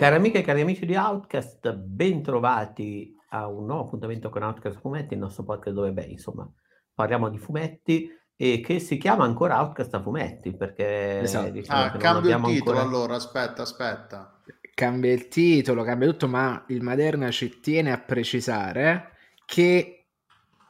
Cari 0.00 0.14
amiche 0.14 0.38
e 0.38 0.40
cari 0.40 0.62
amici 0.62 0.86
di 0.86 0.96
Outcast, 0.96 1.74
bentrovati 1.74 3.14
a 3.32 3.46
un 3.48 3.66
nuovo 3.66 3.82
appuntamento 3.82 4.30
con 4.30 4.42
Outcast 4.42 4.80
Fumetti, 4.80 5.12
il 5.12 5.20
nostro 5.20 5.44
podcast 5.44 5.76
dove, 5.76 5.92
beh, 5.92 6.04
insomma, 6.04 6.50
parliamo 6.94 7.28
di 7.28 7.36
fumetti 7.36 8.10
e 8.34 8.62
che 8.64 8.78
si 8.78 8.96
chiama 8.96 9.24
ancora 9.24 9.60
Outcast 9.60 9.92
a 9.92 10.00
Fumetti, 10.00 10.56
perché 10.56 11.20
Esatto. 11.20 11.50
diciamo 11.50 11.82
Ah, 11.82 11.84
che 11.90 11.98
non 11.98 12.00
cambio 12.22 12.34
il 12.34 12.56
titolo 12.56 12.78
ancora... 12.78 12.96
allora, 12.96 13.14
aspetta, 13.16 13.60
aspetta. 13.60 14.40
Cambia 14.72 15.12
il 15.12 15.28
titolo, 15.28 15.82
cambia 15.82 16.08
tutto, 16.08 16.28
ma 16.28 16.64
il 16.68 16.80
Maderna 16.80 17.30
ci 17.30 17.60
tiene 17.60 17.92
a 17.92 17.98
precisare 17.98 19.10
che 19.44 20.06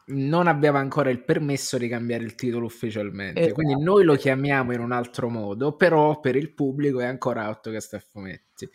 non 0.06 0.48
abbiamo 0.48 0.78
ancora 0.78 1.08
il 1.08 1.22
permesso 1.22 1.78
di 1.78 1.86
cambiare 1.86 2.24
il 2.24 2.34
titolo 2.34 2.66
ufficialmente. 2.66 3.38
Esatto. 3.38 3.54
Quindi 3.54 3.80
noi 3.80 4.02
lo 4.02 4.16
chiamiamo 4.16 4.72
in 4.72 4.80
un 4.80 4.90
altro 4.90 5.28
modo, 5.28 5.76
però 5.76 6.18
per 6.18 6.34
il 6.34 6.52
pubblico 6.52 6.98
è 6.98 7.04
ancora 7.04 7.46
Outcast 7.46 7.94
a 7.94 8.00
fumetti. 8.00 8.68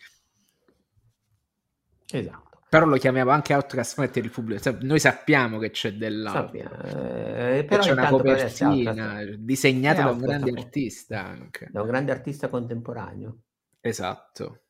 Esatto. 2.10 2.44
Però 2.68 2.84
lo 2.84 2.96
chiamiamo 2.96 3.30
anche 3.30 3.54
fumetti 3.84 4.14
per 4.20 4.24
il 4.24 4.30
pubblico. 4.30 4.60
Sa- 4.60 4.76
Noi 4.80 4.98
sappiamo 4.98 5.58
che 5.58 5.70
c'è 5.70 5.92
dell'altro. 5.92 6.58
Sappiamo, 6.60 6.82
eh, 6.82 7.54
Che 7.60 7.64
però 7.64 7.82
c'è 7.82 7.92
una 7.92 8.08
copertina 8.08 9.24
disegnata 9.38 10.02
da 10.02 10.10
un 10.10 10.18
grande 10.18 10.50
fu- 10.50 10.58
artista 10.58 11.24
anche. 11.24 11.68
da 11.70 11.80
un 11.82 11.86
grande 11.86 12.12
artista 12.12 12.48
contemporaneo. 12.48 13.38
Esatto. 13.80 14.62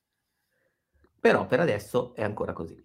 Però 1.18 1.46
per 1.46 1.60
adesso 1.60 2.14
è 2.14 2.22
ancora 2.22 2.52
così. 2.52 2.84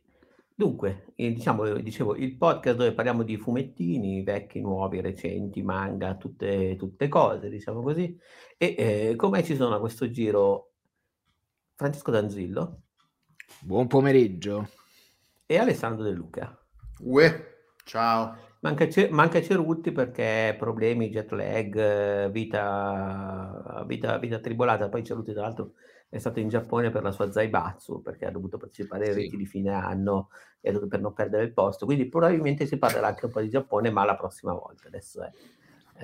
Dunque, 0.56 1.08
eh, 1.16 1.32
diciamo, 1.34 1.66
eh, 1.66 1.82
dicevo, 1.84 2.16
il 2.16 2.38
podcast 2.38 2.78
dove 2.78 2.94
parliamo 2.94 3.24
di 3.24 3.36
fumettini, 3.38 4.24
vecchi, 4.24 4.62
nuovi, 4.62 5.02
recenti, 5.02 5.62
manga, 5.62 6.16
tutte, 6.16 6.76
tutte 6.78 7.08
cose, 7.08 7.50
diciamo 7.50 7.82
così. 7.82 8.18
E 8.58 8.76
eh, 8.78 9.16
con 9.16 9.32
me 9.32 9.44
ci 9.44 9.56
sono 9.56 9.76
a 9.76 9.80
questo 9.80 10.10
giro 10.10 10.72
Francesco 11.76 12.12
Danzillo 12.12 12.82
Buon 13.60 13.88
pomeriggio. 13.88 14.70
e 15.46 15.58
Alessandro 15.58 16.04
De 16.04 16.12
Luca. 16.12 16.58
Uè, 17.00 17.46
ciao. 17.84 18.50
Manca, 18.62 18.88
manca 19.10 19.42
Cerutti 19.42 19.92
perché 19.92 20.56
problemi, 20.58 21.10
jet 21.10 21.32
lag, 21.32 22.30
vita, 22.30 23.84
vita, 23.86 24.18
vita 24.18 24.40
tribolata. 24.40 24.88
Poi 24.88 25.04
Cerutti, 25.04 25.34
tra 25.34 25.42
l'altro, 25.42 25.74
è 26.08 26.18
stato 26.20 26.40
in 26.40 26.48
Giappone 26.48 26.90
per 26.90 27.04
la 27.04 27.12
sua 27.12 27.32
Zaibatsu 27.32 28.02
perché 28.02 28.26
ha 28.26 28.32
dovuto 28.32 28.58
partecipare 28.58 29.08
ai 29.08 29.14
Sì. 29.14 29.20
riti 29.22 29.38
di 29.38 29.46
fine 29.46 29.72
anno 29.74 30.30
e 30.62 30.70
ha 30.70 30.72
dovuto- 30.72 30.90
per 30.90 31.02
non 31.02 31.14
perdere 31.14 31.44
il 31.44 31.54
posto. 31.54 31.86
Quindi 31.86 32.08
probabilmente 32.08 32.66
si 32.66 32.78
parlerà 32.78 33.08
anche 33.08 33.26
un 33.26 33.32
po' 33.32 33.42
di 33.42 33.50
Giappone, 33.50 33.90
ma 33.90 34.06
la 34.06 34.16
prossima 34.16 34.54
volta. 34.54 34.88
Adesso 34.88 35.24
è, 35.24 35.32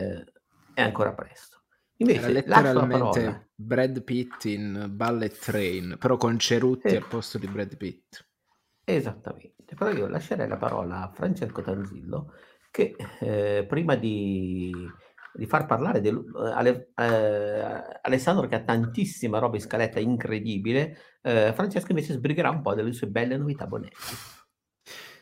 eh, 0.01 0.25
è 0.73 0.81
ancora 0.81 1.13
presto. 1.13 1.56
Era 2.05 2.27
Invece, 2.27 2.43
parola. 2.43 2.85
letteralmente 2.85 3.49
Brad 3.55 4.03
Pitt 4.03 4.45
in 4.45 4.87
Ballet 4.91 5.37
Train, 5.39 5.95
però 5.99 6.17
con 6.17 6.37
Cerutti 6.37 6.89
Sì. 6.89 6.95
al 6.95 7.05
posto 7.07 7.37
di 7.37 7.47
Brad 7.47 7.75
Pitt. 7.77 8.25
Esattamente, 8.89 9.75
però 9.75 9.91
io 9.91 10.07
lascerei 10.07 10.47
la 10.47 10.57
parola 10.57 11.01
a 11.03 11.11
Francesco 11.13 11.61
Tanzillo 11.61 12.33
che 12.71 12.95
eh, 13.19 13.65
prima 13.67 13.95
di, 13.95 14.71
di 15.33 15.45
far 15.45 15.65
parlare 15.65 15.99
del, 15.99 16.23
eh, 16.63 16.87
eh, 16.95 17.99
Alessandro 18.01 18.47
che 18.47 18.55
ha 18.55 18.63
tantissima 18.63 19.39
roba 19.39 19.55
in 19.57 19.61
scaletta 19.61 19.99
incredibile, 19.99 20.97
eh, 21.21 21.51
Francesco 21.53 21.91
invece 21.91 22.13
sbrigherà 22.13 22.49
un 22.49 22.61
po' 22.61 22.75
delle 22.75 22.93
sue 22.93 23.07
belle 23.07 23.35
novità 23.37 23.65
Bonetti. 23.67 24.15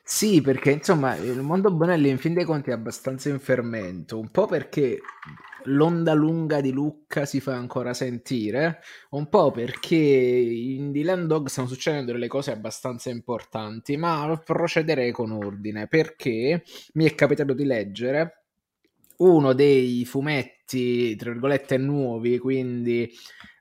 Sì, 0.07 0.39
perché 0.41 0.69
insomma 0.71 1.15
il 1.15 1.41
mondo 1.41 1.71
Bonelli 1.71 2.09
in 2.09 2.19
fin 2.19 2.35
dei 2.35 2.43
conti 2.45 2.69
è 2.69 2.73
abbastanza 2.73 3.29
in 3.29 3.39
fermento, 3.39 4.19
un 4.19 4.29
po' 4.29 4.45
perché 4.45 4.99
l'onda 5.63 6.13
lunga 6.13 6.61
di 6.61 6.71
Lucca 6.71 7.25
si 7.25 7.39
fa 7.39 7.55
ancora 7.55 7.91
sentire, 7.95 8.81
un 9.11 9.27
po' 9.29 9.49
perché 9.49 9.95
in 9.95 10.91
Dylan 10.91 11.25
Dog 11.25 11.47
stanno 11.47 11.67
succedendo 11.67 12.11
delle 12.11 12.27
cose 12.27 12.51
abbastanza 12.51 13.09
importanti, 13.09 13.97
ma 13.97 14.39
procederei 14.45 15.11
con 15.11 15.31
ordine, 15.31 15.87
perché 15.87 16.61
mi 16.93 17.05
è 17.05 17.15
capitato 17.15 17.53
di 17.53 17.65
leggere 17.65 18.43
uno 19.17 19.53
dei 19.53 20.05
fumetti, 20.05 21.15
tra 21.15 21.31
virgolette, 21.31 21.77
nuovi, 21.77 22.37
quindi 22.37 23.09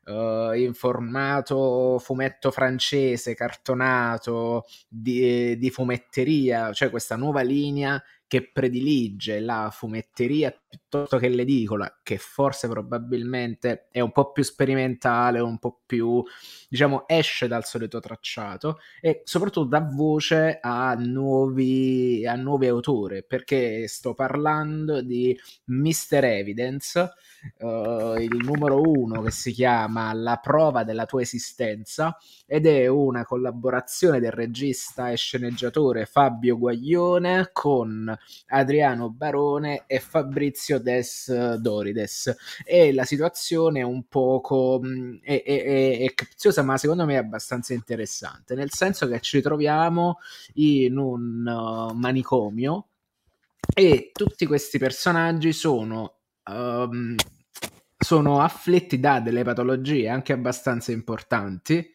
eh, 0.04 0.52
in 0.56 0.74
formato 0.74 1.98
fumetto 1.98 2.50
francese, 2.50 3.34
cartonato, 3.34 4.64
di, 4.88 5.56
di 5.58 5.70
fumetteria, 5.70 6.72
cioè 6.72 6.90
questa 6.90 7.16
nuova 7.16 7.42
linea 7.42 8.02
che 8.34 8.50
predilige 8.52 9.38
la 9.38 9.70
fumetteria 9.70 10.52
piuttosto 10.74 11.18
che 11.18 11.28
l'edicola, 11.28 12.00
che 12.02 12.18
forse 12.18 12.66
probabilmente 12.66 13.86
è 13.92 14.00
un 14.00 14.10
po' 14.10 14.32
più 14.32 14.42
sperimentale, 14.42 15.38
un 15.38 15.58
po' 15.58 15.82
più, 15.86 16.20
diciamo, 16.68 17.06
esce 17.06 17.46
dal 17.46 17.64
solito 17.64 18.00
tracciato 18.00 18.78
e 19.00 19.22
soprattutto 19.22 19.68
dà 19.68 19.88
voce 19.88 20.58
a 20.60 20.94
nuovi, 20.94 22.26
a 22.26 22.34
nuovi 22.34 22.66
autori, 22.66 23.24
perché 23.24 23.86
sto 23.86 24.14
parlando 24.14 25.00
di 25.00 25.38
Mr. 25.66 26.24
Evidence, 26.24 27.12
eh, 27.58 28.16
il 28.18 28.36
numero 28.44 28.80
uno 28.80 29.22
che 29.22 29.30
si 29.30 29.52
chiama 29.52 30.12
La 30.12 30.38
prova 30.38 30.82
della 30.82 31.06
tua 31.06 31.20
esistenza 31.20 32.16
ed 32.46 32.66
è 32.66 32.88
una 32.88 33.24
collaborazione 33.24 34.18
del 34.18 34.32
regista 34.32 35.10
e 35.10 35.16
sceneggiatore 35.16 36.04
Fabio 36.04 36.58
Guaglione 36.58 37.50
con 37.52 38.16
Adriano 38.48 39.10
Barone 39.10 39.84
e 39.86 40.00
Fabrizio 40.00 40.78
Des 40.78 41.56
Dorides. 41.56 42.34
E 42.64 42.92
la 42.92 43.04
situazione 43.04 43.80
è 43.80 43.82
un 43.82 44.06
poco 44.08 44.80
mh, 44.82 45.20
è, 45.22 45.42
è, 45.42 45.64
è- 45.64 45.98
è 46.00 46.14
capziosa 46.14 46.62
ma 46.62 46.76
secondo 46.78 47.04
me 47.04 47.14
è 47.14 47.18
abbastanza 47.18 47.72
interessante 47.74 48.54
nel 48.54 48.72
senso 48.72 49.06
che 49.08 49.20
ci 49.20 49.40
troviamo 49.40 50.18
in 50.54 50.96
un 50.96 51.46
uh, 51.46 51.94
manicomio 51.94 52.88
e 53.74 54.10
tutti 54.12 54.46
questi 54.46 54.78
personaggi 54.78 55.52
sono 55.52 56.18
um, 56.50 57.14
sono 57.96 58.40
afflitti 58.40 59.00
da 59.00 59.20
delle 59.20 59.42
patologie 59.44 60.08
anche 60.08 60.32
abbastanza 60.32 60.92
importanti 60.92 61.90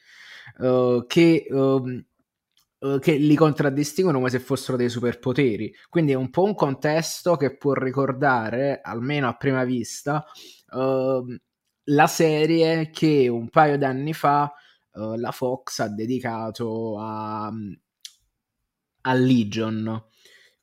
uh, 0.57 1.06
che, 1.07 1.45
um, 1.50 2.03
che 3.00 3.13
li 3.16 3.35
contraddistinguono 3.35 4.19
come 4.19 4.29
se 4.29 4.40
fossero 4.40 4.78
dei 4.78 4.90
superpoteri. 4.90 5.73
Quindi 5.90 6.13
è 6.13 6.16
un 6.16 6.29
po' 6.29 6.44
un 6.44 6.56
contesto 6.56 7.35
che 7.35 7.57
può 7.57 7.73
ricordare, 7.73 8.79
almeno 8.81 9.28
a 9.28 9.35
prima 9.35 9.63
vista, 9.66 10.25
um, 10.72 11.38
la 11.85 12.07
serie 12.07 12.89
che 12.89 13.28
un 13.28 13.50
paio 13.50 13.78
d'anni 13.78 14.13
fa 14.13 14.51
uh, 14.94 15.16
la 15.16 15.31
Fox 15.31 15.79
ha 15.79 15.89
dedicato 15.89 16.97
a, 17.00 17.51
a 19.01 19.13
Legion 19.13 20.03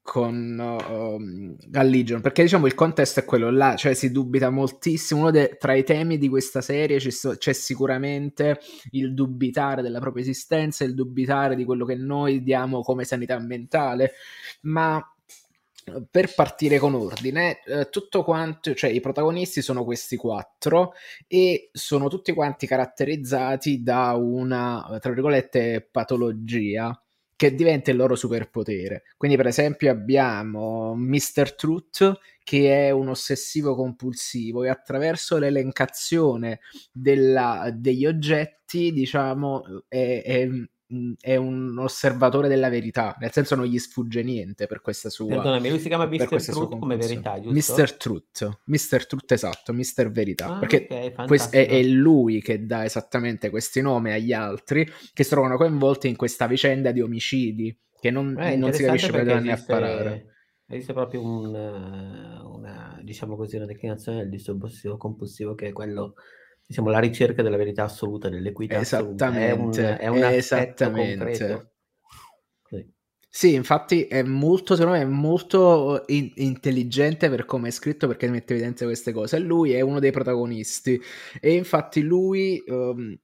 con 0.06 0.56
um, 0.88 1.56
a 1.72 1.82
Legion 1.82 2.20
perché 2.20 2.42
diciamo 2.42 2.66
il 2.66 2.74
contesto 2.74 3.18
è 3.18 3.24
quello 3.24 3.50
là 3.50 3.74
cioè 3.74 3.92
si 3.92 4.12
dubita 4.12 4.50
moltissimo. 4.50 5.22
Uno 5.22 5.32
de- 5.32 5.56
tra 5.58 5.74
i 5.74 5.82
temi 5.82 6.16
di 6.16 6.28
questa 6.28 6.60
serie 6.60 7.00
so- 7.10 7.36
c'è 7.36 7.52
sicuramente 7.52 8.60
il 8.92 9.14
dubitare 9.14 9.82
della 9.82 9.98
propria 9.98 10.22
esistenza 10.22 10.84
il 10.84 10.94
dubitare 10.94 11.56
di 11.56 11.64
quello 11.64 11.84
che 11.84 11.96
noi 11.96 12.44
diamo 12.44 12.82
come 12.82 13.04
sanità 13.04 13.36
mentale 13.40 14.12
ma 14.62 15.04
eh, 15.86 16.02
per 16.08 16.34
partire 16.34 16.78
con 16.78 16.94
ordine, 16.94 17.62
eh, 17.64 17.88
tutto 17.90 18.22
quanto, 18.22 18.74
cioè 18.74 18.90
i 18.90 19.00
protagonisti 19.00 19.62
sono 19.62 19.84
questi 19.84 20.16
quattro 20.16 20.92
e 21.26 21.70
sono 21.72 22.08
tutti 22.08 22.32
quanti 22.32 22.66
caratterizzati 22.66 23.82
da 23.82 24.12
una, 24.14 24.98
tra 25.00 25.12
virgolette, 25.12 25.88
patologia 25.90 26.98
che 27.36 27.54
diventa 27.54 27.90
il 27.90 27.96
loro 27.98 28.14
superpotere. 28.16 29.04
Quindi, 29.16 29.36
per 29.36 29.46
esempio, 29.46 29.90
abbiamo 29.90 30.94
Mr. 30.94 31.54
Truth, 31.54 32.18
che 32.42 32.86
è 32.88 32.90
un 32.90 33.08
ossessivo 33.08 33.74
compulsivo 33.74 34.64
e 34.64 34.68
attraverso 34.68 35.36
l'elencazione 35.38 36.60
della- 36.92 37.70
degli 37.74 38.06
oggetti, 38.06 38.92
diciamo, 38.92 39.84
è, 39.88 40.22
è- 40.24 40.48
è 41.20 41.34
un 41.34 41.76
osservatore 41.78 42.46
della 42.48 42.68
verità, 42.68 43.16
nel 43.18 43.32
senso 43.32 43.54
non 43.56 43.64
gli 43.66 43.78
sfugge 43.78 44.22
niente 44.22 44.66
per 44.66 44.80
questa 44.80 45.08
sua 45.10 45.26
Perdonami, 45.26 45.68
lui 45.68 45.80
si 45.80 45.88
chiama 45.88 46.06
Mr. 46.06 46.26
Truth 46.44 46.78
come 46.78 46.96
verità, 46.96 47.40
giusto? 47.40 47.74
Mr. 47.74 47.96
Truth, 47.96 48.60
Mr. 48.66 49.06
Truth 49.06 49.32
esatto, 49.32 49.72
Mr. 49.72 50.10
Verità, 50.10 50.54
Ah, 50.54 50.58
perché 50.58 50.86
ok, 50.88 51.26
questo 51.26 51.56
è, 51.56 51.66
è 51.68 51.82
lui 51.82 52.40
che 52.40 52.64
dà 52.66 52.84
esattamente 52.84 53.50
questi 53.50 53.80
nomi 53.80 54.12
agli 54.12 54.32
altri 54.32 54.88
che 55.12 55.24
si 55.24 55.30
trovano 55.30 55.56
coinvolti 55.56 56.08
in 56.08 56.16
questa 56.16 56.46
vicenda 56.46 56.92
di 56.92 57.00
omicidi 57.00 57.76
che 57.98 58.10
non, 58.10 58.38
Eh, 58.38 58.56
non 58.56 58.72
si 58.72 58.84
capisce 58.84 59.10
per 59.10 59.28
anni 59.28 59.50
a 59.50 59.62
parare. 59.66 60.34
esiste 60.68 60.92
proprio 60.92 61.22
un, 61.22 61.46
una, 61.46 63.00
diciamo 63.02 63.36
così, 63.36 63.56
una 63.56 63.66
declinazione 63.66 64.18
del 64.18 64.28
disturbo 64.30 64.68
compulsivo 64.96 65.54
che 65.54 65.68
è 65.68 65.72
quello, 65.72 66.14
diciamo, 66.66 66.90
la 66.90 66.98
ricerca 66.98 67.42
della 67.42 67.56
verità 67.56 67.84
assoluta, 67.84 68.28
dell'equità 68.28 68.78
assoluta. 68.78 69.32
È 69.32 69.52
un, 69.52 69.68
Esattamente, 69.70 69.96
è 69.98 70.06
un 70.08 70.24
esattamente. 70.24 71.70
Sì, 73.36 73.52
infatti 73.52 74.06
è 74.06 74.22
molto, 74.22 74.74
secondo 74.76 74.96
me, 74.96 75.04
è 75.04 75.06
molto 75.06 76.04
in- 76.06 76.32
intelligente 76.36 77.28
per 77.28 77.44
come 77.44 77.68
è 77.68 77.70
scritto 77.70 78.06
perché 78.06 78.30
mette 78.30 78.54
in 78.54 78.60
evidenza 78.60 78.86
queste 78.86 79.12
cose. 79.12 79.38
Lui 79.38 79.72
è 79.72 79.82
uno 79.82 79.98
dei 80.00 80.10
protagonisti 80.10 80.98
e 81.38 81.52
infatti 81.52 82.00
lui, 82.00 82.62
ehm, 82.66 83.14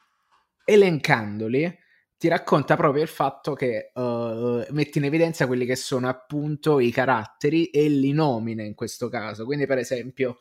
elencandoli, 0.67 1.79
ti 2.19 2.29
racconta 2.29 2.77
proprio 2.77 3.03
il 3.03 3.09
fatto 3.09 3.55
che 3.55 3.91
uh, 3.95 4.63
metti 4.73 4.99
in 4.99 5.05
evidenza 5.05 5.47
quelli 5.47 5.65
che 5.65 5.77
sono 5.77 6.09
appunto 6.09 6.79
i 6.79 6.91
caratteri 6.91 7.69
e 7.69 7.89
li 7.89 8.13
nomina 8.13 8.63
in 8.63 8.75
questo 8.75 9.09
caso. 9.09 9.47
Quindi, 9.47 9.65
per 9.65 9.79
esempio, 9.79 10.37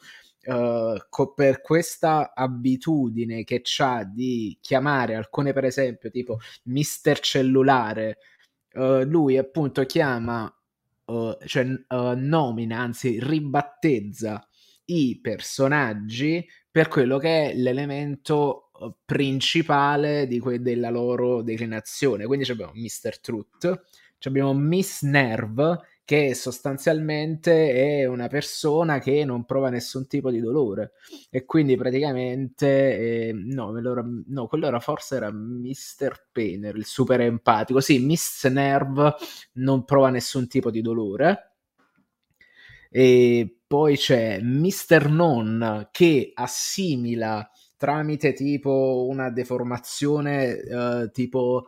uh, 0.45 0.95
co- 1.09 1.33
per 1.33 1.61
questa 1.61 2.33
abitudine 2.33 3.43
che 3.43 3.61
ha 3.79 4.03
di 4.03 4.57
chiamare 4.61 5.15
alcune, 5.15 5.53
per 5.53 5.65
esempio, 5.65 6.09
tipo 6.09 6.39
Mister 6.63 7.19
Cellulare, 7.19 8.17
uh, 8.73 9.03
lui 9.03 9.37
appunto 9.37 9.85
chiama, 9.85 10.53
cioè 11.45 11.65
nomina, 12.15 12.79
anzi 12.79 13.19
ribattezza 13.21 14.47
i 14.85 15.19
personaggi 15.21 16.47
per 16.69 16.87
quello 16.87 17.17
che 17.17 17.49
è 17.51 17.53
l'elemento 17.53 18.71
principale 19.05 20.27
que- 20.39 20.61
della 20.61 20.89
loro 20.89 21.41
declinazione. 21.41 22.25
Quindi 22.25 22.49
abbiamo 22.49 22.71
Mr. 22.73 23.19
Truth, 23.19 23.81
abbiamo 24.23 24.53
Miss 24.53 25.03
Nerve, 25.03 25.79
che 26.03 26.33
sostanzialmente 26.35 28.01
è 28.01 28.05
una 28.05 28.27
persona 28.27 28.99
che 28.99 29.23
non 29.23 29.45
prova 29.45 29.69
nessun 29.69 30.07
tipo 30.07 30.29
di 30.29 30.39
dolore 30.39 30.93
e 31.29 31.45
quindi 31.45 31.75
praticamente 31.77 33.27
eh, 33.27 33.31
no, 33.33 33.69
allora, 33.69 34.03
no, 34.27 34.47
quello 34.47 34.67
era 34.67 34.79
forse 34.79 35.15
era 35.15 35.31
Mr. 35.31 36.27
Painter, 36.31 36.75
il 36.75 36.85
super 36.85 37.21
empatico. 37.21 37.79
Sì, 37.79 37.99
Miss 37.99 38.47
Nerve 38.47 39.15
non 39.53 39.85
prova 39.85 40.09
nessun 40.09 40.47
tipo 40.47 40.71
di 40.71 40.81
dolore. 40.81 41.53
E 42.89 43.59
poi 43.65 43.95
c'è 43.95 44.41
Mr. 44.41 45.09
Non 45.09 45.87
che 45.91 46.31
assimila 46.33 47.49
tramite 47.77 48.33
tipo 48.33 49.07
una 49.09 49.29
deformazione 49.31 50.53
uh, 50.53 51.09
tipo 51.11 51.67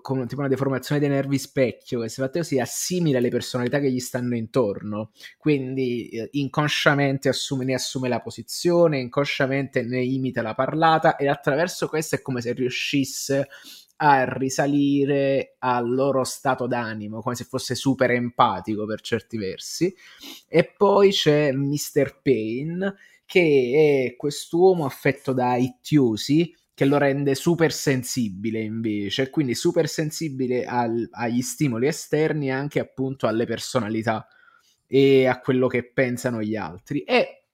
come, 0.00 0.26
tipo 0.26 0.40
una 0.40 0.48
deformazione 0.48 1.00
dei 1.00 1.08
nervi 1.08 1.38
specchio 1.38 2.00
che 2.00 2.08
se 2.08 2.22
fatte 2.22 2.40
così 2.40 2.58
assimila 2.58 3.20
le 3.20 3.28
personalità 3.28 3.78
che 3.78 3.90
gli 3.90 4.00
stanno 4.00 4.34
intorno 4.34 5.10
quindi 5.38 6.10
uh, 6.12 6.28
inconsciamente 6.32 7.28
assume, 7.28 7.64
ne 7.64 7.74
assume 7.74 8.08
la 8.08 8.20
posizione 8.20 8.98
inconsciamente 8.98 9.82
ne 9.82 10.02
imita 10.02 10.42
la 10.42 10.54
parlata 10.54 11.16
e 11.16 11.28
attraverso 11.28 11.88
questo 11.88 12.16
è 12.16 12.22
come 12.22 12.40
se 12.40 12.52
riuscisse 12.52 13.48
a 14.02 14.24
risalire 14.24 15.56
al 15.58 15.92
loro 15.92 16.24
stato 16.24 16.66
d'animo, 16.66 17.20
come 17.20 17.34
se 17.34 17.44
fosse 17.44 17.74
super 17.74 18.10
empatico 18.10 18.86
per 18.86 19.02
certi 19.02 19.36
versi. 19.36 19.94
E 20.48 20.64
poi 20.64 21.10
c'è 21.10 21.52
Mr. 21.52 22.20
Pain, 22.22 22.96
che 23.26 24.08
è 24.08 24.16
quest'uomo 24.16 24.86
affetto 24.86 25.32
da 25.32 25.56
ittiosi 25.56 26.54
che 26.80 26.86
lo 26.86 26.96
rende 26.96 27.34
super 27.34 27.74
sensibile 27.74 28.58
invece, 28.58 29.28
quindi 29.28 29.54
super 29.54 29.86
sensibile 29.86 30.64
al, 30.64 31.06
agli 31.10 31.42
stimoli 31.42 31.86
esterni 31.86 32.46
e 32.46 32.52
anche 32.52 32.80
appunto 32.80 33.26
alle 33.26 33.44
personalità 33.44 34.26
e 34.86 35.26
a 35.26 35.40
quello 35.40 35.66
che 35.66 35.92
pensano 35.92 36.40
gli 36.40 36.56
altri. 36.56 37.02
E 37.02 37.44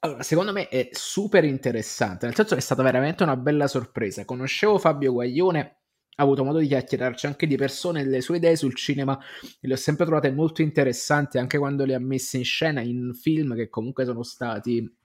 allora, 0.00 0.24
secondo 0.24 0.50
me 0.50 0.66
è 0.66 0.88
super 0.90 1.44
interessante, 1.44 2.26
nel 2.26 2.34
senso 2.34 2.54
che 2.54 2.60
è 2.60 2.64
stata 2.64 2.82
veramente 2.82 3.22
una 3.22 3.36
bella 3.36 3.68
sorpresa. 3.68 4.24
Conoscevo 4.24 4.76
Fabio 4.78 5.12
Guaglione, 5.12 5.76
ho 6.16 6.22
avuto 6.24 6.42
modo 6.42 6.58
di 6.58 6.66
chiacchierarci 6.66 7.26
anche 7.26 7.46
di 7.46 7.54
persone 7.54 8.00
e 8.00 8.06
le 8.06 8.20
sue 8.20 8.38
idee 8.38 8.56
sul 8.56 8.74
cinema 8.74 9.16
e 9.60 9.68
le 9.68 9.74
ho 9.74 9.76
sempre 9.76 10.04
trovate 10.04 10.32
molto 10.32 10.62
interessanti 10.62 11.38
anche 11.38 11.58
quando 11.58 11.84
le 11.84 11.94
ha 11.94 12.00
messe 12.00 12.38
in 12.38 12.44
scena 12.44 12.80
in 12.80 13.14
film 13.14 13.54
che 13.54 13.68
comunque 13.68 14.04
sono 14.04 14.24
stati 14.24 14.96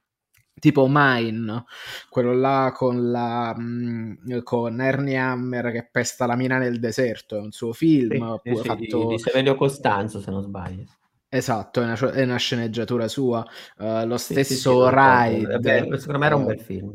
tipo 0.58 0.86
Mine, 0.88 1.64
quello 2.08 2.34
là 2.34 2.72
con, 2.74 3.10
la, 3.10 3.54
mm, 3.58 4.38
con 4.42 4.80
Ernie 4.80 5.16
Hammer 5.16 5.70
che 5.72 5.88
pesta 5.90 6.26
la 6.26 6.36
mina 6.36 6.58
nel 6.58 6.78
deserto, 6.78 7.36
è 7.36 7.40
un 7.40 7.50
suo 7.50 7.72
film. 7.72 8.40
Sì, 8.42 8.54
sì, 8.54 8.62
fatto... 8.62 8.98
di, 9.06 9.06
di 9.06 9.18
Severio 9.18 9.54
Costanzo, 9.54 10.20
se 10.20 10.30
non 10.30 10.42
sbaglio. 10.42 10.84
Esatto, 11.28 11.80
è 11.80 11.84
una, 11.84 12.12
è 12.12 12.22
una 12.22 12.36
sceneggiatura 12.36 13.08
sua. 13.08 13.44
Uh, 13.78 14.06
lo 14.06 14.16
stesso 14.18 14.88
sì, 14.88 14.94
Ride. 14.94 15.98
Secondo 15.98 16.18
me 16.18 16.26
era 16.26 16.36
un 16.36 16.44
bel 16.44 16.60
film. 16.60 16.94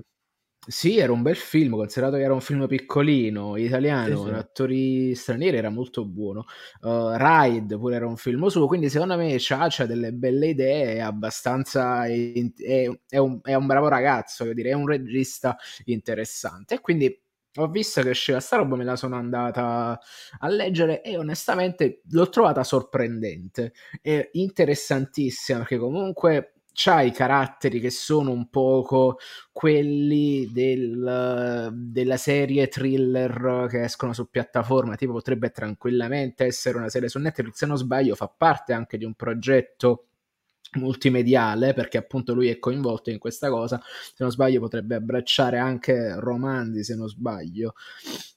Sì, 0.72 1.00
era 1.00 1.12
un 1.12 1.24
bel 1.24 1.36
film, 1.36 1.72
considerato 1.76 2.18
che 2.18 2.22
era 2.22 2.34
un 2.34 2.42
film 2.42 2.68
piccolino, 2.68 3.58
italiano, 3.58 4.06
sì, 4.18 4.22
con 4.22 4.28
sì. 4.34 4.34
attori 4.40 5.16
stranieri, 5.16 5.58
era 5.58 5.70
molto 5.72 6.06
buono. 6.06 6.46
Uh, 6.82 7.14
Ride 7.16 7.76
pure 7.76 7.96
era 7.96 8.06
un 8.06 8.18
film 8.18 8.46
suo, 8.50 8.68
quindi 8.68 8.88
secondo 8.88 9.18
me 9.18 9.40
Ciacia 9.40 9.84
ha 9.84 9.86
delle 9.88 10.12
belle 10.14 10.50
idee, 10.50 10.94
è 10.96 11.00
abbastanza... 11.00 12.06
È, 12.06 12.14
è, 12.56 12.88
è, 13.08 13.18
un, 13.18 13.40
è 13.42 13.56
un 13.56 13.66
bravo 13.66 13.88
ragazzo, 13.88 14.46
io 14.46 14.54
direi, 14.54 14.74
è 14.74 14.76
un 14.76 14.86
regista 14.86 15.58
interessante. 15.86 16.76
E 16.76 16.82
quindi 16.82 17.20
ho 17.56 17.68
visto 17.68 18.04
che 18.04 18.10
usciva 18.10 18.40
sta 18.40 18.58
roba, 18.58 18.76
me 18.76 18.84
la 18.84 18.96
sono 18.96 19.16
andata 19.16 20.00
a 20.38 20.48
leggere 20.50 21.02
e 21.02 21.18
onestamente 21.18 22.02
l'ho 22.12 22.30
trovata 22.30 22.64
sorprendente 22.64 23.74
e 24.04 24.30
interessantissima 24.34 25.60
perché 25.60 25.78
comunque 25.80 26.54
c'ha 26.82 27.02
i 27.02 27.12
caratteri 27.12 27.82
che 27.82 27.90
sono 27.90 28.32
un 28.32 28.50
poco 28.50 29.18
quelli 29.52 30.50
del, 30.50 31.70
della 31.74 32.16
serie 32.16 32.70
thriller 32.70 33.68
che 33.70 33.84
escono 33.84 34.14
su 34.14 34.30
piattaforma, 34.30 34.96
tipo 34.96 35.12
potrebbe 35.12 35.52
tranquillamente 35.52 36.46
essere 36.46 36.78
una 36.78 36.88
serie 36.88 37.10
su 37.10 37.20
Netflix, 37.20 37.56
se 37.56 37.66
non 37.66 37.76
sbaglio 37.76 38.16
fa 38.16 38.30
parte 38.30 38.72
anche 38.72 38.98
di 38.98 39.04
un 39.04 39.14
progetto 39.14 40.06
multimediale 40.78 41.74
perché 41.74 41.98
appunto 41.98 42.34
lui 42.34 42.48
è 42.48 42.60
coinvolto 42.60 43.10
in 43.10 43.18
questa 43.18 43.50
cosa 43.50 43.82
se 43.84 44.18
non 44.20 44.30
sbaglio 44.30 44.60
potrebbe 44.60 44.94
abbracciare 44.94 45.58
anche 45.58 46.14
romanzi 46.20 46.84
se 46.84 46.96
non 46.96 47.10
sbaglio 47.10 47.74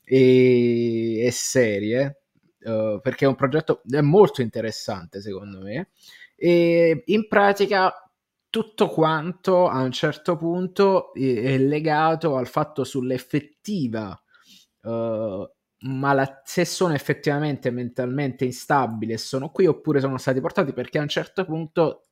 e, 0.03 1.27
e 1.27 1.31
serie 1.31 2.23
uh, 2.61 2.99
perché 3.03 3.27
è 3.27 3.29
un 3.29 3.35
progetto 3.35 3.83
è 3.87 4.00
molto 4.00 4.41
interessante 4.41 5.21
secondo 5.21 5.61
me 5.61 5.91
e 6.35 7.03
in 7.05 7.29
pratica 7.29 7.93
tutto 8.53 8.89
quanto 8.89 9.67
a 9.67 9.81
un 9.81 9.93
certo 9.93 10.37
punto 10.37 11.15
è 11.15 11.57
legato 11.57 12.37
al 12.37 12.47
fatto 12.47 12.85
sull'effettiva 12.85 14.23
uh, 14.83 15.51
malat- 15.89 16.43
se 16.45 16.67
sono 16.67 16.93
effettivamente 16.93 17.71
mentalmente 17.71 18.44
instabili 18.44 19.15
e 19.15 19.17
sono 19.17 19.49
qui 19.49 19.65
oppure 19.65 20.01
sono 20.01 20.19
stati 20.19 20.43
portati 20.43 20.75
perché 20.75 20.99
a 20.99 21.01
un 21.01 21.09
certo 21.09 21.47
punto 21.47 22.09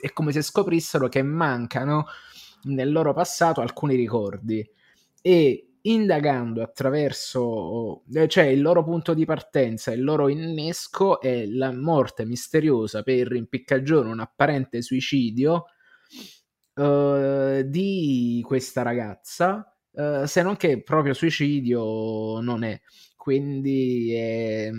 è 0.00 0.10
come 0.14 0.32
se 0.32 0.40
scoprissero 0.40 1.10
che 1.10 1.20
mancano 1.22 2.06
nel 2.62 2.90
loro 2.90 3.12
passato 3.12 3.60
alcuni 3.60 3.94
ricordi. 3.94 4.66
E 5.20 5.72
indagando 5.82 6.62
attraverso 6.62 8.02
eh, 8.14 8.28
cioè 8.28 8.44
il 8.44 8.62
loro 8.62 8.82
punto 8.82 9.12
di 9.12 9.26
partenza, 9.26 9.92
il 9.92 10.02
loro 10.02 10.28
innesco 10.30 11.20
è 11.20 11.44
la 11.44 11.70
morte 11.70 12.24
misteriosa 12.24 13.02
per 13.02 13.32
impiccagione, 13.32 14.10
un 14.10 14.20
apparente 14.20 14.80
suicidio 14.80 15.66
uh, 16.74 17.62
di 17.62 18.42
questa 18.46 18.82
ragazza, 18.82 19.76
uh, 19.92 20.24
se 20.24 20.42
non 20.42 20.56
che 20.56 20.82
proprio 20.82 21.14
suicidio 21.14 22.40
non 22.40 22.62
è. 22.64 22.80
Quindi 23.16 24.12
è, 24.14 24.70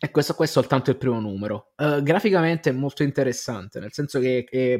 e 0.00 0.10
questo 0.10 0.34
qua 0.34 0.44
è 0.44 0.48
soltanto 0.48 0.90
il 0.90 0.96
primo 0.96 1.20
numero. 1.20 1.72
Uh, 1.76 2.02
graficamente 2.02 2.70
è 2.70 2.72
molto 2.72 3.02
interessante, 3.02 3.80
nel 3.80 3.92
senso 3.92 4.20
che 4.20 4.44
è, 4.48 4.78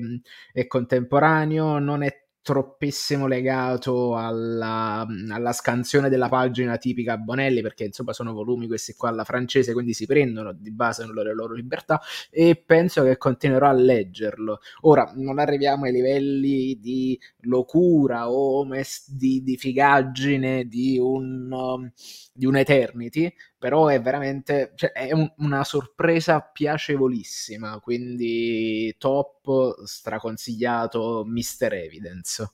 è 0.52 0.66
contemporaneo, 0.66 1.78
non 1.78 2.02
è 2.02 2.27
troppissimo 2.49 3.26
legato 3.26 4.17
alla, 4.17 5.07
alla, 5.28 5.52
scansione 5.52 6.09
della 6.09 6.31
pagina 6.31 6.78
tipica 6.78 7.19
Bonelli, 7.19 7.61
perché 7.61 7.85
insomma 7.85 8.14
sono 8.14 8.33
volumi 8.33 8.67
questi 8.67 8.95
qua 8.95 9.11
alla 9.11 9.25
francese, 9.25 9.75
quindi 9.75 9.93
si 9.93 10.07
prendono 10.07 10.55
di 10.55 10.73
base 10.73 11.05
le 11.05 11.35
loro 11.35 11.52
libertà 11.52 12.00
e 12.31 12.57
penso 12.57 13.02
che 13.05 13.19
continuerò 13.19 13.69
a 13.69 13.73
leggerlo. 13.73 14.61
Ora, 14.83 15.12
non 15.17 15.38
arriviamo 15.38 15.85
ai 15.85 15.93
livelli 15.93 16.78
di 16.81 17.21
locura 17.40 18.31
o 18.31 18.64
mes- 18.64 19.12
di, 19.12 19.43
di 19.43 19.59
figaggine 19.59 20.64
di 20.64 20.99
un, 20.99 21.52
um, 21.52 21.90
di 22.33 22.47
un 22.47 22.57
Eternity, 22.57 23.31
però 23.59 23.88
è 23.88 24.00
veramente 24.00 24.73
cioè, 24.77 24.93
è 24.93 25.12
un, 25.12 25.31
una 25.38 25.65
sorpresa 25.65 26.41
piacevolissima, 26.41 27.81
quindi 27.81 28.95
top 28.99 29.83
straconsigliato 29.85 31.25
Mister 31.27 31.75
Evidence. 31.75 32.53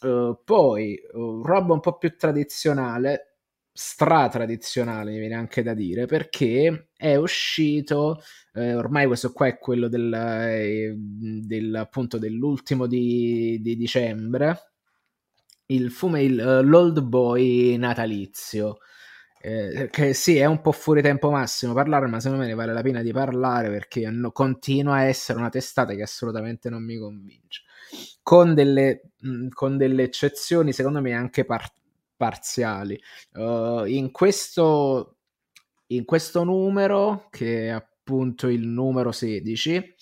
Uh, 0.00 0.38
poi 0.44 0.98
uh, 1.12 1.42
roba 1.42 1.72
un 1.72 1.80
po' 1.80 1.96
più 1.96 2.14
tradizionale, 2.16 3.38
stra 3.72 4.28
tradizionale 4.28 5.10
mi 5.10 5.18
viene 5.18 5.34
anche 5.34 5.62
da 5.62 5.74
dire, 5.74 6.06
perché 6.06 6.90
è 6.96 7.16
uscito, 7.16 8.20
eh, 8.52 8.74
ormai 8.74 9.06
questo 9.06 9.32
qua 9.32 9.46
è 9.46 9.58
quello 9.58 9.88
del, 9.88 10.12
eh, 10.12 10.94
del, 10.96 11.74
appunto 11.74 12.18
dell'ultimo 12.18 12.86
di, 12.86 13.58
di 13.60 13.74
dicembre, 13.76 14.72
il 15.66 15.90
fume, 15.90 16.24
uh, 16.24 16.62
l'Old 16.62 17.00
Boy 17.00 17.76
natalizio 17.76 18.78
eh, 19.46 19.88
che 19.92 20.12
sì, 20.12 20.38
è 20.38 20.44
un 20.44 20.60
po' 20.60 20.72
fuori 20.72 21.00
tempo 21.02 21.30
massimo 21.30 21.72
parlare, 21.72 22.08
ma 22.08 22.18
secondo 22.18 22.42
me 22.42 22.48
ne 22.48 22.56
vale 22.56 22.72
la 22.72 22.82
pena 22.82 23.00
di 23.00 23.12
parlare 23.12 23.68
perché 23.70 24.10
no, 24.10 24.32
continua 24.32 24.94
a 24.94 25.02
essere 25.04 25.38
una 25.38 25.50
testata 25.50 25.94
che 25.94 26.02
assolutamente 26.02 26.68
non 26.68 26.82
mi 26.84 26.98
convince. 26.98 27.62
Con 28.24 28.54
delle, 28.54 29.02
mh, 29.20 29.50
con 29.50 29.76
delle 29.76 30.02
eccezioni, 30.02 30.72
secondo 30.72 31.00
me, 31.00 31.12
anche 31.12 31.44
par- 31.44 31.72
parziali. 32.16 33.00
Uh, 33.34 33.84
in, 33.84 34.10
questo, 34.10 35.18
in 35.88 36.04
questo 36.04 36.42
numero, 36.42 37.28
che 37.30 37.66
è 37.66 37.68
appunto 37.68 38.48
il 38.48 38.66
numero 38.66 39.12
16, 39.12 39.94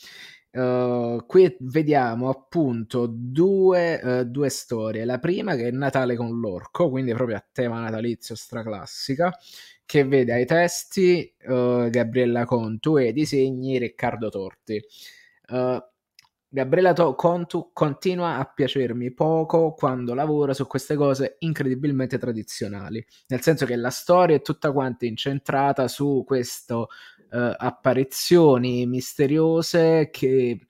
Uh, 0.54 1.26
qui 1.26 1.56
vediamo 1.62 2.28
appunto 2.28 3.06
due, 3.11 4.00
uh, 4.00 4.25
due, 4.25 4.49
storie. 4.50 5.04
La 5.04 5.18
prima 5.18 5.56
che 5.56 5.66
è 5.66 5.70
Natale 5.73 6.14
con 6.14 6.38
l'orco, 6.38 6.90
quindi 6.90 7.12
proprio 7.12 7.37
a 7.37 7.44
tema 7.50 7.80
natalizio 7.80 8.37
straclassica, 8.37 9.37
che 9.84 10.04
vede 10.04 10.32
ai 10.32 10.46
testi 10.46 11.34
uh, 11.46 11.88
Gabriella 11.90 12.44
Contu 12.44 12.99
e 12.99 13.06
ai 13.06 13.12
disegni 13.12 13.78
Riccardo 13.78 14.28
Torti. 14.28 14.80
Gabriella 16.54 16.92
to- 16.92 17.16
Contu 17.16 17.70
continua 17.73 18.37
a 18.37 18.44
piacermi 18.44 19.12
poco 19.12 19.73
quando 19.73 20.14
lavora 20.14 20.54
su 20.54 20.68
queste 20.68 20.94
cose 20.94 21.34
incredibilmente 21.40 22.16
tradizionali, 22.16 23.04
nel 23.26 23.40
senso 23.40 23.66
che 23.66 23.75
la 23.75 23.90
storia 23.90 24.37
è 24.37 24.40
tutta 24.40 24.70
quanta 24.70 25.04
incentrata 25.04 25.88
su 25.88 26.23
questo 26.25 26.90
uh, 27.34 27.54
apparizioni 27.56 28.86
misteriose 28.86 30.08
che 30.10 30.68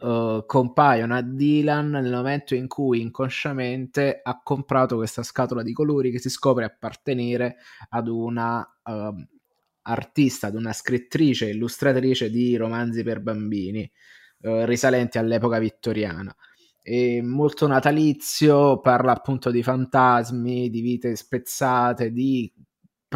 uh, 0.00 0.44
compaiono 0.46 1.14
a 1.14 1.20
Dylan 1.20 1.90
nel 1.90 2.10
momento 2.10 2.54
in 2.54 2.66
cui 2.66 3.02
inconsciamente 3.02 4.20
ha 4.22 4.40
comprato 4.42 4.96
questa 4.96 5.22
scatola 5.22 5.62
di 5.62 5.74
colori 5.74 6.10
che 6.10 6.18
si 6.18 6.30
scopre 6.30 6.64
appartenere 6.64 7.56
ad 7.90 8.08
una 8.08 8.60
uh, 8.84 9.14
artista, 9.82 10.46
ad 10.46 10.54
una 10.54 10.72
scrittrice, 10.72 11.50
illustratrice 11.50 12.30
di 12.30 12.56
romanzi 12.56 13.02
per 13.02 13.20
bambini 13.20 13.88
risalenti 14.38 15.18
all'epoca 15.18 15.58
vittoriana. 15.58 16.32
È 16.80 17.20
molto 17.20 17.66
natalizio, 17.66 18.80
parla 18.80 19.12
appunto 19.12 19.50
di 19.50 19.62
fantasmi, 19.62 20.70
di 20.70 20.80
vite 20.82 21.16
spezzate, 21.16 22.12
di 22.12 22.52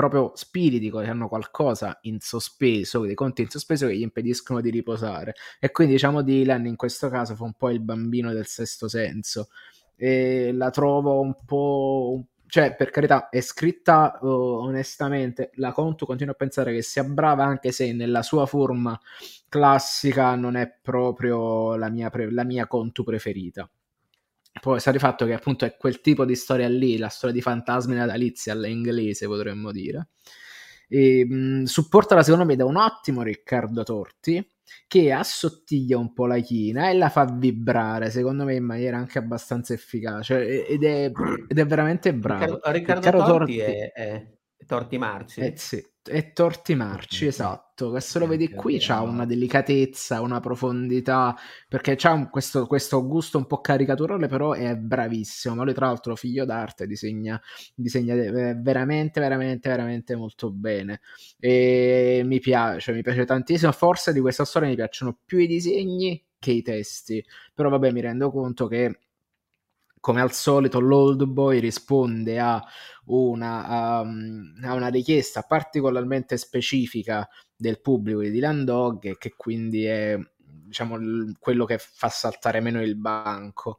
proprio 0.00 0.33
spiriti 0.35 0.90
che 0.90 1.07
hanno 1.07 1.28
qualcosa 1.28 1.99
in 2.02 2.21
sospeso, 2.21 3.00
dei 3.02 3.14
conti 3.14 3.42
in 3.42 3.50
sospeso 3.50 3.87
che 3.87 3.97
gli 3.97 4.00
impediscono 4.00 4.61
di 4.62 4.71
riposare. 4.71 5.35
E 5.59 5.71
quindi 5.71 5.95
diciamo 5.95 6.23
Dylan 6.23 6.66
in 6.66 6.76
questo 6.76 7.09
caso 7.11 7.35
fa 7.35 7.45
un 7.45 7.52
po' 7.52 7.69
il 7.71 7.80
bambino 7.80 8.33
del 8.33 8.47
sesto 8.47 8.88
senso. 8.88 9.49
E 9.97 10.52
la 10.54 10.71
trovo 10.71 11.21
un 11.21 11.35
po', 11.45 12.25
cioè 12.47 12.75
per 12.75 12.90
carità 12.90 13.28
è 13.28 13.40
scritta 13.42 14.19
uh, 14.23 14.26
onestamente 14.26 15.50
la 15.57 15.73
Contu 15.73 16.07
continua 16.07 16.33
a 16.33 16.37
pensare 16.37 16.73
che 16.73 16.83
sia 16.83 17.04
brava 17.04 17.45
anche 17.45 17.71
se 17.71 17.92
nella 17.92 18.23
sua 18.23 18.47
forma 18.47 18.99
classica 19.49 20.35
non 20.37 20.57
è 20.57 20.73
proprio 20.80 21.76
la 21.76 21.90
mia, 21.90 22.09
pre- 22.09 22.33
la 22.33 22.45
mia 22.45 22.66
Contu 22.66 23.04
preferita 23.04 23.71
poi 24.61 24.80
sta 24.80 24.90
di 24.90 24.99
fatto 24.99 25.26
che 25.26 25.33
appunto 25.33 25.64
è 25.64 25.76
quel 25.76 26.00
tipo 26.00 26.25
di 26.25 26.35
storia 26.35 26.69
lì, 26.69 26.99
la 26.99 27.09
storia 27.09 27.35
di 27.35 27.42
fantasmi 27.42 27.95
natalizi 27.95 28.50
all'inglese 28.50 29.26
potremmo 29.26 29.71
dire. 29.71 30.09
E, 30.88 31.25
mh, 31.25 31.64
supportala 31.64 32.23
secondo 32.23 32.45
me 32.45 32.57
da 32.57 32.64
un 32.64 32.76
ottimo 32.76 33.23
Riccardo 33.23 33.85
Torti 33.85 34.45
che 34.87 35.12
assottiglia 35.12 35.99
un 35.99 36.12
po' 36.12 36.26
la 36.26 36.38
china 36.38 36.90
e 36.90 36.95
la 36.95 37.09
fa 37.09 37.25
vibrare 37.25 38.11
secondo 38.11 38.45
me 38.45 38.54
in 38.54 38.64
maniera 38.64 38.97
anche 38.97 39.19
abbastanza 39.19 39.73
efficace 39.73 40.66
ed 40.66 40.83
è, 40.83 41.12
ed 41.49 41.59
è 41.59 41.66
veramente 41.66 42.12
bravo. 42.12 42.61
Riccardo, 42.64 42.71
Riccardo, 42.71 43.00
Riccardo 43.00 43.25
Torti, 43.25 43.57
Torti 43.57 43.73
è, 43.73 43.92
è, 43.92 44.26
Torti 44.71 44.99
Marci. 44.99 45.41
Eh 45.41 45.55
sì, 45.57 45.85
è 46.00 46.33
Torti 46.33 46.77
Marci, 46.77 47.27
esatto. 47.27 47.91
Che 47.91 48.00
se 48.00 48.21
lo 48.21 48.29
vedi 48.29 48.50
qui 48.50 48.77
c'ha 48.79 49.00
una 49.00 49.27
delicatezza, 49.27 50.21
una 50.21 50.39
profondità, 50.39 51.37
perché 51.67 51.97
c'ha 51.97 52.29
questo, 52.29 52.69
questo, 52.69 53.05
gusto 53.05 53.37
un 53.37 53.49
po' 53.49 53.61
caricaturale, 53.61 54.29
però 54.29 54.53
è 54.53 54.77
bravissimo. 54.77 55.57
Ma 55.57 55.65
lui, 55.65 55.75
tra 55.75 55.87
l'altro, 55.87 56.15
figlio 56.15 56.45
d'arte, 56.45 56.87
disegna, 56.87 57.41
disegna 57.75 58.15
veramente, 58.15 59.19
veramente, 59.19 59.69
veramente 59.69 60.15
molto 60.15 60.53
bene. 60.53 61.00
E 61.41 62.23
mi 62.25 62.39
piace, 62.39 62.93
mi 62.93 63.03
piace 63.03 63.25
tantissimo. 63.25 63.73
Forse 63.73 64.12
di 64.12 64.21
questa 64.21 64.45
storia 64.45 64.69
mi 64.69 64.77
piacciono 64.77 65.19
più 65.25 65.39
i 65.39 65.49
disegni 65.49 66.25
che 66.39 66.53
i 66.53 66.62
testi. 66.62 67.25
Però 67.53 67.69
vabbè, 67.71 67.91
mi 67.91 68.03
rendo 68.03 68.31
conto 68.31 68.69
che 68.69 69.00
come 70.00 70.21
al 70.23 70.33
solito 70.33 70.80
l'old 70.80 71.25
boy 71.25 71.61
risponde 71.61 72.38
a 72.40 72.62
una, 73.07 74.00
um, 74.00 74.59
a 74.62 74.73
una, 74.75 74.88
richiesta 74.88 75.42
particolarmente 75.42 76.37
specifica 76.37 77.28
del 77.54 77.80
pubblico 77.80 78.21
di 78.21 78.30
Dylan 78.30 78.64
Dog 78.64 79.04
e 79.04 79.19
che 79.19 79.35
quindi 79.37 79.85
è 79.85 80.19
diciamo 80.71 80.97
quello 81.38 81.64
che 81.64 81.78
fa 81.78 82.09
saltare 82.09 82.61
meno 82.61 82.83
il 82.83 82.97
banco. 82.97 83.78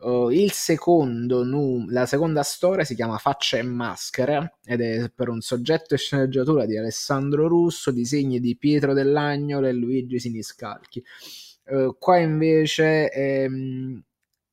Uh, 0.00 0.30
il 0.30 0.52
secondo 0.52 1.42
num- 1.42 1.90
la 1.90 2.06
seconda 2.06 2.44
storia 2.44 2.84
si 2.84 2.94
chiama 2.94 3.18
Faccia 3.18 3.58
e 3.58 3.62
Maschere 3.62 4.58
ed 4.64 4.80
è 4.80 5.10
per 5.12 5.28
un 5.28 5.40
soggetto 5.40 5.94
e 5.94 5.98
sceneggiatura 5.98 6.66
di 6.66 6.78
Alessandro 6.78 7.48
Russo, 7.48 7.90
disegni 7.90 8.38
di 8.38 8.56
Pietro 8.56 8.92
Dell'Agnolo 8.94 9.66
e 9.66 9.72
Luigi 9.72 10.20
Siniscalchi. 10.20 11.02
Uh, 11.64 11.96
qua 11.98 12.18
invece 12.18 13.10
ehm, 13.10 14.02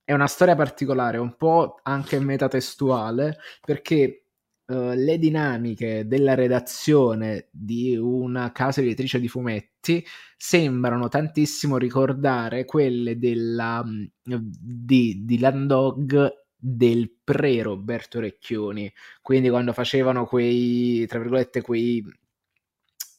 è 0.05 0.13
una 0.13 0.27
storia 0.27 0.55
particolare, 0.55 1.17
un 1.17 1.35
po' 1.35 1.79
anche 1.83 2.19
metatestuale, 2.19 3.37
perché 3.59 4.25
uh, 4.67 4.91
le 4.93 5.17
dinamiche 5.17 6.05
della 6.07 6.35
redazione 6.35 7.49
di 7.51 7.97
una 7.97 8.51
casa 8.51 8.81
editrice 8.81 9.19
di 9.19 9.27
fumetti 9.27 10.05
sembrano 10.37 11.07
tantissimo 11.09 11.77
ricordare 11.77 12.65
quelle 12.65 13.17
della, 13.17 13.83
mm, 13.83 14.05
di, 14.23 15.23
di 15.25 15.39
Landog 15.39 16.43
del 16.55 17.11
pre-Roberto 17.23 18.19
Recchioni, 18.19 18.91
quindi 19.21 19.49
quando 19.49 19.73
facevano 19.73 20.25
quei, 20.25 21.05
tra 21.07 21.19
virgolette, 21.19 21.61
quei... 21.61 22.03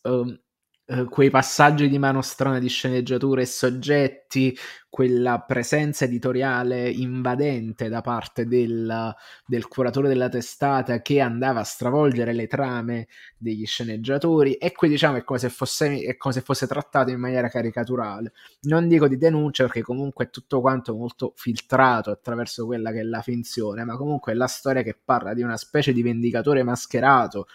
Um, 0.03 0.41
eh, 0.89 1.05
quei 1.07 1.31
passaggi 1.31 1.89
di 1.89 1.99
mano 1.99 2.23
strana 2.23 2.61
di 2.61 2.69
sceneggiature 2.69 3.43
e 3.43 3.47
soggetti, 3.47 4.57
quella 4.89 5.41
presenza 5.41 6.05
editoriale 6.05 6.89
invadente 6.89 7.89
da 7.89 8.01
parte 8.01 8.47
del, 8.47 9.15
del, 9.45 9.69
curatore 9.69 10.09
della 10.09 10.29
testata 10.29 11.03
che 11.03 11.21
andava 11.21 11.61
a 11.61 11.65
stravolgere 11.65 12.33
le 12.33 12.47
trame 12.47 13.09
degli 13.37 13.67
sceneggiatori 13.67 14.55
e 14.55 14.73
qui 14.73 14.89
diciamo 14.89 15.19
è 15.19 15.25
come 15.25 15.39
se 15.39 15.51
fosse, 15.51 15.99
è 16.01 16.17
come 16.17 16.33
se 16.33 16.41
fosse 16.41 16.67
trattato 16.67 17.11
in 17.11 17.19
maniera 17.19 17.49
caricaturale. 17.49 18.33
Non 18.63 18.89
dico 18.89 19.09
di 19.09 19.19
denuncia 19.19 19.65
perché 19.65 19.83
comunque 19.83 20.27
è 20.27 20.31
tutto 20.31 20.61
quanto 20.61 20.95
molto 20.95 21.33
filtrato 21.37 22.11
attraverso 22.11 22.65
quella 22.65 22.93
che 22.93 23.01
è 23.01 23.03
la 23.03 23.21
finzione, 23.23 23.85
ma 23.85 23.97
comunque 23.97 24.33
è 24.33 24.35
la 24.35 24.47
storia 24.47 24.83
che 24.83 24.97
parla 25.05 25.35
di 25.35 25.43
una 25.43 25.57
specie 25.57 25.93
di 25.93 26.03
vendicatore 26.03 26.63
mascherato 26.63 27.49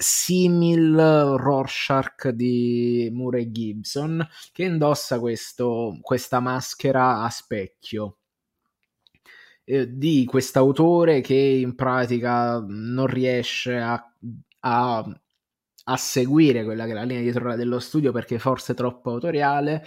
simil 0.00 0.94
Rorschach 1.36 2.28
di 2.28 3.10
Murray 3.12 3.50
Gibson 3.50 4.24
che 4.52 4.62
indossa 4.62 5.18
questo, 5.18 5.98
questa 6.02 6.38
maschera 6.38 7.24
a 7.24 7.30
specchio 7.30 8.18
eh, 9.64 9.88
di 9.96 10.24
quest'autore 10.24 11.20
che 11.20 11.34
in 11.34 11.74
pratica 11.74 12.64
non 12.64 13.06
riesce 13.08 13.76
a, 13.76 14.00
a, 14.60 15.20
a 15.84 15.96
seguire 15.96 16.62
quella 16.62 16.84
che 16.84 16.92
è 16.92 16.94
la 16.94 17.02
linea 17.02 17.22
editoriale 17.22 17.56
dello 17.56 17.80
studio 17.80 18.12
perché 18.12 18.38
forse 18.38 18.74
è 18.74 18.76
troppo 18.76 19.10
autoriale 19.10 19.84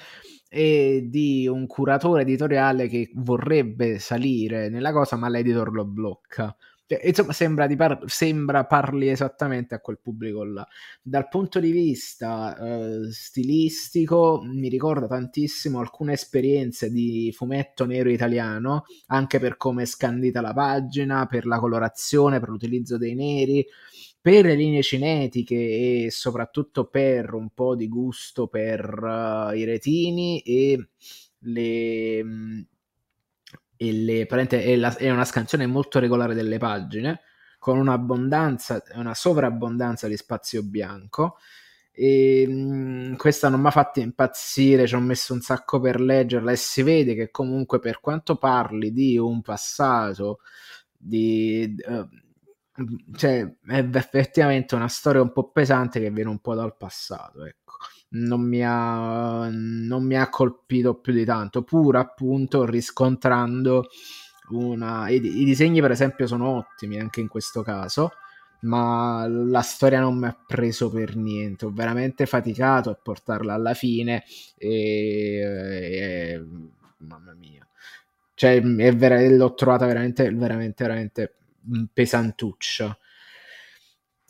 e 0.50 1.06
di 1.08 1.48
un 1.48 1.66
curatore 1.68 2.24
editoriale 2.24 2.90
che 2.90 3.12
vorrebbe 3.16 3.98
salire 4.00 4.68
nella 4.68 4.92
cosa 4.92 5.16
ma 5.16 5.30
l'editor 5.30 5.72
lo 5.72 5.86
blocca 5.86 6.54
cioè, 6.92 7.08
insomma, 7.08 7.32
sembra, 7.32 7.68
par- 7.74 8.04
sembra, 8.08 8.66
parli 8.66 9.08
esattamente 9.08 9.76
a 9.76 9.80
quel 9.80 9.98
pubblico 10.02 10.44
là. 10.44 10.68
Dal 11.02 11.30
punto 11.30 11.62
di 11.62 11.72
vista 11.72 12.58
uh, 12.60 13.10
stilistico, 13.10 14.42
mi 14.44 14.68
ricorda 14.68 15.08
tantissimo 15.08 15.80
alcune 15.80 16.14
esperienze 16.14 16.92
di 16.92 17.32
fumetto 17.34 17.86
nero 17.86 18.10
italiano, 18.10 18.84
anche 19.08 19.40
per 19.40 19.56
come 19.56 19.84
è 19.84 19.86
scandita 19.86 20.42
la 20.42 20.52
pagina, 20.52 21.28
per 21.28 21.46
la 21.46 21.60
colorazione, 21.60 22.42
per 22.42 22.50
l'utilizzo 22.50 22.98
dei 22.98 23.16
neri, 23.16 23.66
per 24.20 24.44
le 24.44 24.56
linee 24.56 24.82
cinetiche 24.82 25.56
e 25.56 26.12
soprattutto 26.12 26.90
per 26.90 27.34
un 27.34 27.52
po' 27.54 27.78
di 27.78 27.88
gusto 27.88 28.48
per 28.48 29.02
uh, 29.02 29.56
i 29.56 29.64
retini 29.64 30.42
e 30.42 30.90
le 31.44 32.68
e 33.82 33.92
le, 33.94 34.28
è, 34.28 34.76
la, 34.76 34.96
è, 34.96 35.10
una 35.10 35.26
scansione 35.26 35.66
molto 35.66 35.98
regolare 35.98 36.36
delle 36.36 36.60
pagine 36.60 37.22
con 37.58 37.80
un'abbondanza, 37.80 38.84
una 38.94 39.16
sovrabbondanza 39.16 40.08
di 40.08 40.16
spazio 40.18 40.62
bianco. 40.62 41.38
E 41.92 42.46
mh, 42.48 43.12
mm, 43.12 43.16
questa 43.16 43.50
non 43.50 43.60
mi 43.60 43.68
ha 43.68 43.72
fatto 43.72 44.00
impazzire, 44.00 44.86
ci 44.86 44.94
ho 44.94 45.00
messo 45.00 45.34
un 45.34 45.42
sacco 45.42 45.80
per 45.80 46.00
leggerla 46.00 46.52
e 46.52 46.58
si 46.58 46.84
vede 46.84 47.16
che 47.16 47.32
comunque 47.32 47.80
per 47.80 48.00
quanto 48.02 48.38
parli 48.38 48.92
di 48.94 49.18
un 49.18 49.42
passato 49.42 50.42
di, 50.96 51.76
uh, 51.88 52.08
cioè 53.16 53.52
è 53.66 53.90
effettivamente 53.94 54.76
una 54.76 54.88
storia 54.88 55.22
un 55.22 55.32
po' 55.32 55.50
pesante 55.52 56.00
che 56.00 56.12
viene 56.12 56.30
un 56.30 56.40
po' 56.40 56.54
dal 56.54 56.78
passato 56.78 57.46
ecco 57.46 57.74
non 58.14 58.42
mi, 58.42 58.62
ha, 58.66 59.48
non 59.50 60.04
mi 60.06 60.16
ha 60.16 60.30
colpito 60.30 60.96
più 60.96 61.14
di 61.14 61.26
tanto, 61.26 61.64
pur 61.64 61.96
appunto 61.96 62.66
riscontrando 62.66 63.88
una... 64.50 65.10
I, 65.10 65.16
I, 65.16 65.46
disegni, 65.46 65.82
per 65.82 65.92
esempio, 65.92 66.28
sono 66.28 66.50
ottimi 66.50 67.00
anche 67.00 67.22
in 67.22 67.28
questo 67.28 67.62
caso, 67.62 68.12
ma 68.62 69.26
la 69.28 69.62
storia 69.62 70.00
non 70.00 70.18
mi 70.18 70.28
ha 70.28 70.38
preso 70.46 70.90
per 70.90 71.16
niente. 71.16 71.66
Ho 71.66 71.72
veramente 71.72 72.26
faticato 72.26 72.90
a 72.90 73.00
portarla 73.02 73.54
alla 73.54 73.74
fine 73.74 74.24
e... 74.58 75.40
e 75.42 76.46
mamma 76.98 77.34
mia. 77.34 77.66
Cioè, 78.34 78.62
è 78.62 78.96
vera... 78.96 79.22
l'ho 79.30 79.54
trovata 79.54 79.86
veramente, 79.86 80.30
veramente, 80.32 80.84
veramente 80.84 81.36
pesantuccia. 81.94 82.98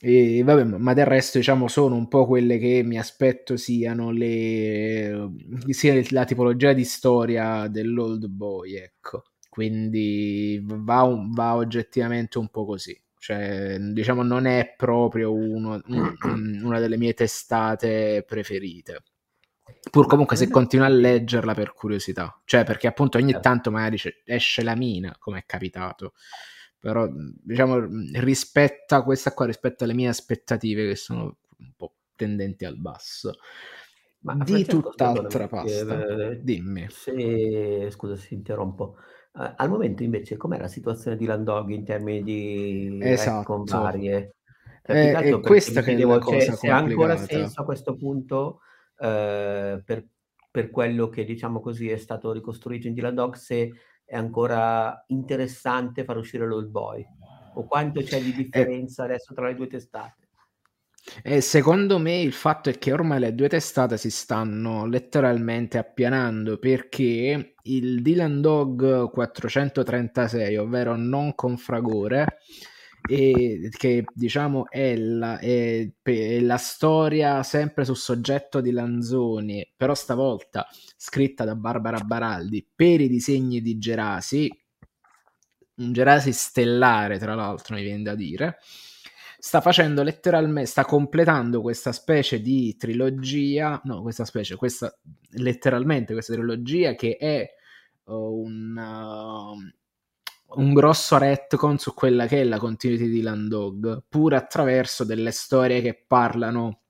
E 0.04 0.42
vabbè, 0.44 0.64
ma 0.64 0.94
del 0.94 1.06
resto, 1.06 1.38
diciamo, 1.38 1.68
sono 1.68 1.96
un 1.96 2.08
po' 2.08 2.26
quelle 2.26 2.58
che 2.58 2.82
mi 2.84 2.98
aspetto 2.98 3.56
siano 3.56 4.10
le 4.10 5.30
sia 5.70 6.02
la 6.10 6.26
tipologia 6.26 6.74
di 6.74 6.84
storia 6.84 7.68
dell'old 7.68 8.26
boy, 8.26 8.78
ecco. 8.78 9.26
Quindi 9.48 10.60
va, 10.66 11.08
va 11.32 11.56
oggettivamente 11.56 12.40
un 12.40 12.50
po' 12.50 12.66
così. 12.66 13.00
Cioè, 13.20 13.78
diciamo, 13.80 14.24
non 14.24 14.48
è 14.48 14.74
proprio 14.76 15.32
uno, 15.34 15.80
un, 15.86 16.62
una 16.64 16.80
delle 16.80 16.98
mie 16.98 17.14
testate 17.14 18.24
preferite. 18.26 19.04
Pur 19.92 20.08
comunque 20.08 20.36
se 20.36 20.50
continuo 20.50 20.86
a 20.86 20.90
leggerla 20.90 21.54
per 21.54 21.74
curiosità, 21.74 22.42
cioè 22.46 22.64
perché 22.64 22.88
appunto 22.88 23.18
ogni 23.18 23.32
certo. 23.32 23.48
tanto 23.48 23.72
magari 23.72 24.00
esce 24.26 24.64
la 24.64 24.76
mina, 24.76 25.16
come 25.20 25.40
è 25.40 25.44
capitato 25.46 26.14
però 26.82 27.08
diciamo 27.14 27.88
rispetta 28.16 29.04
questa 29.04 29.34
qua 29.34 29.46
rispetto 29.46 29.84
alle 29.84 29.94
mie 29.94 30.08
aspettative 30.08 30.88
che 30.88 30.96
sono 30.96 31.38
un 31.60 31.72
po' 31.78 31.94
tendenti 32.16 32.66
al 32.66 32.76
basso. 32.76 33.36
Ma 34.22 34.36
di 34.44 34.66
tutt'altra 34.66 35.48
pasta. 35.48 36.30
eh, 36.32 36.40
dimmi. 36.42 36.88
se, 36.90 37.88
scusa 37.92 38.16
se 38.16 38.34
interrompo 38.34 38.96
uh, 39.34 39.54
al 39.56 39.70
momento 39.70 40.04
invece 40.04 40.38
com'è 40.38 40.60
la 40.60 40.68
situazione 40.68 41.18
di 41.18 41.26
Landog 41.26 41.70
in 41.70 41.84
termini 41.84 42.24
di 42.24 43.00
esatto. 43.02 43.64
varie? 43.64 44.36
Cioè, 44.84 45.14
è, 45.14 45.24
è 45.24 45.40
questa 45.40 45.82
che 45.82 45.96
è 45.96 46.04
la 46.04 46.18
cosa 46.18 46.40
cioè, 46.40 46.56
se 46.56 46.70
ha 46.70 46.78
ancora 46.78 47.16
senso 47.16 47.62
a 47.62 47.64
questo 47.64 47.96
punto 47.96 48.62
uh, 48.98 49.84
per, 49.84 50.08
per 50.50 50.72
quello 50.72 51.10
che 51.10 51.26
diciamo 51.26 51.60
così 51.60 51.90
è 51.90 51.98
stato 51.98 52.32
ricostruito 52.32 52.88
in 52.88 52.96
Dylan 52.96 53.14
Dog 53.14 53.36
se 53.36 53.72
è 54.12 54.18
ancora 54.18 55.06
interessante 55.08 56.04
far 56.04 56.18
uscire 56.18 56.46
l'Old 56.46 56.68
Boy? 56.68 57.08
O 57.54 57.66
quanto 57.66 58.02
c'è 58.02 58.20
di 58.22 58.32
eh. 58.32 58.36
differenza 58.36 59.04
eh, 59.04 59.06
adesso 59.06 59.34
tra 59.34 59.48
le 59.48 59.56
due 59.56 59.68
testate? 59.68 60.28
Eh, 61.24 61.40
secondo 61.40 61.98
me 61.98 62.20
il 62.20 62.34
fatto 62.34 62.70
è 62.70 62.78
che 62.78 62.92
ormai 62.92 63.22
le 63.22 63.34
due 63.34 63.48
testate 63.48 63.96
si 63.96 64.10
stanno 64.10 64.86
letteralmente 64.86 65.78
appianando 65.78 66.58
perché 66.58 67.56
il 67.64 68.02
Dylan 68.02 68.42
Dog 68.42 69.10
436, 69.10 70.58
ovvero 70.58 70.98
non 70.98 71.34
con 71.34 71.56
fragore, 71.56 72.40
e 73.08 73.70
che 73.72 74.06
diciamo 74.14 74.70
è 74.70 74.96
la, 74.96 75.40
è, 75.40 75.90
è 76.02 76.40
la, 76.40 76.58
storia 76.58 77.44
sempre 77.44 77.86
su 77.86 77.94
soggetto 77.94 78.62
di 78.62 78.72
Lanzoni, 78.72 79.72
però 79.76 79.96
stavolta 79.96 80.68
scritta 80.96 81.44
da 81.44 81.56
Barbara 81.56 82.00
Baraldi 82.00 82.68
per 82.74 83.02
i 83.02 83.10
disegni 83.10 83.62
di 83.62 83.78
Gerasi, 83.78 84.50
un 85.76 85.94
Gerasi 85.94 86.32
stellare 86.32 87.18
tra 87.18 87.34
l'altro 87.34 87.76
mi 87.76 87.82
viene 87.82 88.04
da 88.04 88.16
dire, 88.16 88.60
sta 89.40 89.62
facendo 89.62 90.04
letteralmente, 90.04 90.70
sta 90.70 90.86
completando 90.86 91.62
questa 91.62 91.92
specie 91.92 92.42
di 92.42 92.76
trilogia, 92.78 93.82
no 93.86 94.02
questa 94.04 94.26
specie, 94.26 94.56
questa 94.56 94.96
letteralmente 95.32 96.14
questa 96.14 96.34
trilogia 96.34 96.94
che 96.94 97.18
è 97.18 97.50
uh, 98.04 98.46
un... 100.56 100.74
Grosso 100.74 101.18
retcon 101.18 101.78
su 101.78 101.94
quella 101.94 102.26
che 102.28 102.42
è 102.42 102.44
la 102.44 102.60
continuity 102.60 103.10
di 103.10 103.22
Landog, 103.22 104.04
pur 104.08 104.34
attraverso 104.34 105.04
delle 105.04 105.32
storie 105.32 105.82
che 105.82 106.04
parlano 106.08 106.82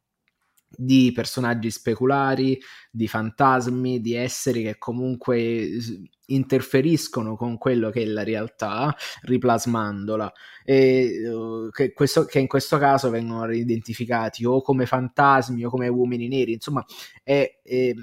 di 0.73 1.11
personaggi 1.13 1.69
speculari, 1.69 2.57
di 2.89 3.07
fantasmi, 3.07 3.99
di 3.99 4.13
esseri 4.13 4.63
che 4.63 4.77
comunque 4.77 5.69
interferiscono 6.27 7.35
con 7.35 7.57
quello 7.57 7.89
che 7.89 8.03
è 8.03 8.05
la 8.05 8.23
realtà, 8.23 8.95
riplasmandola, 9.23 10.31
e 10.63 11.29
uh, 11.29 11.69
che, 11.69 11.91
questo, 11.91 12.23
che, 12.23 12.39
in 12.39 12.47
questo 12.47 12.77
caso 12.77 13.09
vengono 13.09 13.51
identificati 13.51 14.45
o 14.45 14.61
come 14.61 14.85
fantasmi 14.85 15.65
o 15.65 15.69
come 15.69 15.89
uomini 15.89 16.27
neri, 16.29 16.53
insomma 16.53 16.85
è, 17.23 17.59
è 17.61 17.93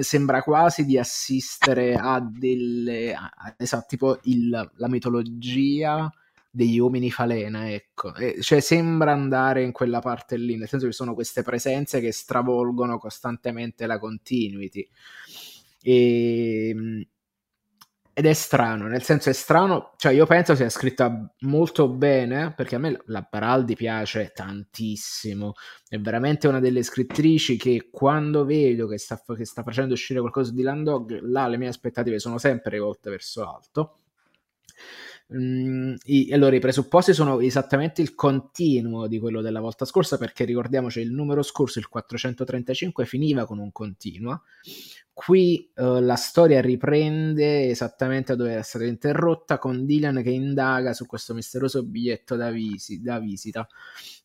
sembra 0.00 0.42
quasi 0.42 0.84
di 0.84 0.98
assistere 0.98 1.94
a 1.94 2.20
delle 2.20 3.14
a, 3.14 3.54
esatto, 3.56 3.86
tipo 3.88 4.18
il, 4.24 4.70
la 4.74 4.88
mitologia 4.88 6.10
degli 6.50 6.78
uomini 6.78 7.10
falena, 7.10 7.70
ecco. 7.70 8.14
E, 8.14 8.40
cioè 8.40 8.60
sembra 8.60 9.12
andare 9.12 9.62
in 9.62 9.72
quella 9.72 10.00
parte 10.00 10.36
lì, 10.36 10.56
nel 10.56 10.68
senso 10.68 10.86
che 10.86 10.92
sono 10.92 11.14
queste 11.14 11.42
presenze 11.42 12.00
che 12.00 12.12
stravolgono 12.12 12.98
costantemente 12.98 13.86
la 13.86 13.98
continuity. 13.98 14.88
E, 15.82 16.68
ehm, 16.70 17.06
ed 18.18 18.26
è 18.26 18.32
strano, 18.32 18.88
nel 18.88 19.04
senso 19.04 19.30
è 19.30 19.32
strano, 19.32 19.92
cioè 19.96 20.10
io 20.12 20.26
penso 20.26 20.56
sia 20.56 20.68
scritta 20.68 21.32
molto 21.42 21.88
bene, 21.88 22.52
perché 22.52 22.74
a 22.74 22.80
me 22.80 23.00
la 23.04 23.24
Baraldi 23.30 23.76
piace 23.76 24.32
tantissimo, 24.34 25.52
è 25.88 25.98
veramente 26.00 26.48
una 26.48 26.58
delle 26.58 26.82
scrittrici 26.82 27.56
che 27.56 27.90
quando 27.92 28.44
vedo 28.44 28.88
che 28.88 28.98
sta, 28.98 29.22
che 29.36 29.44
sta 29.44 29.62
facendo 29.62 29.94
uscire 29.94 30.18
qualcosa 30.18 30.50
di 30.50 30.62
Landog, 30.62 31.20
là 31.20 31.46
le 31.46 31.58
mie 31.58 31.68
aspettative 31.68 32.18
sono 32.18 32.38
sempre 32.38 32.72
rivolte 32.72 33.08
verso 33.08 33.48
alto. 33.48 33.98
Mm, 35.34 35.94
i, 36.04 36.32
allora, 36.32 36.56
i 36.56 36.58
presupposti 36.58 37.12
sono 37.12 37.40
esattamente 37.40 38.00
il 38.00 38.14
continuo 38.14 39.06
di 39.06 39.18
quello 39.18 39.42
della 39.42 39.60
volta 39.60 39.84
scorsa, 39.84 40.16
perché 40.16 40.44
ricordiamoci 40.44 41.00
il 41.00 41.12
numero 41.12 41.42
scorso, 41.42 41.78
il 41.78 41.88
435, 41.88 43.04
finiva 43.04 43.44
con 43.44 43.58
un 43.58 43.70
continuo. 43.70 44.44
Qui 45.12 45.70
uh, 45.74 46.00
la 46.00 46.14
storia 46.14 46.60
riprende 46.60 47.68
esattamente 47.68 48.36
dove 48.36 48.52
era 48.52 48.62
stata 48.62 48.84
interrotta, 48.84 49.58
con 49.58 49.84
Dylan 49.84 50.22
che 50.22 50.30
indaga 50.30 50.94
su 50.94 51.04
questo 51.06 51.34
misterioso 51.34 51.84
biglietto 51.84 52.36
da, 52.36 52.50
visi, 52.50 53.02
da 53.02 53.18
visita. 53.18 53.66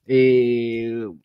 E, 0.05 1.15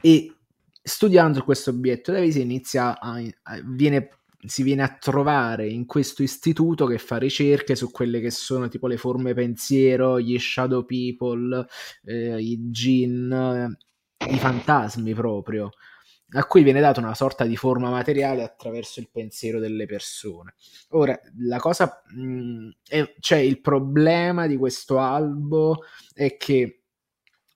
e 0.00 0.36
studiando 0.82 1.44
questo 1.44 1.72
biglietto 1.72 2.12
da 2.12 2.20
visita 2.20 2.44
inizia 2.44 2.98
a, 2.98 3.22
a, 3.42 3.60
viene 3.64 4.08
si 4.44 4.62
viene 4.62 4.82
a 4.82 4.96
trovare 4.98 5.68
in 5.68 5.86
questo 5.86 6.22
istituto 6.22 6.86
che 6.86 6.98
fa 6.98 7.16
ricerche 7.16 7.76
su 7.76 7.90
quelle 7.90 8.20
che 8.20 8.30
sono 8.30 8.68
tipo 8.68 8.86
le 8.86 8.96
forme 8.96 9.34
pensiero, 9.34 10.20
gli 10.20 10.38
shadow 10.38 10.84
people, 10.84 11.64
eh, 12.04 12.40
i 12.40 12.58
jinn, 12.70 13.32
i 13.32 14.38
fantasmi 14.38 15.14
proprio, 15.14 15.70
a 16.34 16.44
cui 16.44 16.62
viene 16.62 16.80
data 16.80 17.00
una 17.00 17.14
sorta 17.14 17.44
di 17.44 17.56
forma 17.56 17.90
materiale 17.90 18.42
attraverso 18.42 19.00
il 19.00 19.10
pensiero 19.10 19.60
delle 19.60 19.86
persone. 19.86 20.54
Ora, 20.90 21.18
la 21.38 21.58
cosa, 21.58 22.02
mh, 22.14 22.22
mm, 22.22 22.70
è, 22.88 23.14
cioè 23.20 23.38
il 23.38 23.60
problema 23.60 24.46
di 24.46 24.56
questo 24.56 24.98
albo 24.98 25.84
è 26.12 26.36
che 26.36 26.81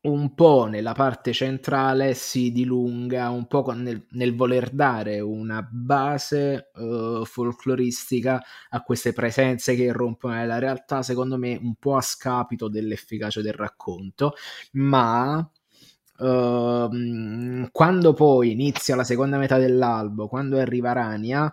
un 0.06 0.34
po' 0.34 0.66
nella 0.66 0.92
parte 0.92 1.32
centrale 1.32 2.14
si 2.14 2.52
dilunga 2.52 3.28
un 3.30 3.46
po' 3.46 3.70
nel, 3.72 4.06
nel 4.10 4.34
voler 4.34 4.70
dare 4.70 5.20
una 5.20 5.66
base 5.70 6.70
uh, 6.74 7.24
folcloristica 7.24 8.42
a 8.70 8.82
queste 8.82 9.12
presenze 9.12 9.74
che 9.74 9.84
irrompono 9.84 10.34
nella 10.34 10.58
realtà, 10.58 11.02
secondo 11.02 11.36
me 11.36 11.58
un 11.60 11.74
po' 11.76 11.96
a 11.96 12.00
scapito 12.00 12.68
dell'efficacia 12.68 13.42
del 13.42 13.54
racconto, 13.54 14.34
ma 14.72 15.38
uh, 15.38 17.68
quando 17.72 18.12
poi 18.14 18.52
inizia 18.52 18.96
la 18.96 19.04
seconda 19.04 19.38
metà 19.38 19.58
dell'albo, 19.58 20.28
quando 20.28 20.58
arriva 20.58 20.92
Rania, 20.92 21.52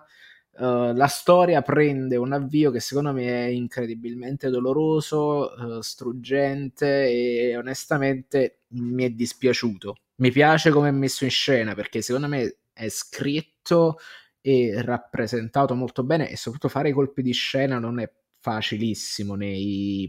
Uh, 0.56 0.94
la 0.94 1.08
storia 1.08 1.64
prende 1.64 2.16
un 2.16 2.32
avvio 2.32 2.70
che 2.70 2.80
secondo 2.80 3.12
me 3.12 3.26
è 3.26 3.48
incredibilmente 3.48 4.50
doloroso, 4.50 5.52
uh, 5.52 5.82
struggente 5.82 7.10
e 7.10 7.58
onestamente 7.58 8.60
mi 8.74 9.04
è 9.04 9.10
dispiaciuto. 9.10 9.96
Mi 10.18 10.30
piace 10.30 10.70
come 10.70 10.90
è 10.90 10.92
messo 10.92 11.24
in 11.24 11.32
scena 11.32 11.74
perché 11.74 12.04
secondo 12.04 12.28
me 12.28 12.58
è 12.72 12.88
scritto 12.90 13.98
e 14.42 14.80
rappresentato 14.84 15.74
molto 15.74 16.04
bene 16.04 16.30
e 16.30 16.38
soprattutto 16.38 16.72
fare 16.72 16.90
i 16.90 16.94
colpi 16.94 17.24
di 17.24 17.34
scena 17.34 17.80
non 17.80 18.00
è 18.00 18.12
facilissimo 18.40 19.34
nei, 19.34 20.08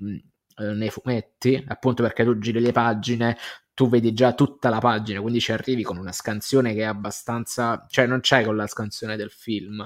uh, 0.57 0.73
nei 0.73 0.91
fumetti, 0.91 1.65
appunto 1.69 2.03
perché 2.03 2.23
tu 2.23 2.37
giri 2.37 2.61
le 2.61 2.73
pagine, 2.73 3.39
tu 3.73 3.89
vedi 3.89 4.13
già 4.13 4.35
tutta 4.35 4.69
la 4.69 4.79
pagina, 4.79 5.23
quindi 5.23 5.41
ci 5.41 5.53
arrivi 5.53 5.83
con 5.83 5.97
una 5.97 6.13
scansione 6.13 6.75
che 6.75 6.81
è 6.81 6.85
abbastanza... 6.85 7.87
cioè 7.89 8.07
non 8.07 8.21
c'è 8.21 8.45
con 8.45 8.57
la 8.57 8.67
scansione 8.67 9.17
del 9.17 9.31
film 9.31 9.83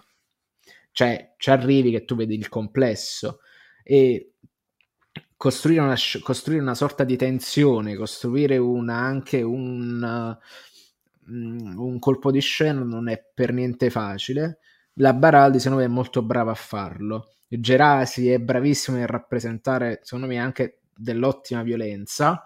cioè 0.99 1.35
ci 1.37 1.51
arrivi 1.51 1.93
che 1.93 2.05
tu 2.05 2.17
vedi 2.17 2.35
il 2.35 2.49
complesso 2.49 3.39
e 3.85 4.33
costruire 5.37 5.81
una, 5.81 5.95
costruire 6.25 6.61
una 6.61 6.75
sorta 6.75 7.05
di 7.05 7.17
tensione, 7.17 7.95
costruire 7.95 8.57
una, 8.57 8.97
anche 8.97 9.43
un, 9.43 10.37
mm, 11.31 11.79
un 11.79 11.99
colpo 12.01 12.33
di 12.33 12.41
scena 12.41 12.83
non 12.83 13.09
è 13.09 13.25
per 13.33 13.53
niente 13.53 13.91
facile. 13.91 14.59
La 14.95 15.15
Baraldi 15.15 15.61
secondo 15.61 15.85
me 15.85 15.89
è 15.89 15.93
molto 15.93 16.21
brava 16.23 16.51
a 16.51 16.55
farlo 16.55 17.35
Gerasi 17.49 18.31
è 18.31 18.41
bravissimo 18.41 18.97
nel 18.97 19.07
rappresentare, 19.07 20.01
secondo 20.03 20.27
me, 20.27 20.39
anche 20.39 20.81
dell'ottima 20.97 21.63
violenza. 21.63 22.43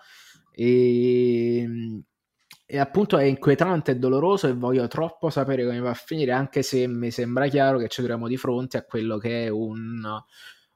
E, 0.53 1.67
e 2.73 2.79
appunto 2.79 3.19
è 3.19 3.25
inquietante 3.25 3.91
e 3.91 3.97
doloroso 3.97 4.49
e 4.49 4.55
voglio 4.55 4.89
troppo 4.89 5.29
sapere 5.29 5.63
come 5.67 5.79
va 5.81 5.91
a 5.91 5.95
finire, 5.95 6.33
anche 6.33 6.63
se 6.63 6.87
mi 6.87 7.11
sembra 7.11 7.47
chiaro 7.49 7.77
che 7.77 7.89
ci 7.89 8.01
troviamo 8.01 8.29
di 8.29 8.39
fronte 8.39 8.79
a 8.79 8.83
quello 8.83 9.19
che 9.19 9.45
è 9.45 9.49
un, 9.51 10.03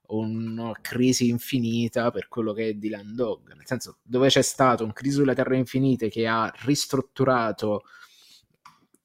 una 0.09 0.73
crisi 0.83 1.31
infinita 1.31 2.11
per 2.11 2.29
quello 2.29 2.53
che 2.53 2.69
è 2.69 2.75
Dylan 2.75 3.15
Dog, 3.15 3.55
nel 3.55 3.65
senso 3.65 3.97
dove 4.03 4.29
c'è 4.29 4.43
stato 4.43 4.85
un 4.85 4.93
crisi 4.93 5.15
sulle 5.15 5.35
terre 5.35 5.57
infinite 5.57 6.11
che 6.11 6.27
ha 6.27 6.53
ristrutturato 6.67 7.85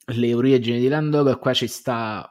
le 0.07 0.33
origini 0.33 0.79
di 0.79 0.83
Dylan 0.83 1.09
Dog, 1.11 1.39
qua 1.39 1.53
ci 1.53 1.67
sta 1.67 2.29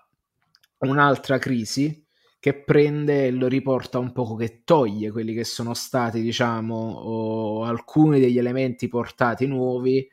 un'altra 0.80 1.38
crisi 1.38 2.06
che 2.38 2.52
prende 2.52 3.28
e 3.28 3.30
lo 3.30 3.48
riporta 3.48 3.98
un 3.98 4.12
poco, 4.12 4.36
che 4.36 4.60
toglie 4.64 5.10
quelli 5.10 5.32
che 5.32 5.44
sono 5.44 5.72
stati, 5.72 6.20
diciamo, 6.20 7.62
alcuni 7.64 8.20
degli 8.20 8.36
elementi 8.36 8.88
portati 8.88 9.46
nuovi 9.46 10.06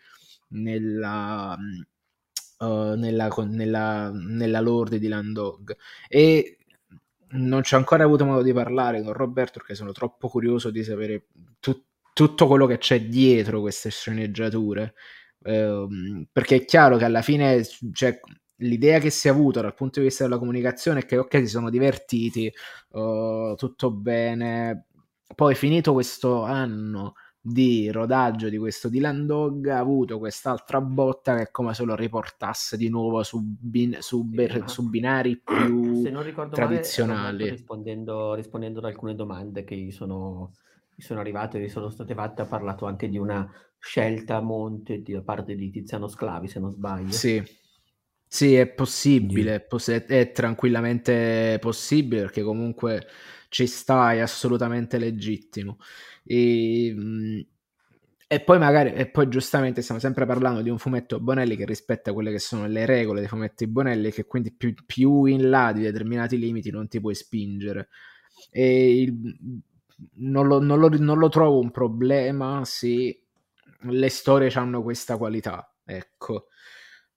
nella, 0.50 1.58
uh, 2.60 2.94
nella, 2.96 3.30
nella, 3.48 4.12
nella 4.12 4.60
lore 4.60 5.00
di 5.00 5.08
Landog. 5.08 5.76
E 6.08 6.58
non 7.30 7.64
ci 7.64 7.74
ho 7.76 7.78
ancora 7.78 8.04
avuto 8.04 8.26
modo 8.26 8.42
di 8.42 8.54
parlare 8.54 9.02
con 9.04 9.14
Roberto 9.14 9.60
perché 9.60 9.76
sono 9.76 9.92
troppo 9.92 10.30
curioso 10.30 10.70
di 10.72 10.84
sapere 10.84 11.28
tu, 11.60 11.84
tutto 12.14 12.48
quello 12.48 12.66
che 12.66 12.78
c'è 12.78 13.06
dietro 13.06 13.62
queste 13.62 13.90
sceneggiature. 13.90 14.94
Uh, 15.40 16.26
perché 16.32 16.58
è 16.58 16.66
chiaro 16.66 16.98
che 16.98 17.06
alla 17.06 17.22
fine 17.22 17.64
cioè, 17.94 18.20
l'idea 18.58 19.00
che 19.00 19.10
si 19.12 19.28
è 19.28 19.32
avuta 19.32 19.62
dal 19.62 19.76
punto 19.76 20.00
di 20.00 20.08
vista 20.08 20.24
della 20.24 20.40
comunicazione 20.40 21.02
è 21.02 21.06
che 21.06 21.18
ok 21.18 21.38
si 21.38 21.48
sono 21.48 21.70
divertiti 21.70 22.52
uh, 22.90 23.54
tutto 23.56 23.92
bene 23.92 24.88
poi 25.36 25.56
finito 25.56 25.94
questo 25.94 26.44
anno 26.44 27.14
di 27.50 27.90
rodaggio 27.90 28.50
di 28.50 28.58
questo 28.58 28.90
Dylan 28.90 29.26
Dog 29.26 29.68
ha 29.68 29.80
avuto 29.80 30.20
quest'altra 30.20 30.82
botta 30.82 31.36
che 31.36 31.44
è 31.44 31.52
come 31.52 31.74
se 31.74 31.84
lo 31.84 31.96
riportasse 31.96 32.76
di 32.76 32.90
nuovo 32.90 33.24
su, 33.24 33.40
bin- 33.42 33.98
su, 34.02 34.26
ber- 34.26 34.70
su 34.70 34.90
binari 34.90 35.42
più 35.42 36.04
tradizionali. 36.52 37.38
Male, 37.38 37.50
rispondendo, 37.50 38.34
rispondendo, 38.34 38.80
ad 38.80 38.86
alcune 38.86 39.16
domande 39.16 39.64
che 39.64 39.78
gli 39.78 39.92
sono, 39.92 40.52
gli 40.94 41.02
sono 41.02 41.22
arrivate, 41.22 41.60
gli 41.60 41.70
sono 41.70 41.90
state 41.90 42.14
fatte, 42.14 42.42
ha 42.42 42.46
parlato 42.46 42.86
anche 42.86 43.08
di 43.08 43.18
una 43.18 43.50
scelta 43.80 44.36
a 44.36 44.42
monte 44.42 45.02
da 45.02 45.22
parte 45.22 45.56
di 45.56 45.70
Tiziano 45.70 46.10
Sclavi, 46.10 46.50
se 46.50 46.60
non 46.60 46.72
sbaglio. 46.74 47.12
Sì, 47.12 47.42
sì 48.28 48.56
è 48.56 48.68
possibile, 48.68 49.56
è, 49.56 49.62
poss- 49.62 49.90
è 49.90 50.32
tranquillamente 50.34 51.58
possibile 51.62 52.24
perché 52.24 52.44
comunque 52.44 53.08
ci 53.50 53.68
sta, 53.68 54.14
è 54.14 54.20
assolutamente 54.20 54.98
legittimo. 54.98 55.78
E, 56.24 57.48
e 58.30 58.42
poi 58.42 58.60
magari, 58.60 58.94
e 58.94 59.10
poi 59.10 59.30
giustamente 59.30 59.82
stiamo 59.82 60.02
sempre 60.02 60.26
parlando 60.26 60.62
di 60.62 60.70
un 60.70 60.78
fumetto 60.78 61.20
Bonelli 61.20 61.56
che 61.56 61.66
rispetta 61.66 62.12
quelle 62.14 62.32
che 62.32 62.40
sono 62.40 62.68
le 62.68 62.86
regole 62.86 63.22
dei 63.22 63.30
fumetti 63.30 63.68
Bonelli, 63.68 64.12
che 64.12 64.26
quindi 64.26 64.52
più, 64.52 64.74
più 64.86 65.26
in 65.26 65.50
là 65.50 65.72
di 65.72 65.82
determinati 65.82 66.38
limiti 66.38 66.70
non 66.70 66.88
ti 66.88 67.00
puoi 67.00 67.16
spingere. 67.16 67.90
E 68.52 69.02
il, 69.02 69.38
non, 70.16 70.48
lo, 70.48 70.60
non, 70.60 70.80
lo, 70.80 70.90
non 70.90 71.18
lo 71.18 71.30
trovo 71.30 71.60
un 71.60 71.72
problema 71.72 72.64
se 72.66 73.22
le 73.80 74.10
storie 74.10 74.50
hanno 74.50 74.84
questa 74.84 75.18
qualità, 75.18 75.74
ecco. 75.86 76.48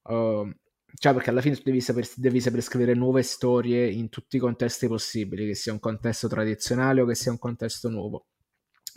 Uh, 0.02 0.48
cioè, 0.94 1.12
perché 1.12 1.31
alla 1.31 1.40
fine 1.40 1.59
devi 1.62 1.81
saper, 1.81 2.09
devi 2.16 2.40
saper 2.40 2.62
scrivere 2.62 2.94
nuove 2.94 3.22
storie 3.22 3.88
in 3.88 4.09
tutti 4.09 4.37
i 4.37 4.40
contesti 4.40 4.87
possibili, 4.88 5.46
che 5.46 5.55
sia 5.55 5.72
un 5.72 5.81
contesto 5.81 6.29
tradizionale 6.29 7.00
o 7.00 7.07
che 7.07 7.14
sia 7.14 7.31
un 7.31 7.38
contesto 7.38 7.88
nuovo 7.88 8.26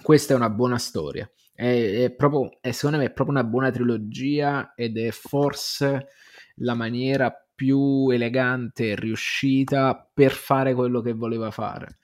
questa 0.02 0.34
è 0.34 0.36
una 0.36 0.50
buona 0.50 0.78
storia. 0.78 1.30
È, 1.54 2.04
è 2.04 2.12
proprio, 2.12 2.58
è, 2.62 2.72
secondo 2.72 2.98
me 2.98 3.06
è 3.06 3.14
proprio 3.14 3.38
una 3.38 3.48
buona 3.48 3.72
trilogia 3.72 4.74
ed 4.76 4.98
è 4.98 5.12
forse 5.12 6.08
la 6.58 6.74
maniera 6.74 7.34
più 7.56 8.10
elegante 8.10 8.90
e 8.90 8.96
riuscita 8.96 10.10
per 10.14 10.32
fare 10.32 10.74
quello 10.74 11.02
che 11.02 11.14
voleva 11.14 11.52
fare, 11.52 12.00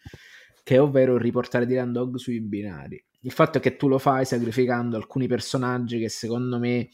che 0.64 0.76
è 0.76 0.82
ovvero 0.82 1.18
riportare 1.18 1.66
Dylan 1.66 1.92
Dog 1.92 2.18
sui 2.18 2.42
binari. 2.42 3.04
Il 3.22 3.32
fatto 3.32 3.58
è 3.58 3.62
che 3.62 3.76
tu 3.76 3.88
lo 3.88 3.98
fai 3.98 4.24
sacrificando 4.26 4.96
alcuni 4.96 5.28
personaggi 5.28 6.00
che 6.00 6.10
secondo 6.10 6.58
me 6.58 6.88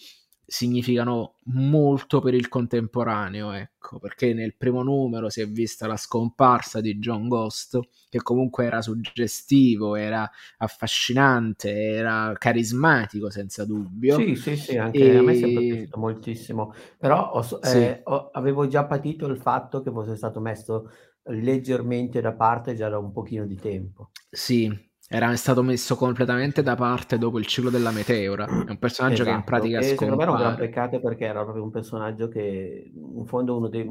significano 0.46 1.36
molto 1.46 2.20
per 2.20 2.34
il 2.34 2.48
contemporaneo, 2.48 3.52
ecco, 3.52 4.00
perché 4.00 4.34
nel 4.34 4.56
primo 4.56 4.84
numero 4.84 5.30
si 5.30 5.42
è 5.42 5.48
vista 5.48 5.88
la 5.88 5.98
scomparsa 5.98 6.82
di 6.82 6.98
John 7.00 7.28
Ghost, 7.28 7.80
che 8.10 8.22
comunque 8.22 8.66
era 8.66 8.82
suggestivo, 8.82 9.96
era 9.96 10.30
affascinante, 10.58 11.72
era 11.72 12.34
carismatico 12.38 13.30
senza 13.30 13.66
dubbio. 13.66 14.18
Sì, 14.18 14.36
sì, 14.36 14.56
sì, 14.56 14.78
anche 14.78 15.12
e... 15.12 15.18
a 15.18 15.22
me 15.22 15.34
è 15.34 15.36
sempre 15.36 15.68
piaciuto 15.68 16.00
moltissimo, 16.00 16.74
però 16.98 17.32
ho, 17.32 17.42
sì. 17.42 17.58
eh, 17.64 18.02
ho, 18.04 18.30
avevo 18.32 18.68
già 18.68 18.86
patito 18.86 19.26
il 19.28 19.38
fatto 19.38 19.82
che 19.82 19.92
fosse 19.92 20.16
stato 20.16 20.40
messo 20.40 20.90
leggermente 21.30 22.22
da 22.22 22.34
parte 22.34 22.76
già 22.76 22.90
da 22.90 22.98
un 22.98 23.12
pochino 23.12 23.46
di 23.46 23.56
tempo. 23.56 24.12
Sì, 24.30 24.85
era 25.08 25.36
stato 25.36 25.62
messo 25.62 25.96
completamente 25.96 26.63
da 26.63 26.76
parte 26.76 27.20
dopo 27.20 27.38
il 27.38 27.46
ciclo 27.46 27.70
della 27.70 27.91
meteora. 27.91 28.46
È 28.46 28.70
un 28.72 28.78
personaggio 28.80 29.22
esatto. 29.22 29.24
che 29.24 29.30
in 29.30 29.36
esatto. 29.36 29.44
pratica 29.44 29.82
scompare. 29.82 29.98
Secondo 29.98 30.15
me 30.15 30.24
era 30.24 30.32
un 30.32 30.38
gran 30.38 30.56
peccato 30.56 31.00
perché 31.00 31.26
era 31.26 31.44
proprio 31.44 31.63
un 31.63 31.70
personaggio 31.70 32.28
che, 32.28 32.91
in 32.91 33.26
fondo, 33.26 33.56
uno 33.56 33.68
dei 33.68 33.88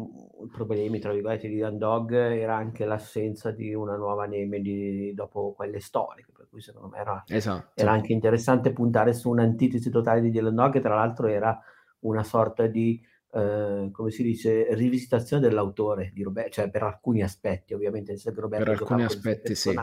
problemi, 0.50 0.98
tra 0.98 1.12
virgolette, 1.12 1.48
di 1.48 1.58
Dan 1.58 1.78
Dog 1.78 2.12
era 2.12 2.56
anche 2.56 2.84
l'assenza 2.84 3.52
di 3.52 3.72
una 3.74 3.94
nuova 3.96 4.26
Nemedi 4.26 5.14
dopo 5.14 5.52
quelle 5.54 5.78
storiche. 5.78 6.32
Per 6.34 6.48
cui, 6.50 6.60
secondo 6.60 6.88
me, 6.88 6.98
era, 6.98 7.22
esatto. 7.28 7.70
era 7.74 7.92
anche 7.92 8.12
interessante 8.12 8.72
puntare 8.72 9.14
su 9.14 9.30
un'antitesi 9.30 9.90
totale 9.90 10.20
di 10.20 10.30
Dylan 10.30 10.54
Dog, 10.54 10.72
che 10.72 10.80
tra 10.80 10.96
l'altro 10.96 11.28
era 11.28 11.56
una 12.00 12.24
sorta 12.24 12.66
di. 12.66 13.00
Uh, 13.34 13.90
come 13.90 14.12
si 14.12 14.22
dice, 14.22 14.72
rivisitazione 14.74 15.42
dell'autore 15.42 16.12
di 16.14 16.22
Roberto, 16.22 16.52
cioè 16.52 16.70
per 16.70 16.84
alcuni 16.84 17.20
aspetti, 17.20 17.74
ovviamente. 17.74 18.14
Per 18.14 18.68
alcuni 18.68 19.02
aspetti, 19.02 19.56
sì 19.56 19.74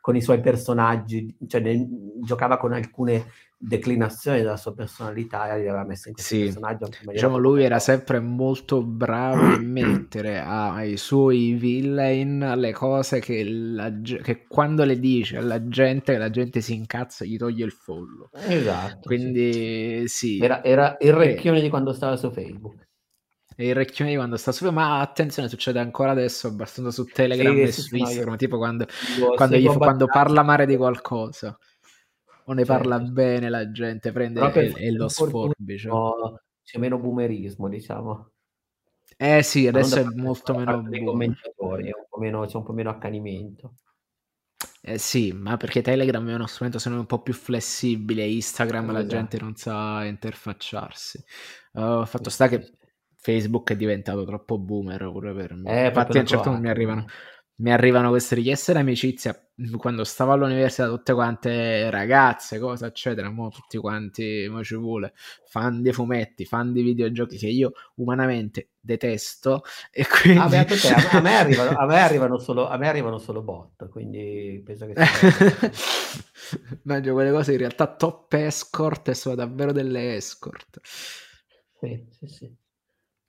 con 0.00 0.16
i 0.16 0.22
suoi 0.22 0.40
personaggi, 0.40 1.36
cioè 1.46 1.60
ne, 1.60 1.86
giocava 2.22 2.56
con 2.56 2.72
alcune 2.72 3.26
declinazioni 3.62 4.38
della 4.38 4.56
sua 4.56 4.72
personalità 4.72 5.52
e 5.52 5.60
li 5.60 5.68
aveva 5.68 5.84
messe 5.84 6.08
in 6.08 6.14
questo 6.14 6.34
sì. 6.34 6.44
personaggio. 6.44 6.88
Diciamo, 7.02 7.36
lui 7.36 7.62
era 7.62 7.78
sempre 7.78 8.18
molto 8.18 8.82
bravo 8.82 9.42
a 9.42 9.58
mettere 9.60 10.40
ai 10.40 10.96
suoi 10.96 11.52
villain 11.52 12.54
le 12.56 12.72
cose 12.72 13.20
che, 13.20 13.44
la, 13.44 13.92
che, 14.00 14.46
quando 14.48 14.84
le 14.84 14.98
dice 14.98 15.36
alla 15.36 15.68
gente, 15.68 16.16
la 16.16 16.30
gente 16.30 16.62
si 16.62 16.74
incazza 16.74 17.24
e 17.24 17.28
gli 17.28 17.36
toglie 17.36 17.66
il 17.66 17.72
follo. 17.72 18.30
Esatto. 18.32 19.00
Quindi 19.02 20.08
sì. 20.08 20.36
sì. 20.36 20.38
Era, 20.38 20.64
era, 20.64 20.96
il 21.00 21.12
recchione 21.12 21.58
eh. 21.58 21.62
di 21.62 21.68
quando 21.68 21.92
stava 21.92 22.16
su 22.16 22.30
Facebook 22.30 22.79
il 23.64 23.74
recchione 23.74 24.10
di 24.10 24.16
quando 24.16 24.36
sta 24.36 24.52
su 24.52 24.68
ma 24.70 25.00
attenzione 25.00 25.48
succede 25.48 25.78
ancora 25.78 26.12
adesso 26.12 26.48
abbastanza 26.48 26.90
su 26.90 27.04
Telegram 27.04 27.54
sì, 27.54 27.60
e 27.60 27.72
su 27.72 27.96
Instagram 27.96 28.36
tipo 28.36 28.56
quando, 28.56 28.86
quando, 29.36 29.56
gli, 29.56 29.66
quando 29.66 30.06
parla 30.06 30.42
male 30.42 30.66
di 30.66 30.76
qualcosa. 30.76 31.56
O 32.44 32.52
ne 32.52 32.64
parla 32.64 32.96
certo. 32.98 33.12
bene 33.12 33.48
la 33.48 33.70
gente 33.70 34.10
prende 34.10 34.52
e, 34.52 34.74
e, 34.76 34.92
lo 34.92 35.08
sforbice 35.08 35.88
c'è 36.64 36.78
meno 36.78 36.98
boomerismo 36.98 37.68
diciamo. 37.68 38.30
Eh 39.16 39.42
sì 39.42 39.66
adesso 39.66 40.00
è 40.00 40.04
molto 40.04 40.54
meno 40.54 40.82
commentatori 41.04 41.88
è 41.88 41.94
un 41.94 42.06
po' 42.08 42.18
meno, 42.18 42.46
c'è 42.46 42.56
un 42.56 42.64
po' 42.64 42.72
meno 42.72 42.90
accanimento. 42.90 43.74
Eh 44.82 44.96
sì, 44.96 45.32
ma 45.32 45.58
perché 45.58 45.82
Telegram 45.82 46.26
è 46.26 46.34
uno 46.34 46.46
strumento 46.46 46.78
secondo 46.78 47.02
me 47.02 47.08
un 47.08 47.16
po' 47.16 47.22
più 47.22 47.34
flessibile, 47.34 48.24
Instagram 48.24 48.84
esatto. 48.84 48.98
la 48.98 49.06
gente 49.06 49.38
non 49.38 49.54
sa 49.54 50.04
interfacciarsi. 50.04 51.22
Uh, 51.72 52.06
fatto 52.06 52.30
sta 52.30 52.48
che 52.48 52.78
Facebook 53.20 53.72
è 53.72 53.76
diventato 53.76 54.24
troppo 54.24 54.58
boomer 54.58 55.10
pure 55.10 55.34
per 55.34 55.54
me. 55.54 55.84
Eh, 55.84 55.86
Infatti 55.88 56.16
a 56.16 56.20
un 56.20 56.26
certo 56.26 56.44
punto 56.44 56.60
mi 56.60 56.68
arrivano, 56.68 57.06
mi 57.56 57.72
arrivano 57.72 58.08
queste 58.08 58.34
richieste 58.34 58.72
d'amicizia 58.72 59.38
quando 59.76 60.04
stavo 60.04 60.32
all'università 60.32 60.88
tutte 60.88 61.12
quante 61.12 61.90
ragazze, 61.90 62.58
cosa 62.58 62.86
eccetera, 62.86 63.30
mo 63.30 63.50
tutti 63.50 63.76
quanti, 63.76 64.48
mo 64.50 64.64
ci 64.64 64.74
vuole, 64.76 65.12
fan 65.44 65.82
di 65.82 65.92
fumetti, 65.92 66.46
fan 66.46 66.72
di 66.72 66.82
videogiochi 66.82 67.36
che 67.36 67.48
io 67.48 67.72
umanamente 67.96 68.70
detesto 68.80 69.62
e 69.92 70.06
quindi... 70.06 70.40
Ah, 70.40 70.48
beh, 70.48 70.64
te, 70.64 70.88
a, 70.88 71.10
a, 71.18 71.20
me 71.20 71.36
arrivano, 71.36 71.76
a, 71.76 71.86
me 71.86 72.00
arrivano 72.00 72.38
solo, 72.38 72.68
a 72.68 72.76
me 72.78 72.88
arrivano 72.88 73.18
solo 73.18 73.42
bot, 73.42 73.88
quindi 73.90 74.62
penso 74.64 74.86
che 74.86 74.94
sia... 74.96 75.70
Mangio 76.84 77.12
quelle 77.12 77.30
cose 77.30 77.52
in 77.52 77.58
realtà 77.58 77.94
top 77.94 78.32
escort 78.32 79.08
e 79.08 79.14
sono 79.14 79.34
davvero 79.34 79.72
delle 79.72 80.16
escort. 80.16 80.80
Sì, 80.82 82.06
sì, 82.10 82.26
sì. 82.26 82.59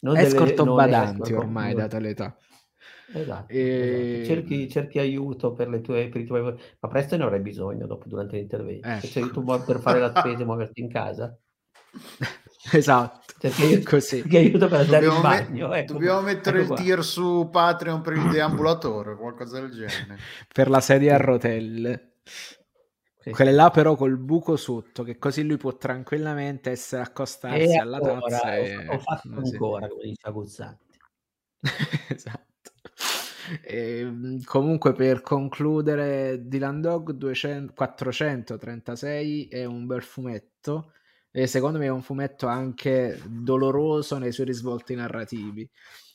Non 0.01 0.17
escort 0.17 0.55
delle, 0.55 0.73
badanti 0.73 1.21
escort, 1.21 1.43
ormai, 1.43 1.73
data 1.73 1.99
l'età. 1.99 2.35
Esatto, 3.13 3.51
e... 3.51 4.21
esatto. 4.21 4.25
Cerchi, 4.25 4.69
cerchi, 4.69 4.99
aiuto 4.99 5.53
per, 5.53 5.69
le 5.69 5.81
tue, 5.81 6.09
per 6.09 6.21
i 6.21 6.25
tuoi... 6.25 6.41
Ma 6.43 6.89
presto 6.89 7.17
ne 7.17 7.23
avrai 7.23 7.39
bisogno 7.39 7.85
dopo, 7.85 8.07
durante 8.07 8.37
l'intervento. 8.37 8.87
Eh. 8.87 8.99
Se 9.01 9.19
aiuto 9.19 9.41
per 9.65 9.79
fare 9.79 9.99
la 9.99 10.13
spesa 10.15 10.41
e 10.41 10.45
muoverti 10.45 10.81
in 10.81 10.89
casa. 10.89 11.37
esatto. 12.71 13.33
perché, 13.39 13.83
Così. 13.83 14.21
perché 14.21 14.37
aiuto 14.37 14.67
per 14.67 14.79
andare 14.81 15.05
Dobbiamo, 15.05 15.27
in 15.27 15.35
me- 15.35 15.45
bagno. 15.45 15.73
ecco 15.73 15.93
dobbiamo 15.93 16.21
mettere 16.21 16.57
ecco 16.57 16.61
il 16.61 16.67
qua. 16.67 16.77
tier 16.77 17.03
su 17.03 17.49
Patreon 17.51 18.01
per 18.01 18.13
il 18.13 18.29
deambulatore, 18.29 19.17
qualcosa 19.17 19.59
del 19.59 19.71
genere. 19.71 20.17
per 20.53 20.69
la 20.69 20.79
sedia 20.79 21.15
a 21.15 21.17
rotelle. 21.17 22.13
Sì. 23.23 23.29
Quelle 23.29 23.51
là 23.51 23.69
però 23.69 23.95
col 23.95 24.17
buco 24.17 24.55
sotto, 24.57 25.03
che 25.03 25.19
così 25.19 25.43
lui 25.43 25.57
può 25.57 25.77
tranquillamente 25.77 26.71
essere 26.71 27.03
accostarsi 27.03 27.65
E 27.65 27.77
alla 27.77 27.97
ancora, 27.97 28.19
tazza 28.19 28.55
e... 28.57 28.87
ho 28.87 28.97
fatto 28.97 29.29
ancora, 29.35 29.87
come 29.87 30.01
dice 30.03 30.21
Aguzzanti. 30.27 30.97
esatto. 32.09 32.71
E, 33.63 34.39
comunque 34.45 34.93
per 34.93 35.21
concludere 35.21 36.47
Dylan 36.47 36.81
Dog 36.81 37.11
200, 37.11 37.73
436 37.73 39.47
è 39.49 39.65
un 39.65 39.85
bel 39.85 40.01
fumetto 40.01 40.93
e 41.29 41.45
secondo 41.45 41.77
me 41.77 41.85
è 41.85 41.89
un 41.89 42.01
fumetto 42.01 42.47
anche 42.47 43.19
doloroso 43.27 44.17
nei 44.17 44.31
suoi 44.31 44.47
risvolti 44.47 44.95
narrativi. 44.95 45.69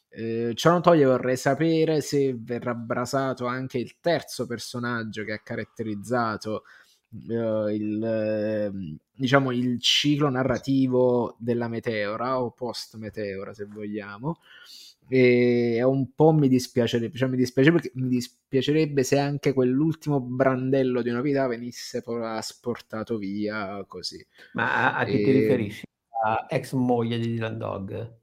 Eh, 0.08 0.52
ciò 0.54 0.70
non 0.70 0.82
toglie, 0.82 1.04
vorrei 1.04 1.36
sapere 1.36 2.00
se 2.00 2.34
verrà 2.36 2.74
brasato 2.74 3.46
anche 3.46 3.78
il 3.78 3.96
terzo 4.00 4.46
personaggio 4.46 5.24
che 5.24 5.32
ha 5.32 5.40
caratterizzato 5.42 6.62
eh, 7.28 7.74
il, 7.74 8.04
eh, 8.04 8.98
diciamo, 9.12 9.50
il 9.52 9.80
ciclo 9.80 10.28
narrativo 10.28 11.36
della 11.38 11.68
Meteora 11.68 12.40
o 12.40 12.50
post 12.50 12.96
Meteora 12.96 13.52
se 13.54 13.64
vogliamo 13.66 14.38
e 15.08 15.80
un 15.84 16.12
po' 16.14 16.32
mi 16.32 16.48
dispiacerebbe, 16.48 17.16
cioè 17.16 17.28
mi 17.28 17.36
dispiacerebbe, 17.36 17.92
mi 17.94 18.08
dispiacerebbe 18.08 19.02
se 19.04 19.18
anche 19.18 19.52
quell'ultimo 19.52 20.20
brandello 20.20 21.00
di 21.02 21.10
novità 21.10 21.46
venisse 21.46 22.02
poi 22.02 22.24
asportato 22.24 23.16
via 23.16 23.84
così. 23.86 24.24
Ma 24.52 24.64
a, 24.74 24.98
a 24.98 25.04
chi 25.06 25.20
ti 25.20 25.30
E- 25.30 25.30
riferisci? 25.30 25.84
A 26.24 26.46
ex 26.48 26.72
moglie 26.72 27.18
di 27.18 27.28
Dylan 27.28 27.58
Dog? 27.58 28.18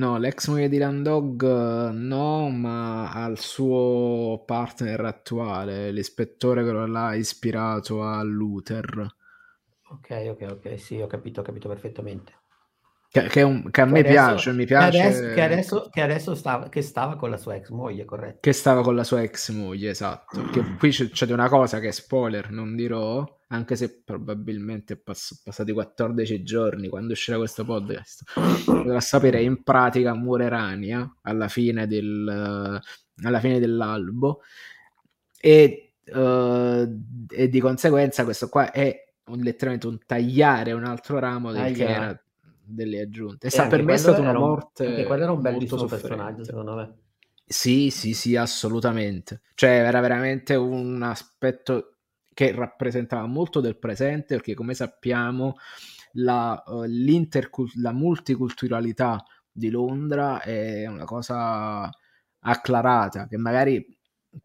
No, 0.00 0.16
l'ex 0.18 0.46
moglie 0.48 0.68
di 0.68 0.78
Landog 0.78 1.42
no, 1.90 2.48
ma 2.50 3.10
al 3.10 3.36
suo 3.40 4.44
partner 4.46 5.00
attuale, 5.06 5.90
l'ispettore 5.90 6.62
che 6.64 6.70
l'ha 6.70 7.14
ispirato 7.14 8.02
a 8.04 8.22
Luther, 8.22 9.12
Ok, 9.90 10.10
ok, 10.30 10.42
ok, 10.52 10.78
sì, 10.80 11.00
ho 11.00 11.08
capito, 11.08 11.40
ho 11.40 11.42
capito 11.42 11.68
perfettamente. 11.68 12.32
Che, 13.22 13.28
che 13.28 13.42
un- 13.42 13.70
che 13.70 13.80
a 13.80 13.84
Che 13.84 13.90
me 13.90 13.98
adesso- 14.00 14.12
piace, 14.14 14.52
mi 14.52 14.58
che 14.58 14.64
piace 14.66 15.00
adesso, 15.00 15.20
che 15.34 15.42
adesso, 15.42 15.88
che 15.90 16.00
adesso 16.02 16.34
stava, 16.34 16.68
che 16.68 16.82
stava 16.82 17.16
con 17.16 17.30
la 17.30 17.36
sua 17.36 17.54
ex 17.54 17.68
moglie, 17.70 18.04
corretto? 18.04 18.38
che 18.40 18.52
stava 18.52 18.82
con 18.82 18.94
la 18.94 19.04
sua 19.04 19.22
ex 19.22 19.50
moglie, 19.50 19.90
esatto. 19.90 20.42
Che 20.50 20.76
qui 20.78 20.90
c'è, 20.90 21.08
c'è 21.08 21.30
una 21.32 21.48
cosa 21.48 21.78
che 21.80 21.92
spoiler 21.92 22.50
non 22.50 22.74
dirò, 22.76 23.24
anche 23.48 23.76
se 23.76 24.02
probabilmente 24.04 24.94
è 24.94 24.96
pass- 24.96 25.40
passati 25.42 25.72
14 25.72 26.42
giorni 26.42 26.88
quando 26.88 27.12
uscirà 27.12 27.36
questo 27.38 27.64
podcast. 27.64 28.24
Dovrà 28.66 29.00
sapere 29.00 29.40
in 29.42 29.62
pratica 29.62 30.14
muore 30.14 30.48
Rania 30.48 31.08
alla 31.22 31.48
fine, 31.48 31.86
del, 31.86 32.80
alla 33.22 33.40
fine 33.40 33.58
dell'albo 33.60 34.40
e, 35.40 35.92
eh, 36.04 36.88
e 37.28 37.48
di 37.48 37.60
conseguenza 37.60 38.24
questo 38.24 38.48
qua 38.48 38.70
è 38.72 39.04
un- 39.26 39.40
letteralmente 39.40 39.86
un 39.88 39.98
tagliare 40.06 40.72
un 40.72 40.84
altro 40.84 41.18
ramo 41.18 41.52
del 41.52 41.72
che 41.74 41.84
Aia. 41.86 41.96
era 41.96 42.20
delle 42.66 43.00
aggiunte. 43.00 43.46
E 43.46 43.50
E 43.50 43.50
sta 43.50 43.66
per 43.66 43.82
me 43.82 43.94
è 43.94 43.96
stata 43.96 44.20
una 44.20 44.32
un- 44.32 44.36
morte 44.38 44.84
Anche 44.88 45.04
quello 45.04 45.22
era 45.22 45.32
un 45.32 45.40
bellissimo 45.40 45.86
personaggio, 45.88 46.44
secondo 46.44 46.74
me. 46.74 46.94
Sì, 47.48 47.90
sì, 47.90 48.12
sì, 48.14 48.34
assolutamente. 48.36 49.42
Cioè, 49.54 49.70
era 49.70 50.00
veramente 50.00 50.54
un 50.56 51.02
aspetto 51.02 51.98
che 52.34 52.52
rappresentava 52.52 53.26
molto 53.26 53.60
del 53.60 53.78
presente, 53.78 54.34
perché 54.36 54.54
come 54.54 54.74
sappiamo 54.74 55.54
la, 56.14 56.62
eh, 56.64 56.88
l'intercul- 56.88 57.70
la 57.80 57.92
multiculturalità 57.92 59.24
di 59.50 59.70
Londra 59.70 60.42
è 60.42 60.86
una 60.86 61.04
cosa 61.04 61.88
acclarata, 62.40 63.26
che 63.28 63.36
magari 63.38 63.84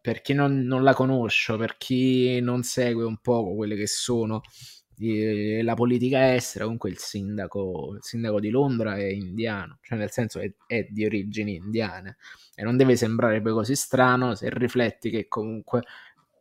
per 0.00 0.22
chi 0.22 0.32
non, 0.32 0.60
non 0.60 0.82
la 0.82 0.94
conosce, 0.94 1.56
per 1.56 1.76
chi 1.76 2.40
non 2.40 2.62
segue 2.62 3.04
un 3.04 3.18
po' 3.18 3.54
quelle 3.54 3.76
che 3.76 3.86
sono 3.86 4.40
eh, 4.40 4.81
la 4.96 5.74
politica 5.74 6.34
estera, 6.34 6.64
comunque 6.64 6.90
il 6.90 6.98
sindaco, 6.98 7.94
il 7.96 8.02
sindaco 8.02 8.40
di 8.40 8.50
Londra 8.50 8.96
è 8.96 9.04
indiano, 9.04 9.78
cioè 9.82 9.98
nel 9.98 10.10
senso 10.10 10.38
è, 10.38 10.52
è 10.66 10.86
di 10.90 11.04
origini 11.04 11.56
indiane 11.56 12.16
e 12.54 12.62
non 12.62 12.76
deve 12.76 12.96
sembrare 12.96 13.40
poi 13.40 13.52
così 13.52 13.74
strano 13.74 14.34
se 14.34 14.50
rifletti 14.50 15.10
che 15.10 15.28
comunque 15.28 15.82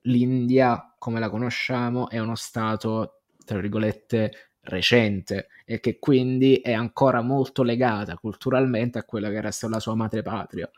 l'India, 0.03 0.93
come 0.97 1.19
la 1.19 1.29
conosciamo, 1.29 2.09
è 2.09 2.19
uno 2.19 2.35
stato, 2.35 3.21
tra 3.45 3.59
virgolette, 3.59 4.51
recente 4.63 5.47
e 5.65 5.79
che 5.79 5.97
quindi 5.97 6.57
è 6.57 6.73
ancora 6.73 7.21
molto 7.21 7.63
legata 7.63 8.15
culturalmente 8.15 8.99
a 8.99 9.03
quella 9.03 9.29
che 9.29 9.35
era 9.37 9.51
stata 9.51 9.73
la 9.73 9.79
sua 9.79 9.95
madrepatria. 9.95 10.69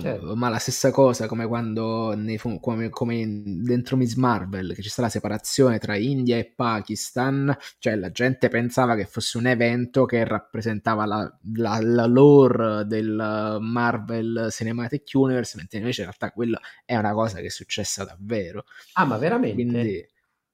Certo. 0.00 0.34
ma 0.36 0.48
la 0.48 0.58
stessa 0.58 0.90
cosa 0.90 1.26
come 1.26 1.46
quando 1.46 2.14
nei 2.14 2.38
come, 2.60 2.88
come 2.90 3.42
dentro 3.62 3.96
Miss 3.96 4.14
Marvel 4.14 4.74
che 4.74 4.82
ci 4.82 4.88
sta 4.88 5.02
la 5.02 5.08
separazione 5.08 5.78
tra 5.78 5.96
India 5.96 6.36
e 6.36 6.52
Pakistan 6.54 7.56
cioè 7.78 7.96
la 7.96 8.10
gente 8.10 8.48
pensava 8.48 8.94
che 8.96 9.04
fosse 9.06 9.38
un 9.38 9.46
evento 9.46 10.04
che 10.04 10.24
rappresentava 10.24 11.06
la, 11.06 11.38
la, 11.56 11.78
la 11.80 12.06
lore 12.06 12.84
del 12.86 13.58
Marvel 13.60 14.48
Cinematic 14.50 15.10
Universe 15.14 15.56
mentre 15.56 15.78
invece 15.78 16.02
in 16.02 16.06
realtà 16.08 16.30
quello 16.30 16.58
è 16.84 16.96
una 16.96 17.12
cosa 17.12 17.40
che 17.40 17.46
è 17.46 17.50
successa 17.50 18.04
davvero 18.04 18.64
Ah, 18.94 19.04
ma 19.04 19.16
veramente? 19.18 19.54
quindi 19.54 20.06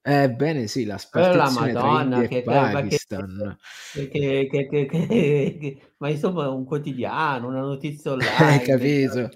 ebbene 0.03 0.67
sì 0.67 0.85
la 0.85 0.95
la 0.95 0.99
spartizione 0.99 1.73
tra 1.73 1.83
Madonna, 1.83 2.27
che, 2.27 2.43
Pakistan 2.43 3.57
che- 3.93 4.49
che- 4.51 4.87
che- 4.87 5.93
ma 5.99 6.09
insomma 6.09 6.49
un 6.49 6.65
quotidiano, 6.65 7.49
una 7.49 7.61
notizia 7.61 8.13
online. 8.13 8.37
hai 8.39 8.61
capito 8.61 9.29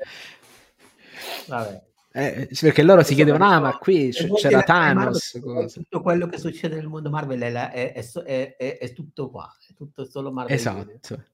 Vabbè. 1.47 1.83
Eh, 2.17 2.49
perché 2.61 2.83
loro 2.85 3.03
si 3.03 3.15
chiedevano 3.17 3.45
ah 3.45 3.59
ma 3.59 3.77
qui 3.77 4.11
c- 4.11 4.31
c'era 4.35 4.63
eh, 4.63 4.73
Marvel, 4.95 5.19
Thanos 5.33 5.73
tutto, 5.75 6.01
quello 6.01 6.27
che 6.29 6.39
succede 6.39 6.77
nel 6.77 6.87
mondo 6.87 7.11
Marvel 7.11 7.41
è, 7.41 7.51
la- 7.51 7.71
è- 7.73 7.93
è 7.93 8.57
è- 8.57 8.93
tutto 8.93 9.31
qua, 9.31 9.53
è 9.69 9.75
tutto 9.75 10.05
solo 10.05 10.31
Marvel. 10.31 10.57
Universe. 10.57 10.93
Esatto, 10.95 11.25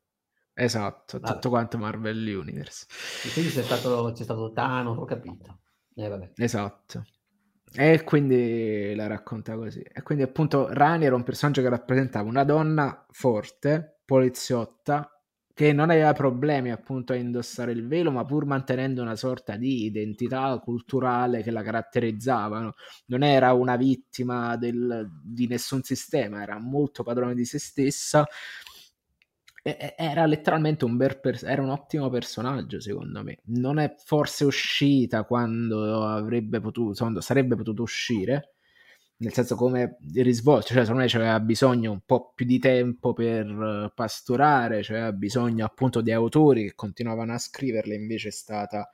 esatto, 0.54 1.18
Vabbè. 1.20 1.34
tutto 1.34 1.48
quanto 1.50 1.76
Marvel 1.78 2.34
Universe. 2.34 2.86
E 3.26 3.32
quindi 3.32 3.50
c'è 3.52 3.62
stato, 3.62 4.10
c'è 4.14 4.22
stato 4.22 4.52
Thanos, 4.52 4.96
ho 4.96 5.04
capito. 5.04 5.58
Eh, 5.96 6.08
vabbè. 6.08 6.30
Esatto. 6.36 7.04
E 7.72 8.02
quindi 8.02 8.94
la 8.96 9.06
racconta 9.06 9.54
così. 9.54 9.80
E 9.80 10.02
quindi 10.02 10.24
appunto 10.24 10.68
Rani 10.72 11.04
era 11.04 11.14
un 11.14 11.22
personaggio 11.22 11.62
che 11.62 11.68
rappresentava 11.68 12.28
una 12.28 12.42
donna 12.44 13.06
forte, 13.10 14.00
poliziotta, 14.04 15.08
che 15.54 15.72
non 15.72 15.90
aveva 15.90 16.12
problemi 16.12 16.72
appunto 16.72 17.12
a 17.12 17.16
indossare 17.16 17.70
il 17.72 17.86
velo, 17.86 18.10
ma 18.10 18.24
pur 18.24 18.44
mantenendo 18.46 19.02
una 19.02 19.14
sorta 19.14 19.56
di 19.56 19.84
identità 19.84 20.58
culturale 20.58 21.42
che 21.42 21.50
la 21.52 21.62
caratterizzavano. 21.62 22.74
Non 23.06 23.22
era 23.22 23.52
una 23.52 23.76
vittima 23.76 24.56
del- 24.56 25.08
di 25.22 25.46
nessun 25.46 25.82
sistema, 25.82 26.42
era 26.42 26.58
molto 26.58 27.02
padrone 27.04 27.34
di 27.34 27.44
se 27.44 27.58
stessa. 27.58 28.26
Era 29.62 30.24
letteralmente 30.26 30.84
un 30.84 30.96
bel 30.96 31.20
pers- 31.20 31.42
era 31.42 31.60
un 31.60 31.68
ottimo 31.68 32.08
personaggio, 32.08 32.80
secondo 32.80 33.22
me. 33.22 33.38
Non 33.46 33.78
è 33.78 33.94
forse 34.04 34.44
uscita 34.44 35.24
quando 35.24 36.06
avrebbe 36.06 36.60
potuto, 36.60 36.94
quando 36.96 37.20
sarebbe 37.20 37.56
potuto 37.56 37.82
uscire, 37.82 38.54
nel 39.18 39.32
senso 39.34 39.56
come 39.56 39.98
risvolto, 40.14 40.68
cioè 40.68 40.80
secondo 40.80 41.02
me 41.02 41.08
c'aveva 41.08 41.38
bisogno 41.40 41.92
un 41.92 42.00
po' 42.06 42.32
più 42.34 42.46
di 42.46 42.58
tempo 42.58 43.12
per 43.12 43.92
pasturare, 43.94 44.80
c'aveva 44.82 45.12
bisogno 45.12 45.66
appunto 45.66 46.00
di 46.00 46.10
autori 46.10 46.64
che 46.64 46.74
continuavano 46.74 47.34
a 47.34 47.38
scriverle, 47.38 47.94
invece 47.94 48.28
è 48.28 48.32
stata, 48.32 48.88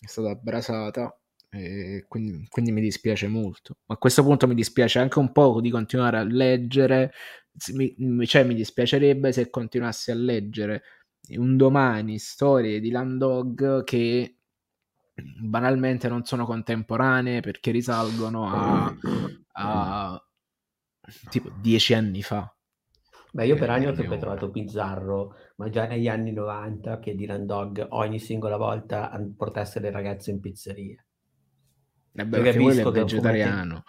è 0.00 0.06
stata 0.06 0.30
abbrasata. 0.30 1.16
E 1.54 2.06
quindi, 2.08 2.46
quindi 2.48 2.72
mi 2.72 2.80
dispiace 2.80 3.28
molto. 3.28 3.76
Ma 3.84 3.94
a 3.94 3.98
questo 3.98 4.22
punto 4.22 4.48
mi 4.48 4.54
dispiace 4.54 4.98
anche 4.98 5.18
un 5.18 5.32
po' 5.32 5.60
di 5.60 5.68
continuare 5.70 6.16
a 6.16 6.24
leggere 6.24 7.12
mi, 7.74 8.26
cioè, 8.26 8.44
mi 8.44 8.54
dispiacerebbe 8.54 9.32
se 9.32 9.50
continuassi 9.50 10.10
a 10.10 10.14
leggere 10.14 10.82
un 11.36 11.56
domani 11.56 12.18
storie 12.18 12.80
di 12.80 12.90
Landog 12.90 13.84
che 13.84 14.36
banalmente 15.14 16.08
non 16.08 16.24
sono 16.24 16.44
contemporanee 16.44 17.40
perché 17.40 17.70
risalgono 17.70 18.48
a, 18.48 18.94
a 19.52 20.24
tipo 21.28 21.50
dieci 21.60 21.94
anni 21.94 22.22
fa. 22.22 22.54
Beh, 23.32 23.46
io 23.46 23.56
per 23.56 23.70
Eh, 23.70 23.72
anni 23.72 23.86
ho 23.86 23.94
sempre 23.94 24.18
trovato 24.18 24.50
bizzarro, 24.50 25.34
ma 25.56 25.70
già 25.70 25.86
negli 25.86 26.08
anni 26.08 26.32
90 26.32 26.98
che 26.98 27.14
Dylan 27.14 27.46
Dog 27.46 27.86
ogni 27.90 28.18
singola 28.18 28.56
volta 28.56 29.10
portasse 29.36 29.80
le 29.80 29.90
ragazze 29.90 30.30
in 30.30 30.40
pizzeria. 30.40 31.02
Eh 32.14 32.26
beh, 32.26 32.40
perché 32.42 32.60
quello 32.60 32.88
è 32.88 32.92
vegetariano. 32.92 33.84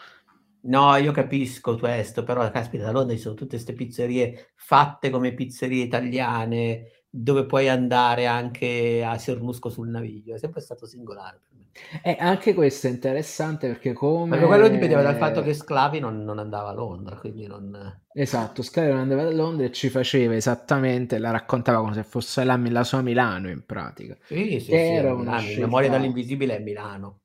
No, 0.66 0.96
io 0.96 1.12
capisco 1.12 1.78
questo, 1.78 2.24
però 2.24 2.50
caspita, 2.50 2.88
a 2.88 2.92
Londra 2.92 3.16
ci 3.16 3.22
sono 3.22 3.36
tutte 3.36 3.56
queste 3.56 3.74
pizzerie 3.74 4.52
fatte 4.56 5.10
come 5.10 5.34
pizzerie 5.34 5.84
italiane, 5.84 7.04
dove 7.10 7.46
puoi 7.46 7.68
andare 7.68 8.28
anche 8.28 9.04
a 9.06 9.18
Cernusco 9.18 9.70
sul 9.70 9.90
naviglio, 9.90 10.36
è 10.36 10.40
sempre 10.40 10.62
stato 10.62 10.86
singolare 10.86 11.42
per 11.42 11.58
me. 11.58 12.02
E 12.02 12.16
anche 12.18 12.54
questo 12.54 12.88
è 12.88 12.92
interessante 12.92 13.68
perché 13.68 13.94
come... 13.94 14.30
Perché 14.30 14.46
quello 14.46 14.68
dipendeva 14.70 15.02
dal 15.02 15.18
fatto 15.18 15.42
che 15.42 15.54
Sclavi 15.54 16.00
non, 16.00 16.24
non 16.24 16.40
andava 16.40 16.70
a 16.70 16.74
Londra, 16.74 17.18
quindi 17.18 17.46
non... 17.46 18.02
Esatto, 18.14 18.62
Sclavi 18.62 18.90
non 18.90 19.00
andava 19.00 19.24
a 19.24 19.32
Londra 19.32 19.66
e 19.66 19.72
ci 19.72 19.90
faceva 19.90 20.34
esattamente, 20.34 21.18
la 21.18 21.32
raccontava 21.32 21.80
come 21.80 21.94
se 21.94 22.04
fosse 22.04 22.44
la, 22.46 22.56
la 22.56 22.84
sua 22.84 23.02
Milano 23.02 23.50
in 23.50 23.66
pratica. 23.66 24.16
Sì, 24.24 24.60
sì, 24.60 24.72
Era 24.72 25.10
sì, 25.10 25.14
una 25.14 25.20
Milano, 25.24 25.40
scelta- 25.40 25.62
Memoria 25.62 25.90
dall'invisibile 25.90 26.58
è 26.58 26.60
Milano. 26.62 27.20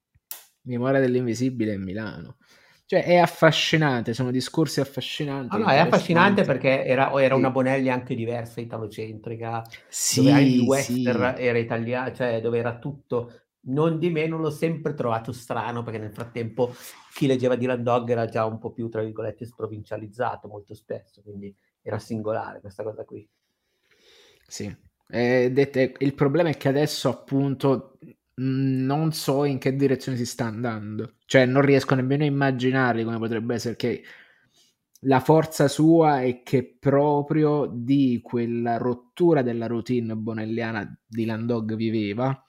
Memoria 0.62 1.00
dell'invisibile 1.00 1.72
in 1.74 1.82
Milano. 1.82 2.36
Cioè 2.88 3.04
è 3.04 3.16
affascinante, 3.16 4.14
sono 4.14 4.30
discorsi 4.30 4.80
affascinanti. 4.80 5.56
Ah, 5.56 5.58
no, 5.58 5.66
è 5.68 5.76
affascinante 5.76 6.42
perché 6.44 6.86
era, 6.86 7.12
era 7.20 7.34
Sì. 7.34 7.40
una 7.40 7.50
Bonelli 7.50 7.90
anche 7.90 8.14
diversa, 8.14 8.62
italocentrica, 8.62 9.62
Sì, 9.90 10.22
dove 10.22 10.40
il 10.40 10.60
sì. 10.60 10.66
western 10.66 11.34
era 11.36 11.58
italiano, 11.58 12.14
cioè 12.14 12.40
dove 12.40 12.56
era 12.58 12.78
tutto. 12.78 13.42
Non 13.68 13.98
di 13.98 14.08
meno 14.08 14.38
l'ho 14.38 14.48
sempre 14.48 14.94
trovato 14.94 15.32
strano 15.32 15.82
perché 15.82 15.98
nel 15.98 16.14
frattempo 16.14 16.72
chi 17.12 17.26
leggeva 17.26 17.56
Dylan 17.56 17.82
Dog 17.82 18.08
era 18.08 18.24
già 18.24 18.46
un 18.46 18.56
po' 18.58 18.70
più, 18.72 18.88
tra 18.88 19.02
virgolette, 19.02 19.44
sprovincializzato 19.44 20.48
molto 20.48 20.72
spesso, 20.74 21.20
quindi 21.20 21.54
era 21.82 21.98
singolare 21.98 22.60
questa 22.60 22.82
cosa 22.82 23.04
qui. 23.04 23.28
Sì. 24.46 24.74
Eh, 25.10 25.50
dette- 25.52 25.94
il 25.98 26.14
problema 26.14 26.50
è 26.50 26.56
che 26.56 26.68
adesso 26.68 27.08
appunto 27.08 27.98
non 28.38 29.12
so 29.12 29.44
in 29.44 29.58
che 29.58 29.76
direzione 29.76 30.16
si 30.16 30.26
sta 30.26 30.46
andando. 30.46 31.14
Cioè 31.26 31.46
non 31.46 31.62
riesco 31.62 31.94
nemmeno 31.94 32.22
a 32.24 32.26
immaginare 32.26 33.04
come 33.04 33.18
potrebbe 33.18 33.54
essere 33.54 33.76
che 33.76 34.02
la 35.02 35.20
forza 35.20 35.68
sua 35.68 36.22
è 36.22 36.42
che 36.42 36.76
proprio 36.78 37.70
di 37.72 38.20
quella 38.22 38.76
rottura 38.78 39.42
della 39.42 39.66
routine 39.66 40.16
bonelliana 40.16 40.98
di 41.06 41.24
Landog 41.24 41.76
viveva 41.76 42.44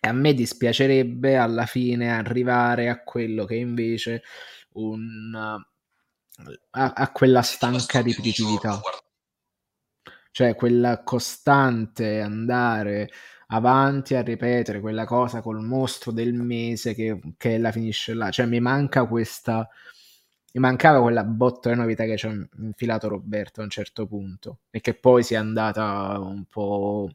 e 0.00 0.08
a 0.08 0.12
me 0.12 0.34
dispiacerebbe 0.34 1.36
alla 1.36 1.66
fine 1.66 2.12
arrivare 2.12 2.88
a 2.88 3.02
quello 3.02 3.44
che 3.44 3.56
invece 3.56 4.22
un 4.74 5.34
a, 6.70 6.92
a 6.92 7.12
quella 7.12 7.42
stanca 7.42 8.00
ripetitività 8.00 8.80
cioè 10.30 10.54
quella 10.54 11.02
costante 11.02 12.20
andare 12.20 13.10
avanti 13.52 14.14
a 14.14 14.22
ripetere 14.22 14.80
quella 14.80 15.04
cosa 15.04 15.40
col 15.40 15.62
mostro 15.62 16.10
del 16.10 16.32
mese 16.32 16.94
che, 16.94 17.20
che 17.36 17.58
la 17.58 17.70
finisce 17.70 18.14
là. 18.14 18.30
Cioè 18.30 18.46
mi 18.46 18.60
manca 18.60 19.06
questa... 19.06 19.68
Mi 20.54 20.60
mancava 20.60 21.00
quella 21.00 21.24
botta 21.24 21.70
di 21.70 21.76
novità 21.76 22.04
che 22.04 22.18
ci 22.18 22.26
ha 22.26 22.48
infilato 22.58 23.08
Roberto 23.08 23.60
a 23.60 23.64
un 23.64 23.70
certo 23.70 24.06
punto 24.06 24.58
e 24.70 24.82
che 24.82 24.92
poi 24.92 25.22
si 25.22 25.34
è 25.34 25.36
andata 25.36 26.18
un 26.18 26.44
po'... 26.44 27.10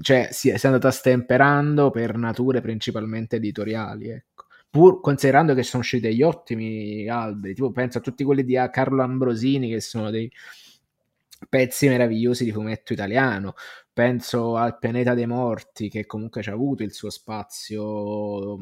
Cioè 0.00 0.28
si 0.30 0.50
è, 0.50 0.56
si 0.56 0.66
è 0.66 0.68
andata 0.68 0.90
stemperando 0.90 1.90
per 1.90 2.16
nature 2.16 2.60
principalmente 2.60 3.36
editoriali, 3.36 4.08
ecco. 4.08 4.44
Pur 4.68 5.00
considerando 5.00 5.54
che 5.54 5.62
sono 5.62 5.82
usciti 5.82 6.08
degli 6.08 6.22
ottimi 6.22 7.06
alberi, 7.08 7.54
tipo 7.54 7.70
penso 7.72 7.98
a 7.98 8.00
tutti 8.00 8.24
quelli 8.24 8.44
di 8.44 8.58
Carlo 8.70 9.02
Ambrosini 9.02 9.68
che 9.68 9.80
sono 9.80 10.10
dei 10.10 10.30
pezzi 11.48 11.88
meravigliosi 11.88 12.44
di 12.44 12.52
fumetto 12.52 12.92
italiano. 12.92 13.54
Penso 13.92 14.56
al 14.56 14.78
Pianeta 14.78 15.14
dei 15.14 15.26
Morti, 15.26 15.88
che 15.88 16.06
comunque 16.06 16.42
ci 16.42 16.50
ha 16.50 16.52
avuto 16.52 16.82
il 16.82 16.92
suo 16.92 17.10
spazio 17.10 18.56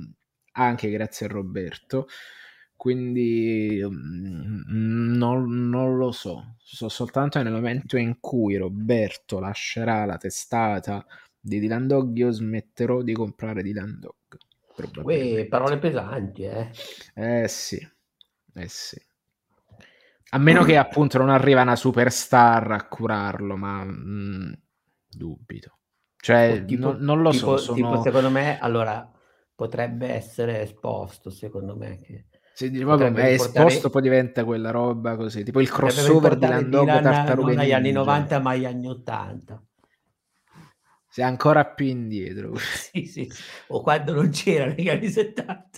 anche 0.53 0.91
grazie 0.91 1.27
a 1.27 1.29
Roberto. 1.31 2.07
Quindi 2.77 3.79
mm, 3.85 5.15
non, 5.17 5.69
non 5.69 5.97
lo 5.97 6.13
so. 6.13 6.57
So 6.59 6.89
soltanto 6.89 7.43
nel 7.43 7.53
momento 7.53 7.97
in 7.97 8.19
cui 8.21 8.57
Roberto 8.57 9.39
lascerà 9.39 10.05
la 10.07 10.17
testata 10.17 11.05
di 11.39 11.59
Dylan 11.59 11.87
Dog, 11.87 12.17
io 12.17 12.31
smetterò 12.31 13.03
di 13.03 13.13
comprare 13.13 13.63
Dylan 13.63 13.99
Dog. 13.99 15.05
Uè, 15.05 15.47
parole 15.47 15.79
pesanti, 15.79 16.45
eh. 16.45 16.71
Eh 17.15 17.49
sì, 17.49 17.77
eh 18.55 18.69
sì. 18.69 18.99
A 20.31 20.39
meno 20.39 20.63
che 20.65 20.77
appunto 20.79 21.19
non 21.19 21.29
arriva 21.29 21.63
una 21.63 21.77
superstar 21.77 22.71
a 22.71 22.87
curarlo, 22.87 23.57
ma 23.57 23.85
mm, 23.85 24.53
dubito. 25.09 25.79
Cioè, 26.17 26.65
tipo, 26.67 26.93
non, 26.93 26.99
non 27.01 27.23
lo 27.23 27.31
tipo, 27.31 27.57
so, 27.57 27.73
tipo, 27.73 27.89
sono... 27.89 28.03
secondo 28.03 28.31
me, 28.31 28.59
allora, 28.59 29.11
potrebbe 29.55 30.09
essere 30.09 30.63
esposto, 30.63 31.31
secondo 31.31 31.77
me, 31.77 31.99
che 31.99 32.27
Se 32.53 32.71
dici, 32.71 32.85
vabbè, 32.85 33.13
è 33.13 33.33
esposto, 33.33 33.89
poi 33.89 34.03
diventa 34.03 34.45
quella 34.45 34.71
roba 34.71 35.17
così, 35.17 35.43
tipo 35.43 35.61
il 35.61 35.71
crossover 35.71 36.37
di 36.37 36.47
Landog 36.47 36.89
non 36.89 37.59
agli 37.59 37.73
anni 37.73 37.85
Ninja. 37.85 38.01
90, 38.01 38.39
ma 38.41 38.51
agli 38.51 38.67
anni 38.67 38.87
80. 38.87 39.65
Sei 41.09 41.25
ancora 41.25 41.65
più 41.65 41.87
indietro. 41.87 42.57
Sì, 42.57 43.05
sì, 43.07 43.25
sì. 43.25 43.43
O 43.69 43.83
quando 43.83 44.13
non 44.15 44.31
c'era 44.31 44.67
negli 44.67 44.89
anni 44.89 45.09
70. 45.09 45.69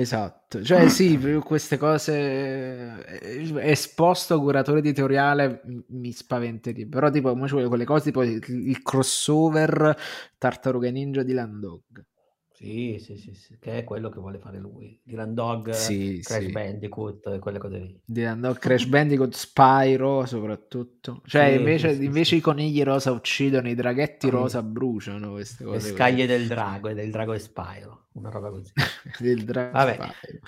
Esatto, 0.00 0.62
cioè 0.62 0.88
sì, 0.88 1.18
queste 1.44 1.76
cose 1.76 3.04
eh, 3.04 3.70
esposto 3.70 4.38
curatore 4.40 4.78
editoriale 4.78 5.60
mi 5.88 6.12
spaventerebbe, 6.12 6.88
però 6.88 7.10
tipo 7.10 7.30
ci 7.46 7.52
vogliono 7.52 7.68
quelle 7.68 7.84
cose 7.84 8.04
tipo 8.04 8.22
il 8.22 8.80
crossover 8.82 9.96
Tartaruga 10.38 10.88
Ninja 10.90 11.22
di 11.24 11.32
Landog. 11.32 12.04
Sì, 12.58 12.98
sì, 12.98 13.16
sì, 13.16 13.32
sì, 13.34 13.58
che 13.58 13.78
è 13.78 13.84
quello 13.84 14.08
che 14.08 14.18
vuole 14.18 14.38
fare 14.38 14.58
lui. 14.58 15.00
Dylan 15.04 15.34
Dog, 15.34 15.70
Sì, 15.70 16.20
Crash 16.22 16.46
sì. 16.46 16.50
Bandicoot, 16.50 17.38
quelle 17.38 17.58
cose 17.58 17.78
lì. 17.78 18.02
Di 18.04 18.22
Landog, 18.22 18.58
Crash 18.58 18.86
Bandicoot, 18.86 19.34
Spyro 19.34 20.24
soprattutto. 20.26 21.22
Cioè 21.26 21.44
Sì, 21.44 21.54
invece, 21.56 21.94
sì, 21.94 22.04
invece 22.04 22.34
sì. 22.34 22.36
i 22.36 22.40
conigli 22.40 22.82
rosa 22.82 23.12
uccidono, 23.12 23.68
i 23.68 23.74
draghetti 23.74 24.30
rosa 24.30 24.62
bruciano 24.62 25.32
queste 25.32 25.64
Le 25.70 25.78
cose. 25.78 25.80
scaglie 25.80 26.26
del 26.26 26.46
drago 26.46 26.88
e 26.88 26.94
del 26.94 27.10
drago 27.10 27.32
e 27.32 27.38
Spyro, 27.38 28.08
una 28.14 28.28
roba 28.30 28.50
così. 28.50 28.72
del 29.18 29.44
drago 29.44 29.78
Vabbè. 29.78 29.98
Spyro. 30.02 30.40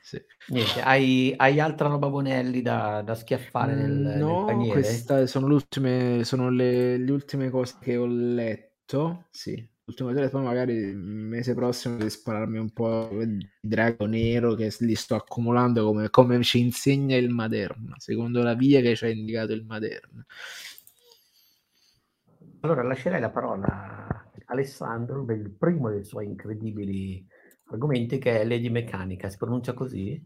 Sì. 0.00 0.20
Niente, 0.48 0.80
hai, 0.80 1.34
hai 1.36 1.58
altra 1.60 1.88
roba 1.88 2.08
Bonelli 2.08 2.62
da, 2.62 3.02
da 3.02 3.14
schiaffare 3.14 3.74
nel, 3.74 4.24
nel 4.24 4.24
no, 4.24 4.44
paniere? 4.44 5.12
queste 5.12 5.26
sono, 5.26 5.46
le 5.48 5.54
ultime, 5.54 6.24
sono 6.24 6.50
le, 6.50 6.96
le 6.98 7.10
ultime 7.12 7.50
cose 7.50 7.76
che 7.80 7.96
ho 7.96 8.06
letto. 8.06 9.28
Sì, 9.30 9.54
l'ultima 9.86 10.12
cosa, 10.12 10.28
poi 10.28 10.42
magari 10.42 10.74
il 10.74 10.96
mese 10.96 11.54
prossimo 11.54 11.96
di 11.96 12.10
spararmi 12.10 12.58
un 12.58 12.70
po' 12.70 13.08
di 13.24 13.48
drago 13.60 14.06
nero 14.06 14.54
che 14.54 14.74
li 14.80 14.96
sto 14.96 15.14
accumulando 15.14 15.84
come, 15.84 16.10
come 16.10 16.42
ci 16.42 16.58
insegna 16.58 17.16
il 17.16 17.30
Maderna, 17.30 17.94
secondo 17.98 18.42
la 18.42 18.54
via 18.54 18.80
che 18.80 18.96
ci 18.96 19.04
ha 19.04 19.08
indicato 19.08 19.52
il 19.52 19.64
Maderna. 19.64 20.26
Allora 22.60 22.82
lascerei 22.82 23.20
la 23.20 23.30
parola 23.30 23.66
a 23.68 24.30
Alessandro 24.46 25.24
per 25.24 25.36
il 25.36 25.50
primo 25.50 25.88
dei 25.88 26.04
suoi 26.04 26.26
incredibili 26.26 27.24
argomenti 27.68 28.18
che 28.18 28.40
è 28.40 28.44
Lady 28.44 28.68
Meccanica. 28.68 29.28
Si 29.28 29.36
pronuncia 29.36 29.72
così? 29.72 30.20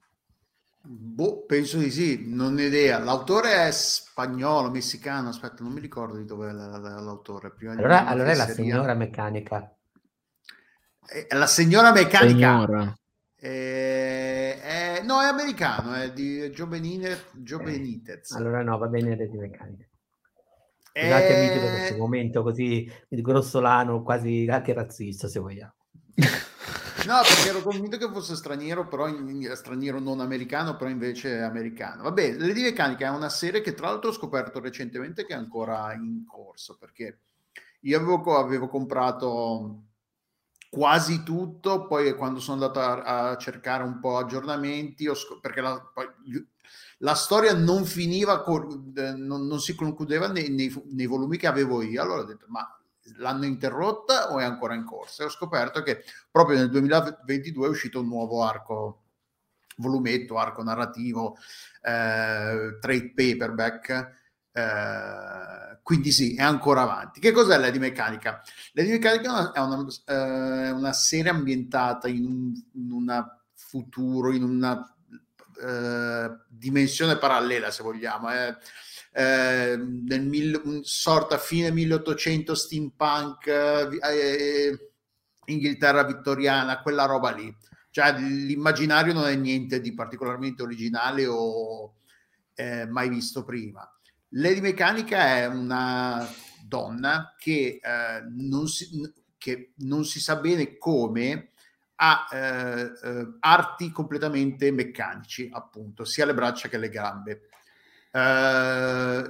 Boh, 0.82 1.44
penso 1.44 1.76
di 1.78 1.90
sì, 1.90 2.24
non 2.26 2.56
ho 2.56 2.60
idea. 2.60 2.98
L'autore 2.98 3.66
è 3.66 3.70
spagnolo, 3.70 4.70
messicano, 4.70 5.28
aspetta, 5.28 5.62
non 5.62 5.72
mi 5.72 5.80
ricordo 5.80 6.16
di 6.16 6.24
dove 6.24 6.48
è 6.48 6.52
la- 6.52 6.78
la- 6.78 7.00
l'autore. 7.00 7.52
Prima 7.52 7.74
di 7.74 7.80
Allora, 7.80 8.06
allora 8.06 8.30
è 8.30 8.34
la 8.34 8.46
signora 8.46 8.94
Meccanica. 8.94 9.74
È 11.06 11.34
la 11.34 11.46
signora 11.46 11.92
meccanica. 11.92 12.28
Signora. 12.28 12.94
Eh, 13.36 14.60
è- 14.60 15.02
no, 15.04 15.20
è 15.20 15.26
americano, 15.26 15.94
è 15.94 16.12
di 16.12 16.50
Benitez. 16.66 17.26
Joe 17.32 17.62
Benitez. 17.62 18.30
Allora 18.32 18.62
no, 18.62 18.78
va 18.78 18.86
bene 18.86 19.16
Lady 19.16 19.36
Meccanica. 19.36 19.84
Scusate 20.92 21.36
amici 21.36 21.58
per 21.58 21.70
questo 21.70 21.94
Eh, 21.94 21.98
momento 21.98 22.42
così 22.42 22.90
grossolano, 23.08 24.02
quasi 24.02 24.46
anche 24.50 24.72
razzista 24.72 25.28
se 25.28 25.40
vogliamo. 25.40 25.74
No, 27.10 27.20
perché 27.22 27.48
ero 27.48 27.62
convinto 27.62 27.96
che 27.96 28.08
fosse 28.12 28.36
straniero, 28.36 28.86
però 28.86 29.08
in- 29.08 29.50
straniero 29.56 29.98
non 29.98 30.20
americano, 30.20 30.76
però 30.76 30.88
invece 30.90 31.40
americano. 31.40 32.02
Vabbè, 32.04 32.36
Lady 32.38 32.62
Meccanica 32.62 33.06
è 33.06 33.10
una 33.10 33.28
serie 33.28 33.60
che 33.62 33.74
tra 33.74 33.88
l'altro 33.88 34.10
ho 34.10 34.12
scoperto 34.12 34.60
recentemente 34.60 35.24
che 35.26 35.32
è 35.32 35.36
ancora 35.36 35.92
in 35.94 36.24
corso, 36.24 36.76
perché 36.78 37.20
io 37.80 37.96
avevo, 37.98 38.36
avevo 38.38 38.68
comprato 38.68 39.84
quasi 40.68 41.22
tutto, 41.24 41.86
poi 41.88 42.14
quando 42.14 42.38
sono 42.38 42.62
andato 42.62 42.78
a, 42.80 43.30
a 43.30 43.36
cercare 43.38 43.82
un 43.82 43.98
po' 43.98 44.16
aggiornamenti, 44.18 45.12
scop- 45.14 45.40
perché 45.40 45.60
la, 45.60 45.80
poi 45.92 46.06
la 46.98 47.14
storia 47.14 47.54
non 47.54 47.84
finiva, 47.84 48.42
col- 48.42 48.92
eh, 48.96 49.12
non, 49.14 49.46
non 49.46 49.60
si 49.60 49.74
concludeva 49.74 50.28
nei, 50.28 50.50
nei 50.50 50.72
nei 50.92 51.06
volumi 51.06 51.36
che 51.38 51.46
avevo 51.46 51.82
io, 51.82 52.02
allora 52.02 52.20
ho 52.22 52.24
detto, 52.24 52.46
ma 52.48 52.64
l'hanno 53.16 53.44
interrotta 53.44 54.32
o 54.32 54.38
è 54.38 54.44
ancora 54.44 54.74
in 54.74 54.84
corsa? 54.84 55.22
E 55.22 55.26
ho 55.26 55.30
scoperto 55.30 55.82
che 55.82 56.04
proprio 56.30 56.58
nel 56.58 56.70
2022 56.70 57.66
è 57.66 57.70
uscito 57.70 58.00
un 58.00 58.08
nuovo 58.08 58.42
arco, 58.42 59.02
volumetto, 59.76 60.38
arco 60.38 60.62
narrativo, 60.62 61.36
eh, 61.82 62.78
trade 62.80 63.12
paperback, 63.14 64.18
eh, 64.52 65.78
quindi 65.82 66.10
sì, 66.12 66.34
è 66.34 66.42
ancora 66.42 66.82
avanti. 66.82 67.20
Che 67.20 67.32
cos'è 67.32 67.58
Lady 67.58 67.78
Meccanica? 67.78 68.42
Lady 68.72 68.90
Meccanica 68.90 69.52
è 69.52 69.60
una, 69.60 69.86
eh, 70.06 70.70
una 70.70 70.92
serie 70.92 71.30
ambientata 71.30 72.08
in 72.08 72.24
un 72.26 72.62
in 72.74 72.92
una 72.92 73.34
futuro, 73.70 74.32
in 74.32 74.42
una 74.42 74.84
eh, 75.62 76.36
dimensione 76.48 77.16
parallela, 77.16 77.70
se 77.70 77.82
vogliamo. 77.82 78.30
Eh. 78.32 78.56
Eh, 79.12 79.76
nel 79.76 80.22
mil, 80.22 80.80
sorta 80.82 81.38
fine 81.38 81.70
1800 81.70 82.54
steampunk, 82.54 83.46
eh, 83.46 84.90
Inghilterra 85.46 86.04
vittoriana, 86.04 86.80
quella 86.80 87.06
roba 87.06 87.30
lì. 87.32 87.54
Cioè, 87.90 88.18
l'immaginario 88.18 89.12
non 89.12 89.26
è 89.26 89.34
niente 89.34 89.80
di 89.80 89.92
particolarmente 89.94 90.62
originale 90.62 91.26
o 91.26 91.96
eh, 92.54 92.86
mai 92.86 93.08
visto 93.08 93.44
prima. 93.44 93.88
Lady 94.34 94.60
Meccanica 94.60 95.38
è 95.38 95.46
una 95.46 96.24
donna 96.64 97.34
che, 97.36 97.80
eh, 97.82 98.22
non 98.28 98.68
si, 98.68 98.88
che 99.36 99.72
non 99.78 100.04
si 100.04 100.20
sa 100.20 100.36
bene 100.36 100.76
come 100.78 101.50
ha 102.02 102.28
eh, 102.32 102.92
eh, 103.02 103.36
arti 103.40 103.90
completamente 103.90 104.70
meccanici, 104.70 105.50
appunto, 105.52 106.04
sia 106.04 106.24
le 106.24 106.34
braccia 106.34 106.68
che 106.68 106.78
le 106.78 106.88
gambe. 106.88 107.48
Eh, 108.12 109.24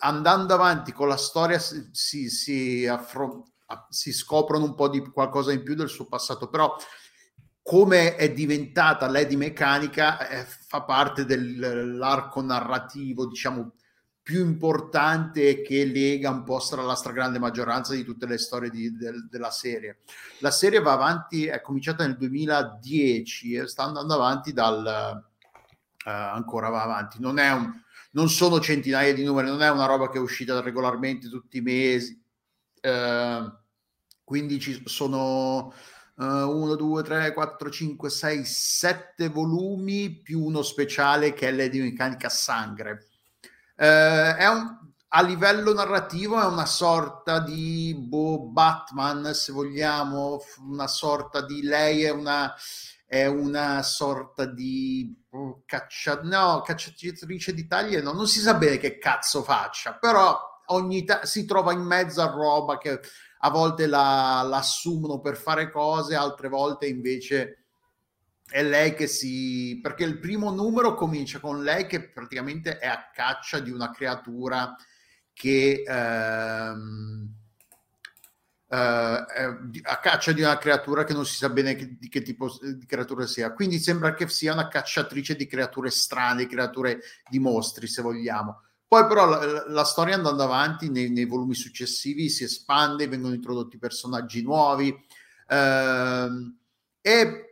andando 0.00 0.54
avanti 0.54 0.92
con 0.92 1.08
la 1.08 1.16
storia 1.16 1.58
si, 1.58 2.28
si, 2.28 2.86
affron- 2.86 3.42
si 3.88 4.12
scoprono 4.12 4.64
un 4.64 4.74
po' 4.74 4.88
di 4.88 5.00
qualcosa 5.10 5.52
in 5.52 5.62
più 5.62 5.74
del 5.74 5.88
suo 5.88 6.06
passato, 6.06 6.48
però 6.48 6.76
come 7.62 8.16
è 8.16 8.32
diventata 8.32 9.08
Lady 9.08 9.36
Meccanica 9.36 10.26
eh, 10.28 10.44
fa 10.44 10.82
parte 10.82 11.24
dell'arco 11.24 12.40
narrativo, 12.40 13.26
diciamo, 13.26 13.72
più 14.22 14.44
importante 14.44 15.62
che 15.62 15.86
lega 15.86 16.30
un 16.30 16.44
po' 16.44 16.62
la 16.76 16.94
stragrande 16.94 17.38
maggioranza 17.38 17.94
di 17.94 18.04
tutte 18.04 18.26
le 18.26 18.36
storie 18.36 18.68
di, 18.68 18.94
del, 18.94 19.26
della 19.28 19.50
serie. 19.50 20.00
La 20.40 20.50
serie 20.50 20.80
va 20.80 20.92
avanti, 20.92 21.46
è 21.46 21.62
cominciata 21.62 22.06
nel 22.06 22.16
2010 22.16 23.54
e 23.54 23.66
sta 23.66 23.84
andando 23.84 24.14
avanti 24.14 24.52
dal... 24.52 25.24
Uh, 26.04 26.10
ancora 26.10 26.68
va 26.68 26.82
avanti, 26.82 27.20
non, 27.20 27.38
è 27.38 27.50
un, 27.52 27.70
non 28.10 28.28
sono 28.28 28.60
centinaia 28.60 29.12
di 29.14 29.24
numeri, 29.24 29.48
non 29.48 29.62
è 29.62 29.70
una 29.70 29.86
roba 29.86 30.08
che 30.10 30.18
è 30.18 30.20
uscita 30.20 30.60
regolarmente 30.60 31.28
tutti 31.28 31.58
i 31.58 31.62
mesi, 31.62 32.20
uh, 32.82 33.52
quindi 34.24 34.58
ci 34.60 34.82
sono... 34.86 35.72
1, 36.20 36.74
2, 36.74 37.02
3, 37.04 37.32
4, 37.32 37.70
5, 37.70 38.10
6, 38.10 38.44
7 38.44 39.28
volumi 39.28 40.20
più 40.20 40.42
uno 40.42 40.62
speciale 40.62 41.32
che 41.32 41.46
è 41.46 41.52
l'Edi 41.52 41.78
Meccanica 41.78 42.28
Sangre. 42.28 43.06
Eh, 43.76 44.34
è 44.36 44.48
un, 44.48 44.76
a 45.10 45.22
livello 45.22 45.72
narrativo 45.72 46.40
è 46.40 46.44
una 46.44 46.66
sorta 46.66 47.38
di 47.38 47.94
boh, 47.96 48.48
Batman, 48.48 49.32
se 49.32 49.52
vogliamo, 49.52 50.40
una 50.66 50.86
sorta 50.86 51.40
di 51.40 51.62
lei 51.62 52.02
è 52.02 52.10
una, 52.10 52.52
è 53.08 53.24
una 53.24 53.82
sorta 53.82 54.44
di 54.44 55.16
oh, 55.30 55.62
caccia, 55.64 56.20
no, 56.22 56.60
cacciatrice 56.60 57.54
di 57.54 57.66
taglie, 57.66 58.02
no, 58.02 58.12
non 58.12 58.26
si 58.26 58.38
sa 58.38 58.52
bene 58.52 58.76
che 58.76 58.98
cazzo 58.98 59.42
faccia, 59.42 59.94
però 59.94 60.38
ogni 60.66 61.04
ta- 61.04 61.24
si 61.24 61.46
trova 61.46 61.72
in 61.72 61.80
mezzo 61.80 62.20
a 62.20 62.30
roba 62.30 62.76
che 62.76 63.00
a 63.38 63.50
volte 63.50 63.86
la, 63.86 64.44
la 64.46 64.58
assumono 64.58 65.20
per 65.20 65.38
fare 65.38 65.70
cose, 65.70 66.16
altre 66.16 66.48
volte 66.48 66.86
invece 66.86 67.64
è 68.46 68.62
lei 68.62 68.94
che 68.94 69.06
si... 69.06 69.78
perché 69.82 70.04
il 70.04 70.18
primo 70.18 70.50
numero 70.50 70.94
comincia 70.94 71.40
con 71.40 71.62
lei 71.62 71.86
che 71.86 72.10
praticamente 72.10 72.76
è 72.76 72.88
a 72.88 73.08
caccia 73.10 73.58
di 73.58 73.70
una 73.70 73.90
creatura 73.90 74.76
che... 75.32 75.82
Ehm, 75.86 77.32
eh, 77.32 77.37
a 78.70 79.98
caccia 80.00 80.32
di 80.32 80.42
una 80.42 80.58
creatura 80.58 81.04
che 81.04 81.14
non 81.14 81.24
si 81.24 81.36
sa 81.36 81.48
bene 81.48 81.74
che, 81.74 81.96
di 81.98 82.08
che 82.08 82.22
tipo 82.22 82.54
di 82.60 82.84
creatura 82.86 83.26
sia. 83.26 83.52
Quindi 83.52 83.78
sembra 83.78 84.14
che 84.14 84.28
sia 84.28 84.52
una 84.52 84.68
cacciatrice 84.68 85.36
di 85.36 85.46
creature 85.46 85.90
strane, 85.90 86.46
creature 86.46 87.00
di 87.28 87.38
mostri, 87.38 87.86
se 87.86 88.02
vogliamo. 88.02 88.62
Poi 88.86 89.06
però 89.06 89.26
la, 89.26 89.68
la 89.68 89.84
storia 89.84 90.14
andando 90.14 90.42
avanti 90.42 90.90
nei, 90.90 91.10
nei, 91.10 91.26
volumi 91.26 91.54
successivi 91.54 92.30
si 92.30 92.44
espande, 92.44 93.08
vengono 93.08 93.34
introdotti 93.34 93.78
personaggi 93.78 94.42
nuovi. 94.42 94.94
Ehm, 95.48 96.56
e 97.00 97.50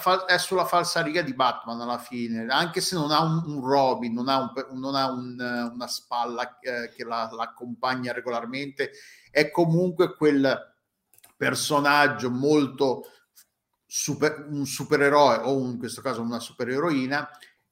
fa- 0.00 0.24
è 0.24 0.38
sulla 0.38 0.64
falsa 0.64 1.02
riga 1.02 1.22
di 1.22 1.34
Batman 1.34 1.80
alla 1.80 1.98
fine, 1.98 2.46
anche 2.48 2.80
se 2.80 2.94
non 2.94 3.10
ha 3.10 3.22
un, 3.22 3.42
un 3.44 3.66
Robin, 3.66 4.12
non 4.12 4.28
ha, 4.28 4.38
un, 4.38 4.78
non 4.78 4.94
ha 4.94 5.10
un, 5.10 5.70
una 5.72 5.86
spalla 5.86 6.58
eh, 6.60 6.90
che 6.94 7.04
la, 7.04 7.28
l'accompagna 7.32 8.12
regolarmente, 8.12 8.92
è 9.30 9.50
comunque 9.50 10.14
quel 10.14 10.74
personaggio 11.36 12.30
molto 12.30 13.04
super, 13.86 14.46
un 14.50 14.66
supereroe 14.66 15.36
o 15.44 15.58
in 15.60 15.78
questo 15.78 16.02
caso 16.02 16.20
una 16.20 16.40
supereroina 16.40 17.28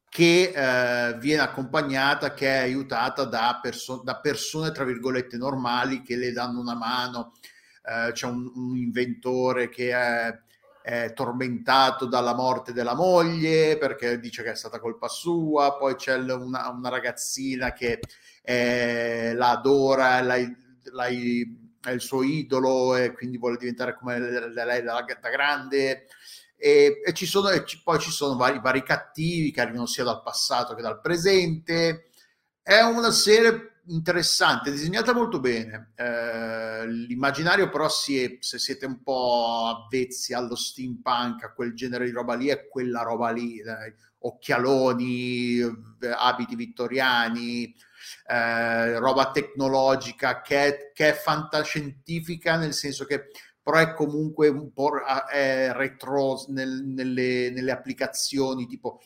che 0.08 0.52
eh, 0.54 1.18
viene 1.18 1.42
accompagnata, 1.42 2.32
che 2.32 2.46
è 2.46 2.58
aiutata 2.58 3.24
da, 3.24 3.58
perso- 3.60 4.00
da 4.02 4.16
persone 4.18 4.72
tra 4.72 4.84
virgolette 4.84 5.36
normali 5.36 6.02
che 6.02 6.16
le 6.16 6.32
danno 6.32 6.60
una 6.60 6.74
mano. 6.74 7.34
Eh, 7.82 8.12
c'è 8.12 8.26
un, 8.26 8.50
un 8.54 8.76
inventore 8.76 9.68
che 9.68 9.92
è 9.92 10.44
è 10.86 11.12
tormentato 11.14 12.06
dalla 12.06 12.32
morte 12.32 12.72
della 12.72 12.94
moglie 12.94 13.76
perché 13.76 14.20
dice 14.20 14.44
che 14.44 14.52
è 14.52 14.54
stata 14.54 14.78
colpa 14.78 15.08
sua, 15.08 15.76
poi 15.76 15.96
c'è 15.96 16.14
una, 16.14 16.68
una 16.68 16.88
ragazzina 16.88 17.72
che 17.72 17.98
eh, 18.40 19.32
la 19.34 19.50
adora, 19.50 20.22
la, 20.22 20.36
la, 20.92 21.06
è 21.06 21.90
il 21.92 22.00
suo 22.00 22.22
idolo 22.22 22.96
e 22.96 23.12
quindi 23.12 23.38
vuole 23.38 23.56
diventare 23.56 23.96
come 23.96 24.18
lei 24.18 24.82
da, 24.82 25.04
da 25.20 25.30
grande. 25.30 26.06
E, 26.56 27.02
e, 27.04 27.12
ci 27.12 27.26
sono, 27.26 27.50
e 27.50 27.64
ci, 27.64 27.82
poi 27.82 27.98
ci 27.98 28.10
sono 28.10 28.36
vari, 28.36 28.60
vari 28.60 28.82
cattivi 28.82 29.50
che 29.50 29.60
arrivano 29.60 29.86
sia 29.86 30.04
dal 30.04 30.22
passato 30.22 30.74
che 30.74 30.82
dal 30.82 31.00
presente. 31.00 32.10
È 32.62 32.80
una 32.80 33.10
serie 33.10 33.80
interessante, 33.88 34.70
disegnata 34.70 35.12
molto 35.12 35.38
bene. 35.38 35.92
Eh, 35.94 36.88
l'immaginario, 36.88 37.68
però, 37.68 37.88
si 37.88 38.22
è, 38.22 38.38
se 38.40 38.58
siete 38.58 38.86
un 38.86 39.02
po' 39.02 39.84
avvezzi 39.84 40.32
allo 40.32 40.56
steampunk, 40.56 41.44
a 41.44 41.52
quel 41.52 41.74
genere 41.74 42.06
di 42.06 42.12
roba 42.12 42.34
lì, 42.34 42.48
è 42.48 42.66
quella 42.68 43.02
roba 43.02 43.30
lì. 43.30 43.60
Dai. 43.62 43.92
Occhialoni, 44.18 45.60
abiti 46.16 46.56
vittoriani, 46.56 47.72
eh, 48.28 48.98
roba 48.98 49.30
tecnologica 49.30 50.42
che 50.42 50.64
è, 50.64 50.92
che 50.92 51.10
è 51.10 51.14
fantascientifica, 51.14 52.56
nel 52.56 52.74
senso 52.74 53.04
che 53.04 53.28
però 53.66 53.78
è 53.78 53.94
comunque 53.94 54.46
un 54.46 54.72
po' 54.72 54.90
retro 54.92 56.44
nel, 56.50 56.84
nelle, 56.86 57.50
nelle 57.50 57.72
applicazioni, 57.72 58.64
tipo 58.66 59.00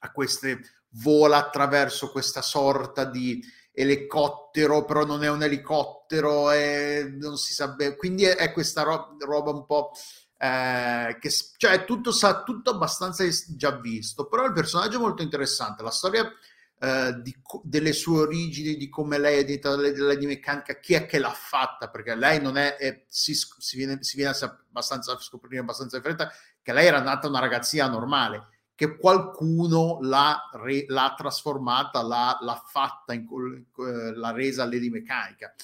a 0.00 0.10
queste 0.12 0.60
vola 1.02 1.36
attraverso 1.36 2.10
questa 2.10 2.40
sorta 2.40 3.04
di 3.04 3.44
elicottero, 3.70 4.86
però 4.86 5.04
non 5.04 5.22
è 5.24 5.28
un 5.28 5.42
elicottero, 5.42 6.50
e 6.50 7.14
non 7.18 7.36
si 7.36 7.52
sa 7.52 7.68
bene. 7.68 7.96
Quindi 7.96 8.24
è, 8.24 8.36
è 8.36 8.52
questa 8.52 8.82
ro- 8.82 9.16
roba 9.18 9.50
un 9.50 9.66
po'. 9.66 9.90
Eh, 10.38 11.18
che 11.20 11.30
cioè 11.56 11.84
tutto 11.84 12.10
sa 12.10 12.42
tutto 12.42 12.70
abbastanza 12.70 13.24
già 13.54 13.78
visto, 13.78 14.26
però 14.26 14.44
il 14.46 14.52
personaggio 14.52 14.96
è 14.96 15.00
molto 15.00 15.22
interessante. 15.22 15.82
La 15.82 15.90
storia 15.90 16.26
eh, 16.82 17.14
di, 17.20 17.32
delle 17.62 17.92
sue 17.92 18.22
origini, 18.22 18.76
di 18.76 18.88
come 18.88 19.16
lei 19.16 19.38
è 19.38 19.44
diventata 19.44 19.76
Lady 19.76 20.26
Meccanica, 20.26 20.80
chi 20.80 20.94
è 20.94 21.06
che 21.06 21.20
l'ha 21.20 21.30
fatta? 21.30 21.88
Perché 21.88 22.16
lei 22.16 22.42
non 22.42 22.56
è, 22.56 22.74
è 22.74 23.04
si, 23.06 23.34
si, 23.34 23.76
viene, 23.76 24.02
si 24.02 24.16
viene 24.16 24.34
abbastanza 24.40 25.12
a 25.12 25.18
scoprire 25.20 25.60
abbastanza 25.60 25.98
in 25.98 26.02
fretta 26.02 26.32
che 26.60 26.72
lei 26.72 26.88
era 26.88 27.00
nata 27.00 27.28
una 27.28 27.38
ragazzina 27.38 27.86
normale 27.86 28.48
che 28.74 28.96
qualcuno 28.96 29.98
l'ha, 30.00 30.50
re, 30.54 30.84
l'ha 30.88 31.14
trasformata, 31.16 32.02
l'ha, 32.02 32.36
l'ha 32.40 32.60
fatta, 32.66 33.12
in, 33.12 33.28
eh, 33.78 34.16
l'ha 34.16 34.32
resa 34.32 34.64
Lady 34.64 34.88
Meccanica. 34.88 35.54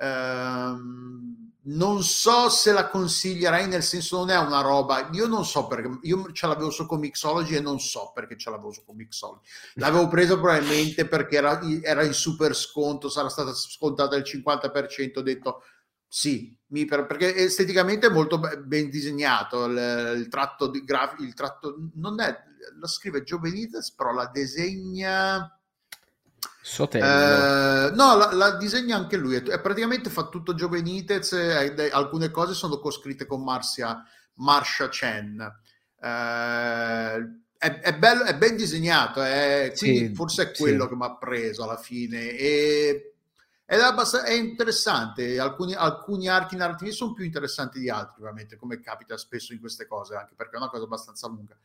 Ehm, 0.00 1.20
non 1.62 2.02
so 2.02 2.48
se 2.48 2.72
la 2.72 2.88
consiglierei, 2.88 3.68
nel 3.68 3.82
senso 3.82 4.18
non 4.18 4.30
è 4.30 4.38
una 4.38 4.62
roba, 4.62 5.10
io 5.12 5.26
non 5.26 5.44
so 5.44 5.66
perché, 5.66 5.98
io 6.02 6.32
ce 6.32 6.46
l'avevo 6.46 6.70
su 6.70 6.86
Comixology 6.86 7.56
e 7.56 7.60
non 7.60 7.78
so 7.78 8.12
perché 8.14 8.36
ce 8.38 8.48
l'avevo 8.48 8.72
su 8.72 8.82
Comixology. 8.84 9.46
L'avevo 9.74 10.08
presa 10.08 10.38
probabilmente 10.38 11.06
perché 11.06 11.36
era, 11.36 11.60
era 11.82 12.02
in 12.02 12.14
super 12.14 12.56
sconto, 12.56 13.10
sarà 13.10 13.28
stata 13.28 13.52
scontata 13.52 14.16
il 14.16 14.24
50%, 14.24 15.18
ho 15.18 15.22
detto 15.22 15.62
sì, 16.08 16.56
mi, 16.68 16.86
perché 16.86 17.36
esteticamente 17.36 18.06
è 18.06 18.10
molto 18.10 18.40
ben 18.40 18.88
disegnato 18.90 19.66
il, 19.66 20.14
il 20.16 20.28
tratto 20.28 20.66
di 20.66 20.82
grafico, 20.82 21.22
il 21.22 21.34
tratto 21.34 21.76
non 21.94 22.20
è, 22.20 22.36
lo 22.78 22.86
scrive 22.88 23.22
Benitez, 23.22 23.92
però 23.92 24.12
la 24.12 24.28
disegna 24.32 25.59
Sotello. 26.62 27.04
Eh, 27.04 27.90
no, 27.94 28.16
la, 28.16 28.32
la, 28.32 28.56
disegna 28.56 28.96
anche 28.96 29.16
lui, 29.16 29.36
è, 29.36 29.42
è 29.42 29.60
praticamente 29.60 30.10
fa 30.10 30.28
tutto 30.28 30.54
Joe 30.54 30.68
Benitez, 30.68 31.32
eh, 31.32 31.90
alcune 31.90 32.30
cose 32.30 32.54
sono 32.54 32.78
coscritte 32.78 33.26
con 33.26 33.42
Marcia, 33.42 34.04
Marsha 34.34 34.88
Chen. 34.88 35.40
Eh, 36.00 37.38
è, 37.56 37.80
è, 37.80 37.96
bello, 37.96 38.24
è 38.24 38.36
ben 38.36 38.56
disegnato, 38.56 39.22
è, 39.22 39.72
sì, 39.74 40.12
forse 40.14 40.44
è 40.44 40.52
quello 40.52 40.84
sì. 40.84 40.88
che 40.88 40.96
mi 40.96 41.04
ha 41.04 41.16
preso 41.16 41.62
alla 41.62 41.76
fine. 41.76 42.30
E 42.30 43.10
ed 43.72 43.78
è, 43.78 43.82
abbast- 43.82 44.24
è 44.24 44.32
interessante, 44.32 45.38
alcuni, 45.38 45.74
alcuni, 45.74 46.26
archi 46.28 46.56
narrativi 46.56 46.90
sono 46.90 47.12
più 47.12 47.24
interessanti 47.24 47.78
di 47.78 47.88
altri, 47.88 48.22
ovviamente, 48.22 48.56
come 48.56 48.80
capita 48.80 49.16
spesso 49.16 49.52
in 49.52 49.60
queste 49.60 49.86
cose, 49.86 50.16
anche 50.16 50.34
perché 50.34 50.56
è 50.56 50.58
una 50.58 50.68
cosa 50.68 50.86
abbastanza 50.86 51.28
lunga. 51.28 51.56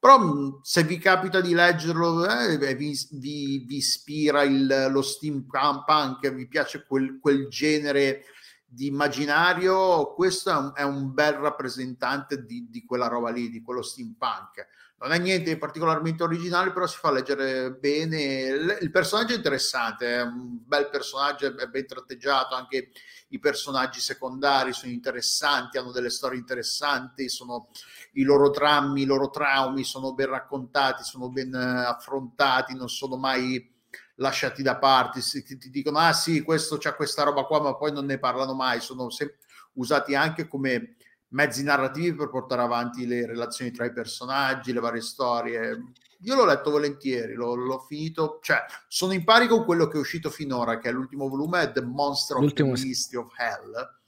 Però 0.00 0.60
se 0.62 0.82
vi 0.84 0.96
capita 0.96 1.42
di 1.42 1.52
leggerlo, 1.52 2.26
eh, 2.26 2.56
vi, 2.74 2.98
vi, 3.10 3.64
vi, 3.66 3.76
ispira 3.76 4.42
il, 4.42 4.88
lo 4.90 5.02
steampunk, 5.02 6.26
vi 6.32 6.48
piace 6.48 6.86
quel, 6.86 7.18
quel 7.20 7.48
genere 7.48 8.24
di 8.64 8.86
immaginario, 8.86 10.14
questo 10.14 10.50
è 10.50 10.54
un, 10.54 10.72
è 10.74 10.82
un 10.84 11.12
bel 11.12 11.34
rappresentante 11.34 12.46
di, 12.46 12.68
di, 12.70 12.82
quella 12.86 13.08
roba 13.08 13.28
lì, 13.28 13.50
di 13.50 13.60
quello 13.60 13.82
steampunk. 13.82 14.66
Non 15.00 15.12
è 15.12 15.18
niente 15.18 15.58
particolarmente 15.58 16.22
originale, 16.22 16.72
però 16.72 16.86
si 16.86 16.96
fa 16.96 17.10
leggere 17.10 17.72
bene. 17.72 18.78
Il 18.80 18.90
personaggio 18.90 19.34
è 19.34 19.36
interessante, 19.36 20.14
è 20.14 20.22
un 20.22 20.60
bel 20.64 20.88
personaggio, 20.88 21.46
è 21.46 21.66
ben 21.66 21.86
tratteggiato, 21.86 22.54
anche 22.54 22.90
i 23.28 23.38
personaggi 23.38 24.00
secondari 24.00 24.72
sono 24.72 24.92
interessanti, 24.92 25.78
hanno 25.78 25.92
delle 25.92 26.10
storie 26.10 26.38
interessanti, 26.38 27.28
sono 27.28 27.70
i 28.12 28.22
loro 28.22 28.50
drammi, 28.50 29.02
i 29.02 29.06
loro 29.06 29.30
traumi 29.30 29.84
sono 29.84 30.14
ben 30.14 30.28
raccontati, 30.28 31.02
sono 31.02 31.28
ben 31.28 31.54
eh, 31.54 31.84
affrontati, 31.84 32.74
non 32.74 32.88
sono 32.88 33.16
mai 33.16 33.68
lasciati 34.16 34.62
da 34.62 34.76
parte, 34.76 35.20
ti, 35.20 35.56
ti 35.56 35.70
dicono 35.70 35.98
ah 35.98 36.12
sì, 36.12 36.42
questo 36.42 36.76
c'ha 36.78 36.94
questa 36.94 37.22
roba 37.22 37.44
qua, 37.44 37.60
ma 37.60 37.76
poi 37.76 37.92
non 37.92 38.04
ne 38.04 38.18
parlano 38.18 38.54
mai, 38.54 38.80
sono 38.80 39.10
sempre 39.10 39.38
usati 39.74 40.14
anche 40.14 40.46
come 40.46 40.96
mezzi 41.28 41.62
narrativi 41.62 42.14
per 42.14 42.28
portare 42.28 42.62
avanti 42.62 43.06
le 43.06 43.26
relazioni 43.26 43.70
tra 43.70 43.84
i 43.84 43.92
personaggi, 43.92 44.72
le 44.72 44.80
varie 44.80 45.00
storie. 45.00 45.82
Io 46.22 46.34
l'ho 46.34 46.44
letto 46.44 46.70
volentieri, 46.70 47.32
l'ho, 47.32 47.54
l'ho 47.54 47.78
finito, 47.78 48.40
cioè 48.42 48.62
sono 48.88 49.12
in 49.12 49.24
pari 49.24 49.46
con 49.46 49.64
quello 49.64 49.86
che 49.88 49.96
è 49.96 50.00
uscito 50.00 50.28
finora, 50.28 50.78
che 50.78 50.90
è 50.90 50.92
l'ultimo 50.92 51.28
volume, 51.28 51.62
è 51.62 51.72
The 51.72 51.82
Monster 51.82 52.36
of 52.36 52.52
the 52.52 52.64
Mystery 52.64 53.22
of 53.22 53.32
Hell, 53.38 53.99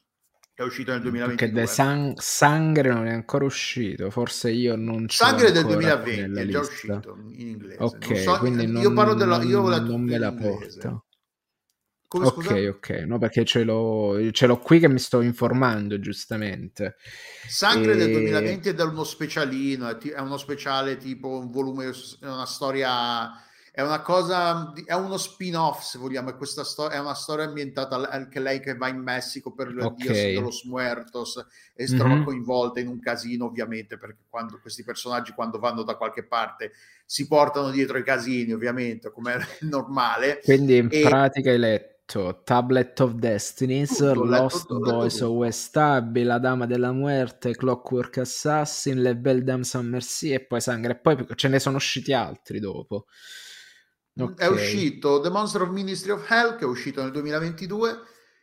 è 0.55 0.63
uscito 0.63 0.93
nel 0.93 1.01
2022. 1.01 1.51
Perché 1.51 1.67
San- 1.67 2.15
Sangre 2.17 2.93
non 2.93 3.07
è 3.07 3.13
ancora 3.13 3.45
uscito, 3.45 4.11
forse 4.11 4.51
io 4.51 4.77
non 4.77 5.07
c'è. 5.07 5.25
Sangre 5.25 5.51
del 5.51 5.65
2020 5.65 6.39
è 6.39 6.47
già 6.47 6.61
uscito 6.61 7.17
in 7.37 7.49
inglese. 7.49 7.83
Ok, 7.83 8.19
so, 8.19 8.39
quindi 8.39 8.67
non, 8.67 8.83
io 8.83 8.93
parlo 8.93 9.15
della, 9.15 9.43
io 9.43 9.67
non, 9.67 9.85
non 9.85 10.03
me 10.03 10.19
la 10.19 10.33
porto. 10.33 11.07
Come, 12.13 12.27
ok, 12.27 12.75
ok, 12.77 12.89
no 13.07 13.17
perché 13.17 13.43
ce 13.47 13.65
l'ho, 13.65 14.31
ce 14.33 14.47
l'ho, 14.47 14.59
qui 14.59 14.79
che 14.79 14.89
mi 14.89 14.99
sto 14.99 15.23
informando 15.23 15.99
giustamente. 15.99 16.97
Sangre 17.49 17.93
e... 17.93 17.97
del 17.97 18.13
2020 18.13 18.69
è 18.69 18.83
uno 18.83 19.05
specialino, 19.05 19.89
è, 19.99 20.21
uno 20.21 20.37
speciale 20.37 20.99
tipo 20.99 21.39
un 21.39 21.51
volume, 21.51 21.91
una 22.21 22.45
storia 22.45 23.31
è 23.75 23.81
una 23.81 24.03
cosa, 24.03 24.71
è 24.85 24.93
uno 24.93 25.17
spin-off 25.17 25.81
se 25.81 25.97
vogliamo, 25.97 26.29
è, 26.29 26.37
questa 26.37 26.63
sto- 26.63 26.91
è 26.91 26.99
una 26.99 27.15
storia 27.15 27.47
ambientata 27.47 27.97
anche 28.11 28.39
lei 28.39 28.61
che 28.61 28.77
va 28.77 28.89
in 28.89 28.99
Messico 28.99 29.55
per 29.55 29.69
okay. 29.69 29.95
Dios 29.97 30.17
de 30.19 30.41
los 30.41 30.65
Muertos 30.65 31.43
e 31.75 31.87
si 31.87 31.95
mm-hmm. 31.95 32.05
trova 32.05 32.23
coinvolta 32.23 32.81
in 32.81 32.89
un 32.89 33.01
casino 33.01 33.47
ovviamente 33.47 33.97
perché 33.97 34.25
quando 34.29 34.59
questi 34.61 34.85
personaggi 34.85 35.33
quando 35.33 35.59
vanno 35.59 35.85
da 35.85 35.95
qualche 35.95 36.23
parte 36.23 36.73
si 37.07 37.27
portano 37.27 37.71
dietro 37.71 37.97
i 37.97 38.05
casini 38.05 38.53
ovviamente 38.53 39.11
come 39.11 39.37
è 39.37 39.39
normale. 39.65 40.41
Quindi 40.45 40.77
in 40.77 40.89
e... 40.91 41.01
pratica 41.01 41.51
hai 41.51 41.59
letto 41.59 42.43
Tablet 42.45 43.01
of 43.01 43.13
Destinies, 43.13 43.97
tutto, 43.97 44.25
Lost 44.25 44.71
letto, 44.71 44.79
Boys 44.81 45.21
of 45.21 45.31
West 45.31 45.75
Abbey, 45.79 46.25
La 46.25 46.39
Dama 46.39 46.67
della 46.67 46.93
Muerte, 46.93 47.57
Clockwork 47.57 48.19
Assassin, 48.19 49.01
Le 49.01 49.17
Belle 49.17 49.43
Dame 49.43 49.65
Sans 49.65 49.89
Merci 49.89 50.33
e 50.33 50.41
poi 50.41 50.61
Sangre 50.61 50.93
e 50.93 50.97
poi 50.97 51.27
ce 51.37 51.49
ne 51.49 51.59
sono 51.59 51.77
usciti 51.77 52.13
altri 52.13 52.61
dopo. 52.61 53.07
Okay. 54.15 54.47
È 54.47 54.51
uscito 54.51 55.21
The 55.21 55.31
Monster 55.31 55.63
of 55.63 55.71
Ministry 55.71 56.11
of 56.13 56.31
Hell, 56.31 56.57
che 56.57 56.65
è 56.65 56.69
uscito 56.69 57.03
nel 57.03 57.13
2022, 57.13 58.01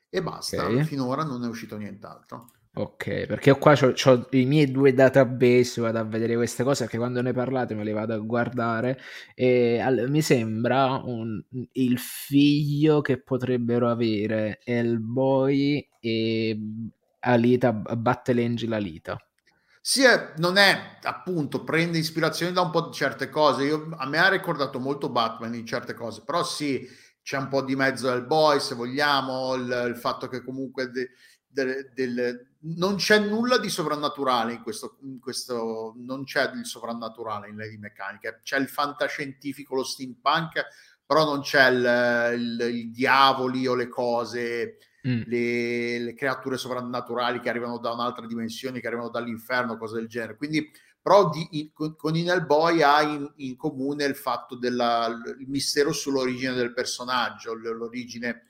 e 0.10 0.22
basta. 0.24 0.66
Okay. 0.66 0.84
Finora 0.84 1.24
non 1.24 1.44
è 1.44 1.48
uscito 1.48 1.78
nient'altro. 1.78 2.52
Ok, 2.72 3.26
perché 3.26 3.58
qua 3.58 3.74
ho 3.82 4.28
i 4.32 4.46
miei 4.46 4.72
due 4.72 4.94
database, 4.94 5.82
vado 5.82 6.00
a 6.00 6.04
vedere 6.04 6.36
queste 6.36 6.64
cose 6.64 6.84
perché 6.84 6.98
quando 6.98 7.22
ne 7.22 7.34
parlate 7.34 7.74
me 7.74 7.84
le 7.84 7.92
vado 7.92 8.14
a 8.14 8.20
guardare 8.20 9.00
e 9.34 9.80
all- 9.80 10.08
mi 10.08 10.22
sembra 10.22 11.02
un, 11.04 11.44
il 11.74 11.98
figlio 11.98 13.02
che 13.02 13.22
potrebbero 13.22 13.90
avere 13.90 14.62
Hellboy 14.64 15.90
e 16.00 16.60
Alita, 17.22 17.74
Battle 17.74 18.46
Angel 18.46 18.72
Alita. 18.72 19.18
Sì, 19.82 20.04
non 20.38 20.58
è 20.58 20.98
appunto, 21.04 21.64
prende 21.64 21.98
ispirazione 21.98 22.52
da 22.52 22.62
un 22.62 22.70
po' 22.72 22.82
di 22.90 22.94
certe 22.94 23.30
cose. 23.30 23.64
Io, 23.64 23.90
a 23.98 24.06
me 24.08 24.18
ha 24.18 24.28
ricordato 24.30 24.80
molto 24.80 25.10
Batman 25.10 25.56
in 25.56 25.66
certe 25.66 25.94
cose, 25.94 26.22
però 26.26 26.44
sì, 26.44 26.88
c'è 27.22 27.38
un 27.38 27.48
po' 27.48 27.62
di 27.64 27.76
mezzo 27.76 28.10
del 28.10 28.26
boy, 28.26 28.60
se 28.60 28.76
vogliamo, 28.76 29.56
il, 29.56 29.86
il 29.90 29.96
fatto 29.96 30.28
che 30.28 30.44
comunque 30.44 30.90
de, 30.92 31.12
de, 31.48 31.92
del, 31.94 32.48
non 32.78 32.96
c'è 32.98 33.20
nulla 33.20 33.58
di 33.58 33.70
sovrannaturale 33.70 34.54
in 34.54 34.62
questo, 34.62 34.98
in 35.04 35.20
questo, 35.20 35.94
non 35.98 36.24
c'è 36.26 36.52
il 36.54 36.66
sovrannaturale 36.66 37.48
in 37.50 37.56
Lady 37.56 37.78
Meccanica, 37.78 38.40
c'è 38.44 38.58
il 38.58 38.68
fantascientifico, 38.68 39.76
lo 39.76 39.84
steampunk, 39.84 40.66
però 41.06 41.24
non 41.26 41.42
c'è 41.42 41.70
il, 41.70 42.40
il, 42.40 42.76
i 42.76 42.92
diavoli 42.92 43.66
o 43.66 43.74
le 43.76 43.88
cose 43.88 44.78
mm. 45.08 45.22
le, 45.26 46.00
le, 46.00 46.14
creature 46.14 46.58
sovrannaturali 46.58 47.40
che 47.40 47.50
arrivano 47.50 47.78
da 47.78 47.92
un'altra 47.92 48.26
dimensione, 48.26 48.80
che 48.80 48.88
arrivano 48.88 49.10
dall'inferno, 49.10 49.78
cose 49.78 49.96
del 49.96 50.08
genere. 50.08 50.36
Quindi, 50.36 50.70
però 51.02 51.30
di, 51.30 51.48
in, 51.52 51.72
con, 51.74 52.16
Inel 52.16 52.46
Boy 52.46 52.82
ha 52.82 53.02
in, 53.02 53.32
in, 53.38 53.56
comune 53.56 54.06
il 54.06 54.16
fatto 54.16 54.56
del 54.56 55.38
mistero 55.48 55.92
sull'origine 55.92 56.54
del 56.54 56.74
personaggio, 56.74 57.54
l'origine 57.54 58.46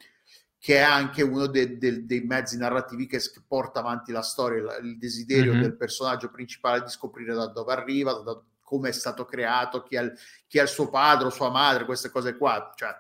che 0.59 0.75
è 0.75 0.81
anche 0.81 1.21
uno 1.21 1.47
de, 1.47 1.77
de, 1.77 2.05
dei 2.05 2.21
mezzi 2.21 2.57
narrativi 2.57 3.07
che, 3.07 3.21
porta 3.47 3.79
avanti 3.79 4.11
la 4.11 4.21
storia, 4.21 4.77
il, 4.77 4.87
il 4.87 4.97
desiderio 4.97 5.53
mm-hmm. 5.53 5.61
del 5.61 5.77
personaggio 5.77 6.29
principale 6.29 6.81
di 6.81 6.89
scoprire 6.89 7.33
da 7.33 7.47
dove 7.47 7.71
arriva, 7.71 8.11
da, 8.13 8.41
come 8.69 8.89
è 8.89 8.91
stato 8.91 9.25
creato, 9.25 9.81
chi 9.81 9.95
è, 9.95 10.01
il, 10.01 10.13
chi 10.47 10.59
è 10.59 10.61
il 10.61 10.67
suo 10.67 10.89
padre 10.89 11.27
o 11.27 11.31
sua 11.31 11.49
madre, 11.49 11.85
queste 11.85 12.09
cose 12.09 12.37
qua. 12.37 12.71
Cioè, 12.75 12.93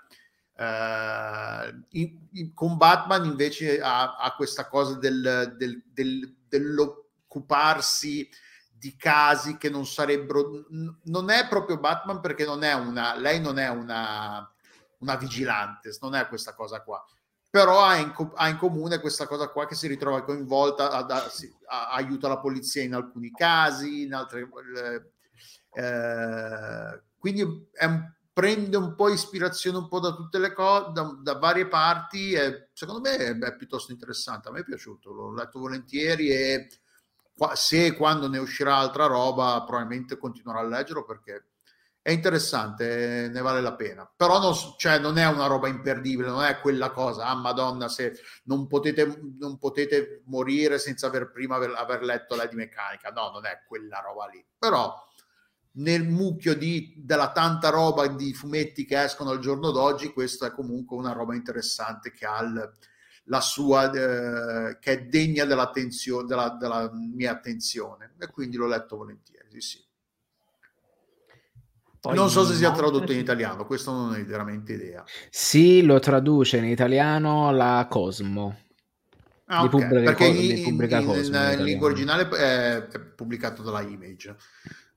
Uh, 0.59 1.85
in, 1.91 2.19
in, 2.33 2.53
con 2.53 2.75
Batman 2.75 3.23
invece 3.23 3.79
ha, 3.79 4.17
ha 4.17 4.35
questa 4.35 4.67
cosa 4.67 4.97
del, 4.97 5.55
del, 5.55 5.81
del, 5.93 6.35
dell'occuparsi 6.49 8.29
di 8.69 8.93
casi 8.97 9.55
che 9.55 9.69
non 9.69 9.85
sarebbero 9.85 10.65
non 11.03 11.29
è 11.29 11.47
proprio 11.47 11.79
Batman 11.79 12.19
perché 12.19 12.43
non 12.43 12.63
è 12.63 12.73
una 12.73 13.15
lei 13.15 13.39
non 13.39 13.57
è 13.57 13.69
una, 13.69 14.53
una 14.97 15.15
vigilante 15.15 15.95
non 16.01 16.13
è 16.13 16.27
questa 16.27 16.53
cosa 16.53 16.81
qua. 16.81 17.01
Però 17.49 17.81
ha 17.81 17.95
in, 17.95 18.13
ha 18.35 18.49
in, 18.49 18.57
comune 18.57 18.99
questa 18.99 19.27
cosa 19.27 19.47
qua 19.47 19.65
che 19.65 19.75
si 19.75 19.87
ritrova 19.87 20.25
coinvolta 20.25 20.91
a, 20.91 21.05
a, 21.05 21.25
a, 21.67 21.89
aiuta 21.91 22.27
la 22.27 22.39
polizia 22.39 22.83
in 22.83 22.93
alcuni 22.93 23.31
casi 23.31 24.01
in 24.01 24.13
altre 24.13 24.41
eh, 24.41 25.81
eh, 25.81 27.01
quindi 27.17 27.69
è 27.71 27.85
un 27.85 28.17
prende 28.39 28.77
un 28.77 28.95
po' 28.95 29.09
ispirazione 29.09 29.79
un 29.79 29.89
po' 29.89 29.99
da 29.99 30.13
tutte 30.13 30.39
le 30.39 30.53
cose, 30.53 30.93
da, 30.93 31.13
da, 31.21 31.37
varie 31.37 31.67
parti 31.67 32.31
e 32.31 32.69
secondo 32.71 33.01
me 33.01 33.17
è, 33.17 33.37
è, 33.37 33.55
piuttosto 33.57 33.91
interessante. 33.91 34.47
A 34.47 34.51
me 34.53 34.61
è 34.61 34.63
piaciuto, 34.63 35.11
l'ho 35.11 35.33
letto 35.33 35.59
volentieri 35.59 36.29
e 36.29 36.69
qua, 37.35 37.53
se 37.55 37.93
quando 37.97 38.29
ne 38.29 38.37
uscirà 38.37 38.77
altra 38.77 39.07
roba 39.07 39.61
probabilmente 39.65 40.17
continuerò 40.17 40.61
a 40.61 40.69
leggerlo 40.69 41.03
perché 41.03 41.47
è 42.01 42.11
interessante, 42.11 43.29
ne 43.29 43.41
vale 43.41 43.59
la 43.59 43.75
pena. 43.75 44.09
Però 44.15 44.39
non, 44.39 44.53
cioè, 44.77 44.99
non 44.99 45.17
è 45.17 45.27
una 45.27 45.47
roba 45.47 45.67
imperdibile, 45.67 46.29
non 46.29 46.45
è 46.45 46.61
quella 46.61 46.91
cosa, 46.91 47.25
ah 47.25 47.35
madonna, 47.35 47.89
se 47.89 48.21
non 48.43 48.67
potete, 48.67 49.19
non 49.37 49.57
potete 49.57 50.21
morire 50.27 50.79
senza 50.79 51.07
aver 51.07 51.29
prima 51.29 51.57
aver, 51.57 51.73
aver 51.75 52.03
letto 52.03 52.37
la 52.37 52.45
di 52.45 52.55
meccanica. 52.55 53.09
No, 53.09 53.31
non 53.31 53.45
è 53.45 53.63
quella 53.67 53.99
roba 53.99 54.27
lì. 54.27 54.41
Però 54.57 54.95
nel 55.73 56.07
mucchio 56.07 56.55
di, 56.55 56.93
della 56.97 57.31
tanta 57.31 57.69
roba 57.69 58.07
di 58.07 58.33
fumetti 58.33 58.85
che 58.85 59.03
escono 59.03 59.29
al 59.29 59.39
giorno 59.39 59.71
d'oggi, 59.71 60.11
questa 60.11 60.47
è 60.47 60.51
comunque 60.51 60.97
una 60.97 61.11
roba 61.11 61.35
interessante 61.35 62.11
che 62.11 62.25
ha 62.25 62.41
il, 62.41 62.73
la 63.25 63.41
sua, 63.41 63.91
eh, 63.91 64.77
che 64.79 64.91
è 64.91 65.05
degna 65.05 65.45
dell'attenzione, 65.45 66.27
della, 66.27 66.49
della, 66.59 66.91
mia 66.93 67.31
attenzione 67.31 68.13
e 68.19 68.27
quindi 68.27 68.57
l'ho 68.57 68.67
letto 68.67 68.97
volentieri, 68.97 69.61
sì. 69.61 69.87
Poi 72.01 72.15
non 72.15 72.29
so 72.29 72.45
se 72.45 72.53
sia 72.55 72.71
tradotto 72.71 73.11
in 73.11 73.19
italiano, 73.19 73.65
questo 73.65 73.91
non 73.91 74.13
ho 74.13 74.25
veramente 74.25 74.73
idea. 74.73 75.03
Sì, 75.29 75.83
lo 75.83 75.99
traduce 75.99 76.57
in 76.57 76.63
italiano 76.63 77.51
la 77.51 77.87
Cosmo. 77.89 78.67
Ah, 79.51 79.63
okay. 79.63 80.03
Perché 80.03 80.25
in, 80.25 80.57
in, 80.57 80.81
in, 80.81 81.27
in 81.57 81.63
lingua 81.63 81.87
originale 81.87 82.29
è, 82.29 82.85
è 82.85 82.99
pubblicato 82.99 83.63
dalla 83.63 83.81
Image. 83.81 84.33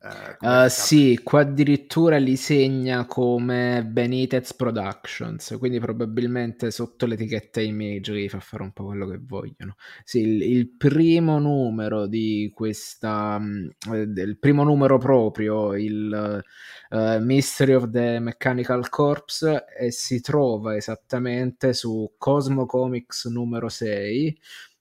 Uh, 0.05 0.67
sì, 0.69 1.21
qua 1.23 1.43
addirittura 1.43 2.17
li 2.17 2.35
segna 2.35 3.07
come 3.07 3.85
Benitez 3.85 4.53
Productions, 4.55 5.55
quindi 5.61 5.79
probabilmente 5.79 6.73
sotto 6.73 7.07
l'etichetta 7.07 7.61
Image 7.61 8.13
gli 8.13 8.29
fa 8.29 8.41
fare 8.41 8.65
un 8.65 8.73
po' 8.73 8.87
quello 8.87 9.07
che 9.07 9.21
vogliono. 9.23 9.77
Sì, 10.03 10.19
il, 10.23 10.43
il 10.43 10.77
primo 10.77 11.39
numero 11.39 12.09
di 12.09 12.51
questa, 12.53 13.39
il 13.41 13.73
mm, 13.89 14.33
primo 14.41 14.65
numero 14.65 14.99
proprio, 14.99 15.77
il 15.77 16.43
uh, 16.91 17.19
Mystery 17.21 17.73
of 17.75 17.91
the 17.91 18.19
Mechanical 18.19 18.89
Corpse, 18.89 19.67
e 19.79 19.93
si 19.93 20.21
trova 20.21 20.75
esattamente 20.75 21.73
su 21.75 22.15
Cosmo 22.19 22.67
Comics 22.67 23.27
numero 23.27 23.69
6, 23.69 24.37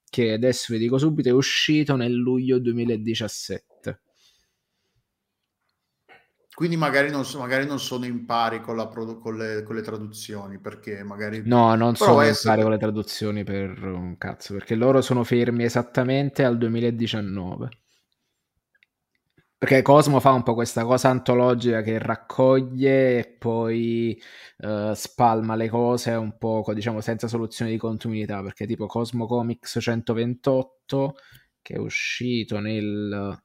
che 0.09 0.31
adesso 0.33 0.73
vi 0.73 0.79
dico 0.79 0.97
subito 0.97 1.29
è 1.29 1.31
uscito 1.31 1.95
nel 1.95 2.13
luglio 2.13 2.57
2017. 2.57 3.70
Quindi 6.53 6.75
magari 6.75 7.09
non, 7.09 7.23
so, 7.23 7.39
magari 7.39 7.65
non, 7.65 7.79
sono 7.79 8.05
in 8.05 8.25
pari 8.25 8.59
con, 8.59 8.75
produ- 8.91 9.21
con, 9.21 9.37
le, 9.37 9.63
con, 9.63 9.75
le, 9.75 9.81
traduzioni, 9.81 10.59
perché 10.59 11.01
magari... 11.01 11.41
No, 11.45 11.75
non 11.75 11.93
Però 11.93 12.05
sono 12.05 12.21
essere... 12.21 12.31
in 12.31 12.49
pari 12.49 12.61
con 12.61 12.71
le 12.71 12.77
traduzioni 12.77 13.43
per 13.43 13.83
un 13.83 14.17
cazzo, 14.17 14.53
perché 14.53 14.75
loro 14.75 15.01
sono 15.01 15.23
fermi 15.23 15.63
esattamente 15.63 16.43
al 16.43 16.57
2019. 16.57 17.69
Perché 19.57 19.81
Cosmo 19.83 20.19
fa 20.19 20.31
un 20.31 20.43
po' 20.43 20.55
questa 20.55 20.83
cosa 20.83 21.09
antologica 21.09 21.81
che 21.83 21.99
raccoglie 21.99 23.19
e 23.19 23.27
poi 23.37 24.19
uh, 24.57 24.93
spalma 24.93 25.55
le 25.55 25.69
cose 25.69 26.11
un 26.11 26.35
po', 26.37 26.65
diciamo, 26.73 26.99
senza 26.99 27.27
soluzione 27.27 27.71
di 27.71 27.77
continuità, 27.77 28.41
perché 28.41 28.65
tipo 28.65 28.87
Cosmo 28.87 29.27
Comics 29.27 29.77
128, 29.79 31.15
che 31.61 31.75
è 31.75 31.77
uscito 31.77 32.59
nel 32.59 33.39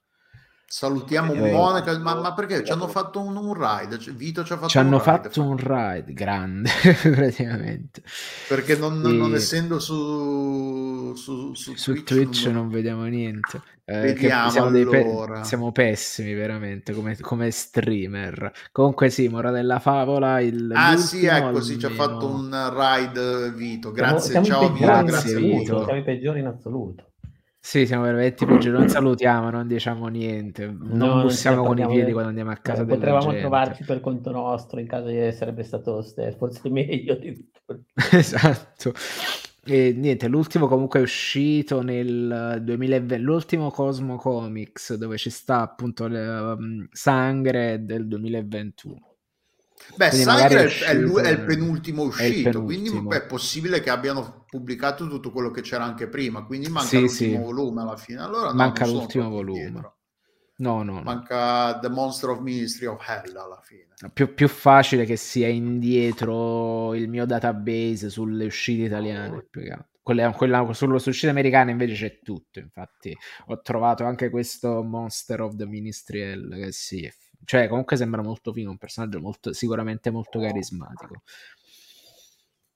Salutiamo 0.69 1.33
eh, 1.33 1.53
Monaca, 1.53 1.97
ma, 2.01 2.17
ma, 2.17 2.35
perché 2.35 2.65
ci 2.65 2.73
hanno 2.73 2.89
fatto 2.89 3.21
un, 3.21 3.37
un 3.37 3.55
ride? 3.55 3.99
Vito 4.13 4.45
ci 4.45 4.53
ha 4.53 4.57
fatto 4.57 4.69
ci 4.69 4.79
un 4.79 4.87
hanno 4.87 4.99
ride, 4.99 5.05
fatto 5.05 5.43
un 5.43 5.57
ride 5.57 6.13
grande 6.13 6.71
praticamente. 7.03 8.03
Perché 8.49 8.77
non, 8.77 9.01
e... 9.07 9.13
non 9.13 9.33
essendo 9.37 9.79
su, 9.79 11.15
su, 11.15 11.55
su, 11.55 11.75
su 11.77 11.93
Twitch, 11.93 12.05
Twitch 12.05 12.45
non... 12.47 12.55
non... 12.55 12.69
vediamo 12.71 13.05
niente. 13.05 13.63
Eh, 13.85 14.01
vediamo 14.01 14.51
siamo, 14.51 14.67
allora. 14.67 15.39
pe- 15.39 15.45
siamo, 15.45 15.71
pessimi 15.71 16.35
veramente 16.35 16.93
come, 16.93 17.17
come, 17.21 17.53
streamer. 17.53 18.51
Comunque 18.73 19.09
sì 19.09 19.29
Mora 19.29 19.53
della 19.53 19.79
Favola 19.79 20.41
il, 20.41 20.73
ah 20.75 20.97
sì 20.97 21.27
ecco 21.27 21.61
sì 21.61 21.79
ci 21.79 21.87
ha 21.87 21.91
fatto 21.91 22.27
un 22.27 22.51
ride 22.75 23.53
Vito. 23.53 23.93
Grazie 23.93 24.31
siamo, 24.33 24.47
siamo 24.47 24.67
ciao 24.67 24.73
Vito 24.73 25.05
grazie 25.05 25.37
Vito. 25.37 25.85
Siamo 25.85 25.99
i 26.01 26.03
peggiori 26.03 26.41
in 26.41 26.47
assoluto 26.47 27.13
sì, 27.67 27.85
siamo 27.85 28.05
veramente 28.05 28.47
peggiori, 28.47 28.79
non 28.79 28.89
salutiamo, 28.89 29.51
non 29.51 29.67
diciamo 29.67 30.07
niente, 30.07 30.67
non 30.67 30.97
no, 30.97 31.23
bussiamo 31.23 31.65
con 31.65 31.77
i 31.77 31.85
piedi 31.85 32.13
quando 32.13 32.29
andiamo 32.29 32.53
a 32.53 32.57
casa 32.59 32.83
eh, 32.83 32.87
Potevamo 32.87 33.35
trovarci 33.35 33.83
per 33.83 33.99
conto 33.99 34.31
nostro 34.31 34.79
in 34.79 34.87
caso 34.87 35.09
di 35.09 35.33
sarebbe 35.33 35.65
stato 35.65 36.01
forse 36.39 36.61
meglio 36.71 37.17
di 37.17 37.51
Esatto. 38.13 38.93
E 39.65 39.93
niente, 39.97 40.29
l'ultimo 40.29 40.69
comunque 40.69 41.01
è 41.01 41.03
uscito 41.03 41.83
nel 41.83 42.61
2020, 42.63 43.25
l'ultimo 43.25 43.73
Cosmo 43.73 44.15
Comics 44.15 44.95
dove 44.95 45.17
ci 45.17 45.31
sta 45.31 45.63
appunto 45.63 46.07
le, 46.07 46.25
um, 46.25 46.87
Sangre 46.93 47.85
del 47.85 48.07
2021. 48.07 49.06
Beh, 49.95 50.11
Sangre 50.11 50.67
è, 50.67 50.85
è, 50.85 50.91
il, 50.93 51.11
è, 51.11 51.29
il 51.31 51.45
penultimo 51.45 52.03
uscito, 52.03 52.49
il 52.49 52.55
penultimo. 52.55 53.03
quindi 53.03 53.17
è 53.17 53.27
possibile 53.27 53.81
che 53.81 53.91
abbiano 53.91 54.45
pubblicato 54.47 55.07
tutto 55.09 55.31
quello 55.31 55.51
che 55.51 55.63
c'era 55.63 55.85
anche 55.85 56.09
prima, 56.09 56.45
quindi 56.45 56.69
manca 56.69 56.89
sì, 56.89 57.01
l'ultimo 57.01 57.37
sì. 57.37 57.43
volume 57.43 57.83
alla 57.83 57.97
fine. 57.97 58.21
Allora, 58.21 58.49
no, 58.49 58.55
manca 58.55 58.87
l'ultimo 58.87 59.29
volume. 59.29 59.95
No, 60.59 60.83
no, 60.83 60.83
no, 60.83 61.03
Manca 61.03 61.79
The 61.81 61.91
Monster 61.91 62.31
of 62.31 62.41
Ministry 62.41 62.87
of 62.87 63.07
Hell 63.07 63.37
alla 63.37 63.61
fine. 63.63 63.89
Più, 64.13 64.33
più 64.35 64.49
facile 64.49 65.05
che 65.05 65.17
sia 65.17 65.49
indietro 65.49 66.95
il 66.95 67.09
mio 67.09 67.27
database 67.27 68.09
sulle 68.09 68.47
uscite 68.47 68.85
italiane. 68.85 69.49
Quella, 70.03 70.31
quella, 70.31 70.73
sulle 70.73 70.95
uscite 70.95 71.29
americane 71.29 71.73
invece 71.73 71.95
c'è 71.95 72.21
tutto. 72.23 72.59
Infatti, 72.59 73.15
ho 73.47 73.61
trovato 73.61 74.05
anche 74.05 74.31
questo 74.31 74.83
Monster 74.83 75.43
of 75.43 75.57
the 75.57 75.67
Ministry 75.67 76.21
Hell 76.21 76.55
che 76.55 76.73
sì, 76.73 77.11
cioè 77.47 77.69
comunque 77.69 77.97
sembra 77.97 78.21
molto 78.21 78.53
fino, 78.53 78.71
un 78.71 78.77
personaggio 78.77 79.21
molto, 79.21 79.55
sicuramente 79.55 80.11
molto 80.11 80.39
carismatico. 80.39 81.23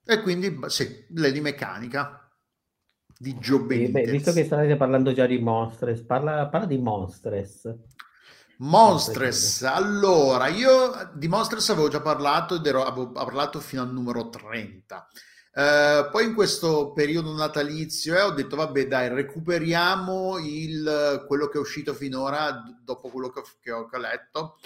E 0.06 0.22
quindi 0.22 0.58
sì, 0.68 1.04
Lady 1.10 1.40
Meccanica 1.40 2.26
di 3.18 3.34
Joe 3.34 3.60
Benitez. 3.60 4.06
Beh, 4.06 4.10
visto 4.10 4.32
che 4.32 4.44
state 4.44 4.76
parlando 4.76 5.12
già 5.12 5.26
di 5.26 5.38
Monstres, 5.38 6.00
parla, 6.02 6.48
parla 6.48 6.66
di 6.66 6.78
Monstres. 6.78 7.74
Monstres, 8.58 9.62
allora 9.62 10.48
io 10.48 11.10
di 11.14 11.28
Monstres 11.28 11.68
avevo 11.70 11.88
già 11.88 12.00
parlato 12.00 12.56
ed 12.56 12.66
ero, 12.66 12.84
avevo 12.84 13.10
parlato 13.10 13.60
fino 13.60 13.82
al 13.82 13.92
numero 13.92 14.28
30. 14.28 15.06
Eh, 15.52 16.08
poi 16.12 16.24
in 16.26 16.34
questo 16.34 16.92
periodo 16.92 17.34
natalizio 17.34 18.16
eh, 18.16 18.22
ho 18.22 18.30
detto 18.30 18.54
vabbè 18.54 18.86
dai 18.86 19.08
recuperiamo 19.08 20.38
il, 20.38 21.24
quello 21.26 21.48
che 21.48 21.58
è 21.58 21.60
uscito 21.60 21.92
finora 21.92 22.62
dopo 22.84 23.08
quello 23.08 23.30
che, 23.30 23.40
ho, 23.72 23.86
che 23.86 23.96
ho 23.96 24.00
letto. 24.00 24.58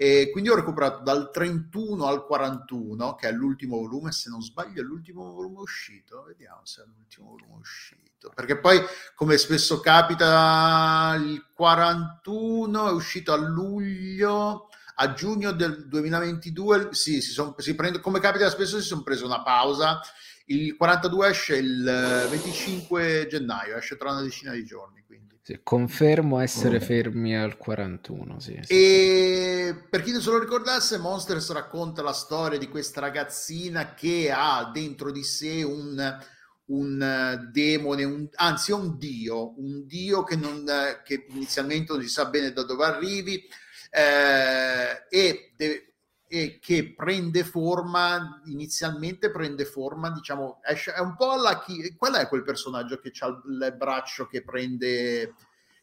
E 0.00 0.30
quindi 0.30 0.48
ho 0.48 0.54
recuperato 0.54 1.02
dal 1.02 1.32
31 1.32 2.06
al 2.06 2.24
41 2.24 3.16
che 3.16 3.28
è 3.28 3.32
l'ultimo 3.32 3.78
volume 3.78 4.12
se 4.12 4.30
non 4.30 4.40
sbaglio 4.40 4.80
è 4.80 4.84
l'ultimo 4.84 5.32
volume 5.32 5.60
uscito. 5.60 6.22
Vediamo 6.24 6.60
se 6.62 6.82
è 6.82 6.84
l'ultimo 6.86 7.30
volume 7.30 7.58
uscito. 7.58 8.30
Perché 8.32 8.58
poi 8.58 8.80
come 9.16 9.36
spesso 9.38 9.80
capita 9.80 11.16
il 11.18 11.44
41 11.52 12.88
è 12.88 12.92
uscito 12.92 13.32
a 13.32 13.36
luglio 13.36 14.68
a 15.00 15.12
giugno 15.12 15.52
del 15.52 15.86
2022 15.88 16.88
sì, 16.92 17.20
si, 17.20 17.30
son, 17.30 17.54
si 17.58 17.74
prende, 17.74 18.00
come 18.00 18.20
capita 18.20 18.50
spesso 18.50 18.80
si 18.80 18.86
sono 18.86 19.02
preso 19.02 19.26
una 19.26 19.42
pausa 19.42 20.00
il 20.48 20.76
42 20.76 21.28
esce 21.28 21.56
il 21.56 21.82
25 22.30 23.26
gennaio, 23.28 23.76
esce 23.76 23.96
tra 23.96 24.10
una 24.10 24.22
decina 24.22 24.52
di 24.52 24.64
giorni. 24.64 25.02
Quindi. 25.06 25.38
Sì, 25.42 25.60
confermo 25.62 26.40
essere 26.40 26.80
fermi 26.80 27.36
al 27.36 27.56
41. 27.56 28.38
Sì, 28.38 28.58
sì, 28.62 28.72
e 28.72 29.84
per 29.88 30.02
chi 30.02 30.12
non 30.12 30.20
se 30.20 30.30
lo 30.30 30.38
ricordasse, 30.38 30.98
Monsters 30.98 31.50
racconta 31.52 32.02
la 32.02 32.12
storia 32.12 32.58
di 32.58 32.68
questa 32.68 33.00
ragazzina 33.00 33.94
che 33.94 34.30
ha 34.30 34.70
dentro 34.72 35.10
di 35.10 35.22
sé 35.22 35.62
un, 35.62 36.18
un 36.66 37.48
demone, 37.50 38.04
un, 38.04 38.28
anzi 38.34 38.72
un 38.72 38.98
dio, 38.98 39.58
un 39.58 39.86
dio 39.86 40.22
che, 40.22 40.36
non, 40.36 40.64
che 41.02 41.26
inizialmente 41.30 41.92
non 41.92 42.02
si 42.02 42.08
sa 42.08 42.26
bene 42.26 42.52
da 42.52 42.64
dove 42.64 42.84
arrivi 42.84 43.42
eh, 43.90 45.06
e 45.08 45.52
deve, 45.56 45.87
e 46.28 46.58
che 46.60 46.94
prende 46.94 47.42
forma 47.42 48.42
inizialmente 48.46 49.30
prende 49.30 49.64
forma 49.64 50.10
diciamo 50.10 50.60
esce, 50.62 50.92
è 50.92 51.00
un 51.00 51.16
po' 51.16 51.36
la 51.36 51.60
chi 51.60 51.94
qual 51.96 52.14
è 52.14 52.28
quel 52.28 52.42
personaggio 52.42 52.98
che 52.98 53.12
ha 53.20 53.26
il 53.28 53.74
braccio 53.76 54.26
che 54.26 54.42
prende 54.42 55.34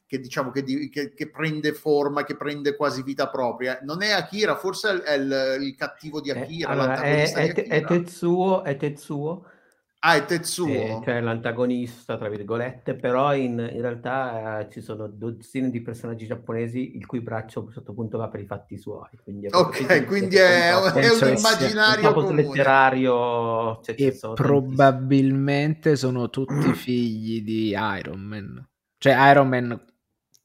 che 0.07 0.19
diciamo 0.19 0.51
che, 0.51 0.63
che, 0.63 1.13
che, 1.13 1.29
prende 1.31 1.73
forma 1.73 2.23
che 2.23 2.35
prende 2.35 2.75
quasi 2.75 3.01
vita 3.01 3.27
propria 3.27 3.79
non 3.81 4.03
è 4.03 4.11
Akira 4.11 4.55
forse 4.55 5.01
è 5.01 5.15
il, 5.15 5.57
il 5.61 5.75
cattivo 5.75 6.21
di 6.21 6.29
eh, 6.29 6.39
Akira, 6.39 6.69
eh, 6.69 6.71
allora, 6.71 7.01
è, 7.01 7.31
è, 7.31 7.53
di 7.53 7.61
Akira. 7.61 7.75
è 7.75 7.83
Tetsuo 7.83 8.63
è 8.63 8.77
Tetsuo 8.77 9.45
Ah, 10.07 10.17
è 10.17 10.25
Tetsuo. 10.25 10.67
Eh, 10.67 10.99
cioè 11.03 11.19
l'antagonista, 11.19 12.15
tra 12.15 12.29
virgolette, 12.29 12.93
però 12.93 13.33
in, 13.33 13.53
in 13.53 13.81
realtà 13.81 14.59
eh, 14.59 14.69
ci 14.69 14.79
sono 14.79 15.07
dozzine 15.07 15.71
di 15.71 15.81
personaggi 15.81 16.27
giapponesi 16.27 16.95
il 16.95 17.07
cui 17.07 17.21
braccio 17.21 17.59
a 17.59 17.63
un 17.63 17.71
certo 17.71 17.91
punto 17.91 18.19
va 18.19 18.27
per 18.27 18.39
i 18.39 18.45
fatti 18.45 18.77
suoi. 18.77 19.09
Quindi 19.23 19.47
ok, 19.49 20.05
quindi 20.05 20.35
è, 20.35 20.69
è, 20.69 20.91
è 20.91 21.09
un 21.09 21.35
immaginario 21.35 22.23
un 22.23 22.35
letterario. 22.35 23.79
Cioè, 23.81 23.95
e 23.97 24.15
probabilmente 24.35 25.95
sono 25.95 26.29
tutti 26.29 26.53
figli 26.75 27.41
di 27.41 27.69
Iron 27.69 28.21
Man. 28.21 28.63
Cioè 28.99 29.31
Iron 29.31 29.47
Man 29.47 29.85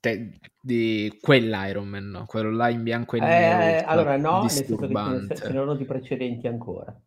te, 0.00 0.38
di 0.58 1.18
quell'Iron 1.20 1.86
Man, 1.86 2.06
no? 2.06 2.24
quello 2.24 2.50
là 2.50 2.70
in 2.70 2.82
bianco 2.82 3.16
e 3.16 3.20
nero. 3.20 3.62
Eh, 3.62 3.84
allora 3.86 4.16
no, 4.16 4.40
nel 4.40 4.50
senso 4.50 4.76
che 4.76 4.88
ce 5.36 5.48
ne 5.48 5.52
sono 5.52 5.74
di 5.74 5.84
precedenti 5.84 6.46
ancora. 6.46 6.98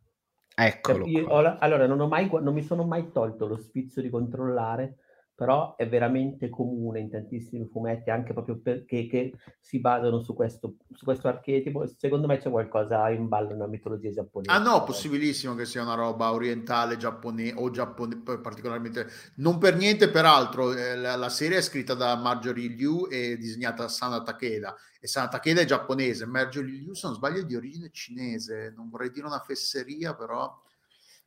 Eccolo. 0.56 1.06
Io, 1.08 1.28
allora, 1.28 1.88
non, 1.88 2.08
mai, 2.08 2.30
non, 2.42 2.54
mi 2.54 2.64
sono 2.64 2.84
mai 2.84 3.12
tolto 3.12 3.48
lo 3.48 3.58
spizio 3.58 4.02
di 4.02 4.10
controllare, 4.10 4.98
però 5.44 5.76
è 5.76 5.90
veramente 5.90 6.48
comune 6.48 7.02
in 7.02 7.10
tantissimi 7.10 7.68
fumetti, 7.70 8.10
anche 8.10 8.32
proprio 8.32 8.60
perché 8.60 9.34
si 9.60 9.82
basano 9.82 10.22
su 10.22 10.34
questo, 10.34 10.76
su 10.94 11.04
questo 11.04 11.28
archetipo. 11.28 11.86
Secondo 11.98 12.28
me 12.28 12.38
c'è 12.38 12.50
qualcosa 12.50 13.10
in 13.10 13.28
ballo 13.28 13.50
nella 13.50 13.68
mitologia 13.68 14.10
giapponese. 14.10 14.50
Ah 14.50 14.60
no, 14.60 14.86
possibilissimo 14.86 15.54
che 15.54 15.66
sia 15.66 15.82
una 15.82 15.96
roba 15.96 16.32
orientale, 16.32 16.96
giapponese 16.96 17.56
o 17.58 17.70
giapponese, 17.70 18.40
particolarmente... 18.40 19.06
Non 19.36 19.58
per 19.58 19.76
niente, 19.76 20.10
peraltro, 20.10 20.74
eh, 20.74 20.96
la, 20.96 21.18
la, 21.18 21.28
serie 21.28 21.58
è 21.58 21.62
scritta 21.62 21.94
da 21.94 22.16
Marjorie 22.16 22.70
Liu 22.70 23.10
e 23.12 23.36
disegnata 23.36 23.84
da 23.84 23.90
Sana 23.90 24.24
Takeda. 24.24 24.74
E 25.02 25.08
Sana 25.08 25.28
Takeda 25.28 25.60
è 25.60 25.66
giapponese, 25.66 26.26
Marjorie 26.26 26.78
Liu, 26.80 26.94
se 26.94 27.06
non 27.08 27.18
sbaglio, 27.18 27.42
è 27.42 27.46
di 27.46 27.58
origine 27.58 27.90
cinese. 27.92 28.72
Non 28.74 28.88
vorrei 28.88 29.12
dire 29.12 29.26
una 29.26 29.44
fesseria, 29.46 30.16
però... 30.16 30.58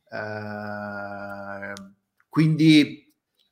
Eh, 0.09 1.73
quindi 2.27 3.06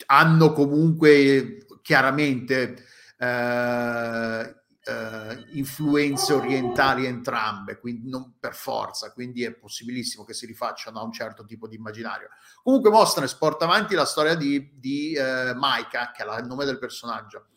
hanno 0.08 0.54
comunque 0.54 1.66
chiaramente 1.82 2.86
eh, 3.18 4.56
eh, 4.88 5.46
influenze 5.54 6.34
orientali 6.34 7.06
entrambe, 7.06 7.80
quindi 7.80 8.10
non 8.10 8.36
per 8.40 8.54
forza, 8.56 9.12
quindi 9.12 9.44
è 9.44 9.54
possibilissimo 9.54 10.24
che 10.24 10.34
si 10.34 10.46
rifacciano 10.46 11.00
a 11.00 11.04
un 11.04 11.12
certo 11.12 11.46
tipo 11.46 11.68
di 11.68 11.76
immaginario. 11.76 12.30
Comunque 12.62 12.90
mostrano 12.92 13.28
e 13.28 13.36
porta 13.38 13.66
avanti 13.66 13.96
la 13.96 14.06
storia 14.06 14.36
di, 14.36 14.72
di 14.76 15.14
eh, 15.14 15.54
Maika, 15.56 16.12
che 16.12 16.24
è 16.24 16.40
il 16.40 16.46
nome 16.46 16.66
del 16.66 16.78
personaggio 16.78 17.48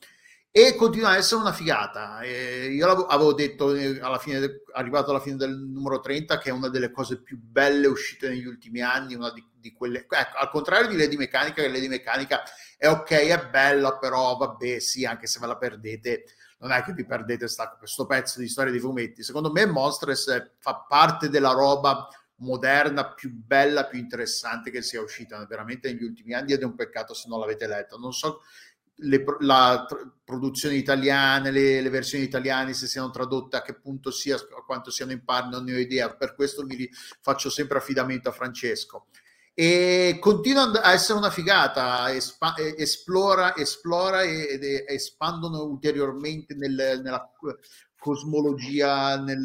e 0.50 0.74
continua 0.74 1.10
a 1.10 1.16
essere 1.16 1.40
una 1.40 1.52
figata. 1.52 2.20
E 2.20 2.68
io 2.72 3.06
avevo 3.06 3.32
detto 3.32 3.74
eh, 3.74 3.98
alla 4.00 4.18
fine, 4.18 4.62
arrivato 4.72 5.10
alla 5.10 5.20
fine 5.20 5.36
del 5.36 5.56
numero 5.56 6.00
30, 6.00 6.38
che 6.38 6.50
è 6.50 6.52
una 6.52 6.68
delle 6.68 6.90
cose 6.90 7.20
più 7.20 7.38
belle 7.38 7.86
uscite 7.86 8.28
negli 8.28 8.46
ultimi 8.46 8.80
anni, 8.80 9.14
una 9.14 9.30
di, 9.32 9.44
di 9.54 9.72
quelle, 9.72 10.00
ecco, 10.00 10.36
al 10.36 10.50
contrario 10.50 10.88
di 10.88 10.96
Lady 10.96 11.16
Meccanica, 11.16 11.62
che 11.62 11.68
Lady 11.68 11.88
Meccanica 11.88 12.42
è 12.76 12.88
ok, 12.88 13.10
è 13.10 13.48
bella, 13.50 13.98
però 13.98 14.36
vabbè, 14.36 14.78
sì, 14.78 15.04
anche 15.04 15.26
se 15.26 15.38
ve 15.38 15.46
la 15.46 15.56
perdete, 15.56 16.24
non 16.60 16.72
è 16.72 16.82
che 16.82 16.92
vi 16.92 17.04
perdete 17.04 17.46
questo 17.78 18.06
pezzo 18.06 18.40
di 18.40 18.48
storia 18.48 18.72
dei 18.72 18.80
fumetti. 18.80 19.22
Secondo 19.22 19.52
me 19.52 19.64
Monstres 19.66 20.54
fa 20.58 20.84
parte 20.88 21.28
della 21.28 21.52
roba 21.52 22.08
moderna, 22.40 23.12
più 23.14 23.32
bella, 23.32 23.86
più 23.86 23.98
interessante 23.98 24.70
che 24.70 24.82
sia 24.82 25.00
uscita 25.00 25.44
veramente 25.46 25.90
negli 25.90 26.04
ultimi 26.04 26.34
anni 26.34 26.52
ed 26.52 26.62
è 26.62 26.64
un 26.64 26.74
peccato 26.74 27.14
se 27.14 27.28
non 27.28 27.40
l'avete 27.40 27.66
letto. 27.66 27.98
Non 27.98 28.12
so 28.12 28.42
le 28.98 29.24
la 29.40 29.84
tr- 29.88 30.10
produzioni 30.24 30.76
italiane, 30.76 31.50
le, 31.50 31.80
le, 31.80 31.90
versioni 31.90 32.24
italiane 32.24 32.74
se 32.74 32.86
siano 32.86 33.10
tradotte 33.10 33.56
a 33.56 33.62
che 33.62 33.74
punto 33.74 34.10
sia, 34.10 34.36
a 34.36 34.64
quanto 34.66 34.90
siano 34.90 35.12
in 35.12 35.24
par, 35.24 35.48
non 35.48 35.64
ne 35.64 35.74
ho 35.74 35.78
idea, 35.78 36.14
per 36.14 36.34
questo 36.34 36.64
mi 36.64 36.88
faccio 37.20 37.48
sempre 37.50 37.78
affidamento 37.78 38.28
a 38.28 38.32
Francesco. 38.32 39.06
E 39.54 40.18
continua 40.20 40.70
a 40.82 40.92
essere 40.92 41.18
una 41.18 41.30
figata, 41.30 42.14
espa- 42.14 42.54
esplora, 42.76 43.56
esplora 43.56 44.22
ed 44.22 44.62
espandono 44.86 45.64
ulteriormente 45.64 46.54
nel, 46.54 47.00
nella 47.02 47.28
cosmologia 47.98 49.20
nel, 49.20 49.44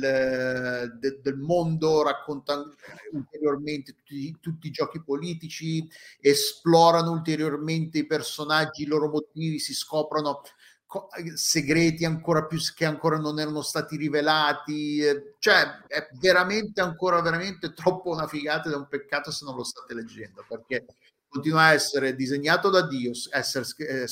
de, 1.00 1.20
del 1.22 1.38
mondo, 1.38 2.04
raccontano 2.04 2.74
ulteriormente 3.12 3.96
tutti, 3.96 4.38
tutti, 4.40 4.68
i 4.68 4.72
giochi 4.72 5.02
politici, 5.02 5.88
esplorano 6.20 7.12
ulteriormente 7.12 8.00
i 8.00 8.06
personaggi, 8.06 8.84
i 8.84 8.88
loro 8.88 9.10
motivi, 9.10 9.60
si 9.60 9.74
scoprono 9.74 10.42
co- 10.86 11.10
segreti 11.34 12.06
ancora 12.06 12.46
più 12.46 12.60
che 12.76 12.86
ancora 12.86 13.18
non 13.18 13.40
erano 13.40 13.64
stati 13.64 13.98
rivelati, 13.98 15.02
cioè 15.40 15.64
è 15.88 16.08
veramente 16.20 16.82
ancora 16.82 17.22
veramente 17.22 17.74
troppo 17.74 18.12
una 18.12 18.28
figata 18.28 18.68
ed 18.68 18.76
è 18.76 18.78
un 18.78 18.88
peccato 18.88 19.32
se 19.32 19.46
non 19.46 19.56
lo 19.56 19.64
state 19.64 19.96
leggendo 19.96 20.46
perché 20.48 20.86
continua 21.28 21.64
a 21.64 21.74
essere 21.74 22.16
disegnato 22.16 22.70
da 22.70 22.86
Dio, 22.86 23.12
essere, 23.32 23.66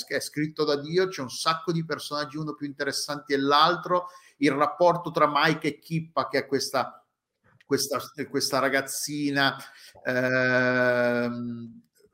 è 0.07 0.19
scritto 0.19 0.63
da 0.63 0.81
Dio, 0.81 1.07
c'è 1.07 1.21
un 1.21 1.29
sacco 1.29 1.71
di 1.71 1.85
personaggi 1.85 2.37
uno 2.37 2.55
più 2.55 2.65
interessanti 2.65 3.35
dell'altro 3.35 4.07
il 4.41 4.51
rapporto 4.51 5.11
tra 5.11 5.29
Mike 5.31 5.67
e 5.67 5.79
Kippa, 5.79 6.27
che 6.27 6.39
è 6.39 6.45
questa, 6.45 7.05
questa, 7.65 7.99
questa 8.29 8.59
ragazzina 8.59 9.55
eh, 10.03 11.29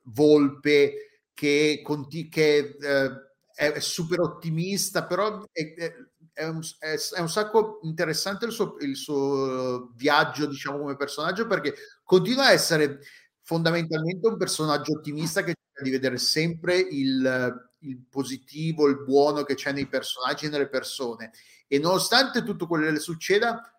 volpe 0.04 0.94
che, 1.34 1.82
conti- 1.84 2.30
che 2.30 2.78
eh, 2.80 3.12
è 3.54 3.80
super 3.80 4.20
ottimista, 4.20 5.06
però 5.06 5.44
è, 5.52 5.74
è, 5.74 5.94
è, 6.34 6.46
un, 6.46 6.62
è, 6.80 7.20
un, 7.20 7.30
sacco 7.30 7.80
interessante 7.84 8.46
il 8.46 8.52
suo, 8.52 8.76
il 8.80 8.96
suo 8.96 9.92
viaggio, 9.96 10.48
diciamo, 10.48 10.80
come 10.80 10.96
personaggio, 10.96 11.48
perché 11.48 11.74
continua 12.04 12.46
a 12.46 12.52
essere 12.52 13.00
fondamentalmente 13.42 14.28
un 14.28 14.38
personaggio 14.38 14.94
ottimista 14.94 15.42
che 15.44 15.56
cerca 15.56 15.84
di 15.84 15.90
vedere 15.90 16.18
sempre 16.18 16.78
il, 16.78 17.72
il 17.80 18.06
positivo, 18.10 18.88
il 18.88 19.04
buono 19.04 19.44
che 19.44 19.56
c'è 19.56 19.72
nei 19.72 19.88
personaggi 19.88 20.48
e 20.48 20.50
nelle 20.50 20.70
persone 20.70 21.32
e 21.68 21.80
nonostante 21.80 22.44
tutto 22.44 22.68
quello 22.68 22.86
che 22.86 22.92
le 22.92 23.00
succeda, 23.00 23.72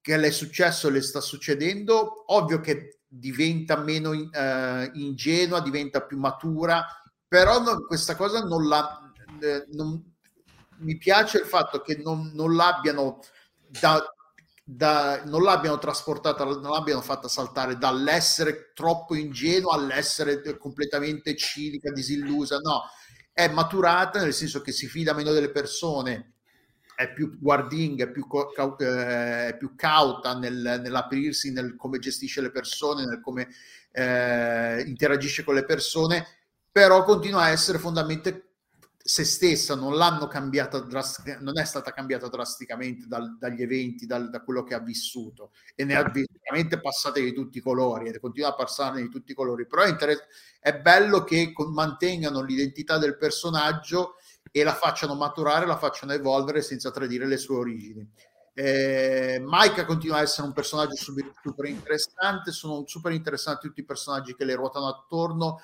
che 0.00 0.16
le 0.16 0.28
è 0.28 0.30
successo 0.30 0.88
le 0.88 1.02
sta 1.02 1.20
succedendo, 1.20 2.24
ovvio 2.32 2.60
che 2.60 3.00
diventa 3.06 3.76
meno 3.76 4.12
eh, 4.12 4.90
ingenua, 4.94 5.60
diventa 5.60 6.02
più 6.02 6.18
matura, 6.18 6.84
però 7.26 7.60
no, 7.60 7.84
questa 7.86 8.16
cosa 8.16 8.42
non 8.42 8.68
la... 8.68 9.12
Eh, 9.40 9.66
non, 9.72 10.10
mi 10.78 10.96
piace 10.98 11.38
il 11.38 11.44
fatto 11.44 11.80
che 11.80 11.96
non, 11.96 12.32
non 12.34 12.56
l'abbiano 12.56 13.20
da, 13.80 14.02
da, 14.64 15.22
non 15.24 15.42
l'abbiano 15.42 15.78
trasportata, 15.78 16.44
non 16.44 16.70
l'abbiano 16.70 17.00
fatta 17.00 17.28
saltare 17.28 17.78
dall'essere 17.78 18.72
troppo 18.74 19.14
ingenua 19.14 19.74
all'essere 19.74 20.56
completamente 20.58 21.36
cinica, 21.36 21.92
disillusa, 21.92 22.58
no, 22.58 22.82
è 23.32 23.48
maturata 23.48 24.20
nel 24.20 24.34
senso 24.34 24.60
che 24.60 24.72
si 24.72 24.86
fida 24.86 25.14
meno 25.14 25.32
delle 25.32 25.50
persone, 25.50 26.31
è 27.02 27.12
più 27.12 27.38
guarding, 27.38 28.02
è 28.02 28.10
più, 28.10 28.26
eh, 28.78 29.48
è 29.48 29.56
più 29.58 29.74
cauta 29.74 30.38
nel, 30.38 30.80
nell'aprirsi, 30.82 31.52
nel 31.52 31.76
come 31.76 31.98
gestisce 31.98 32.40
le 32.40 32.50
persone, 32.50 33.04
nel 33.04 33.20
come 33.20 33.48
eh, 33.90 34.82
interagisce 34.86 35.44
con 35.44 35.54
le 35.54 35.64
persone, 35.64 36.26
però 36.70 37.04
continua 37.04 37.42
a 37.42 37.50
essere 37.50 37.78
fondamentalmente 37.78 38.52
se 39.04 39.24
stessa, 39.24 39.74
non 39.74 39.96
l'hanno 39.96 40.28
cambiata 40.28 40.78
drasticamente, 40.78 41.44
non 41.44 41.58
è 41.58 41.64
stata 41.64 41.90
cambiata 41.90 42.28
drasticamente 42.28 43.06
dal, 43.08 43.36
dagli 43.36 43.60
eventi, 43.60 44.06
dal, 44.06 44.30
da 44.30 44.42
quello 44.42 44.62
che 44.62 44.74
ha 44.74 44.78
vissuto 44.78 45.50
e 45.74 45.84
ne 45.84 45.96
ha 45.96 46.08
veramente 46.08 46.80
passate 46.80 47.20
di 47.20 47.32
tutti 47.32 47.58
i 47.58 47.60
colori 47.60 48.08
e 48.08 48.20
continua 48.20 48.50
a 48.50 48.54
passarne 48.54 49.02
di 49.02 49.08
tutti 49.08 49.32
i 49.32 49.34
colori, 49.34 49.66
però 49.66 49.82
è, 49.82 49.88
inter- 49.88 50.26
è 50.60 50.78
bello 50.78 51.24
che 51.24 51.52
con, 51.52 51.72
mantengano 51.72 52.42
l'identità 52.42 52.96
del 52.98 53.16
personaggio 53.16 54.14
e 54.52 54.62
la 54.62 54.74
facciano 54.74 55.14
maturare, 55.14 55.66
la 55.66 55.78
facciano 55.78 56.12
evolvere 56.12 56.60
senza 56.60 56.90
tradire 56.90 57.26
le 57.26 57.38
sue 57.38 57.56
origini. 57.56 58.08
Eh, 58.54 59.42
Maika 59.42 59.86
continua 59.86 60.18
a 60.18 60.22
essere 60.22 60.46
un 60.46 60.52
personaggio 60.52 60.94
super, 60.94 61.64
interessante, 61.64 62.52
sono 62.52 62.84
super 62.86 63.12
interessanti 63.12 63.66
tutti 63.66 63.80
i 63.80 63.84
personaggi 63.84 64.34
che 64.34 64.44
le 64.44 64.54
ruotano 64.54 64.88
attorno, 64.88 65.62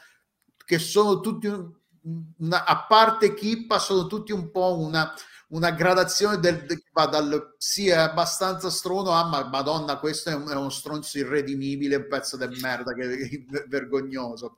che 0.65 0.79
sono 0.79 1.21
tutti, 1.21 1.47
una, 1.47 2.65
a 2.65 2.87
parte 2.89 3.35
Kippa, 3.35 3.79
sono 3.79 4.07
tutti 4.07 4.33
un 4.33 4.51
po' 4.51 4.79
una, 4.79 5.13
una 5.49 5.71
gradazione 5.71 6.39
del, 6.39 6.65
che 6.65 6.83
va 6.93 7.11
sì 7.59 7.89
è 7.89 7.97
abbastanza 7.97 8.71
strono 8.71 9.11
a 9.11 9.25
ma 9.29 9.45
madonna 9.45 9.99
questo 9.99 10.31
è, 10.31 10.35
un, 10.35 10.49
è 10.49 10.55
uno 10.55 10.71
stronzo 10.71 11.19
irredimibile 11.19 11.97
un 11.97 12.07
pezzo 12.09 12.37
di 12.37 12.61
merda 12.61 12.93
che, 12.93 13.45
vergognoso 13.69 14.57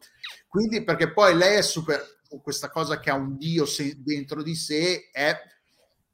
quindi 0.48 0.82
perché 0.82 1.12
poi 1.12 1.36
lei 1.36 1.58
è 1.58 1.62
super 1.62 2.19
questa 2.42 2.70
cosa 2.70 3.00
che 3.00 3.10
ha 3.10 3.14
un 3.14 3.36
dio 3.36 3.64
dentro 3.96 4.42
di 4.42 4.54
sé 4.54 5.10
è 5.10 5.36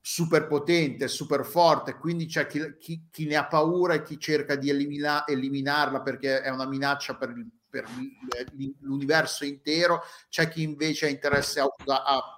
super 0.01 0.47
potente, 0.47 1.09
super 1.09 1.45
forte, 1.45 1.97
quindi 1.97 2.27
c'è 2.27 2.47
chi, 2.47 2.77
chi, 2.79 3.09
chi, 3.11 3.27
ne 3.27 3.35
ha 3.35 3.47
paura 3.47 3.95
e 3.95 4.03
chi 4.03 4.21
cerca 4.21 4.55
di 4.55 4.71
elimina, 4.71 5.27
eliminarla 5.27 6.01
perché 6.01 6.43
è 6.43 6.49
una 6.49 6.67
minaccia 6.67 7.17
per, 7.17 7.35
per, 7.69 7.85
l'universo 8.83 9.45
intero, 9.45 10.03
c'è 10.29 10.49
chi 10.49 10.63
invece 10.63 11.07
ha 11.07 11.09
interesse 11.09 11.59
a, 11.59 11.69
a 11.87 12.36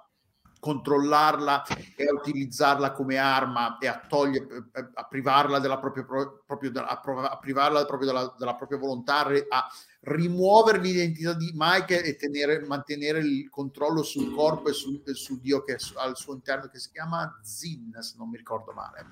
controllarla 0.59 1.65
e 1.95 2.05
a 2.05 2.13
utilizzarla 2.13 2.91
come 2.91 3.17
arma 3.17 3.77
e 3.77 3.87
a 3.87 4.01
togliere, 4.07 4.69
a 4.93 5.03
privarla 5.05 5.59
della 5.59 5.79
propria, 5.79 6.03
proprio, 6.03 6.71
a 6.75 7.37
privarla 7.39 7.85
proprio 7.85 8.07
della, 8.07 8.35
della 8.37 8.55
propria 8.55 8.77
volontà, 8.77 9.25
a 9.25 9.67
rimuovere 10.01 10.79
l'identità 10.79 11.33
di 11.33 11.51
Mike 11.55 12.03
e 12.03 12.15
tenere, 12.15 12.65
mantenere 12.65 13.19
il 13.19 13.49
controllo 13.49 14.03
sul 14.03 14.33
corpo 14.33 14.69
e 14.69 14.73
sul, 14.73 15.01
sul 15.13 15.39
dio 15.39 15.63
che 15.63 15.75
è 15.75 15.77
al 15.95 16.17
suo 16.17 16.33
interno 16.33 16.67
che 16.67 16.79
si 16.79 16.91
chiama 16.91 17.39
Zin, 17.41 17.97
se 17.99 18.15
non 18.17 18.29
mi 18.29 18.37
ricordo 18.37 18.71
male. 18.73 19.07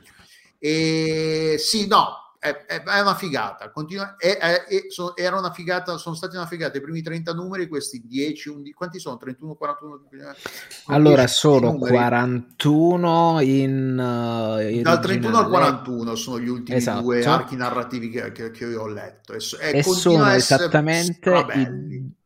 E 0.60 1.56
sì, 1.60 1.88
no, 1.88 2.27
è, 2.40 2.66
è, 2.66 3.00
una 3.00 3.16
figata. 3.16 3.72
Continua, 3.72 4.16
sono, 4.90 5.16
era 5.16 5.38
una 5.38 5.52
figata, 5.52 5.98
sono 5.98 6.16
stati 6.16 6.36
una 6.36 6.46
figata 6.46 6.78
i 6.78 6.82
primi 6.82 7.02
30 7.02 7.34
numeri, 7.34 7.68
questi 7.68 8.04
10, 8.06 8.50
11, 8.50 8.74
quanti 8.74 9.00
sono? 9.00 9.18
31, 9.18 9.56
41? 9.56 10.00
Allora, 10.88 11.28
sono 11.28 11.72
numeri. 11.72 11.94
41 11.94 13.40
in, 13.42 13.98
uh, 13.98 14.60
in 14.60 14.82
Dal 14.82 15.00
31 15.00 15.38
al 15.38 15.48
41 15.48 16.16
sono 16.16 16.40
gli 16.40 16.50
ultimi 16.50 16.78
esatto. 16.78 17.02
due 17.02 17.24
archi 17.24 17.56
narrativi 17.56 18.10
che, 18.10 18.32
che, 18.32 18.52
che 18.52 18.66
io 18.66 18.82
ho 18.82 18.88
letto. 18.88 19.34
E, 19.34 19.40
e 19.78 19.84
sono 19.84 20.30
esattamente 20.30 21.30
i, 21.56 22.17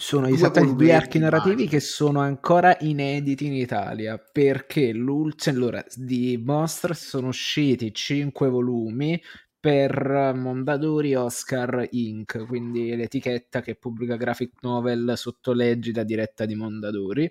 sono 0.00 0.28
esattamente 0.28 0.76
due 0.76 0.94
archi 0.94 1.18
narrativi 1.18 1.66
che 1.66 1.80
sono 1.80 2.20
ancora 2.20 2.76
inediti 2.82 3.46
in 3.46 3.54
Italia 3.54 4.16
perché 4.16 4.90
allora, 4.90 5.84
di 5.96 6.40
Monsters 6.40 7.08
sono 7.08 7.26
usciti 7.28 7.92
5 7.92 8.48
volumi 8.48 9.20
per 9.58 10.32
Mondadori 10.36 11.16
Oscar 11.16 11.84
Inc., 11.90 12.46
quindi 12.46 12.94
l'etichetta 12.94 13.60
che 13.60 13.74
pubblica 13.74 14.14
graphic 14.14 14.58
novel 14.60 15.14
sotto 15.16 15.52
legida 15.52 16.04
diretta 16.04 16.46
di 16.46 16.54
Mondadori. 16.54 17.28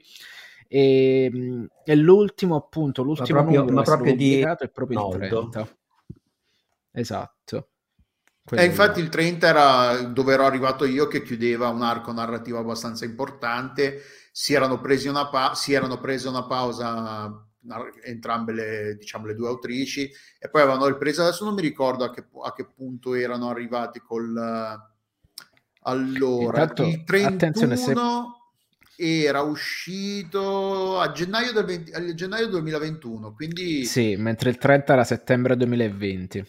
E, 0.67 1.69
e 1.85 1.95
l'ultimo, 1.95 2.57
appunto, 2.57 3.01
l'ultimo 3.01 3.37
ma 3.37 3.43
proprio, 3.45 3.59
numero 3.61 3.75
ma 3.77 3.83
proprio 3.83 4.13
di... 4.13 4.39
è 4.41 4.69
proprio 4.69 4.99
Noldo. 4.99 5.15
il 5.15 5.29
30. 5.29 5.77
Esatto. 6.91 7.69
E 8.49 8.63
infatti 8.63 9.01
il 9.01 9.09
30 9.09 9.47
era 9.47 10.01
dove 10.03 10.33
ero 10.33 10.45
arrivato 10.45 10.85
io 10.85 11.07
che 11.07 11.21
chiudeva 11.21 11.67
un 11.67 11.81
arco 11.81 12.13
narrativo 12.13 12.59
abbastanza 12.59 13.03
importante, 13.03 14.01
si 14.31 14.53
erano 14.53 14.79
presi 14.79 15.07
una, 15.07 15.27
pa- 15.27 15.53
si 15.53 15.73
erano 15.73 15.99
prese 15.99 16.29
una 16.29 16.45
pausa 16.45 17.47
entrambe 18.03 18.53
le, 18.53 18.95
diciamo, 18.97 19.25
le 19.25 19.35
due 19.35 19.47
autrici 19.47 20.09
e 20.39 20.49
poi 20.49 20.61
avevano 20.61 20.87
ripreso, 20.87 21.21
adesso 21.21 21.43
non 21.43 21.53
mi 21.53 21.61
ricordo 21.61 22.03
a 22.03 22.11
che, 22.11 22.25
a 22.43 22.53
che 22.53 22.65
punto 22.65 23.13
erano 23.13 23.49
arrivati 23.49 23.99
col... 23.99 24.35
Allora, 25.81 26.61
Intanto, 26.61 26.83
il 26.83 27.03
31 27.03 27.75
se... 27.75 27.93
era 28.97 29.41
uscito 29.41 30.99
a 30.99 31.11
gennaio, 31.11 31.53
del 31.53 31.63
20, 31.63 31.91
a 31.91 32.13
gennaio 32.13 32.47
2021, 32.47 33.33
quindi... 33.33 33.85
Sì, 33.85 34.15
mentre 34.17 34.49
il 34.49 34.57
30 34.57 34.93
era 34.93 35.03
settembre 35.05 35.55
2020. 35.55 36.45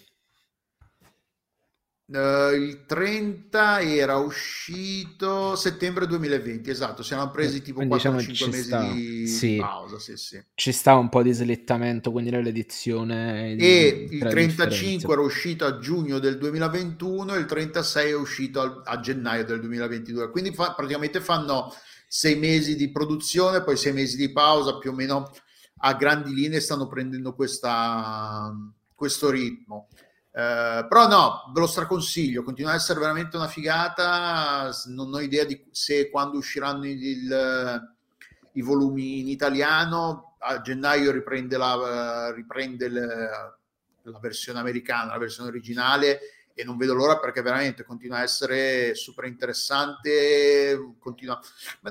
Uh, 2.11 2.55
il 2.55 2.87
30 2.87 3.83
era 3.83 4.17
uscito 4.17 5.55
settembre 5.57 6.07
2020, 6.07 6.71
esatto, 6.71 7.03
si 7.03 7.13
erano 7.13 7.31
presi 7.31 7.61
tipo 7.61 7.85
quindi 7.85 7.97
4-5 7.97 8.27
diciamo 8.27 8.51
mesi 8.51 8.63
sta, 8.63 8.91
di 8.91 9.27
sì, 9.27 9.57
pausa. 9.59 9.99
Sì, 9.99 10.17
sì. 10.17 10.43
Ci 10.55 10.73
sta 10.73 10.95
un 10.95 11.11
po' 11.11 11.23
di 11.23 11.33
slittamento 11.33 12.11
quindi 12.11 12.31
nell'edizione. 12.31 13.55
E 13.57 14.07
il 14.11 14.21
35 14.21 15.13
era 15.13 15.21
uscito 15.21 15.67
a 15.67 15.79
giugno 15.79 16.19
del 16.19 16.39
2021 16.39 17.35
e 17.35 17.39
il 17.41 17.45
36 17.45 18.11
è 18.11 18.17
uscito 18.17 18.63
a, 18.63 18.81
a 18.85 19.01
gennaio 19.01 19.45
del 19.45 19.61
2022. 19.61 20.31
Quindi 20.31 20.55
fa, 20.55 20.73
praticamente 20.73 21.21
fanno 21.21 21.71
sei 22.07 22.37
mesi 22.37 22.75
di 22.75 22.91
produzione, 22.91 23.63
poi 23.63 23.77
sei 23.77 23.93
mesi 23.93 24.17
di 24.17 24.33
pausa, 24.33 24.79
più 24.79 24.93
o 24.93 24.95
meno 24.95 25.31
a 25.81 25.93
grandi 25.93 26.33
linee 26.33 26.61
stanno 26.61 26.87
prendendo 26.87 27.35
questa, 27.35 28.51
questo 28.95 29.29
ritmo. 29.29 29.89
Eh, 30.39 30.87
però 30.89 31.09
no, 31.09 31.51
ve 31.53 31.59
lo 31.59 31.67
straconsiglio, 31.67 32.45
continua 32.45 32.71
a 32.71 32.75
essere 32.77 33.01
veramente 33.01 33.37
una 33.37 33.49
figata, 33.49 34.71
non 34.87 35.13
ho 35.13 35.19
idea 35.19 35.43
di 35.43 35.67
se 35.73 35.99
e 35.99 36.11
quando 36.11 36.39
usciranno 36.39 36.87
il, 36.87 37.03
il, 37.03 37.95
i 38.53 38.63
volumi 38.63 39.19
in 39.19 39.27
italiano, 39.27 40.37
a 40.39 40.61
gennaio 40.61 41.11
riprende 41.11 41.57
la, 41.57 42.33
riprende 42.33 42.87
il, 42.87 42.95
la 44.03 44.19
versione 44.21 44.61
americana, 44.61 45.11
la 45.11 45.19
versione 45.19 45.49
originale 45.49 46.21
e 46.55 46.63
non 46.63 46.77
vedo 46.77 46.95
l'ora 46.95 47.19
perché 47.19 47.43
veramente 47.43 47.83
continua 47.83 48.19
a 48.19 48.23
essere 48.23 48.95
super 48.95 49.25
interessante. 49.25 50.95
Continua... 51.01 51.41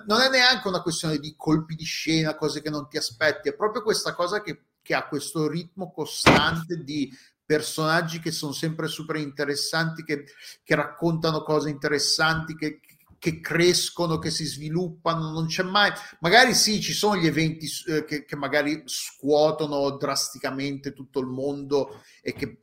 non 0.05 0.21
è 0.21 0.29
neanche 0.29 0.69
una 0.69 0.81
questione 0.81 1.17
di 1.17 1.35
colpi 1.35 1.75
di 1.75 1.83
scena, 1.83 2.37
cose 2.37 2.61
che 2.61 2.69
non 2.69 2.87
ti 2.87 2.95
aspetti, 2.95 3.49
è 3.49 3.55
proprio 3.55 3.83
questa 3.83 4.13
cosa 4.13 4.41
che, 4.41 4.67
che 4.81 4.95
ha 4.95 5.05
questo 5.05 5.49
ritmo 5.49 5.91
costante 5.91 6.81
di 6.81 7.11
personaggi 7.47 8.19
che 8.19 8.31
sono 8.31 8.51
sempre 8.51 8.87
super 8.87 9.15
interessanti, 9.15 10.03
che, 10.03 10.25
che 10.63 10.75
raccontano 10.75 11.43
cose 11.43 11.69
interessanti, 11.69 12.55
che, 12.55 12.81
che, 13.17 13.39
crescono, 13.39 14.19
che 14.19 14.29
si 14.29 14.43
sviluppano, 14.43 15.31
non 15.31 15.47
c'è 15.47 15.63
mai, 15.63 15.89
magari 16.19 16.53
sì, 16.53 16.81
ci 16.81 16.91
sono 16.91 17.15
gli 17.15 17.25
eventi 17.25 17.67
eh, 17.87 18.03
che, 18.03 18.25
che, 18.25 18.35
magari 18.35 18.83
scuotono 18.85 19.91
drasticamente 19.91 20.91
tutto 20.91 21.21
il 21.21 21.27
mondo 21.27 22.03
e 22.21 22.33
che, 22.33 22.59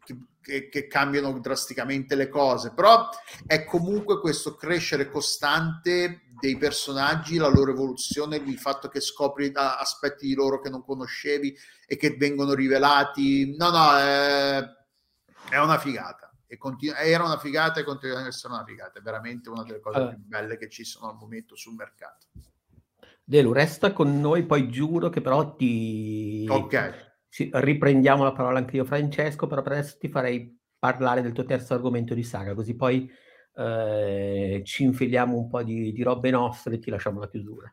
che, 0.68 0.86
cambiano 0.86 1.38
drasticamente 1.40 2.14
le 2.14 2.28
cose, 2.28 2.74
però 2.74 3.08
è 3.46 3.64
comunque 3.64 4.20
questo 4.20 4.54
crescere 4.54 5.10
costante 5.10 6.23
dei 6.44 6.58
personaggi, 6.58 7.38
la 7.38 7.48
loro 7.48 7.70
evoluzione, 7.70 8.36
il 8.36 8.58
fatto 8.58 8.88
che 8.88 9.00
scopri 9.00 9.50
aspetti 9.54 10.26
di 10.26 10.34
loro 10.34 10.60
che 10.60 10.68
non 10.68 10.84
conoscevi 10.84 11.56
e 11.86 11.96
che 11.96 12.16
vengono 12.16 12.52
rivelati. 12.52 13.56
No, 13.56 13.70
no, 13.70 13.96
è, 13.96 14.62
è 15.48 15.58
una 15.58 15.78
figata. 15.78 16.30
E 16.46 16.58
continu- 16.58 16.98
era 16.98 17.24
una 17.24 17.38
figata 17.38 17.80
e 17.80 17.84
continua 17.84 18.20
ad 18.20 18.26
essere 18.26 18.52
una 18.52 18.64
figata. 18.64 18.98
È 18.98 19.02
veramente 19.02 19.48
una 19.48 19.62
delle 19.62 19.80
cose 19.80 19.96
allora. 19.96 20.12
più 20.12 20.22
belle 20.22 20.58
che 20.58 20.68
ci 20.68 20.84
sono 20.84 21.08
al 21.08 21.16
momento 21.16 21.56
sul 21.56 21.74
mercato. 21.74 22.26
Delu, 23.24 23.52
resta 23.52 23.94
con 23.94 24.20
noi, 24.20 24.44
poi 24.44 24.68
giuro 24.68 25.08
che 25.08 25.22
però 25.22 25.56
ti... 25.56 26.46
Ok. 26.46 27.12
Sì, 27.26 27.50
riprendiamo 27.52 28.22
la 28.22 28.32
parola 28.32 28.58
anche 28.58 28.76
io, 28.76 28.84
Francesco, 28.84 29.46
però 29.46 29.62
per 29.62 29.72
adesso 29.72 29.96
ti 29.98 30.08
farei 30.08 30.60
parlare 30.78 31.22
del 31.22 31.32
tuo 31.32 31.46
terzo 31.46 31.72
argomento 31.72 32.12
di 32.12 32.22
saga, 32.22 32.54
così 32.54 32.76
poi 32.76 33.10
eh, 33.56 34.62
ci 34.64 34.82
infiliamo 34.82 35.36
un 35.36 35.48
po' 35.48 35.62
di, 35.62 35.92
di 35.92 36.02
robe 36.02 36.30
nostre 36.30 36.74
e 36.74 36.78
ti 36.78 36.90
lasciamo 36.90 37.20
la 37.20 37.28
chiusura. 37.28 37.72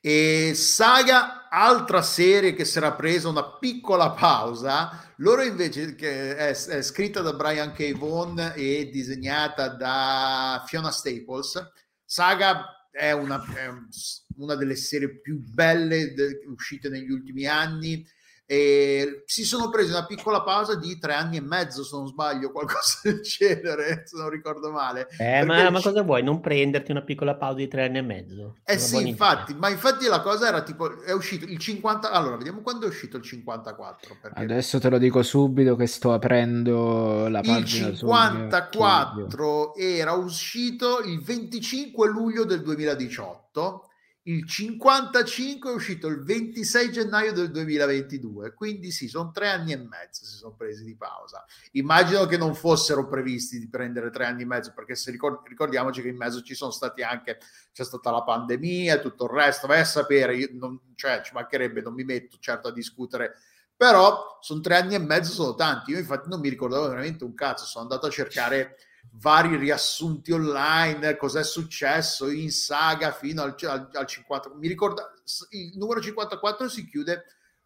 E 0.00 0.52
Saga, 0.54 1.48
altra 1.48 2.02
serie 2.02 2.52
che 2.52 2.70
era 2.74 2.92
presa 2.92 3.28
una 3.28 3.56
piccola 3.58 4.10
pausa, 4.10 5.14
loro 5.16 5.42
invece 5.42 5.94
che 5.94 6.36
è, 6.36 6.48
è 6.50 6.82
scritta 6.82 7.22
da 7.22 7.32
Brian 7.32 7.72
K. 7.72 7.96
Vaughan 7.96 8.52
e 8.54 8.90
disegnata 8.92 9.68
da 9.68 10.62
Fiona 10.66 10.90
Staples. 10.90 11.70
Saga 12.04 12.88
è 12.90 13.12
una, 13.12 13.42
è 13.54 13.68
una 14.36 14.54
delle 14.56 14.76
serie 14.76 15.20
più 15.20 15.40
belle 15.40 16.12
de, 16.12 16.40
uscite 16.48 16.90
negli 16.90 17.10
ultimi 17.10 17.46
anni 17.46 18.06
e 18.46 19.22
si 19.24 19.44
sono 19.44 19.70
presi 19.70 19.90
una 19.90 20.04
piccola 20.04 20.42
pausa 20.42 20.76
di 20.76 20.98
tre 20.98 21.14
anni 21.14 21.38
e 21.38 21.40
mezzo, 21.40 21.82
se 21.82 21.96
non 21.96 22.06
sbaglio, 22.06 22.52
qualcosa 22.52 23.00
del 23.02 23.20
genere, 23.24 24.02
se 24.04 24.18
non 24.18 24.28
ricordo 24.28 24.70
male. 24.70 25.08
Eh, 25.18 25.44
ma, 25.44 25.70
ma, 25.70 25.80
cosa 25.80 26.02
vuoi? 26.02 26.22
Non 26.22 26.40
prenderti 26.40 26.90
una 26.90 27.02
piccola 27.02 27.36
pausa 27.36 27.56
di 27.56 27.68
tre 27.68 27.84
anni 27.84 27.98
e 27.98 28.02
mezzo? 28.02 28.56
Eh 28.64 28.78
sì, 28.78 29.08
infatti, 29.08 29.52
idea. 29.52 29.60
ma 29.60 29.70
infatti 29.70 30.06
la 30.06 30.20
cosa 30.20 30.48
era 30.48 30.62
tipo, 30.62 31.02
è 31.02 31.12
uscito 31.12 31.46
il 31.46 31.58
50, 31.58 32.10
allora 32.10 32.36
vediamo 32.36 32.60
quando 32.60 32.84
è 32.84 32.88
uscito 32.88 33.16
il 33.16 33.22
54. 33.22 34.18
Perché... 34.20 34.40
Adesso 34.40 34.78
te 34.78 34.90
lo 34.90 34.98
dico 34.98 35.22
subito 35.22 35.74
che 35.76 35.86
sto 35.86 36.12
aprendo 36.12 37.28
la 37.28 37.40
pagina. 37.40 37.88
Il 37.88 37.96
54 37.96 39.74
era 39.74 40.12
uscito 40.12 41.00
il 41.00 41.22
25 41.22 42.08
luglio 42.08 42.44
del 42.44 42.60
2018 42.60 43.88
il 44.26 44.48
55 44.48 45.70
è 45.70 45.74
uscito 45.74 46.06
il 46.06 46.22
26 46.22 46.92
gennaio 46.92 47.32
del 47.32 47.50
2022, 47.50 48.54
quindi 48.54 48.90
sì, 48.90 49.06
sono 49.06 49.30
tre 49.32 49.50
anni 49.50 49.72
e 49.72 49.76
mezzo 49.76 50.24
si 50.24 50.36
sono 50.36 50.54
presi 50.54 50.82
di 50.82 50.96
pausa. 50.96 51.44
Immagino 51.72 52.24
che 52.24 52.38
non 52.38 52.54
fossero 52.54 53.06
previsti 53.06 53.58
di 53.58 53.68
prendere 53.68 54.08
tre 54.10 54.24
anni 54.24 54.42
e 54.42 54.46
mezzo, 54.46 54.72
perché 54.74 54.94
se 54.94 55.10
ricord- 55.10 55.46
ricordiamoci 55.46 56.00
che 56.00 56.08
in 56.08 56.16
mezzo 56.16 56.40
ci 56.40 56.54
sono 56.54 56.70
stati 56.70 57.02
anche, 57.02 57.38
c'è 57.70 57.84
stata 57.84 58.10
la 58.10 58.22
pandemia 58.22 58.94
e 58.94 59.00
tutto 59.00 59.24
il 59.24 59.30
resto, 59.30 59.66
vai 59.66 59.80
a 59.80 59.84
sapere, 59.84 60.48
non, 60.52 60.80
cioè 60.94 61.20
ci 61.22 61.34
mancherebbe, 61.34 61.82
non 61.82 61.92
mi 61.92 62.04
metto 62.04 62.38
certo 62.40 62.68
a 62.68 62.72
discutere, 62.72 63.34
però 63.76 64.38
sono 64.40 64.60
tre 64.60 64.76
anni 64.76 64.94
e 64.94 65.00
mezzo, 65.00 65.32
sono 65.32 65.54
tanti. 65.54 65.90
Io 65.90 65.98
infatti 65.98 66.30
non 66.30 66.40
mi 66.40 66.48
ricordavo 66.48 66.88
veramente 66.88 67.24
un 67.24 67.34
cazzo, 67.34 67.66
sono 67.66 67.84
andato 67.84 68.06
a 68.06 68.10
cercare 68.10 68.76
vari 69.16 69.56
riassunti 69.56 70.32
online, 70.32 71.16
cos'è 71.16 71.44
successo 71.44 72.28
in 72.28 72.50
saga 72.50 73.12
fino 73.12 73.42
al, 73.42 73.54
al, 73.62 73.88
al 73.92 74.06
50. 74.06 74.54
Mi 74.56 74.68
ricorda, 74.68 75.12
il 75.50 75.76
numero 75.76 76.00
54 76.00 76.68
si 76.68 76.86
chiude 76.86 77.24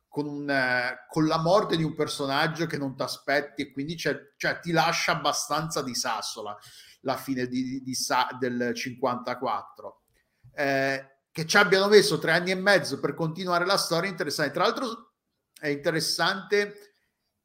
con, 0.08 0.26
un, 0.26 0.50
eh, 0.50 1.06
con 1.08 1.26
la 1.26 1.38
morte 1.38 1.76
di 1.76 1.82
un 1.82 1.94
personaggio 1.94 2.66
che 2.66 2.76
non 2.76 2.96
ti 2.96 3.02
aspetti 3.02 3.62
e 3.62 3.70
quindi 3.72 3.96
cioè, 3.96 4.18
ti 4.60 4.72
lascia 4.72 5.12
abbastanza 5.12 5.82
di 5.82 5.94
sassola 5.94 6.56
la 7.02 7.16
fine 7.16 7.46
di, 7.46 7.62
di, 7.62 7.82
di 7.82 7.96
del 8.38 8.74
54. 8.74 10.02
Eh, 10.52 11.12
che 11.30 11.46
ci 11.46 11.56
abbiano 11.56 11.86
messo 11.88 12.18
tre 12.18 12.32
anni 12.32 12.50
e 12.50 12.56
mezzo 12.56 12.98
per 12.98 13.14
continuare 13.14 13.64
la 13.64 13.76
storia 13.76 14.10
interessante. 14.10 14.52
Tra 14.52 14.64
l'altro 14.64 15.12
è 15.58 15.68
interessante 15.68 16.87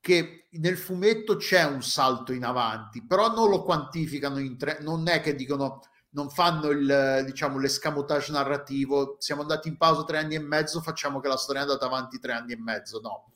che 0.03 0.47
nel 0.59 0.77
fumetto 0.77 1.37
c'è 1.37 1.63
un 1.63 1.81
salto 1.81 2.33
in 2.33 2.43
avanti, 2.43 3.05
però 3.05 3.33
non 3.33 3.49
lo 3.49 3.63
quantificano 3.63 4.37
in 4.37 4.57
tre, 4.57 4.79
non 4.81 5.07
è 5.07 5.21
che 5.21 5.33
dicono 5.33 5.79
non 6.09 6.29
fanno 6.29 6.71
il 6.71 7.23
diciamo 7.25 7.57
l'escamotage 7.57 8.33
narrativo, 8.33 9.15
siamo 9.19 9.43
andati 9.43 9.69
in 9.69 9.77
pausa 9.77 10.03
tre 10.03 10.17
anni 10.17 10.35
e 10.35 10.41
mezzo, 10.41 10.81
facciamo 10.81 11.21
che 11.21 11.29
la 11.29 11.37
storia 11.37 11.61
è 11.61 11.63
andata 11.63 11.85
avanti 11.85 12.19
tre 12.19 12.33
anni 12.33 12.51
e 12.51 12.57
mezzo, 12.59 12.99
no. 12.99 13.31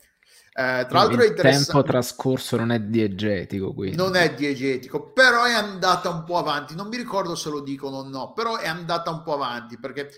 Eh, 0.50 0.86
tra 0.90 1.04
l'altro 1.04 1.24
il 1.24 1.36
tempo 1.36 1.84
trascorso 1.84 2.58
non 2.58 2.74
è 2.74 2.82
diegetico, 2.82 3.74
quindi. 3.74 3.96
Non 3.96 4.18
è 4.18 4.34
diegetico, 4.34 5.14
però 5.14 5.46
è 5.46 5.54
andata 5.54 6.10
un 6.10 6.26
po' 6.26 6.38
avanti. 6.38 6.76
Non 6.76 6.90
mi 6.90 6.98
ricordo 6.98 7.36
se 7.36 7.50
lo 7.50 7.62
dicono 7.62 8.00
o 8.00 8.04
no, 8.10 8.34
però 8.34 8.58
è 8.58 8.68
andata 8.68 9.10
un 9.10 9.24
po' 9.24 9.36
avanti 9.36 9.80
perché 9.80 10.10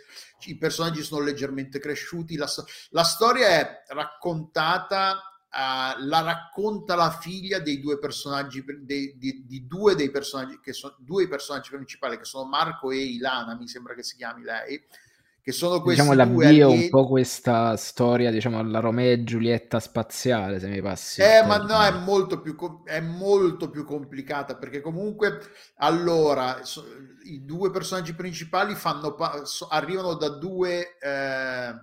i 0.48 0.58
personaggi 0.58 1.04
sono 1.04 1.24
leggermente 1.24 1.80
cresciuti. 1.80 2.38
La, 2.38 2.50
la 2.90 3.04
storia 3.04 3.50
è 3.50 3.84
raccontata 3.90 5.22
Uh, 5.52 6.06
la 6.06 6.22
racconta 6.22 6.94
la 6.94 7.10
figlia 7.10 7.58
dei 7.58 7.80
due 7.80 7.98
personaggi 7.98 8.64
dei, 8.82 9.16
di, 9.18 9.46
di, 9.48 9.66
due 9.66 9.96
dei 9.96 10.12
personaggi 10.12 10.60
che 10.62 10.74
sono 10.74 10.94
due 11.00 11.28
personaggi 11.28 11.72
principali 11.72 12.20
che 12.20 12.24
sono 12.24 12.48
Marco 12.48 12.92
e 12.92 12.98
Ilana 12.98 13.56
mi 13.56 13.68
sembra 13.68 13.96
che 13.96 14.04
si 14.04 14.16
chiami 14.16 14.44
lei 14.44 14.80
che 15.42 15.52
sono 15.52 15.82
questi 15.82 16.02
diciamo 16.02 16.16
l'avvio 16.16 16.70
un 16.70 16.90
po' 16.90 17.08
questa 17.08 17.76
storia 17.78 18.30
diciamo 18.30 18.62
la 18.62 18.80
Romeo 18.80 19.12
e 19.12 19.24
Giulietta 19.24 19.80
spaziale 19.80 20.60
se 20.60 20.68
mi 20.68 20.84
passi 20.84 21.22
eh 21.22 21.44
ma 21.44 21.58
no 21.58 21.82
è 21.82 21.92
molto 21.92 22.42
più 22.42 22.56
è 22.84 23.00
molto 23.00 23.72
più 23.72 23.84
complicata 23.86 24.56
perché 24.56 24.82
comunque 24.82 25.40
allora 25.78 26.64
so, 26.64 26.86
i 27.24 27.44
due 27.44 27.72
personaggi 27.72 28.14
principali 28.14 28.76
fanno 28.76 29.16
so, 29.46 29.68
arrivano 29.68 30.14
da 30.14 30.30
due 30.30 30.98
eh, 31.00 31.74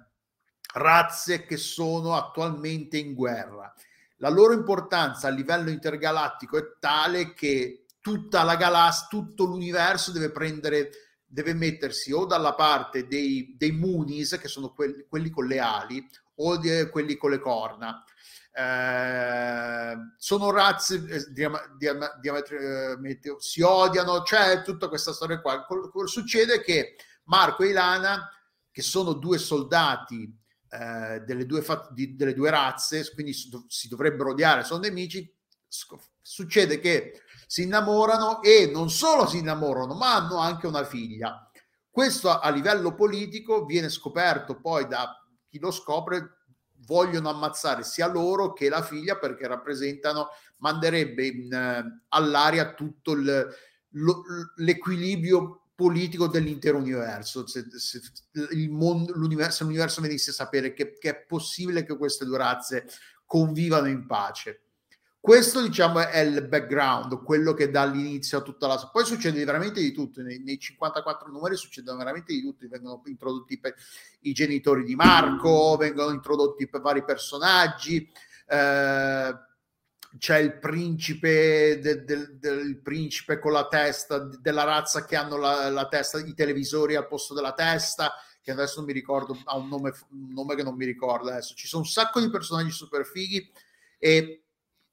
razze 0.77 1.45
che 1.45 1.57
sono 1.57 2.17
attualmente 2.17 2.99
in 2.99 3.15
guerra. 3.15 3.73
La 4.19 4.29
loro 4.29 4.53
importanza 4.53 5.29
a 5.29 5.31
livello 5.31 5.71
intergalattico 5.71 6.57
è 6.57 6.77
tale 6.79 7.35
che 7.35 7.87
tutta 8.01 8.43
la 8.43 8.57
galassia, 8.57 9.07
tutto 9.09 9.45
l'universo 9.45 10.13
deve 10.13 10.31
prendere, 10.31 10.91
deve 11.27 11.55
mettersi 11.55 12.13
o 12.13 12.25
dalla 12.25 12.55
parte 12.55 13.07
dei, 13.07 13.55
dei 13.59 13.73
Moonies, 13.73 14.39
che 14.41 14.49
sono 14.49 14.73
quelli, 14.73 15.05
quelli 15.09 15.31
con 15.31 15.47
le 15.47 15.59
ali, 15.59 16.07
o 16.37 16.57
di, 16.57 16.89
quelli 16.91 17.17
con 17.17 17.31
le 17.31 17.39
corna. 17.39 18.05
Eh, 18.53 19.97
sono 20.17 20.51
razze 20.51 21.05
eh, 21.09 21.31
diam- 21.31 21.77
diam- 21.77 22.19
diametralmente 22.21 23.31
eh, 23.31 23.37
si 23.39 23.61
odiano, 23.61 24.23
c'è 24.23 24.63
tutta 24.63 24.89
questa 24.89 25.13
storia 25.13 25.41
qua. 25.41 25.67
Succede 26.07 26.63
che 26.63 26.97
Marco 27.25 27.65
e 27.65 27.69
Ilana, 27.69 28.31
che 28.71 28.83
sono 28.83 29.13
due 29.13 29.37
soldati 29.37 30.45
eh, 30.71 31.21
delle, 31.21 31.47
due 31.47 31.65
di, 31.93 32.17
delle 32.17 32.35
due 32.35 32.51
razze, 32.51 33.13
quindi 33.15 33.33
si 33.33 33.89
dovrebbero 33.89 34.31
odiare, 34.31 34.65
sono 34.65 34.81
nemici. 34.81 35.33
Succede 36.21 36.81
che 36.81 37.23
si 37.47 37.63
innamorano 37.63 38.43
e 38.43 38.71
non 38.73 38.91
solo 38.91 39.27
si 39.27 39.39
innamorano, 39.39 39.95
ma 39.95 40.15
hanno 40.15 40.39
anche 40.39 40.67
una 40.67 40.85
figlia. 40.85 41.51
Questo 41.91 42.31
a, 42.31 42.41
a 42.41 42.51
livello 42.51 42.95
politico 42.95 43.65
viene 43.65 43.89
scoperto 43.89 44.61
poi 44.61 44.87
da 44.87 45.23
chi 45.49 45.59
lo 45.59 45.71
scopre, 45.71 46.37
vogliono 46.87 47.31
ammazzare 47.31 47.83
sia 47.83 48.07
loro 48.07 48.53
che 48.53 48.69
la 48.69 48.83
figlia 48.83 49.17
perché 49.17 49.47
rappresentano, 49.47 50.29
manderebbe 50.59 51.27
in, 51.27 51.53
uh, 51.53 52.05
all'aria 52.09 52.75
tutto 52.75 53.13
il, 53.13 53.49
lo, 53.91 54.23
l'equilibrio 54.57 55.66
politico 55.77 56.27
dell'intero 56.27 56.79
universo. 56.79 57.47
Se, 57.47 57.67
se, 57.71 58.01
mondo, 58.71 59.13
l'universo, 59.15 59.63
l'universo 59.63 60.01
venisse 60.01 60.31
a 60.31 60.33
sapere 60.33 60.73
che, 60.73 60.97
che, 60.99 61.11
è 61.11 61.25
possibile 61.25 61.85
che 61.85 61.97
queste 61.97 62.25
due 62.25 62.39
razze 62.39 62.89
convivano 63.27 63.87
in 63.87 64.07
pace. 64.07 64.63
Questo, 65.21 65.61
diciamo, 65.61 65.99
è 65.99 66.21
il 66.21 66.47
background, 66.47 67.23
quello 67.25 67.53
che 67.53 67.69
dà 67.69 67.85
l'inizio 67.85 68.39
a 68.39 68.43
tutta 68.43 68.69
la... 68.69 68.91
Poi 68.93 69.05
succede 69.05 69.45
veramente 69.45 69.81
di 69.81 69.93
tutto, 69.93 70.23
nei, 70.23 70.39
nei 70.39 70.59
54 70.59 71.31
numeri 71.31 71.57
succedono 71.57 71.99
veramente 71.99 72.33
di 72.33 72.41
tutto, 72.41 72.67
vengono 72.69 73.03
introdotti 73.07 73.61
i 74.21 74.33
genitori 74.33 74.85
di 74.85 74.95
Marco, 74.95 75.77
vengono 75.77 76.13
introdotti 76.13 76.69
per 76.69 76.81
vari 76.81 77.05
personaggi, 77.05 78.09
eh, 78.47 79.35
c'è 80.19 80.39
il 80.39 80.59
principe 80.59 81.79
del, 81.81 82.05
del, 82.05 82.39
del, 82.39 82.81
principe 82.81 83.39
con 83.39 83.53
la 83.53 83.67
testa 83.67 84.19
della 84.19 84.65
razza 84.65 85.05
che 85.05 85.17
hanno 85.17 85.37
la, 85.37 85.69
la, 85.71 85.89
testa, 85.89 86.19
i 86.19 86.35
televisori 86.35 86.95
al 86.95 87.07
posto 87.07 87.35
della 87.35 87.53
testa, 87.53 88.15
che 88.41 88.51
adesso 88.51 88.77
non 88.77 88.87
mi 88.87 88.93
ricordo, 88.93 89.37
ha 89.45 89.57
un 89.57 89.69
nome, 89.69 89.93
un 90.11 90.33
nome 90.33 90.55
che 90.55 90.63
non 90.63 90.77
mi 90.77 90.85
ricordo 90.85 91.31
adesso. 91.31 91.55
Ci 91.55 91.67
sono 91.67 91.83
un 91.83 91.89
sacco 91.89 92.21
di 92.21 92.31
personaggi 92.31 92.71
super 92.71 93.05
fighi 93.05 93.51
e 93.99 94.46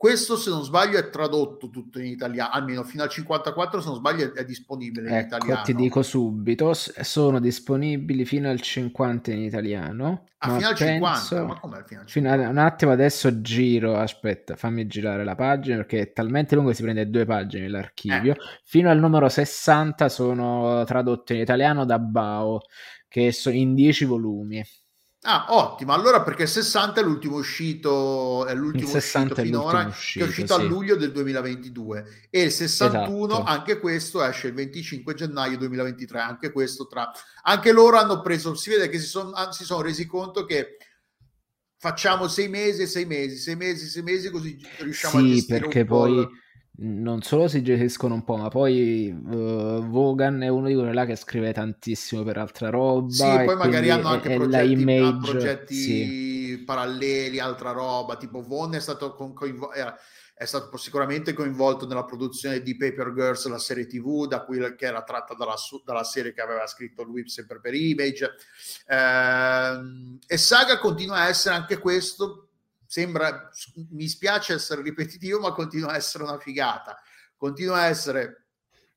questo, 0.04 0.36
se 0.36 0.50
non 0.50 0.66
sbaglio, 0.66 0.98
è 0.98 1.10
tradotto 1.10 1.70
tutto 1.70 1.98
in 1.98 2.08
italiano, 2.08 2.52
almeno 2.52 2.84
fino 2.84 3.04
al 3.04 3.10
54, 3.10 3.80
se 3.80 3.88
non 3.88 3.96
sbaglio, 3.96 4.34
è, 4.34 4.44
disponibile 4.44 5.08
in 5.08 5.16
ecco, 5.16 5.36
italiano. 5.38 5.62
Ti 5.64 5.74
dico 5.74 6.04
subito, 6.04 6.74
sono 6.74 7.40
disponibili 7.40 8.26
fino 8.26 8.50
al 8.50 8.60
50 8.60 9.32
in 9.32 9.44
italiano. 9.44 10.26
Ah, 10.40 10.58
fino 10.58 10.68
al 10.68 10.76
penso... 10.76 11.36
50? 11.36 11.46
Ma 11.46 11.58
com'è 11.58 11.84
fino 11.86 12.02
al 12.02 12.08
50? 12.08 12.12
Fino 12.12 12.30
a... 12.30 12.50
Un 12.50 12.58
attimo, 12.58 12.92
adesso 12.92 13.40
giro, 13.40 13.96
aspetta, 13.96 14.58
fammi 14.58 14.88
girare 14.88 15.24
la 15.24 15.36
pagina 15.36 15.78
perché 15.78 16.02
è 16.02 16.12
talmente 16.12 16.56
lungo 16.56 16.72
che 16.72 16.76
si 16.76 16.84
prende 16.84 17.10
due 17.10 17.24
pagine 17.24 17.70
l'archivio. 17.70 18.34
Eh. 18.34 18.38
Fino 18.66 18.90
al 18.90 19.00
numero 19.00 19.30
60 19.30 20.10
sono 20.10 20.84
tradotte 20.84 21.34
in 21.36 21.40
italiano 21.40 21.86
da 21.86 21.98
Bao, 22.00 22.60
che 23.08 23.32
sono 23.32 23.56
in 23.56 23.74
10 23.74 24.04
volumi. 24.04 24.62
Ah, 25.26 25.46
ottimo. 25.50 25.94
Allora 25.94 26.22
perché 26.22 26.46
60 26.46 27.00
è 27.00 27.04
l'ultimo 27.04 27.38
uscito, 27.38 28.46
è 28.46 28.54
l'ultimo 28.54 28.92
uscito 28.94 29.36
finora, 29.36 29.86
uscito, 29.86 30.20
che 30.20 30.26
è 30.26 30.30
uscito 30.30 30.56
sì. 30.56 30.60
a 30.60 30.64
luglio 30.64 30.96
del 30.98 31.14
2022 31.14 32.28
e 32.30 32.42
il 32.42 32.52
61, 32.52 33.26
esatto. 33.26 33.44
anche 33.50 33.80
questo 33.80 34.22
esce 34.22 34.48
il 34.48 34.54
25 34.54 35.14
gennaio 35.14 35.58
2023, 35.58 36.20
anche 36.20 36.52
questo 36.52 36.88
tra... 36.88 37.10
Anche 37.44 37.72
loro 37.72 37.98
hanno 37.98 38.22
preso, 38.22 38.54
si 38.54 38.70
vede 38.70 38.90
che 38.90 39.00
si 39.00 39.08
sono, 39.08 39.32
si 39.52 39.64
sono 39.64 39.82
resi 39.82 40.06
conto 40.06 40.44
che 40.44 40.76
facciamo 41.78 42.28
sei 42.28 42.50
mesi, 42.50 42.86
sei 42.86 43.06
mesi, 43.06 43.38
sei 43.38 43.56
mesi, 43.56 43.88
sei 43.88 44.04
mesi, 44.04 44.30
così 44.30 44.58
riusciamo 44.80 45.20
sì, 45.20 45.26
a 45.26 45.34
gestire 45.36 45.60
perché 45.60 45.86
poi 45.86 46.28
non 46.76 47.22
solo 47.22 47.48
si 47.48 47.62
gestiscono 47.62 48.16
un 48.16 48.24
po', 48.24 48.36
ma 48.36 48.48
poi 48.50 49.10
uh, 49.12 49.88
Vogan 49.88 50.42
è 50.42 50.48
uno 50.48 50.68
di 50.68 50.74
quelli 50.74 50.94
là 50.94 51.06
che 51.06 51.16
scrive 51.16 51.54
tantissimo 51.54 52.24
per 52.24 52.38
altra 52.38 52.70
roba. 52.70 53.12
Sì, 53.12 53.46
poi 53.46 53.56
magari 53.56 53.92
hanno 53.92 54.08
anche 54.08 54.36
progetti, 54.36 54.72
image, 54.72 55.32
progetti 55.32 55.76
sì. 55.76 56.64
paralleli, 56.66 57.40
altra 57.40 57.72
roba, 57.72 58.18
tipo 58.18 58.42
Von 58.42 58.74
è 58.74 58.80
stato, 58.80 59.14
coinvo- 59.14 59.72
è 60.36 60.46
stato 60.46 60.76
sicuramente 60.78 61.34
coinvolto 61.34 61.86
nella 61.86 62.06
produzione 62.06 62.64
di 62.64 62.76
Paper 62.76 63.14
Girls, 63.14 63.46
la 63.46 63.60
serie 63.60 63.86
TV, 63.86 64.26
da 64.26 64.44
cui, 64.44 64.58
che 64.76 64.86
era 64.86 65.04
tratta 65.04 65.36
dalla, 65.36 65.56
dalla 65.86 66.04
serie 66.04 66.34
che 66.34 66.42
aveva 66.42 66.66
scritto 66.66 67.04
lui 67.04 67.30
sempre 67.30 67.60
per 67.60 67.76
Image. 67.76 68.32
Eh, 68.88 70.26
e 70.26 70.38
Saga 70.38 70.80
continua 70.80 71.18
a 71.18 71.28
essere 71.28 71.54
anche 71.54 71.78
questo 71.78 72.43
sembra, 72.94 73.50
mi 73.90 74.08
spiace 74.08 74.54
essere 74.54 74.84
ripetitivo, 74.84 75.40
ma 75.40 75.52
continua 75.52 75.94
a 75.94 75.96
essere 75.96 76.26
una 76.26 76.38
figata. 76.38 76.96
Continua 77.36 77.78
a 77.78 77.86
essere 77.86 78.46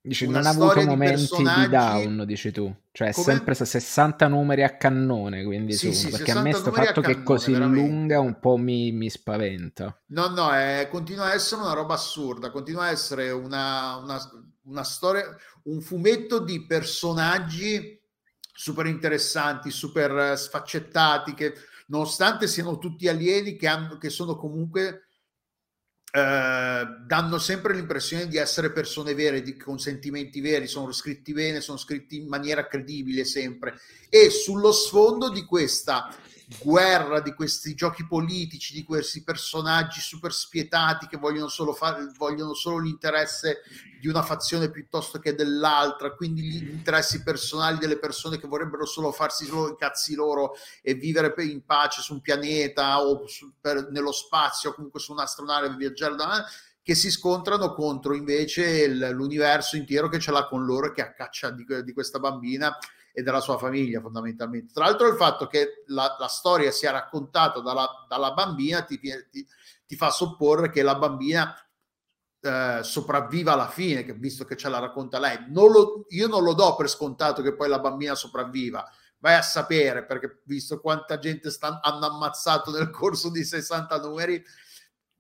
Dici, 0.03 0.29
non 0.29 0.45
ha 0.45 0.51
avuto 0.51 0.85
momenti 0.85 1.27
personaggi... 1.29 1.61
di 1.63 1.69
down, 1.69 2.25
dici 2.27 2.53
tu. 2.53 2.73
Cioè, 2.93 3.13
Come? 3.13 3.27
sempre 3.27 3.55
60 3.55 4.29
numeri 4.29 4.65
a 4.65 4.77
cannone, 4.77 5.45
quindi 5.45 5.73
sì, 5.73 5.95
su, 5.95 6.05
sì, 6.05 6.11
perché 6.11 6.31
a 6.31 6.43
me 6.43 6.51
questo 6.51 6.73
fatto 6.73 7.01
che 7.01 7.11
è 7.13 7.23
così 7.23 7.53
veramente. 7.53 7.89
lunga 7.89 8.21
un 8.21 8.39
po' 8.39 8.59
mi, 8.59 8.93
mi 8.93 9.09
spaventa. 9.09 9.99
No, 10.09 10.29
no, 10.29 10.53
è, 10.53 10.87
continua 10.91 11.25
a 11.25 11.35
essere 11.35 11.63
una 11.63 11.73
roba 11.73 11.95
assurda, 11.95 12.51
continua 12.51 12.85
a 12.85 12.91
essere 12.91 13.31
una, 13.31 13.97
una, 13.97 14.21
una 14.65 14.85
storia, 14.85 15.25
un 15.65 15.81
fumetto 15.81 16.39
di 16.39 16.67
personaggi 16.67 17.99
super 18.53 18.87
interessanti, 18.87 19.71
super 19.71 20.37
sfaccettati, 20.39 21.33
che 21.33 21.55
nonostante 21.87 22.47
siano 22.47 22.79
tutti 22.79 23.09
alieni 23.09 23.57
che, 23.57 23.67
hanno, 23.67 23.99
che 23.99 24.11
sono 24.11 24.37
comunque 24.37 25.07
eh, 26.17 26.87
danno 27.07 27.39
sempre 27.39 27.75
l'impressione 27.75 28.27
di 28.27 28.39
essere 28.39 28.73
persone 28.73 29.15
vere, 29.15 29.43
di, 29.43 29.57
con 29.57 29.79
sentimenti 29.79 30.41
veri, 30.41 30.67
sono 30.67 30.91
scritti 30.93 31.33
bene, 31.33 31.61
sono 31.61 31.77
scritti 31.77 32.17
in 32.17 32.29
maniera 32.29 32.67
credibile 32.67 33.25
sempre. 33.25 33.79
E 34.09 34.31
sullo 34.31 34.73
sfondo 34.73 35.29
di 35.31 35.45
questa 35.45 36.09
guerra, 36.63 37.21
di 37.21 37.35
questi 37.35 37.75
giochi 37.75 38.07
politici, 38.07 38.73
di 38.73 38.85
questi 38.85 39.23
personaggi 39.25 40.01
super 40.01 40.33
spietati 40.33 41.07
che 41.07 41.17
vogliono 41.17 41.49
solo, 41.49 41.73
fare, 41.73 42.11
vogliono 42.17 42.55
solo 42.55 42.79
l'interesse 42.79 43.63
di 44.01 44.07
una 44.07 44.23
fazione 44.23 44.71
piuttosto 44.71 45.19
che 45.19 45.35
dell'altra, 45.35 46.15
quindi 46.15 46.43
gli 46.43 46.69
interessi 46.69 47.23
personali 47.23 47.79
delle 47.79 47.99
persone 47.99 48.39
che 48.39 48.47
vorrebbero 48.47 48.85
solo 48.87 49.11
farsi 49.11 49.47
solo 49.47 49.73
i 49.73 49.77
cazzi 49.77 50.15
loro 50.15 50.55
e 50.83 50.95
vivere 50.95 51.35
in 51.43 51.65
pace 51.65 52.01
su 52.01 52.15
un 52.15 52.21
pianeta 52.21 53.01
o 53.01 53.27
su, 53.27 53.53
per, 53.61 53.91
nello 53.91 54.13
spazio 54.13 54.73
comunque 54.73 55.01
su 55.01 55.13
un'astronave 55.13 55.75
viaggiare 55.75 56.15
da 56.15 56.45
che 56.81 56.95
si 56.95 57.11
scontrano 57.11 57.75
contro 57.75 58.15
invece 58.15 58.87
l'universo 58.87 59.77
intero 59.77 60.09
che 60.09 60.21
ce 60.21 60.31
l'ha 60.31 60.47
con 60.47 60.65
loro 60.65 60.93
che 60.93 61.03
a 61.03 61.13
caccia 61.13 61.51
di, 61.51 61.67
di 61.83 61.93
questa 61.93 62.21
bambina 62.21 62.77
e 63.19 63.23
della 63.23 63.41
sua 63.41 63.57
famiglia 63.57 63.99
fondamentalmente. 64.03 64.75
Tra 64.75 64.85
l'altro 64.85 65.09
il 65.09 65.17
fatto 65.17 65.47
che 65.47 65.85
la, 65.87 66.17
la 66.19 66.27
storia 66.27 66.71
sia 66.71 66.91
raccontata 66.91 67.61
dalla, 67.61 68.05
dalla 68.07 68.35
bambina 68.35 68.83
ti, 68.83 69.01
ti, 69.01 69.47
ti, 69.87 69.97
fa 69.97 70.11
supporre 70.11 70.69
che 70.69 70.83
la 70.83 70.97
bambina 70.97 71.57
eh, 72.43 72.81
sopravviva 72.83 73.55
alla 73.55 73.69
fine, 73.69 74.05
che, 74.05 74.13
visto 74.13 74.45
che 74.45 74.55
ce 74.55 74.69
la 74.69 74.81
racconta 74.81 75.19
lei. 75.19 75.47
Non 75.49 75.71
lo, 75.71 76.05
io 76.11 76.29
non 76.29 76.43
lo 76.43 76.53
do 76.53 76.77
per 76.77 76.91
scontato 76.91 77.41
che 77.41 77.55
poi 77.55 77.71
la 77.71 77.79
bambina 77.79 78.15
sopravviva, 78.15 78.87
vai 79.17 79.37
a 79.37 79.41
sapere 79.41 80.05
perché 80.05 80.43
visto 80.45 80.79
quanta 80.79 81.19
gente 81.19 81.51
sta, 81.51 81.81
hanno 81.83 82.05
ammazzato 82.05 82.71
nel 82.71 82.91
corso 82.91 83.31
di 83.31 83.45
60 83.45 83.99
numeri 83.99 84.45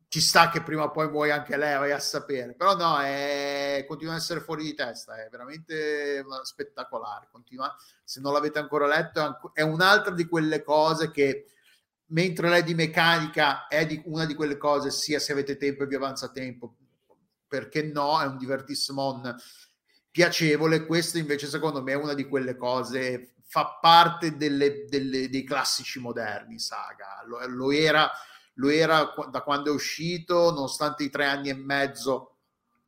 ci 0.08 0.20
sta 0.20 0.48
che 0.50 0.62
prima 0.62 0.84
o 0.84 0.90
poi 0.90 1.10
muoia 1.10 1.34
anche 1.34 1.56
lei, 1.56 1.76
vai 1.78 1.92
a 1.92 1.98
sapere. 1.98 2.54
Però 2.54 2.76
no, 2.76 2.98
è... 3.00 3.84
continua 3.88 4.14
ad 4.14 4.20
essere 4.20 4.40
fuori 4.40 4.62
di 4.62 4.74
testa, 4.74 5.16
è 5.16 5.28
veramente 5.30 6.24
spettacolare. 6.42 7.28
Continua... 7.30 7.74
Se 8.04 8.20
non 8.20 8.32
l'avete 8.32 8.60
ancora 8.60 8.86
letto, 8.86 9.50
è 9.52 9.62
un'altra 9.62 10.14
di 10.14 10.26
quelle 10.26 10.62
cose 10.62 11.10
che, 11.10 11.46
mentre 12.06 12.48
lei 12.48 12.62
di 12.62 12.74
meccanica 12.74 13.66
è 13.66 13.84
di 13.84 14.00
una 14.04 14.24
di 14.24 14.34
quelle 14.36 14.56
cose, 14.56 14.92
sia 14.92 15.18
se 15.18 15.32
avete 15.32 15.56
tempo 15.56 15.82
e 15.82 15.86
vi 15.86 15.96
avanza 15.96 16.30
tempo, 16.30 16.76
perché 17.48 17.82
no, 17.82 18.20
è 18.20 18.26
un 18.26 18.38
divertissimo 18.38 19.20
piacevole. 20.12 20.86
Questo 20.86 21.18
invece 21.18 21.48
secondo 21.48 21.82
me 21.82 21.92
è 21.92 21.96
una 21.96 22.14
di 22.14 22.28
quelle 22.28 22.54
cose, 22.54 23.34
fa 23.42 23.76
parte 23.80 24.36
delle, 24.36 24.84
delle, 24.84 25.28
dei 25.28 25.42
classici 25.42 25.98
moderni, 25.98 26.60
saga. 26.60 27.24
Lo, 27.26 27.44
lo 27.48 27.72
era 27.72 28.08
lui 28.56 28.76
era 28.76 29.14
da 29.30 29.42
quando 29.42 29.70
è 29.70 29.74
uscito, 29.74 30.50
nonostante 30.50 31.04
i 31.04 31.10
tre 31.10 31.26
anni 31.26 31.48
e 31.48 31.54
mezzo 31.54 32.32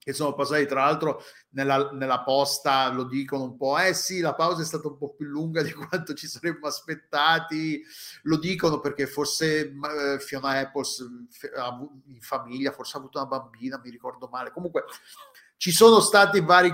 che 0.08 0.14
sono 0.14 0.32
passati, 0.32 0.64
tra 0.64 0.84
l'altro 0.84 1.22
nella, 1.50 1.90
nella, 1.92 2.22
posta 2.22 2.88
lo 2.88 3.04
dicono 3.04 3.42
un 3.42 3.56
po', 3.58 3.78
eh 3.78 3.92
sì, 3.92 4.20
la 4.20 4.34
pausa 4.34 4.62
è 4.62 4.64
stata 4.64 4.88
un 4.88 4.96
po' 4.96 5.12
più 5.12 5.26
lunga 5.26 5.60
di 5.60 5.70
quanto 5.72 6.14
ci 6.14 6.26
saremmo 6.26 6.66
aspettati, 6.66 7.82
lo 8.22 8.38
dicono 8.38 8.80
perché 8.80 9.06
forse 9.06 9.68
eh, 9.68 10.18
Fiona 10.18 10.60
Apples 10.60 11.00
in 12.06 12.20
famiglia, 12.20 12.72
forse 12.72 12.96
ha 12.96 13.00
avuto 13.00 13.18
una 13.18 13.28
bambina, 13.28 13.78
mi 13.84 13.90
ricordo 13.90 14.28
male, 14.32 14.50
comunque 14.50 14.84
ci 15.58 15.72
sono 15.72 16.00
stati 16.00 16.40
vari 16.40 16.72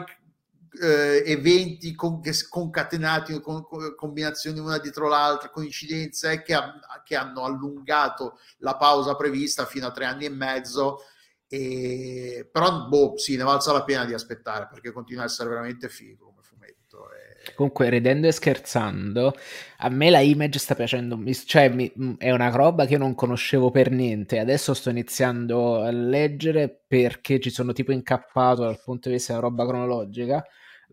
eh, 0.81 1.22
eventi 1.27 1.95
con, 1.95 2.20
concatenati 2.49 3.41
con, 3.41 3.64
con, 3.64 3.95
combinazioni 3.95 4.59
una 4.59 4.79
dietro 4.79 5.09
l'altra, 5.09 5.51
coincidenze 5.51 6.43
che, 6.43 6.55
ha, 6.55 6.81
che, 7.05 7.16
hanno 7.16 7.45
allungato 7.45 8.39
la 8.59 8.77
pausa 8.77 9.14
prevista 9.16 9.66
fino 9.66 9.87
a 9.87 9.93
tre 9.93 10.05
anni 10.05 10.25
e 10.25 10.31
mezzo. 10.31 11.05
E, 11.47 12.49
però, 12.51 12.89
boh, 12.89 13.16
sì, 13.16 13.37
ne 13.37 13.45
valsa 13.45 13.72
la 13.72 13.85
pena 13.85 14.05
di 14.05 14.14
aspettare 14.14 14.66
perché 14.68 14.91
continua 14.91 15.22
a 15.22 15.27
essere 15.27 15.49
veramente 15.49 15.89
figo 15.89 16.27
come 16.27 16.43
fumetto. 16.43 17.11
E... 17.12 17.53
Comunque, 17.55 17.91
ridendo 17.91 18.27
e 18.27 18.33
scherzando, 18.33 19.37
a 19.79 19.89
me 19.91 20.11
la 20.11 20.20
image 20.20 20.59
sta 20.59 20.75
piacendo, 20.75 21.20
cioè 21.45 21.68
mi, 21.68 21.93
è 22.18 22.31
una 22.33 22.49
roba 22.49 22.87
che 22.87 22.95
io 22.95 22.99
non 22.99 23.14
conoscevo 23.14 23.70
per 23.70 23.91
niente. 23.91 24.41
Adesso 24.41 24.75
sto 24.75 24.91
iniziando 24.91 25.83
a 25.83 25.91
leggere 25.91 26.85
perché 26.87 27.39
ci 27.39 27.51
sono 27.51 27.72
tipo 27.72 27.93
incappato 27.93 28.62
dal 28.62 28.81
punto 28.83 29.09
di 29.09 29.14
vista 29.14 29.35
della 29.35 29.47
roba 29.47 29.66
cronologica. 29.66 30.45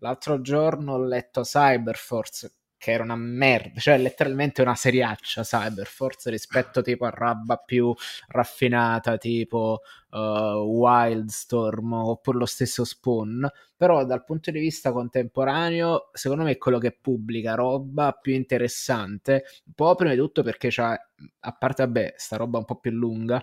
L'altro 0.02 0.40
giorno 0.40 0.94
ho 0.94 1.04
letto 1.04 1.42
Cyberforce, 1.42 2.54
che 2.76 2.90
era 2.90 3.04
una 3.04 3.14
merda, 3.14 3.78
cioè 3.78 3.96
letteralmente 3.98 4.60
una 4.60 4.74
seriaccia 4.74 5.42
Cyberforce 5.42 6.28
rispetto 6.28 6.82
tipo 6.82 7.04
a 7.04 7.10
roba 7.10 7.56
più 7.56 7.94
raffinata 8.26 9.16
tipo 9.16 9.82
uh, 10.10 10.18
Wildstorm 10.18 11.92
oppure 11.92 12.38
lo 12.38 12.46
stesso 12.46 12.84
Spawn, 12.84 13.48
però 13.76 14.04
dal 14.04 14.24
punto 14.24 14.50
di 14.50 14.58
vista 14.58 14.90
contemporaneo 14.90 16.10
secondo 16.12 16.42
me 16.42 16.50
è 16.50 16.58
quello 16.58 16.78
che 16.78 16.98
pubblica 17.00 17.54
roba 17.54 18.10
più 18.20 18.34
interessante, 18.34 19.44
un 19.66 19.72
po' 19.72 19.94
prima 19.94 20.14
di 20.14 20.18
tutto 20.18 20.42
perché 20.42 20.66
c'ha, 20.68 20.98
a 21.38 21.52
parte 21.52 21.84
vabbè, 21.84 22.14
sta 22.16 22.36
roba 22.36 22.58
un 22.58 22.64
po' 22.64 22.80
più 22.80 22.90
lunga, 22.90 23.40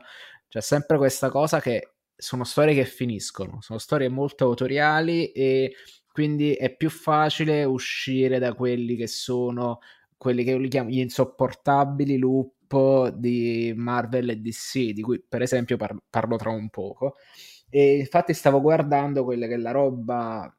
c'è 0.49 0.59
sempre 0.59 0.97
questa 0.97 1.29
cosa 1.29 1.61
che 1.61 1.93
sono 2.17 2.43
storie 2.43 2.73
che 2.73 2.83
finiscono, 2.83 3.61
sono 3.61 3.79
storie 3.79 4.09
molto 4.09 4.43
autoriali 4.43 5.31
e 5.31 5.73
quindi 6.11 6.53
è 6.53 6.75
più 6.75 6.89
facile 6.89 7.63
uscire 7.63 8.39
da 8.39 8.53
quelli 8.53 8.95
che 8.95 9.07
sono 9.07 9.79
quelli 10.17 10.43
che 10.43 10.51
io 10.51 10.57
li 10.57 10.67
chiamo 10.67 10.89
gli 10.89 10.99
insopportabili 10.99 12.17
loop 12.17 13.09
di 13.15 13.73
Marvel 13.75 14.29
e 14.29 14.35
DC, 14.35 14.89
di 14.91 15.01
cui 15.01 15.23
per 15.27 15.41
esempio 15.41 15.77
par- 15.77 15.97
parlo 16.09 16.35
tra 16.35 16.49
un 16.49 16.69
poco. 16.69 17.15
E 17.69 17.99
infatti 17.99 18.33
stavo 18.33 18.61
guardando 18.61 19.23
quella 19.23 19.47
che 19.47 19.53
è 19.53 19.57
la 19.57 19.71
roba 19.71 20.53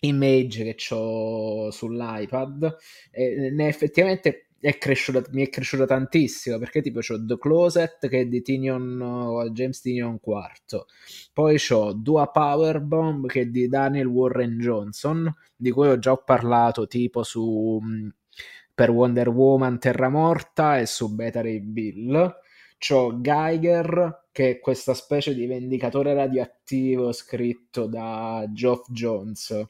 image 0.00 0.74
che 0.74 0.94
ho 0.94 1.70
sull'iPad 1.70 2.76
e 3.10 3.50
ne 3.50 3.68
effettivamente 3.68 4.45
è 4.66 4.78
cresciuta, 4.78 5.22
mi 5.30 5.46
è 5.46 5.48
cresciuta 5.48 5.84
tantissimo 5.84 6.58
perché 6.58 6.82
tipo 6.82 6.98
ho 6.98 7.24
The 7.24 7.38
Closet 7.38 8.08
che 8.08 8.20
è 8.20 8.26
di 8.26 8.42
Tinion, 8.42 9.48
James 9.52 9.80
Tinion 9.80 10.18
IV 10.20 10.84
poi 11.32 11.56
ho 11.70 11.92
Dua 11.92 12.28
Powerbomb 12.30 13.26
che 13.26 13.42
è 13.42 13.46
di 13.46 13.68
Daniel 13.68 14.06
Warren 14.06 14.58
Johnson 14.58 15.32
di 15.54 15.70
cui 15.70 15.88
ho 15.88 15.98
già 16.00 16.16
parlato 16.16 16.88
tipo 16.88 17.22
su 17.22 17.80
per 18.74 18.90
Wonder 18.90 19.28
Woman 19.28 19.78
Terra 19.78 20.08
Morta 20.08 20.78
e 20.78 20.86
su 20.86 21.14
Beta 21.14 21.40
Ray 21.40 21.60
Bill. 21.60 22.40
C'ho 22.78 23.22
Geiger 23.22 24.26
che 24.30 24.50
è 24.50 24.58
questa 24.58 24.92
specie 24.92 25.32
di 25.32 25.46
vendicatore 25.46 26.12
radioattivo 26.12 27.10
scritto 27.12 27.86
da 27.86 28.44
Geoff 28.52 28.90
Jones 28.90 29.66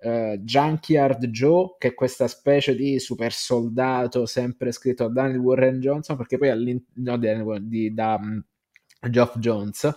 uh, 0.00 0.36
Junkyard 0.38 1.26
Joe, 1.26 1.76
che 1.78 1.88
è 1.88 1.94
questa 1.94 2.28
specie 2.28 2.74
di 2.74 2.98
super 2.98 3.32
soldato 3.32 4.26
sempre 4.26 4.72
scritto 4.72 5.06
da 5.08 5.22
Daniel 5.22 5.40
Warren 5.40 5.80
Johnson, 5.80 6.16
perché 6.16 6.38
poi 6.38 6.50
all'interno 6.50 7.52
no, 7.52 7.58
di, 7.60 7.92
da 7.92 8.18
um, 8.20 8.42
Geoff 9.08 9.38
Jones, 9.38 9.96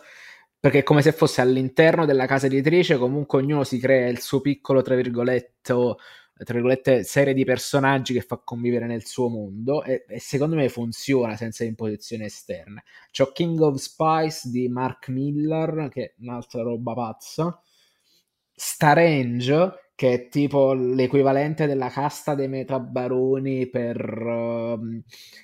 perché 0.60 0.80
è 0.80 0.84
come 0.84 1.02
se 1.02 1.12
fosse 1.12 1.42
all'interno 1.42 2.06
della 2.06 2.28
casa 2.28 2.46
editrice, 2.46 2.98
comunque 2.98 3.40
ognuno 3.40 3.64
si 3.64 3.80
crea 3.80 4.08
il 4.08 4.20
suo 4.20 4.42
piccolo, 4.42 4.84
tra 4.84 4.96
virgolette, 4.96 5.74
tra 5.74 6.54
virgolette, 6.54 7.04
serie 7.04 7.34
di 7.34 7.44
personaggi 7.46 8.14
che 8.14 8.22
fa 8.22 8.40
convivere 8.44 8.86
nel 8.86 9.06
suo 9.06 9.28
mondo 9.28 9.84
e, 9.84 10.06
e 10.08 10.20
secondo 10.20 10.56
me 10.56 10.70
funziona 10.70 11.36
senza 11.36 11.64
imposizioni 11.64 12.26
esterne. 12.26 12.84
C'ho 13.12 13.32
King 13.32 13.60
of 13.60 13.76
Spice 13.78 14.50
di 14.50 14.68
Mark 14.70 15.08
Miller, 15.10 15.90
che 15.90 16.04
è 16.04 16.14
un'altra 16.20 16.62
roba 16.62 16.94
pazza. 16.94 17.60
Starange, 18.54 19.91
che 20.02 20.14
è 20.14 20.28
tipo 20.30 20.74
l'equivalente 20.74 21.68
della 21.68 21.90
casta 21.90 22.34
dei 22.34 22.48
metabaroni 22.48 23.68
per 23.70 24.04
uh, 24.04 24.80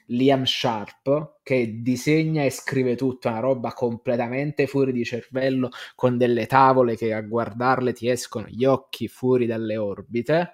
Liam 0.08 0.46
Sharp, 0.46 1.42
che 1.44 1.84
disegna 1.84 2.44
e 2.44 2.50
scrive 2.50 2.96
tutta 2.96 3.30
una 3.30 3.40
roba 3.40 3.74
completamente 3.74 4.66
fuori 4.66 4.94
di 4.94 5.04
cervello, 5.04 5.70
con 5.94 6.18
delle 6.18 6.48
tavole 6.48 6.96
che 6.96 7.14
a 7.14 7.22
guardarle 7.22 7.94
ti 7.94 8.10
escono 8.10 8.48
gli 8.48 8.66
occhi 8.66 9.08
fuori 9.08 9.46
dalle 9.46 9.78
orbite. 9.78 10.54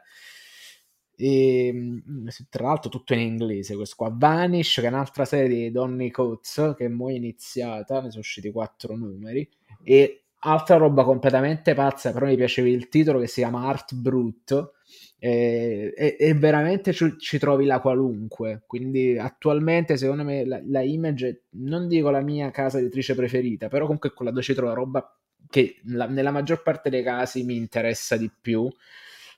E, 1.16 1.72
mm, 1.74 2.28
tra 2.50 2.68
l'altro 2.68 2.90
tutto 2.90 3.14
in 3.14 3.22
inglese 3.22 3.76
questo 3.76 3.96
qua 3.96 4.14
Vanish 4.14 4.80
che 4.82 4.88
è 4.88 4.90
un'altra 4.90 5.26
serie 5.26 5.48
di 5.48 5.72
Donny 5.72 6.10
Coates 6.10 6.74
che 6.76 6.86
è 6.86 6.88
mo' 6.88 7.12
iniziata 7.12 8.02
ne 8.02 8.10
sono 8.10 8.22
usciti 8.22 8.52
quattro 8.52 8.96
numeri 8.96 9.48
e 9.84 10.23
altra 10.44 10.78
roba 10.78 11.04
completamente 11.04 11.74
pazza, 11.74 12.12
però 12.12 12.26
mi 12.26 12.36
piaceva 12.36 12.68
il 12.68 12.90
titolo 12.90 13.20
che 13.20 13.28
si 13.28 13.42
chiama 13.42 13.68
Art 13.68 13.94
Brut 13.96 14.74
e, 15.20 15.94
e, 15.96 16.18
e 16.20 16.34
veramente 16.34 16.92
ci, 16.92 17.16
ci, 17.18 17.40
trovi 17.40 17.66
la 17.66 17.80
qualunque. 17.80 18.64
Quindi 18.68 19.18
attualmente 19.18 19.96
secondo 19.98 20.24
me 20.24 20.46
la, 20.46 20.62
la, 20.66 20.82
Image, 20.82 21.46
non 21.52 21.88
dico 21.88 22.10
la 22.10 22.22
mia 22.22 22.52
casa 22.52 22.80
editrice 22.80 23.16
preferita, 23.16 23.70
però 23.70 23.86
comunque 23.86 24.14
quella 24.14 24.32
dove 24.32 24.44
ci 24.44 24.54
trovo 24.54 24.74
roba 24.74 25.18
che 25.50 25.80
la, 25.86 26.08
nella 26.08 26.32
maggior 26.32 26.62
parte 26.62 26.90
dei 26.90 27.04
casi 27.04 27.44
mi 27.44 27.56
interessa 27.56 28.18
di 28.18 28.30
più. 28.42 28.70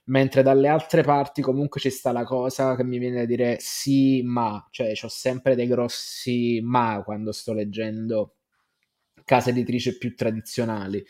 Mentre 0.08 0.42
dalle 0.42 0.68
altre 0.68 1.02
parti 1.02 1.42
comunque 1.42 1.80
ci 1.80 1.90
sta 1.90 2.12
la 2.12 2.22
cosa 2.22 2.76
che 2.76 2.84
mi 2.84 2.98
viene 2.98 3.18
da 3.18 3.24
dire 3.24 3.56
sì, 3.58 4.22
ma, 4.22 4.64
cioè 4.70 4.92
ho 5.02 5.08
sempre 5.08 5.56
dei 5.56 5.66
grossi 5.66 6.60
ma 6.62 7.02
quando 7.04 7.32
sto 7.32 7.52
leggendo 7.52 8.36
case 9.26 9.50
editrici 9.50 9.98
più 9.98 10.14
tradizionali. 10.14 11.04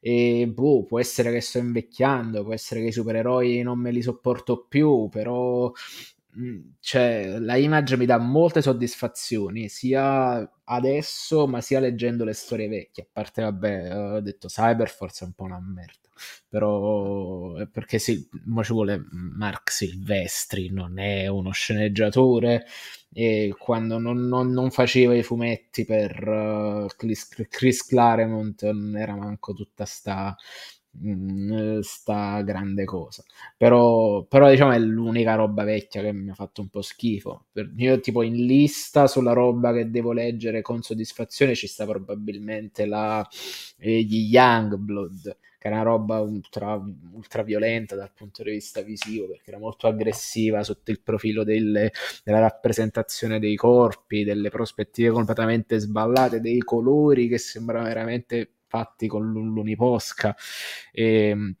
E 0.00 0.48
boh, 0.48 0.84
può 0.84 1.00
essere 1.00 1.32
che 1.32 1.40
sto 1.42 1.58
invecchiando, 1.58 2.44
può 2.44 2.54
essere 2.54 2.80
che 2.80 2.88
i 2.88 2.92
supereroi 2.92 3.62
non 3.62 3.78
me 3.80 3.90
li 3.90 4.00
sopporto 4.02 4.66
più, 4.68 5.08
però 5.10 5.70
mm, 6.38 6.60
cioè, 6.80 7.38
la 7.40 7.56
Image 7.56 7.96
mi 7.96 8.06
dà 8.06 8.18
molte 8.18 8.62
soddisfazioni, 8.62 9.68
sia 9.68 10.48
adesso, 10.64 11.46
ma 11.46 11.60
sia 11.60 11.80
leggendo 11.80 12.24
le 12.24 12.34
storie 12.34 12.68
vecchie. 12.68 13.04
A 13.04 13.08
parte, 13.12 13.42
vabbè, 13.42 13.96
ho 14.16 14.20
detto 14.20 14.48
Cyberforce 14.48 15.24
è 15.24 15.26
un 15.26 15.34
po' 15.34 15.44
una 15.44 15.60
merda 15.60 16.05
però 16.48 17.54
perché 17.70 17.98
sì, 17.98 18.28
ma 18.44 18.62
ci 18.62 18.72
vuole 18.72 19.04
Mark 19.10 19.70
Silvestri, 19.70 20.70
non 20.70 20.98
è 20.98 21.26
uno 21.26 21.50
sceneggiatore 21.50 22.66
e 23.12 23.54
quando 23.58 23.98
non, 23.98 24.26
non, 24.28 24.50
non 24.50 24.70
faceva 24.70 25.14
i 25.14 25.22
fumetti 25.22 25.84
per 25.84 26.26
uh, 26.28 26.86
Chris, 26.96 27.28
Chris 27.48 27.84
Claremont 27.86 28.62
non 28.70 28.96
era 28.96 29.14
manco 29.14 29.54
tutta 29.54 29.84
sta 29.86 30.36
mm, 31.04 31.78
sta 31.80 32.42
grande 32.42 32.84
cosa. 32.84 33.24
Però, 33.56 34.24
però 34.24 34.50
diciamo 34.50 34.72
è 34.72 34.78
l'unica 34.78 35.34
roba 35.34 35.64
vecchia 35.64 36.02
che 36.02 36.12
mi 36.12 36.30
ha 36.30 36.34
fatto 36.34 36.60
un 36.60 36.68
po' 36.68 36.82
schifo. 36.82 37.46
Io 37.78 38.00
tipo 38.00 38.22
in 38.22 38.34
lista 38.46 39.06
sulla 39.06 39.32
roba 39.32 39.72
che 39.72 39.90
devo 39.90 40.12
leggere 40.12 40.62
con 40.62 40.82
soddisfazione 40.82 41.54
ci 41.54 41.66
sta 41.66 41.86
probabilmente 41.86 42.86
la, 42.86 43.26
eh, 43.78 44.02
gli 44.02 44.28
Youngblood 44.34 45.36
che 45.66 45.72
era 45.72 45.80
una 45.82 45.90
roba 45.90 46.20
ultra, 46.20 46.80
ultra 47.12 47.42
violenta 47.42 47.96
dal 47.96 48.12
punto 48.14 48.42
di 48.42 48.52
vista 48.52 48.80
visivo, 48.82 49.26
perché 49.26 49.50
era 49.50 49.58
molto 49.58 49.86
aggressiva 49.88 50.62
sotto 50.62 50.90
il 50.90 51.00
profilo 51.00 51.44
delle, 51.44 51.92
della 52.24 52.38
rappresentazione 52.38 53.38
dei 53.38 53.56
corpi, 53.56 54.24
delle 54.24 54.50
prospettive 54.50 55.10
completamente 55.10 55.78
sballate, 55.78 56.40
dei 56.40 56.60
colori 56.60 57.28
che 57.28 57.38
sembravano 57.38 57.88
veramente 57.88 58.50
fatti 58.66 59.06
con 59.08 59.30
l'uniposca. 59.30 60.34
E, 60.92 61.56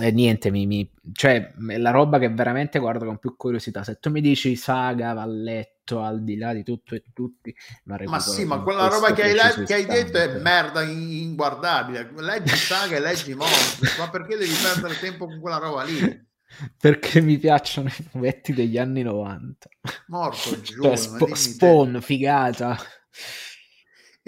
e 0.00 0.10
niente, 0.10 0.50
mi, 0.50 0.66
mi, 0.66 0.90
cioè, 1.12 1.52
la 1.58 1.90
roba 1.90 2.18
che 2.18 2.28
veramente 2.28 2.78
guardo 2.78 3.04
con 3.04 3.18
più 3.18 3.36
curiosità. 3.36 3.82
Se 3.82 3.98
tu 3.98 4.10
mi 4.10 4.20
dici 4.20 4.56
saga, 4.56 5.12
valletto, 5.12 6.02
al 6.02 6.22
di 6.22 6.36
là 6.36 6.52
di 6.52 6.62
tutto 6.62 6.94
e 6.94 7.04
tutti. 7.14 7.54
Ma 7.84 8.18
sì, 8.18 8.44
ma 8.44 8.60
quella 8.60 8.88
roba 8.88 9.12
che 9.12 9.22
hai, 9.22 9.64
che 9.64 9.74
hai 9.74 9.86
detto 9.86 10.18
è 10.18 10.38
merda 10.38 10.82
inguardabile. 10.82 12.10
Leggi 12.16 12.56
saga 12.56 12.96
e 12.96 13.00
leggi 13.00 13.34
mostri, 13.34 13.88
ma 13.98 14.10
perché 14.10 14.36
devi 14.36 14.54
perdere 14.54 14.98
tempo 14.98 15.26
con 15.26 15.40
quella 15.40 15.58
roba 15.58 15.82
lì? 15.84 16.24
Perché 16.80 17.20
mi 17.20 17.38
piacciono 17.38 17.88
i 17.88 18.04
fumetti 18.08 18.54
degli 18.54 18.78
anni 18.78 19.02
90. 19.02 19.68
Morto 20.06 20.60
giù. 20.60 20.80
Cioè, 20.80 20.96
sp- 20.96 21.32
spawn, 21.32 22.00
figata. 22.00 22.78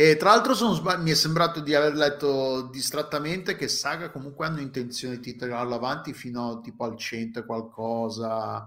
E 0.00 0.14
tra 0.14 0.30
l'altro 0.30 0.54
sbag- 0.54 1.02
mi 1.02 1.10
è 1.10 1.14
sembrato 1.14 1.58
di 1.58 1.74
aver 1.74 1.96
letto 1.96 2.68
distrattamente 2.70 3.56
che 3.56 3.66
Saga 3.66 4.10
comunque 4.10 4.46
hanno 4.46 4.60
intenzione 4.60 5.18
di 5.18 5.34
tirarlo 5.34 5.74
avanti 5.74 6.12
fino 6.12 6.60
tipo 6.60 6.84
al 6.84 6.96
100 6.96 7.40
e 7.40 7.44
qualcosa. 7.44 8.64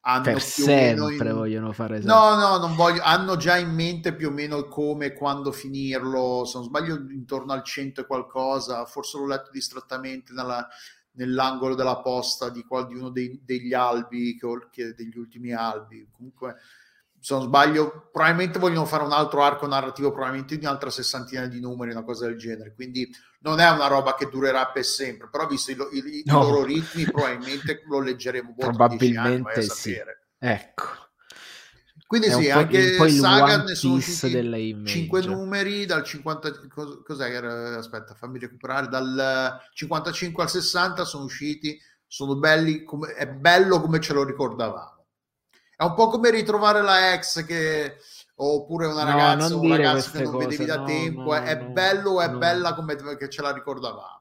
Hanno 0.00 0.22
per 0.24 0.40
sempre 0.40 1.14
in... 1.14 1.34
vogliono 1.34 1.70
fare 1.70 1.98
esatto. 1.98 2.12
no 2.12 2.34
no 2.34 2.58
non 2.58 2.74
voglio 2.74 3.00
hanno 3.00 3.36
già 3.36 3.56
in 3.58 3.70
mente 3.70 4.12
più 4.12 4.30
o 4.30 4.32
meno 4.32 4.66
come 4.66 5.06
e 5.06 5.12
quando 5.12 5.52
finirlo. 5.52 6.44
Se 6.46 6.58
non 6.58 6.66
sbaglio 6.66 6.96
intorno 6.96 7.52
al 7.52 7.62
100 7.62 8.00
e 8.00 8.06
qualcosa. 8.06 8.84
Forse 8.84 9.18
l'ho 9.18 9.26
letto 9.26 9.50
distrattamente 9.52 10.32
nella, 10.32 10.66
nell'angolo 11.12 11.76
della 11.76 11.98
posta 11.98 12.48
di, 12.48 12.64
qual, 12.64 12.88
di 12.88 12.96
uno 12.96 13.10
dei, 13.10 13.40
degli 13.44 13.72
albi 13.72 14.36
che, 14.36 14.94
degli 14.94 15.16
ultimi 15.16 15.52
albi. 15.52 16.08
Comunque 16.10 16.56
se 17.22 17.34
non 17.34 17.44
sbaglio, 17.44 18.08
probabilmente 18.10 18.58
vogliono 18.58 18.84
fare 18.84 19.04
un 19.04 19.12
altro 19.12 19.44
arco 19.44 19.68
narrativo, 19.68 20.10
probabilmente 20.10 20.58
di 20.58 20.64
un'altra 20.64 20.90
sessantina 20.90 21.46
di 21.46 21.60
numeri, 21.60 21.92
una 21.92 22.02
cosa 22.02 22.26
del 22.26 22.36
genere. 22.36 22.74
Quindi 22.74 23.08
non 23.42 23.60
è 23.60 23.70
una 23.70 23.86
roba 23.86 24.16
che 24.16 24.28
durerà 24.28 24.66
per 24.66 24.84
sempre, 24.84 25.28
però 25.30 25.46
visto 25.46 25.70
i, 25.70 25.74
i, 25.74 26.22
no. 26.26 26.40
i 26.40 26.42
loro 26.42 26.64
ritmi, 26.64 27.04
probabilmente 27.04 27.84
lo 27.88 28.00
leggeremo 28.00 28.54
probabilmente 28.58 29.60
anni, 29.60 29.68
sì. 29.68 29.96
Ecco. 30.36 30.84
Quindi 32.04 32.26
è 32.26 32.32
sì, 32.32 32.50
anche 32.50 33.08
Saga 33.08 33.62
ne 33.62 33.74
sono 33.76 33.94
usciti 33.94 34.84
5 34.84 35.24
numeri 35.24 35.86
dal 35.86 36.02
50 36.02 36.52
cos'è 37.04 37.34
aspetta, 37.36 38.14
fammi 38.14 38.40
recuperare 38.40 38.88
dal 38.88 39.60
55 39.72 40.42
al 40.42 40.50
60 40.50 41.04
sono 41.04 41.24
usciti, 41.24 41.80
sono 42.04 42.34
belli 42.36 42.82
come, 42.82 43.14
è 43.14 43.28
bello 43.28 43.80
come 43.80 44.00
ce 44.00 44.12
lo 44.12 44.24
ricordavamo. 44.24 44.91
È 45.82 45.84
un 45.84 45.94
po' 45.94 46.06
come 46.06 46.30
ritrovare 46.30 46.80
la 46.80 47.12
ex 47.12 47.44
che 47.44 47.96
oppure 48.36 48.86
una 48.86 49.02
ragazza 49.02 49.48
no, 49.48 49.56
o 49.56 49.60
un 49.62 49.68
ragazzo 49.68 50.12
che 50.12 50.22
non 50.22 50.32
cose. 50.32 50.46
vedevi 50.46 50.64
da 50.64 50.76
no, 50.76 50.84
tempo. 50.84 51.22
No, 51.22 51.34
è 51.34 51.58
bello, 51.58 52.20
è 52.20 52.30
bella 52.30 52.74
come 52.74 52.94
che 53.16 53.28
ce 53.28 53.42
la 53.42 53.52
ricordavamo. 53.52 54.20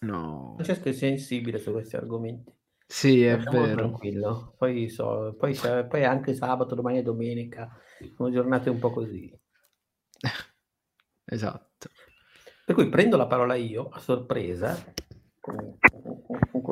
No. 0.00 0.52
Francesco 0.56 0.90
è 0.90 0.92
sensibile 0.92 1.58
su 1.58 1.72
questi 1.72 1.96
argomenti. 1.96 2.54
Sì, 2.86 3.24
è 3.24 3.36
Lasciamo 3.36 3.62
vero. 3.62 3.76
Tranquillo. 3.76 4.54
Poi, 4.58 4.90
so, 4.90 5.34
poi, 5.38 5.58
poi 5.88 6.04
anche 6.04 6.34
sabato, 6.34 6.74
domani 6.74 6.98
e 6.98 7.02
domenica 7.02 7.74
sono 8.14 8.30
giornate 8.30 8.68
un 8.68 8.78
po' 8.78 8.92
così. 8.92 9.34
esatto. 11.24 11.88
Per 12.66 12.74
cui 12.74 12.90
prendo 12.90 13.16
la 13.16 13.26
parola 13.26 13.54
io 13.54 13.88
a 13.88 13.98
sorpresa 14.00 14.76
con, 15.40 15.78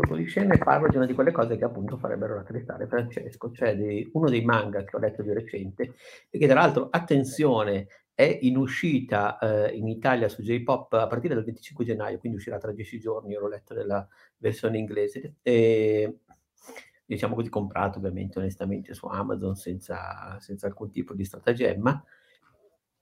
colpo 0.01 0.17
di 0.17 0.25
scena 0.25 0.55
e 0.55 0.59
parlo 0.59 0.89
di 0.89 0.97
una 0.97 1.05
di 1.05 1.13
quelle 1.13 1.31
cose 1.31 1.57
che 1.57 1.65
appunto 1.65 1.99
farebbero 1.99 2.35
rattristare 2.35 2.87
Francesco, 2.87 3.53
cioè 3.53 3.77
di 3.77 4.09
uno 4.15 4.31
dei 4.31 4.43
manga 4.43 4.83
che 4.83 4.97
ho 4.97 4.99
letto 4.99 5.23
di 5.23 5.33
recente 5.33 5.95
e 6.31 6.39
che 6.39 6.47
tra 6.47 6.61
l'altro, 6.61 6.89
attenzione, 6.91 7.87
è 8.15 8.39
in 8.43 8.57
uscita 8.57 9.39
eh, 9.39 9.77
in 9.77 9.89
Italia 9.89 10.29
su 10.29 10.43
J-Pop 10.43 10.93
a 10.95 11.07
partire 11.07 11.35
dal 11.35 11.45
25 11.45 11.85
gennaio, 11.85 12.19
quindi 12.19 12.39
uscirà 12.39 12.59
tra 12.59 12.73
dieci 12.73 12.99
giorni, 12.99 13.33
io 13.33 13.41
l'ho 13.41 13.49
letto 13.49 13.75
nella 13.75 14.07
versione 14.39 14.79
inglese, 14.79 15.37
e 15.43 16.21
diciamo 17.05 17.35
così 17.35 17.49
comprato 17.49 17.99
ovviamente 17.99 18.39
onestamente 18.39 18.95
su 18.95 19.07
Amazon 19.07 19.55
senza, 19.57 20.37
senza 20.39 20.67
alcun 20.67 20.91
tipo 20.91 21.15
di 21.15 21.25
stratagemma, 21.25 22.05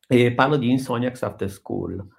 e 0.06 0.32
parlo 0.34 0.56
di 0.56 0.70
Insomniacs 0.70 1.22
After 1.22 1.50
School 1.50 2.16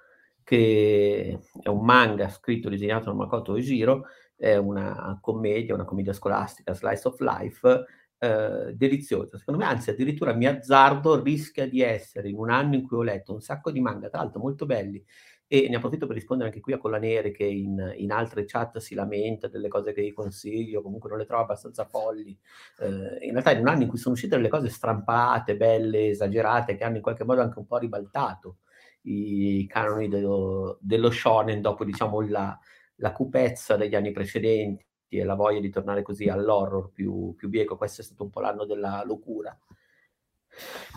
che 0.50 1.38
è 1.62 1.68
un 1.68 1.84
manga 1.84 2.28
scritto 2.28 2.66
e 2.66 2.70
disegnato 2.72 3.04
da 3.04 3.12
Makoto 3.12 3.52
Ojiro, 3.52 4.06
è 4.40 4.56
una 4.56 5.18
commedia, 5.20 5.74
una 5.74 5.84
commedia 5.84 6.14
scolastica, 6.14 6.72
slice 6.72 7.08
of 7.08 7.20
life, 7.20 7.84
eh, 8.18 8.72
deliziosa. 8.74 9.36
Secondo 9.36 9.60
me, 9.60 9.66
anzi, 9.66 9.90
addirittura 9.90 10.32
mi 10.32 10.46
azzardo, 10.46 11.22
rischia 11.22 11.68
di 11.68 11.82
essere 11.82 12.30
in 12.30 12.38
un 12.38 12.48
anno 12.48 12.74
in 12.74 12.86
cui 12.86 12.96
ho 12.96 13.02
letto 13.02 13.34
un 13.34 13.42
sacco 13.42 13.70
di 13.70 13.80
manga, 13.80 14.08
tra 14.08 14.20
l'altro 14.20 14.40
molto 14.40 14.64
belli, 14.64 15.04
e 15.46 15.68
ne 15.68 15.76
approfitto 15.76 16.06
per 16.06 16.14
rispondere 16.14 16.48
anche 16.48 16.62
qui 16.62 16.72
a 16.72 16.78
Collanere 16.78 17.32
che 17.32 17.44
in, 17.44 17.92
in, 17.96 18.12
altre 18.12 18.44
chat 18.46 18.78
si 18.78 18.94
lamenta 18.94 19.48
delle 19.48 19.68
cose 19.68 19.92
che 19.92 20.02
gli 20.02 20.12
consiglio, 20.14 20.80
comunque 20.80 21.10
non 21.10 21.18
le 21.18 21.26
trovo 21.26 21.42
abbastanza 21.42 21.84
folli. 21.84 22.38
Eh, 22.78 23.26
in 23.26 23.32
realtà 23.32 23.50
in 23.50 23.60
un 23.60 23.68
anno 23.68 23.82
in 23.82 23.88
cui 23.88 23.98
sono 23.98 24.14
uscite 24.14 24.36
delle 24.36 24.48
cose 24.48 24.70
strampate, 24.70 25.56
belle, 25.56 26.08
esagerate, 26.08 26.76
che 26.76 26.84
hanno 26.84 26.96
in 26.96 27.02
qualche 27.02 27.24
modo 27.24 27.42
anche 27.42 27.58
un 27.58 27.66
po' 27.66 27.76
ribaltato 27.76 28.58
i 29.02 29.66
canoni 29.68 30.08
dello, 30.08 30.78
dello 30.80 31.10
shonen 31.10 31.60
dopo 31.60 31.84
diciamo 31.84 32.20
la, 32.20 32.58
la 33.00 33.12
cupezza 33.12 33.76
degli 33.76 33.94
anni 33.94 34.12
precedenti 34.12 34.86
e 35.08 35.24
la 35.24 35.34
voglia 35.34 35.60
di 35.60 35.70
tornare 35.70 36.02
così 36.02 36.28
all'horror 36.28 36.90
più, 36.92 37.34
più 37.36 37.48
bieco. 37.48 37.76
Questo 37.76 38.00
è 38.00 38.04
stato 38.04 38.22
un 38.22 38.30
po' 38.30 38.40
l'anno 38.40 38.64
della 38.64 39.02
locura. 39.04 39.56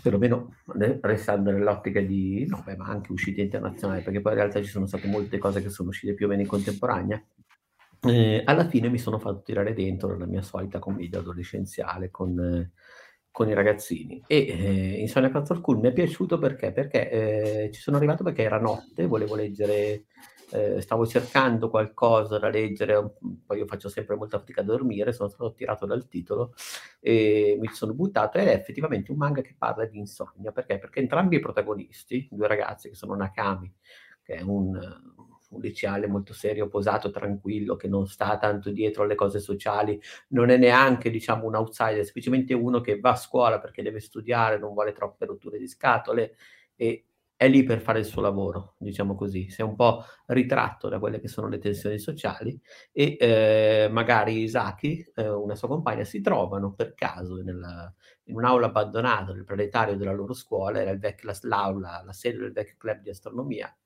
Perlomeno 0.02 0.56
restando 1.00 1.50
nell'ottica 1.50 2.00
di, 2.00 2.44
no, 2.46 2.62
beh, 2.64 2.76
ma 2.76 2.86
anche 2.86 3.12
uscite 3.12 3.40
internazionali, 3.40 4.02
perché 4.02 4.20
poi 4.20 4.32
in 4.32 4.38
realtà 4.38 4.60
ci 4.62 4.68
sono 4.68 4.86
state 4.86 5.06
molte 5.06 5.38
cose 5.38 5.62
che 5.62 5.70
sono 5.70 5.88
uscite 5.88 6.14
più 6.14 6.26
o 6.26 6.28
meno 6.28 6.42
in 6.42 6.48
contemporanea. 6.48 7.22
Eh, 8.06 8.42
alla 8.44 8.68
fine 8.68 8.88
mi 8.88 8.98
sono 8.98 9.18
fatto 9.18 9.42
tirare 9.42 9.72
dentro 9.72 10.18
la 10.18 10.26
mia 10.26 10.42
solita 10.42 10.78
commedia 10.78 11.20
adolescenziale 11.20 12.10
con 12.10 12.38
eh, 12.38 12.72
con 13.34 13.48
i 13.48 13.52
ragazzini 13.52 14.22
e 14.28 14.46
eh, 14.46 15.00
Insomnia 15.00 15.28
Castle 15.28 15.60
Cool 15.60 15.80
mi 15.80 15.88
è 15.88 15.92
piaciuto 15.92 16.38
perché, 16.38 16.70
perché 16.70 17.10
eh, 17.10 17.70
ci 17.72 17.80
sono 17.80 17.96
arrivato 17.96 18.22
perché 18.22 18.44
era 18.44 18.60
notte, 18.60 19.08
volevo 19.08 19.34
leggere, 19.34 20.04
eh, 20.54 20.80
stavo 20.80 21.06
cercando 21.06 21.68
qualcosa 21.68 22.38
da 22.38 22.48
leggere, 22.48 23.16
poi 23.46 23.58
io 23.58 23.66
faccio 23.66 23.88
sempre 23.88 24.16
molta 24.16 24.38
fatica 24.38 24.60
a 24.60 24.64
dormire, 24.64 25.12
sono 25.12 25.28
stato 25.28 25.52
tirato 25.52 25.86
dal 25.86 26.06
titolo 26.08 26.54
e 27.00 27.56
mi 27.60 27.68
sono 27.68 27.92
buttato 27.94 28.38
ed 28.38 28.48
è 28.48 28.52
effettivamente 28.52 29.10
un 29.10 29.18
manga 29.18 29.40
che 29.42 29.54
parla 29.58 29.84
di 29.84 29.98
insonnia, 29.98 30.52
perché? 30.52 30.78
Perché 30.78 31.00
entrambi 31.00 31.36
i 31.36 31.40
protagonisti, 31.40 32.28
due 32.30 32.46
ragazzi 32.46 32.88
che 32.88 32.94
sono 32.94 33.14
Nakami, 33.14 33.72
che 34.22 34.34
è 34.34 34.42
un 34.42 34.78
un 35.54 35.60
liceale 35.60 36.06
molto 36.06 36.34
serio, 36.34 36.68
posato, 36.68 37.10
tranquillo, 37.10 37.76
che 37.76 37.88
non 37.88 38.06
sta 38.06 38.36
tanto 38.38 38.70
dietro 38.70 39.04
alle 39.04 39.14
cose 39.14 39.38
sociali, 39.38 40.00
non 40.28 40.50
è 40.50 40.56
neanche, 40.56 41.10
diciamo, 41.10 41.46
un 41.46 41.54
outsider, 41.54 42.00
è 42.00 42.04
semplicemente 42.04 42.54
uno 42.54 42.80
che 42.80 42.98
va 43.00 43.10
a 43.10 43.16
scuola 43.16 43.60
perché 43.60 43.82
deve 43.82 44.00
studiare, 44.00 44.58
non 44.58 44.72
vuole 44.74 44.92
troppe 44.92 45.26
rotture 45.26 45.58
di 45.58 45.68
scatole 45.68 46.34
e 46.74 47.06
è 47.36 47.48
lì 47.48 47.64
per 47.64 47.80
fare 47.80 47.98
il 47.98 48.04
suo 48.04 48.22
lavoro, 48.22 48.74
diciamo 48.78 49.14
così, 49.14 49.50
si 49.50 49.60
è 49.60 49.64
un 49.64 49.74
po' 49.76 50.04
ritratto 50.26 50.88
da 50.88 50.98
quelle 50.98 51.20
che 51.20 51.28
sono 51.28 51.48
le 51.48 51.58
tensioni 51.58 51.98
sociali 51.98 52.58
e 52.92 53.16
eh, 53.18 53.88
magari 53.90 54.42
Isaki, 54.42 55.12
eh, 55.14 55.28
una 55.28 55.54
sua 55.54 55.68
compagna, 55.68 56.04
si 56.04 56.20
trovano 56.20 56.72
per 56.74 56.94
caso 56.94 57.36
nella, 57.42 57.92
in 58.24 58.36
un'aula 58.36 58.66
abbandonata 58.66 59.32
del 59.32 59.44
planetario 59.44 59.96
della 59.96 60.12
loro 60.12 60.32
scuola, 60.32 60.80
era 60.80 60.96
vecchio, 60.96 61.30
l'aula, 61.42 62.02
la 62.04 62.12
sede 62.12 62.38
del 62.38 62.52
vecchio 62.52 62.76
club 62.78 63.00
di 63.00 63.10
astronomia, 63.10 63.76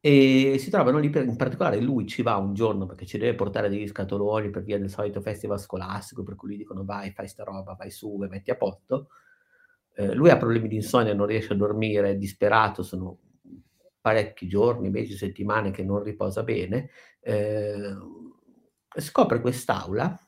e 0.00 0.56
si 0.60 0.70
trovano 0.70 0.98
lì, 0.98 1.10
per, 1.10 1.24
in 1.24 1.36
particolare 1.36 1.80
lui 1.80 2.06
ci 2.06 2.22
va 2.22 2.36
un 2.36 2.54
giorno 2.54 2.86
perché 2.86 3.06
ci 3.06 3.18
deve 3.18 3.34
portare 3.34 3.68
degli 3.68 3.88
scatoloni 3.88 4.50
per 4.50 4.62
via 4.62 4.78
del 4.78 4.88
solito 4.88 5.20
festival 5.20 5.58
scolastico, 5.58 6.22
per 6.22 6.36
cui 6.36 6.54
gli 6.54 6.56
dicono 6.58 6.84
vai, 6.84 7.10
fai 7.10 7.26
sta 7.26 7.42
roba, 7.42 7.74
vai 7.74 7.90
su 7.90 8.22
e 8.22 8.28
metti 8.28 8.52
a 8.52 8.56
posto. 8.56 9.08
Eh, 9.98 10.14
lui 10.14 10.30
ha 10.30 10.36
problemi 10.36 10.68
di 10.68 10.76
insonnia, 10.76 11.14
non 11.14 11.26
riesce 11.26 11.54
a 11.54 11.56
dormire, 11.56 12.10
è 12.10 12.16
disperato, 12.16 12.82
sono 12.82 13.18
parecchi 14.00 14.46
giorni, 14.46 14.90
mesi, 14.90 15.16
settimane 15.16 15.70
che 15.70 15.82
non 15.82 16.02
riposa 16.02 16.42
bene. 16.42 16.90
Eh, 17.20 17.94
scopre 18.98 19.40
quest'aula 19.40 20.18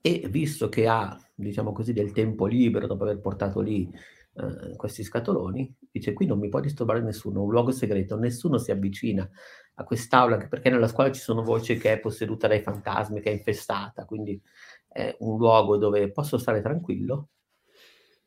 e 0.00 0.26
visto 0.30 0.68
che 0.68 0.88
ha, 0.88 1.16
diciamo 1.34 1.72
così, 1.72 1.92
del 1.92 2.12
tempo 2.12 2.46
libero 2.46 2.86
dopo 2.86 3.04
aver 3.04 3.20
portato 3.20 3.60
lì 3.60 3.90
eh, 4.34 4.76
questi 4.76 5.02
scatoloni, 5.02 5.74
dice 5.90 6.12
qui 6.12 6.26
non 6.26 6.38
mi 6.38 6.48
può 6.48 6.60
disturbare 6.60 7.02
nessuno, 7.02 7.42
un 7.42 7.50
luogo 7.50 7.72
segreto, 7.72 8.16
nessuno 8.16 8.58
si 8.58 8.70
avvicina 8.70 9.28
a 9.74 9.84
quest'aula, 9.84 10.38
perché 10.48 10.70
nella 10.70 10.88
scuola 10.88 11.12
ci 11.12 11.20
sono 11.20 11.42
voci 11.42 11.76
che 11.76 11.92
è 11.92 12.00
posseduta 12.00 12.48
dai 12.48 12.62
fantasmi, 12.62 13.20
che 13.20 13.30
è 13.30 13.34
infestata, 13.34 14.04
quindi 14.04 14.40
è 14.88 15.14
un 15.20 15.36
luogo 15.38 15.76
dove 15.76 16.10
posso 16.10 16.38
stare 16.38 16.62
tranquillo. 16.62 17.28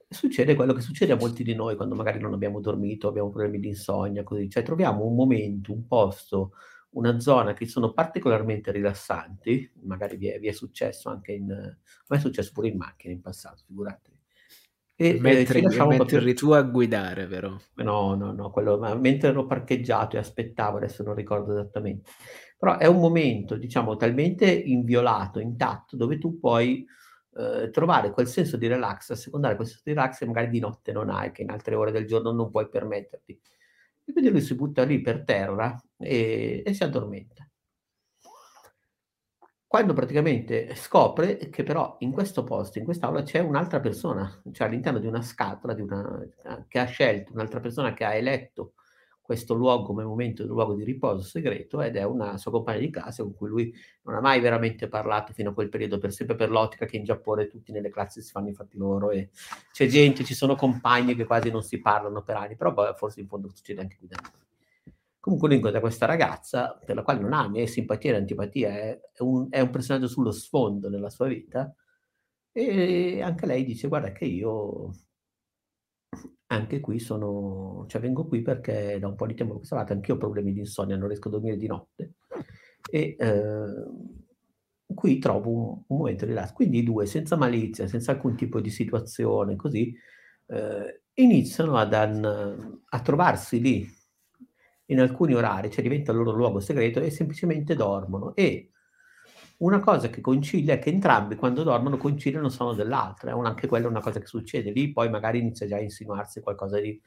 Succede 0.10 0.56
quello 0.56 0.74
che 0.74 0.82
succede 0.82 1.12
a 1.14 1.18
molti 1.18 1.44
di 1.44 1.54
noi 1.54 1.76
quando 1.76 1.96
magari 1.96 2.20
non 2.20 2.34
abbiamo 2.34 2.60
dormito, 2.60 3.08
abbiamo 3.08 3.30
problemi 3.30 3.60
di 3.60 3.68
insonnia, 3.68 4.24
così, 4.24 4.50
cioè 4.50 4.64
troviamo 4.64 5.06
un 5.06 5.16
momento, 5.16 5.72
un 5.72 5.86
posto, 5.86 6.54
una 6.92 7.20
zona 7.20 7.54
che 7.54 7.68
sono 7.68 7.94
particolarmente 7.94 8.72
rilassanti, 8.72 9.72
magari 9.84 10.18
vi 10.18 10.30
è, 10.30 10.40
vi 10.40 10.48
è 10.48 10.52
successo 10.52 11.10
anche 11.10 11.34
in, 11.34 11.46
ma 11.46 12.16
è 12.16 12.20
successo 12.20 12.52
pure 12.54 12.70
in 12.70 12.78
macchina 12.78 13.14
in 13.14 13.22
passato, 13.22 13.64
figuratevi 13.68 14.18
e, 15.02 15.18
mentre, 15.18 15.60
eh, 15.60 15.86
mentre 15.86 16.34
tu 16.34 16.52
a 16.52 16.62
guidare, 16.62 17.26
però. 17.26 17.56
No, 17.76 18.16
no, 18.16 18.34
no, 18.34 18.52
quello, 18.52 18.78
ma 18.78 18.94
mentre 18.96 19.30
ero 19.30 19.46
parcheggiato 19.46 20.18
e 20.18 20.20
aspettavo, 20.20 20.76
adesso 20.76 21.04
non 21.04 21.16
ricordo 21.16 21.54
esattamente. 21.54 22.10
Però 22.58 22.78
è 22.78 22.86
un 22.86 23.00
momento, 23.00 23.56
diciamo, 23.56 23.96
talmente 23.96 24.52
inviolato, 24.52 25.40
intatto, 25.40 25.96
dove 25.96 26.18
tu 26.18 26.38
puoi 26.38 26.86
eh, 27.40 27.70
trovare 27.72 28.12
quel 28.12 28.28
senso 28.28 28.58
di 28.58 28.68
relax, 28.68 29.12
assecondare 29.12 29.56
quel 29.56 29.68
senso 29.68 29.84
di 29.86 29.94
relax 29.94 30.20
che 30.20 30.26
magari 30.26 30.50
di 30.50 30.60
notte 30.60 30.92
non 30.92 31.10
hai, 31.10 31.32
che 31.32 31.44
in 31.44 31.52
altre 31.52 31.76
ore 31.76 31.92
del 31.92 32.06
giorno 32.06 32.32
non 32.32 32.52
puoi 32.52 32.70
permetterti. 32.70 33.40
E 34.06 34.12
quindi 34.12 34.32
lui 34.32 34.42
si 34.42 34.56
butta 34.56 34.84
lì 34.84 35.02
per 35.02 35.24
terra 35.24 35.76
e, 35.98 36.64
e 36.66 36.74
si 36.74 36.84
addormenta 36.84 37.50
quando 39.70 39.94
praticamente 39.94 40.74
scopre 40.74 41.38
che 41.38 41.62
però 41.62 41.98
in 42.00 42.12
questo 42.12 42.44
posto, 42.44 42.80
in 42.80 42.86
quest'aula, 42.86 43.22
c'è 43.22 43.38
un'altra 43.38 43.80
persona, 43.80 44.42
cioè 44.52 44.66
all'interno 44.66 44.98
di 44.98 45.06
una 45.06 45.22
scatola 45.22 45.76
di 45.76 45.82
una, 45.82 46.28
che 46.68 46.80
ha 46.80 46.86
scelto, 46.86 47.34
un'altra 47.34 47.60
persona 47.60 47.94
che 47.94 48.04
ha 48.04 48.16
eletto 48.16 48.74
questo 49.30 49.54
luogo 49.54 49.84
come 49.84 50.04
momento, 50.04 50.42
un 50.42 50.50
luogo 50.50 50.74
di 50.74 50.84
riposo 50.84 51.22
segreto 51.22 51.84
ed 51.84 51.96
è 51.96 52.04
una 52.04 52.36
sua 52.40 52.50
compagna 52.50 52.80
di 52.80 52.90
classe 52.90 53.22
con 53.22 53.36
cui 53.36 53.48
lui 53.48 53.72
non 54.02 54.16
ha 54.16 54.22
mai 54.22 54.40
veramente 54.40 54.88
parlato 54.88 55.34
fino 55.34 55.52
a 55.52 55.54
quel 55.54 55.70
periodo, 55.70 56.00
per 56.00 56.12
sempre 56.12 56.36
per 56.36 56.50
l'ottica 56.50 56.88
che 56.88 56.98
in 56.98 57.04
Giappone 57.04 57.46
tutti 57.46 57.72
nelle 57.72 57.92
classi 57.92 58.24
si 58.24 58.32
fanno 58.32 58.50
i 58.50 58.56
fatti 58.56 58.76
loro 58.76 59.12
e 59.12 59.30
c'è 59.72 59.86
gente, 59.86 60.24
ci 60.24 60.34
sono 60.34 60.56
compagni 60.56 61.14
che 61.14 61.26
quasi 61.26 61.52
non 61.52 61.62
si 61.62 61.80
parlano 61.80 62.24
per 62.24 62.38
anni, 62.38 62.56
però 62.56 62.74
poi 62.74 62.92
forse 62.96 63.20
in 63.20 63.28
fondo 63.28 63.50
succede 63.50 63.82
anche 63.82 63.98
qui 63.98 64.08
da 64.08 64.18
noi. 64.20 64.32
Comunque 65.20 65.48
lui 65.48 65.58
incontra 65.58 65.80
questa 65.80 66.08
ragazza 66.08 66.80
per 66.84 66.96
la 66.96 67.04
quale 67.04 67.20
non 67.20 67.34
ha 67.34 67.48
né 67.48 67.68
simpatia 67.68 68.14
né 68.14 68.18
antipatia, 68.18 68.70
è 68.72 69.00
un, 69.20 69.46
è 69.52 69.60
un 69.60 69.70
personaggio 69.70 70.08
sullo 70.08 70.32
sfondo 70.32 70.90
nella 70.90 71.12
sua 71.12 71.28
vita 71.28 71.72
E 72.52 73.22
anche 73.22 73.46
lei 73.46 73.64
dice: 73.64 73.88
"Guarda 73.88 74.12
che 74.12 74.26
io 74.26 74.92
anche 76.52 76.80
qui 76.80 77.00
sono 77.00 77.86
cioè 77.88 78.00
vengo 78.02 78.26
qui 78.28 78.42
perché 78.42 78.98
da 79.00 79.08
un 79.08 79.16
po' 79.16 79.28
di 79.28 79.36
tempo 79.36 79.54
a 79.54 79.58
questa 79.58 79.76
parte 79.76 79.94
anch'io 79.94 80.16
ho 80.16 80.18
problemi 80.18 80.52
di 80.54 80.60
insonnia, 80.60 80.98
non 80.98 81.08
riesco 81.08 81.28
a 81.28 81.32
dormire 81.32 81.58
di 81.58 81.68
notte 81.68 82.16
e, 82.92 83.16
ehm, 83.20 84.18
qui 84.94 85.20
trovo 85.20 85.50
un 85.52 85.84
un 85.88 85.98
momento 85.98 86.26
di 86.26 86.32
relax". 86.34 86.54
Quindi 86.54 86.80
i 86.80 86.84
2 86.84 87.06
senza 87.06 87.36
malizia, 87.38 87.88
senza 87.88 88.12
alcun 88.14 88.36
tipo 88.36 88.60
di 88.62 88.70
situazione 88.72 89.56
così, 89.56 89.94
ehm, 90.48 90.86
iniziano 91.16 91.78
ad 91.78 91.94
an 91.94 92.82
a 92.90 93.00
trovarsi 93.02 93.60
lì 93.62 93.88
in 94.88 95.00
alcuni 95.00 95.36
orari, 95.36 95.70
cioè 95.72 95.84
diventa 95.84 96.12
il 96.12 96.18
loro 96.18 96.32
luogo 96.34 96.60
segreto 96.60 97.00
e 97.00 97.12
semplicemente 97.12 97.76
dormono. 97.76 98.36
E 98.36 98.72
una 99.60 99.80
cosa 99.80 100.10
che 100.10 100.22
coincide 100.22 100.74
è 100.74 100.80
che 100.80 100.90
entrambi 100.90 101.36
quando 101.36 101.64
dormono 101.64 101.98
coincidono 101.98 102.46
il 102.48 102.52
sonno 102.52 102.74
dell'altro, 102.74 103.30
è 103.30 103.34
un 103.34 103.46
anche 103.46 103.68
quella 103.68 103.86
è 103.88 103.90
una 103.90 104.02
cosa 104.02 104.20
che 104.20 104.26
succede. 104.26 104.72
Lì 104.72 104.92
poi 104.92 105.10
magari 105.10 105.40
inizia 105.40 105.68
già 105.68 105.76
a 105.78 105.82
insinuarsi 105.82 106.42
qualcosa 106.42 106.80
di 106.80 107.00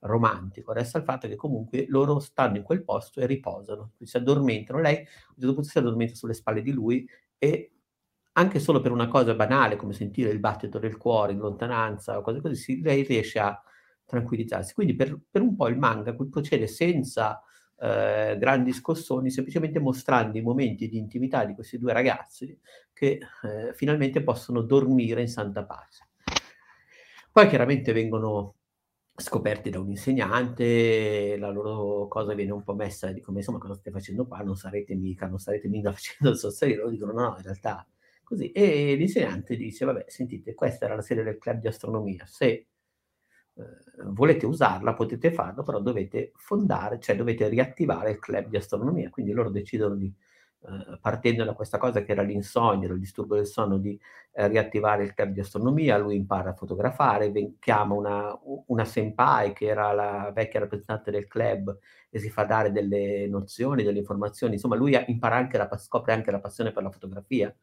romantico. 0.00 0.72
Resta 0.72 0.98
il 0.98 1.04
fatto 1.04 1.28
che 1.28 1.36
comunque 1.36 1.86
loro 1.88 2.18
stanno 2.20 2.56
in 2.56 2.62
quel 2.62 2.82
posto 2.84 3.20
e 3.20 3.26
riposano, 3.26 3.92
si 4.00 4.16
addormentano. 4.16 4.80
Lei 4.80 4.96
a 4.96 5.00
un 5.00 5.06
certo 5.36 5.54
punto 5.54 5.68
si 5.68 5.78
addormenta 5.78 6.14
sulle 6.14 6.34
spalle 6.34 6.62
di 6.62 6.72
lui 6.72 7.06
e 7.38 7.72
anche 8.32 8.58
solo 8.60 8.80
per 8.80 8.92
una 8.92 9.08
cosa 9.08 9.34
banale 9.34 9.76
come 9.76 9.92
sentire 9.92 10.30
il 10.30 10.38
battito 10.40 10.78
del 10.78 10.96
cuore 10.96 11.32
in 11.32 11.38
lontananza 11.38 12.16
o 12.18 12.22
cose 12.22 12.40
così, 12.40 12.80
lei 12.82 13.02
riesce 13.02 13.38
a 13.38 13.60
tranquillizzarsi. 14.04 14.74
Quindi 14.74 14.94
per 14.96 15.18
per 15.30 15.42
un 15.42 15.54
po' 15.56 15.68
il 15.68 15.76
manga 15.78 16.14
procede 16.14 16.66
senza, 16.66 17.42
ehm, 17.80 18.38
grandi 18.38 18.72
scossoni, 18.72 19.30
semplicemente 19.30 19.78
mostrando 19.80 20.38
i 20.38 20.42
momenti 20.42 20.88
di 20.88 20.98
intimità 20.98 21.44
di 21.44 21.54
questi 21.54 21.78
2 21.78 21.92
ragazzi 21.92 22.58
che, 22.92 23.18
ehm, 23.42 23.72
finalmente 23.74 24.22
possono 24.22 24.62
dormire 24.62 25.20
in 25.20 25.28
santa 25.28 25.64
pace. 25.64 26.08
Poi 27.32 27.48
chiaramente 27.48 27.92
vengono 27.92 28.54
scoperti 29.14 29.70
da 29.70 29.78
un 29.80 29.90
insegnante, 29.90 31.36
la 31.38 31.50
loro 31.50 32.08
cosa 32.08 32.34
viene 32.34 32.52
un 32.52 32.62
po' 32.64 32.74
messa 32.74 33.12
dico: 33.12 33.30
"Ma 33.32 33.38
insomma 33.38 33.58
cosa 33.58 33.74
state 33.74 33.90
facendo 33.90 34.26
qua? 34.26 34.38
Non 34.40 34.56
sarete 34.56 34.94
mica 34.94 35.26
non 35.26 35.38
sarete 35.38 35.68
mica 35.68 35.92
facendo 35.92 36.30
il 36.32 36.38
sul 36.38 36.52
Loro 36.76 36.90
dicono: 36.90 37.12
"No, 37.12 37.28
no, 37.30 37.36
in 37.36 37.42
realtà 37.42 37.86
così". 38.24 38.50
E 38.52 38.94
l'insegnante 38.96 39.56
dice: 39.56 39.84
"Vabbè 39.84 40.04
sentite 40.08 40.54
questa 40.54 40.86
era 40.86 40.96
la 40.96 41.02
sede 41.02 41.22
del 41.22 41.38
club 41.38 41.60
di 41.60 41.68
astronomia, 41.68 42.24
se 42.26 42.66
volete 44.04 44.46
usarla, 44.46 44.94
potete 44.94 45.32
farlo, 45.32 45.62
però 45.62 45.80
dovete 45.80 46.32
fondare, 46.36 46.98
cioè 47.00 47.16
dovete 47.16 47.48
riattivare 47.48 48.12
il 48.12 48.18
club 48.18 48.48
di 48.48 48.56
astronomia. 48.56 49.10
Quindi 49.10 49.32
loro 49.32 49.50
decidono 49.50 49.94
di, 49.94 50.12
ehm, 50.66 50.98
partendo 51.00 51.44
da 51.44 51.54
questa 51.54 51.78
cosa 51.78 52.02
che 52.02 52.12
era 52.12 52.22
l'insonnia, 52.22 52.88
il 52.88 52.98
disturbo 52.98 53.36
del 53.36 53.46
sonno, 53.46 53.78
di 53.78 53.98
eh, 54.32 54.48
riattivare 54.48 55.04
il 55.04 55.14
club 55.14 55.30
di 55.32 55.40
astronomia. 55.40 55.98
Lui 55.98 56.16
impara 56.16 56.50
a 56.50 56.54
fotografare, 56.54 57.30
ven- 57.30 57.58
chiama 57.58 57.94
una, 57.94 58.38
una 58.66 58.84
senpai 58.84 59.52
che 59.52 59.66
era 59.66 59.92
la 59.92 60.32
vecchia 60.34 60.60
rappresentante 60.60 61.10
del 61.10 61.26
club 61.26 61.76
e 62.10 62.18
si 62.18 62.30
fa 62.30 62.44
dare 62.44 62.72
delle 62.72 63.26
nozioni, 63.28 63.82
delle 63.82 63.98
informazioni. 63.98 64.54
Insomma, 64.54 64.76
lui 64.76 64.96
impara 65.06 65.36
anche 65.36 65.58
la, 65.58 65.68
scopre 65.78 66.12
anche 66.12 66.30
la 66.30 66.40
passione 66.40 66.72
per 66.72 66.82
la 66.82 66.90
fotografia 66.90 67.54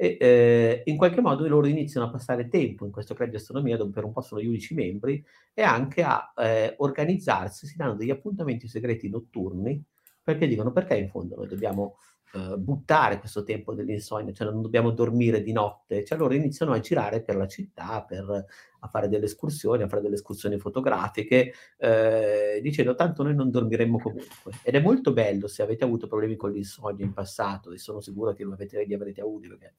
e 0.00 0.16
eh, 0.20 0.82
in 0.84 0.96
qualche 0.96 1.20
modo 1.20 1.46
loro 1.48 1.66
iniziano 1.66 2.06
a 2.06 2.10
passare 2.10 2.48
tempo 2.48 2.84
in 2.84 2.92
questo 2.92 3.14
club 3.14 3.30
di 3.30 3.36
astronomia 3.36 3.76
dove 3.76 3.90
per 3.90 4.04
un 4.04 4.12
po' 4.12 4.20
sono 4.20 4.40
gli 4.40 4.46
unici 4.46 4.72
membri 4.72 5.24
e 5.52 5.62
anche 5.62 6.04
a 6.04 6.32
eh, 6.36 6.74
organizzarsi, 6.78 7.66
si 7.66 7.76
danno 7.76 7.96
degli 7.96 8.10
appuntamenti 8.10 8.68
segreti 8.68 9.08
notturni 9.08 9.82
perché 10.22 10.46
dicono 10.46 10.70
perché 10.70 10.96
in 10.96 11.08
fondo 11.08 11.34
noi 11.34 11.48
dobbiamo 11.48 11.96
eh, 12.34 12.56
buttare 12.56 13.18
questo 13.18 13.42
tempo 13.42 13.74
dell'insonnia, 13.74 14.32
cioè 14.32 14.50
non 14.50 14.60
dobbiamo 14.62 14.90
dormire 14.90 15.42
di 15.42 15.52
notte, 15.52 16.04
cioè 16.04 16.18
loro 16.18 16.34
iniziano 16.34 16.72
a 16.72 16.80
girare 16.80 17.22
per 17.22 17.36
la 17.36 17.46
città, 17.46 18.02
per, 18.02 18.46
a 18.80 18.88
fare 18.88 19.08
delle 19.08 19.24
escursioni, 19.24 19.82
a 19.82 19.88
fare 19.88 20.02
delle 20.02 20.14
escursioni 20.14 20.58
fotografiche, 20.58 21.52
eh, 21.78 22.60
dicendo 22.62 22.94
tanto 22.94 23.22
noi 23.22 23.34
non 23.34 23.50
dormiremmo 23.50 23.98
comunque. 23.98 24.52
Ed 24.62 24.74
è 24.74 24.80
molto 24.80 25.12
bello 25.12 25.48
se 25.48 25.62
avete 25.62 25.84
avuto 25.84 26.06
problemi 26.06 26.36
con 26.36 26.52
l'insonnia 26.52 27.04
in 27.04 27.12
passato, 27.12 27.72
e 27.72 27.78
sono 27.78 28.00
sicuro 28.00 28.32
che 28.32 28.44
lo 28.44 28.52
avete, 28.52 28.84
li 28.84 28.94
avrete 28.94 29.20
avuti, 29.20 29.48
perché 29.48 29.74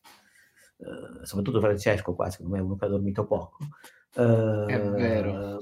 eh, 0.78 1.26
soprattutto 1.26 1.60
Francesco 1.60 2.16
qua, 2.16 2.30
secondo 2.30 2.54
me 2.54 2.60
è 2.60 2.64
uno 2.64 2.76
che 2.76 2.86
ha 2.86 2.90
dormito 2.90 3.26
poco. 3.26 3.58
Eh, 4.16 4.66
è 4.66 4.82
vero. 4.82 5.60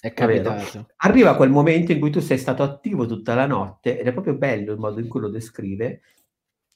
È 0.00 0.12
capitato. 0.12 0.90
Arriva 0.98 1.34
quel 1.34 1.50
momento 1.50 1.90
in 1.90 1.98
cui 1.98 2.10
tu 2.10 2.20
sei 2.20 2.38
stato 2.38 2.62
attivo 2.62 3.06
tutta 3.06 3.34
la 3.34 3.46
notte 3.46 3.98
ed 3.98 4.06
è 4.06 4.12
proprio 4.12 4.36
bello 4.36 4.72
il 4.72 4.78
modo 4.78 5.00
in 5.00 5.08
cui 5.08 5.18
lo 5.18 5.28
descrive, 5.28 6.02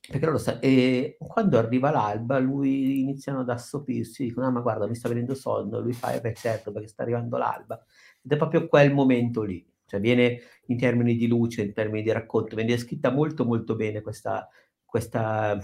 perché 0.09 0.27
lo 0.27 0.39
sa, 0.39 0.59
e 0.59 1.17
quando 1.19 1.59
arriva 1.59 1.91
l'alba 1.91 2.39
lui 2.39 3.01
iniziano 3.01 3.41
ad 3.41 3.51
assopirsi, 3.51 4.25
dicono, 4.25 4.47
ah 4.47 4.51
ma 4.51 4.61
guarda 4.61 4.87
mi 4.89 4.95
sta 4.95 5.09
venendo 5.09 5.35
sonno, 5.35 5.81
lui 5.81 5.93
fa, 5.93 6.21
eh 6.21 6.35
certo 6.35 6.73
perché 6.73 6.89
sta 6.89 7.03
arrivando 7.03 7.37
l'alba, 7.37 7.83
ed 8.23 8.33
è 8.33 8.37
proprio 8.37 8.67
quel 8.67 8.93
momento 8.93 9.43
lì, 9.43 9.65
cioè 9.87 10.01
viene 10.01 10.41
in 10.67 10.77
termini 10.77 11.17
di 11.17 11.29
luce, 11.29 11.63
in 11.63 11.73
termini 11.73 12.03
di 12.03 12.11
racconto, 12.11 12.57
viene 12.57 12.77
scritta 12.79 13.11
molto 13.11 13.45
molto 13.45 13.77
bene 13.77 14.01
questa, 14.01 14.49
questa 14.85 15.59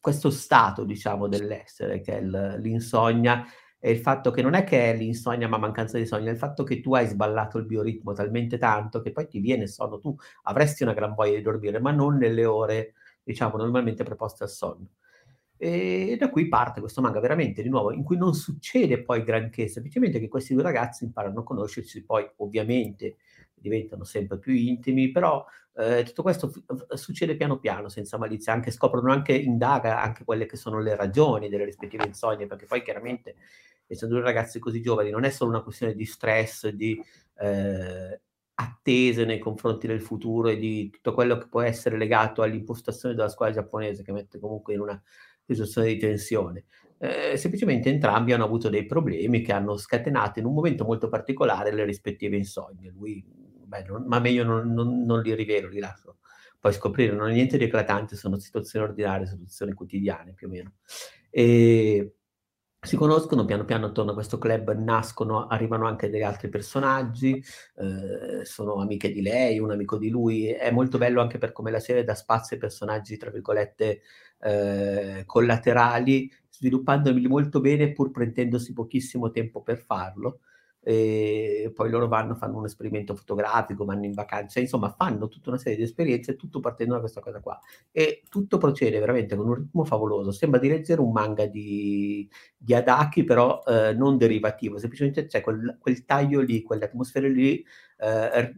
questo 0.00 0.30
stato, 0.30 0.84
diciamo, 0.84 1.28
dell'essere, 1.28 2.00
che 2.00 2.18
è 2.18 2.22
l'insonnia, 2.22 3.44
e 3.86 3.92
il 3.92 4.00
fatto 4.00 4.32
che 4.32 4.42
non 4.42 4.54
è 4.54 4.64
che 4.64 4.90
è 4.90 4.96
l'insonnia 4.96 5.46
ma 5.46 5.58
mancanza 5.58 5.96
di 5.96 6.06
sonno, 6.06 6.26
è 6.26 6.30
il 6.32 6.36
fatto 6.36 6.64
che 6.64 6.80
tu 6.80 6.92
hai 6.96 7.06
sballato 7.06 7.56
il 7.58 7.66
bioritmo 7.66 8.12
talmente 8.14 8.58
tanto 8.58 9.00
che 9.00 9.12
poi 9.12 9.28
ti 9.28 9.38
viene 9.38 9.68
sonno, 9.68 10.00
tu 10.00 10.12
avresti 10.42 10.82
una 10.82 10.92
gran 10.92 11.14
voglia 11.14 11.36
di 11.36 11.42
dormire, 11.42 11.78
ma 11.78 11.92
non 11.92 12.16
nelle 12.16 12.44
ore, 12.44 12.94
diciamo, 13.22 13.56
normalmente 13.56 14.02
preposte 14.02 14.42
al 14.42 14.50
sonno. 14.50 14.88
E 15.56 16.16
da 16.18 16.30
qui 16.30 16.48
parte 16.48 16.80
questo 16.80 17.00
manga 17.00 17.20
veramente 17.20 17.62
di 17.62 17.68
nuovo 17.68 17.92
in 17.92 18.02
cui 18.02 18.16
non 18.16 18.34
succede 18.34 19.04
poi 19.04 19.22
granché, 19.22 19.68
semplicemente 19.68 20.18
che 20.18 20.26
questi 20.26 20.52
due 20.52 20.64
ragazzi 20.64 21.04
imparano 21.04 21.38
a 21.38 21.44
conoscersi, 21.44 22.04
poi 22.04 22.28
ovviamente 22.38 23.18
diventano 23.54 24.02
sempre 24.02 24.40
più 24.40 24.52
intimi, 24.52 25.12
però 25.12 25.44
eh, 25.76 26.02
tutto 26.02 26.22
questo 26.22 26.48
f- 26.50 26.94
succede 26.94 27.36
piano 27.36 27.60
piano, 27.60 27.88
senza 27.88 28.18
malizia, 28.18 28.52
anche 28.52 28.72
scoprono 28.72 29.12
anche, 29.12 29.32
indaga 29.32 30.02
anche 30.02 30.24
quelle 30.24 30.46
che 30.46 30.56
sono 30.56 30.80
le 30.80 30.96
ragioni 30.96 31.48
delle 31.48 31.64
rispettive 31.64 32.04
insonnie, 32.04 32.46
perché 32.48 32.66
poi 32.66 32.82
chiaramente 32.82 33.36
essendo 33.86 34.14
due 34.14 34.24
ragazzi 34.24 34.58
così 34.58 34.80
giovani 34.80 35.10
non 35.10 35.24
è 35.24 35.30
solo 35.30 35.50
una 35.50 35.62
questione 35.62 35.94
di 35.94 36.04
stress, 36.04 36.68
di 36.68 37.00
eh, 37.38 38.20
attese 38.54 39.24
nei 39.24 39.38
confronti 39.38 39.86
del 39.86 40.00
futuro 40.00 40.48
e 40.48 40.56
di 40.56 40.88
tutto 40.90 41.12
quello 41.12 41.36
che 41.38 41.48
può 41.48 41.60
essere 41.60 41.96
legato 41.96 42.42
all'impostazione 42.42 43.14
della 43.14 43.28
scuola 43.28 43.52
giapponese 43.52 44.02
che 44.02 44.12
mette 44.12 44.38
comunque 44.38 44.74
in 44.74 44.80
una 44.80 45.02
situazione 45.44 45.88
di 45.88 45.98
tensione. 45.98 46.64
Eh, 46.98 47.36
semplicemente 47.36 47.90
entrambi 47.90 48.32
hanno 48.32 48.44
avuto 48.44 48.70
dei 48.70 48.86
problemi 48.86 49.42
che 49.42 49.52
hanno 49.52 49.76
scatenato 49.76 50.38
in 50.38 50.46
un 50.46 50.54
momento 50.54 50.84
molto 50.84 51.08
particolare 51.08 51.72
le 51.72 51.84
rispettive 51.84 52.36
insonnie. 52.36 52.90
Lui, 52.90 53.22
beh, 53.26 53.84
non, 53.84 54.04
ma 54.06 54.18
meglio 54.18 54.44
non, 54.44 54.72
non, 54.72 55.04
non, 55.04 55.20
li 55.20 55.34
rivelo, 55.34 55.68
li 55.68 55.78
lascio 55.78 56.16
poi 56.58 56.72
scoprire, 56.72 57.14
non 57.14 57.30
è 57.30 57.32
niente 57.32 57.58
di 57.58 57.64
eclatante, 57.64 58.16
sono 58.16 58.38
situazioni 58.38 58.86
ordinarie, 58.86 59.26
situazioni 59.26 59.72
quotidiane 59.72 60.32
più 60.32 60.48
o 60.48 60.50
meno. 60.50 60.72
E 61.30 62.14
si 62.86 62.96
conoscono 62.96 63.44
piano 63.44 63.64
piano 63.64 63.86
attorno 63.86 64.12
a 64.12 64.14
questo 64.14 64.38
club, 64.38 64.72
nascono, 64.76 65.48
arrivano 65.48 65.86
anche 65.86 66.08
degli 66.08 66.22
altri 66.22 66.48
personaggi, 66.48 67.42
eh, 67.76 68.44
sono 68.44 68.80
amiche 68.80 69.10
di 69.10 69.22
lei, 69.22 69.58
un 69.58 69.72
amico 69.72 69.98
di 69.98 70.08
lui, 70.08 70.46
è 70.46 70.70
molto 70.70 70.96
bello 70.96 71.20
anche 71.20 71.38
per 71.38 71.50
come 71.52 71.72
la 71.72 71.80
serie 71.80 72.04
dà 72.04 72.14
spazio 72.14 72.54
ai 72.54 72.62
personaggi, 72.62 73.16
tra 73.16 73.30
virgolette, 73.30 74.02
eh, 74.40 75.22
collaterali, 75.26 76.30
sviluppandoli 76.48 77.26
molto 77.26 77.60
bene 77.60 77.92
pur 77.92 78.12
prendendosi 78.12 78.72
pochissimo 78.72 79.30
tempo 79.30 79.62
per 79.62 79.78
farlo 79.78 80.40
e 80.88 81.72
poi 81.74 81.90
loro 81.90 82.06
vanno, 82.06 82.36
fanno 82.36 82.58
un 82.58 82.64
esperimento 82.64 83.16
fotografico, 83.16 83.84
vanno 83.84 84.04
in 84.04 84.12
vacanza, 84.12 84.60
insomma 84.60 84.88
fanno 84.96 85.26
tutta 85.26 85.50
una 85.50 85.58
serie 85.58 85.76
di 85.76 85.82
esperienze, 85.82 86.36
tutto 86.36 86.60
partendo 86.60 86.94
da 86.94 87.00
questa 87.00 87.20
cosa 87.20 87.40
qua. 87.40 87.58
E 87.90 88.22
tutto 88.28 88.56
procede 88.56 89.00
veramente 89.00 89.34
con 89.34 89.48
un 89.48 89.54
ritmo 89.54 89.84
favoloso, 89.84 90.30
sembra 90.30 90.60
di 90.60 90.68
leggere 90.68 91.00
un 91.00 91.10
manga 91.10 91.46
di, 91.46 92.30
di 92.56 92.72
Adaki, 92.72 93.24
però 93.24 93.64
eh, 93.66 93.94
non 93.94 94.16
derivativo, 94.16 94.78
semplicemente 94.78 95.26
c'è 95.26 95.40
quel, 95.40 95.76
quel 95.80 96.04
taglio 96.04 96.40
lì, 96.40 96.62
quelle 96.62 96.84
atmosfere 96.84 97.30
lì, 97.30 97.64
eh, 97.98 98.54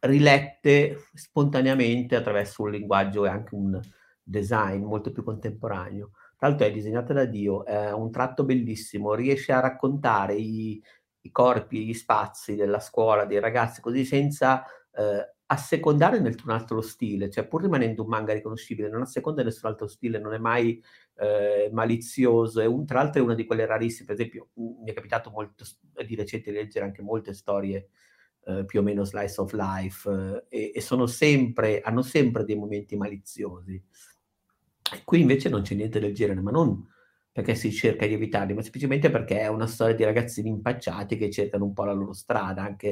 rilette 0.00 1.04
spontaneamente 1.14 2.16
attraverso 2.16 2.62
un 2.62 2.72
linguaggio 2.72 3.24
e 3.26 3.28
anche 3.28 3.54
un 3.54 3.80
design 4.24 4.82
molto 4.82 5.12
più 5.12 5.22
contemporaneo. 5.22 6.10
Tra 6.36 6.48
l'altro 6.48 6.66
è 6.66 6.72
disegnata 6.72 7.12
da 7.12 7.24
Dio, 7.24 7.64
è 7.64 7.92
un 7.92 8.12
tratto 8.12 8.44
bellissimo, 8.44 9.14
riesce 9.14 9.52
a 9.52 9.58
raccontare 9.58 10.34
i, 10.34 10.80
i 11.28 11.30
corpi, 11.30 11.86
gli 11.86 11.94
spazi 11.94 12.54
della 12.54 12.80
scuola, 12.80 13.24
dei 13.24 13.40
ragazzi, 13.40 13.80
così 13.80 14.04
senza 14.04 14.64
eh, 14.92 15.34
assecondare 15.50 16.20
nel 16.20 16.36
un 16.44 16.50
altro 16.50 16.80
stile, 16.80 17.30
cioè 17.30 17.46
pur 17.46 17.62
rimanendo 17.62 18.02
un 18.02 18.08
manga 18.08 18.32
riconoscibile, 18.32 18.90
non 18.90 19.02
asseconda 19.02 19.42
nessun 19.42 19.70
altro 19.70 19.86
stile, 19.86 20.18
non 20.18 20.34
è 20.34 20.38
mai 20.38 20.82
eh, 21.16 21.70
malizioso, 21.72 22.60
è 22.60 22.66
un, 22.66 22.84
tra 22.84 23.00
l'altro 23.02 23.22
è 23.22 23.24
una 23.24 23.34
di 23.34 23.46
quelle 23.46 23.64
rarissime, 23.64 24.06
per 24.06 24.14
esempio 24.16 24.48
mi 24.54 24.90
è 24.90 24.92
capitato 24.92 25.30
molto 25.30 25.64
di 26.04 26.14
recente 26.14 26.50
di 26.50 26.56
leggere 26.56 26.84
anche 26.84 27.02
molte 27.02 27.32
storie 27.32 27.88
eh, 28.44 28.64
più 28.66 28.80
o 28.80 28.82
meno 28.82 29.04
slice 29.04 29.40
of 29.40 29.52
life 29.52 30.44
eh, 30.48 30.72
e, 30.74 30.80
sono 30.80 31.06
sempre, 31.06 31.80
hanno 31.80 32.02
sempre 32.02 32.44
dei 32.44 32.56
momenti 32.56 32.96
maliziosi. 32.96 33.82
Qui 35.04 35.20
invece 35.20 35.48
non 35.48 35.62
c'è 35.62 35.74
niente 35.74 36.00
del 36.00 36.14
genere, 36.14 36.40
ma 36.40 36.50
non 36.50 36.86
perché 37.32 37.54
si 37.54 37.72
cerca 37.72 38.06
di 38.06 38.14
evitarli, 38.14 38.54
ma 38.54 38.62
semplicemente 38.62 39.10
perché 39.10 39.40
è 39.40 39.46
una 39.46 39.66
storia 39.66 39.94
di 39.94 40.04
ragazzini 40.04 40.48
impacciati 40.48 41.16
che 41.16 41.30
cercano 41.30 41.64
un 41.64 41.72
po' 41.72 41.84
la 41.84 41.92
loro 41.92 42.12
strada, 42.12 42.62
anche 42.62 42.88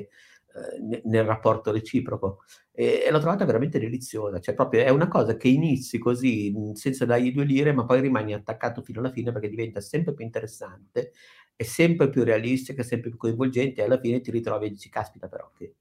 eh, 0.56 1.00
nel 1.04 1.24
rapporto 1.24 1.70
reciproco. 1.70 2.42
E, 2.72 3.02
e, 3.06 3.10
l'ho 3.10 3.18
trovata 3.18 3.44
veramente 3.44 3.78
deliziosa, 3.78 4.38
cioè 4.38 4.54
proprio 4.54 4.82
è 4.82 4.88
una 4.88 5.08
cosa 5.08 5.36
che 5.36 5.48
inizi 5.48 5.98
così, 5.98 6.54
senza 6.74 7.04
dargli 7.04 7.32
due 7.32 7.44
lire, 7.44 7.72
ma 7.72 7.84
poi 7.84 8.00
rimani 8.00 8.34
attaccato 8.34 8.82
fino 8.82 9.00
alla 9.00 9.10
fine 9.10 9.32
perché 9.32 9.48
diventa 9.48 9.80
sempre 9.80 10.14
più 10.14 10.24
interessante, 10.24 11.12
è 11.56 11.62
sempre 11.62 12.08
più 12.08 12.22
realistica, 12.22 12.82
sempre 12.82 13.10
più 13.10 13.18
coinvolgente 13.18 13.80
e 13.80 13.84
alla 13.84 13.98
fine 13.98 14.20
ti 14.20 14.30
ritrovi 14.30 14.66
e 14.66 14.70
dici, 14.70 14.88
caspita 14.88 15.28
però, 15.28 15.50
che, 15.54 15.74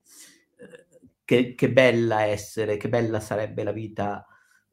eh, 0.57 0.85
che, 1.23 1.55
che 1.55 1.71
bella 1.71 2.23
essere, 2.23 2.77
che 2.77 2.89
bella 2.89 3.19
sarebbe 3.19 3.63
la 3.63 3.71
vita 3.71 4.25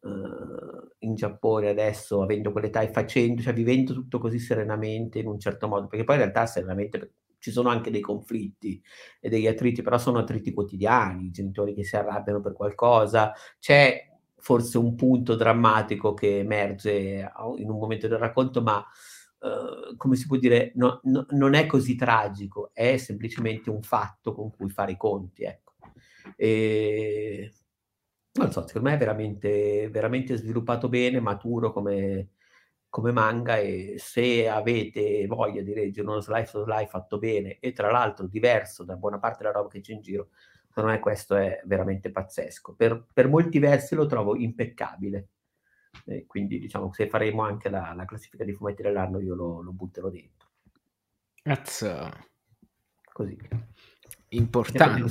in 0.05 1.15
Giappone 1.15 1.69
adesso, 1.69 2.23
avendo 2.23 2.51
quell'età 2.51 2.81
e 2.81 2.89
facendo, 2.89 3.41
cioè 3.41 3.53
vivendo 3.53 3.93
tutto 3.93 4.19
così 4.19 4.39
serenamente 4.39 5.21
in 5.21 5.27
un 5.27 5.39
certo 5.39 5.69
modo, 5.69 5.87
perché 5.87 6.05
poi 6.05 6.17
in 6.17 6.23
realtà 6.23 6.47
serenamente 6.47 7.13
ci 7.39 7.51
sono 7.51 7.69
anche 7.69 7.91
dei 7.91 8.01
conflitti 8.01 8.81
e 9.21 9.29
degli 9.29 9.47
attriti, 9.47 9.83
però 9.83 9.99
sono 9.99 10.19
attriti 10.19 10.53
quotidiani, 10.53 11.31
genitori 11.31 11.75
che 11.75 11.85
si 11.85 11.97
arrabbiano 11.97 12.41
per 12.41 12.53
qualcosa, 12.53 13.33
c'è 13.59 14.09
forse 14.37 14.79
un 14.79 14.95
punto 14.97 15.37
drammatico 15.37 16.15
che 16.15 16.41
emerge 16.41 17.31
in 17.57 17.71
un 17.71 17.79
momento 17.79 18.09
del 18.09 18.19
racconto, 18.19 18.61
ma 18.61 18.79
uh, 18.79 19.97
come 19.97 20.17
si 20.17 20.27
può 20.27 20.37
dire, 20.37 20.73
no, 20.75 21.01
no, 21.05 21.27
non 21.31 21.55
è 21.55 21.67
così 21.67 21.95
tragico, 21.95 22.71
è 22.73 22.97
semplicemente 22.97 23.71
un 23.71 23.83
fatto 23.83 24.33
con 24.35 24.51
cui 24.51 24.69
fare 24.69 24.93
i 24.93 24.97
conti. 24.97 25.45
Ecco. 25.45 25.75
E 26.37 27.53
non 28.35 28.51
so, 28.51 28.67
secondo 28.67 28.89
me 28.89 28.95
è 28.95 28.99
veramente, 28.99 29.89
veramente 29.91 30.37
sviluppato 30.37 30.89
bene, 30.89 31.21
maturo 31.21 31.73
come, 31.73 32.31
come 32.89 33.13
manga 33.13 33.59
e 33.59 33.97
se 33.99 34.49
avete 34.49 35.27
voglia 35.27 35.63
di 35.63 35.75
leggere 35.75 36.07
uno 36.07 36.21
slice 36.21 36.57
of 36.57 36.67
life 36.67 36.89
fatto 36.89 37.19
bene 37.19 37.59
e 37.59 37.73
tra 37.73 37.91
l'altro 37.91 38.27
diverso 38.27 38.85
da 38.85 38.97
buona 38.97 39.19
parte 39.19 39.43
della 39.43 39.53
roba 39.53 39.69
che 39.69 39.81
c'è 39.81 39.93
in 39.93 40.01
giro, 40.01 40.31
secondo 40.69 40.91
me 40.91 41.01
questo 41.01 41.35
è 41.37 41.61
veramente 41.65 42.11
pazzesco. 42.11 42.75
Per, 42.75 43.07
per 43.13 43.29
molti 43.29 43.59
versi 43.59 43.95
lo 43.95 44.07
trovo 44.07 44.35
impeccabile. 44.37 45.29
E 46.07 46.25
quindi 46.27 46.59
diciamo 46.59 46.91
se 46.93 47.07
faremo 47.07 47.43
anche 47.43 47.69
la, 47.69 47.93
la 47.95 48.07
classifica 48.07 48.45
di 48.45 48.55
fumetti 48.55 48.81
dell'anno 48.81 49.21
io 49.21 49.35
lo, 49.35 49.61
lo 49.61 49.73
butterò 49.73 50.09
dentro. 50.09 50.49
Cazzo. 51.43 52.11
Così. 53.13 53.37
Importante. 54.29 55.03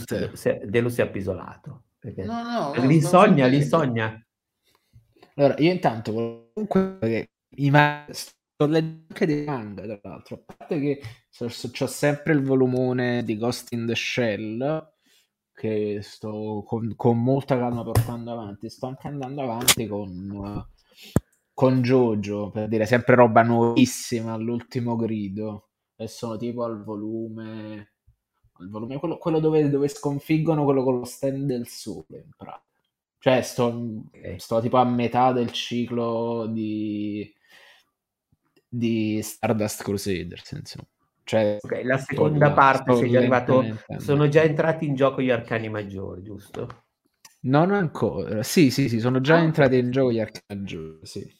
Dello 0.65 0.89
si 0.89 1.01
è 1.01 1.03
appisolato. 1.03 1.83
Perché 2.01 2.23
no, 2.23 2.41
no, 2.41 2.73
no, 2.73 2.85
l'insonnia, 2.87 3.45
l'insonnia. 3.45 4.27
Allora, 5.35 5.55
io 5.59 5.71
intanto 5.71 6.11
comunque 6.11 7.29
i 7.57 7.69
ma- 7.69 8.07
sto 8.09 8.65
leggendo 8.65 9.05
anche 9.09 9.25
dei 9.27 9.43
manga, 9.45 9.83
tra 9.83 9.99
l'altro, 10.01 10.35
a 10.35 10.55
parte 10.57 10.79
che 10.79 11.01
ho 11.39 11.87
sempre 11.87 12.33
il 12.33 12.41
volumone 12.41 13.23
di 13.23 13.37
Ghost 13.37 13.71
in 13.73 13.85
the 13.85 13.93
Shell 13.93 14.89
che 15.53 15.99
sto 16.01 16.63
con, 16.65 16.95
con, 16.95 17.21
molta 17.21 17.55
calma 17.55 17.83
portando 17.83 18.31
avanti. 18.31 18.67
Sto 18.67 18.87
anche 18.87 19.07
andando 19.07 19.43
avanti 19.43 19.85
con, 19.85 20.65
con 21.53 21.81
Jojo, 21.83 22.49
per 22.49 22.67
dire 22.67 22.87
sempre 22.87 23.13
roba 23.13 23.43
nuovissima 23.43 24.33
all'ultimo 24.33 24.95
grido. 24.95 25.69
E 25.95 26.07
sono 26.07 26.35
tipo 26.35 26.63
al 26.63 26.83
volume 26.83 27.93
il 28.61 28.69
volume, 28.69 28.99
quello, 28.99 29.17
quello 29.17 29.39
dove, 29.39 29.69
dove, 29.69 29.87
sconfiggono 29.87 30.63
quello 30.63 30.83
con 30.83 30.99
lo 30.99 31.05
stand 31.05 31.45
del 31.45 31.67
sole, 31.67 32.05
in 32.09 32.31
pratica. 32.35 32.65
Cioè, 33.19 33.41
sto, 33.41 34.01
okay. 34.07 34.39
sto 34.39 34.59
tipo 34.61 34.77
a 34.77 34.85
metà 34.85 35.31
del 35.31 35.51
ciclo 35.51 36.47
di, 36.47 37.31
di 38.67 39.21
Stardust 39.21 39.83
Crusaders, 39.83 40.51
insomma. 40.51 40.87
Cioè, 41.23 41.59
okay, 41.61 41.83
la 41.83 41.97
seconda 41.97 42.47
sto, 42.47 42.55
parte 42.55 42.95
sto 42.95 43.17
arrivato, 43.17 43.63
sono 43.97 44.27
già 44.27 44.41
entrati 44.41 44.85
in 44.85 44.95
gioco 44.95 45.21
gli 45.21 45.29
arcani 45.29 45.69
maggiori, 45.69 46.23
giusto? 46.23 46.85
Non 47.41 47.71
ancora, 47.71 48.43
sì, 48.43 48.71
sì, 48.71 48.89
sì, 48.89 48.99
sono 48.99 49.21
già 49.21 49.35
ah. 49.35 49.41
entrati 49.41 49.77
in 49.77 49.91
gioco 49.91 50.11
gli 50.11 50.19
arcani 50.19 50.59
maggiori, 50.59 50.99
sì. 51.03 51.37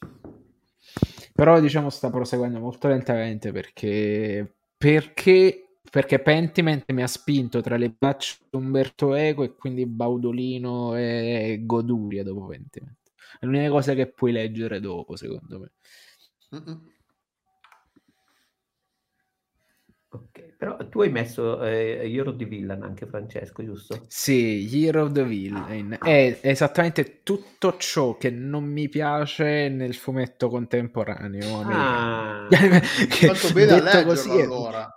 Però 1.34 1.60
diciamo 1.60 1.90
sta 1.90 2.10
proseguendo 2.10 2.60
molto 2.60 2.88
lentamente 2.88 3.52
perché 3.52 4.56
perché 4.78 5.71
perché 5.92 6.20
Pentiment 6.20 6.90
mi 6.94 7.04
ha 7.04 7.08
spinto 7.08 7.60
tra 7.60 7.76
le 7.76 7.90
braccia 7.90 8.38
di 8.50 8.58
Umberto 8.58 9.14
Eco 9.14 9.44
e 9.44 9.56
quindi 9.56 9.86
Baudolino 9.86 10.96
e 10.96 11.60
Goduria 11.64 12.24
dopo 12.24 12.46
Pentiment. 12.46 12.96
È 13.38 13.46
l'unica 13.46 13.70
cosa 13.70 13.94
che 13.94 14.08
puoi 14.08 14.32
leggere 14.32 14.80
dopo, 14.80 15.18
secondo 15.18 15.60
me. 15.60 15.72
Mm-mm. 16.56 16.90
Ok, 20.14 20.56
però 20.58 20.78
tu 20.88 21.02
hai 21.02 21.10
messo 21.10 21.62
eh, 21.62 22.10
Hero 22.10 22.32
of 22.32 22.38
the 22.38 22.46
Villain 22.46 22.84
anche 22.84 23.06
Francesco, 23.06 23.62
giusto? 23.62 24.06
Sì, 24.08 24.70
Hero 24.74 25.04
of 25.04 25.12
the 25.12 25.26
Villain 25.26 25.98
ah. 26.00 26.06
è 26.06 26.40
esattamente 26.42 27.20
tutto 27.24 27.76
ciò 27.78 28.16
che 28.16 28.30
non 28.30 28.64
mi 28.64 28.88
piace 28.88 29.68
nel 29.68 29.94
fumetto 29.94 30.48
contemporaneo. 30.48 31.62
Ah, 31.66 32.48
che, 32.50 33.34
fatto 33.34 33.52
bene 33.52 33.72
a 33.74 33.84
leggerlo 33.84 34.08
così, 34.08 34.30
allora 34.30 34.96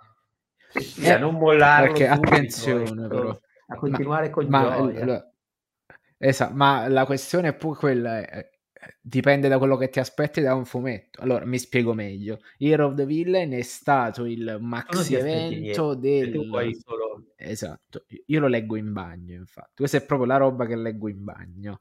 sì, 0.81 1.09
a 1.09 1.17
non 1.17 1.35
mollarlo 1.35 1.87
perché 1.87 2.07
attenzione 2.07 2.83
ecco, 2.83 3.07
però 3.07 3.39
a 3.67 3.75
continuare 3.75 4.27
ma, 4.27 4.33
con 4.33 4.45
ma, 4.47 4.63
gioia. 4.63 5.31
Esatto, 6.17 6.53
ma 6.53 6.87
la 6.87 7.05
questione 7.05 7.49
è 7.49 7.53
pure 7.53 7.77
quella 7.77 8.19
è, 8.19 8.49
dipende 9.07 9.47
da 9.47 9.59
quello 9.59 9.77
che 9.77 9.89
ti 9.89 9.99
aspetti 9.99 10.41
da 10.41 10.55
un 10.55 10.65
fumetto. 10.65 11.21
Allora, 11.21 11.45
mi 11.45 11.59
spiego 11.59 11.93
meglio. 11.93 12.39
Hero 12.57 12.87
of 12.87 12.95
the 12.95 13.05
Villain 13.05 13.51
è 13.51 13.61
stato 13.61 14.25
il 14.25 14.57
maxi 14.59 15.13
evento 15.13 15.93
del... 15.93 16.31
Solo... 16.83 17.25
Esatto, 17.35 18.05
io 18.25 18.39
lo 18.39 18.47
leggo 18.47 18.75
in 18.75 18.91
bagno, 18.93 19.35
infatti. 19.35 19.73
Questa 19.75 19.97
è 19.97 20.05
proprio 20.05 20.27
la 20.27 20.37
roba 20.37 20.65
che 20.65 20.75
leggo 20.75 21.07
in 21.07 21.23
bagno. 21.23 21.79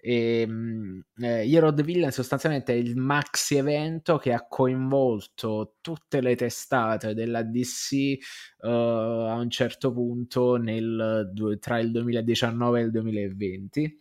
E, 0.00 0.40
ehm, 0.40 1.04
eh, 1.18 1.50
Hero 1.50 1.68
of 1.68 1.74
the 1.74 1.82
Villain 1.82 2.12
sostanzialmente 2.12 2.72
è 2.72 2.76
il 2.76 2.96
maxi 2.96 3.56
evento 3.56 4.16
che 4.16 4.32
ha 4.32 4.46
coinvolto 4.48 5.76
tutte 5.82 6.22
le 6.22 6.34
testate 6.34 7.12
della 7.12 7.42
DC 7.42 8.16
uh, 8.60 8.68
a 8.68 9.34
un 9.34 9.50
certo 9.50 9.92
punto 9.92 10.56
nel, 10.56 11.30
tra 11.60 11.78
il 11.78 11.90
2019 11.90 12.80
e 12.80 12.82
il 12.84 12.90
2020 12.90 13.82
e 13.82 13.98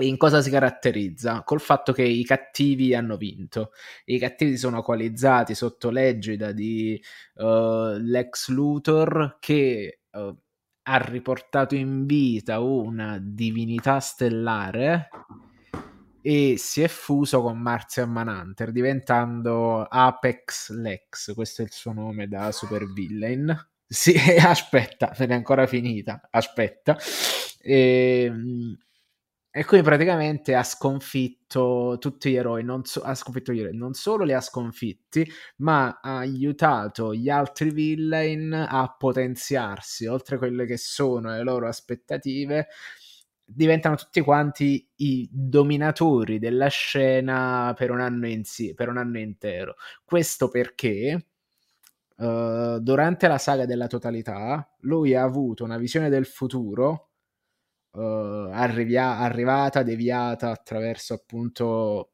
in 0.00 0.16
cosa 0.16 0.40
si 0.40 0.50
caratterizza? 0.50 1.42
Col 1.42 1.60
fatto 1.60 1.92
che 1.92 2.02
i 2.02 2.24
cattivi 2.24 2.94
hanno 2.94 3.16
vinto. 3.16 3.72
I 4.04 4.18
cattivi 4.18 4.56
sono 4.56 4.82
coalizzati 4.82 5.54
sotto 5.54 5.90
l'egida 5.90 6.52
di 6.52 7.02
uh, 7.34 7.96
Lex 7.98 8.48
Luthor 8.48 9.38
che 9.40 10.00
uh, 10.10 10.36
ha 10.82 10.96
riportato 10.98 11.74
in 11.74 12.06
vita 12.06 12.60
una 12.60 13.18
divinità 13.20 14.00
stellare 14.00 15.08
e 16.20 16.56
si 16.58 16.82
è 16.82 16.88
fuso 16.88 17.42
con 17.42 17.58
Martian 17.58 18.10
Manhunter 18.10 18.72
diventando 18.72 19.82
Apex 19.82 20.70
Lex, 20.70 21.32
questo 21.34 21.62
è 21.62 21.64
il 21.64 21.72
suo 21.72 21.92
nome 21.92 22.28
da 22.28 22.52
supervillain. 22.52 23.56
Sì, 23.86 24.14
aspetta, 24.38 25.14
non 25.18 25.30
è 25.30 25.34
ancora 25.34 25.66
finita, 25.66 26.20
aspetta. 26.30 26.96
Ehm, 27.62 28.76
e 29.50 29.64
quindi 29.64 29.86
praticamente 29.86 30.54
ha 30.54 30.62
sconfitto 30.62 31.96
tutti 31.98 32.30
gli 32.30 32.36
eroi, 32.36 32.62
non, 32.62 32.84
so, 32.84 33.00
ha 33.00 33.14
sconfitto 33.14 33.52
gli 33.52 33.60
eroi, 33.60 33.76
non 33.76 33.94
solo 33.94 34.24
li 34.24 34.32
ha 34.32 34.40
sconfitti, 34.40 35.28
ma 35.58 35.98
ha 36.00 36.18
aiutato 36.18 37.14
gli 37.14 37.28
altri 37.30 37.70
villain 37.70 38.52
a 38.52 38.94
potenziarsi, 38.96 40.06
oltre 40.06 40.36
a 40.36 40.38
quelle 40.38 40.66
che 40.66 40.76
sono 40.76 41.30
le 41.30 41.42
loro 41.42 41.66
aspettative, 41.66 42.68
diventano 43.44 43.96
tutti 43.96 44.20
quanti 44.20 44.86
i 44.96 45.28
dominatori 45.32 46.38
della 46.38 46.68
scena 46.68 47.72
per 47.76 47.90
un 47.90 48.00
anno, 48.00 48.26
insi- 48.28 48.74
per 48.74 48.88
un 48.88 48.98
anno 48.98 49.18
intero. 49.18 49.76
Questo 50.04 50.48
perché 50.50 51.26
uh, 52.16 52.78
durante 52.78 53.28
la 53.28 53.38
saga 53.38 53.64
della 53.66 53.86
totalità 53.86 54.68
lui 54.80 55.14
ha 55.14 55.22
avuto 55.22 55.64
una 55.64 55.78
visione 55.78 56.10
del 56.10 56.26
futuro 56.26 57.07
uh, 57.98 58.50
arrivia- 58.52 59.18
arrivata, 59.18 59.82
deviata 59.82 60.50
attraverso 60.50 61.14
appunto 61.14 62.12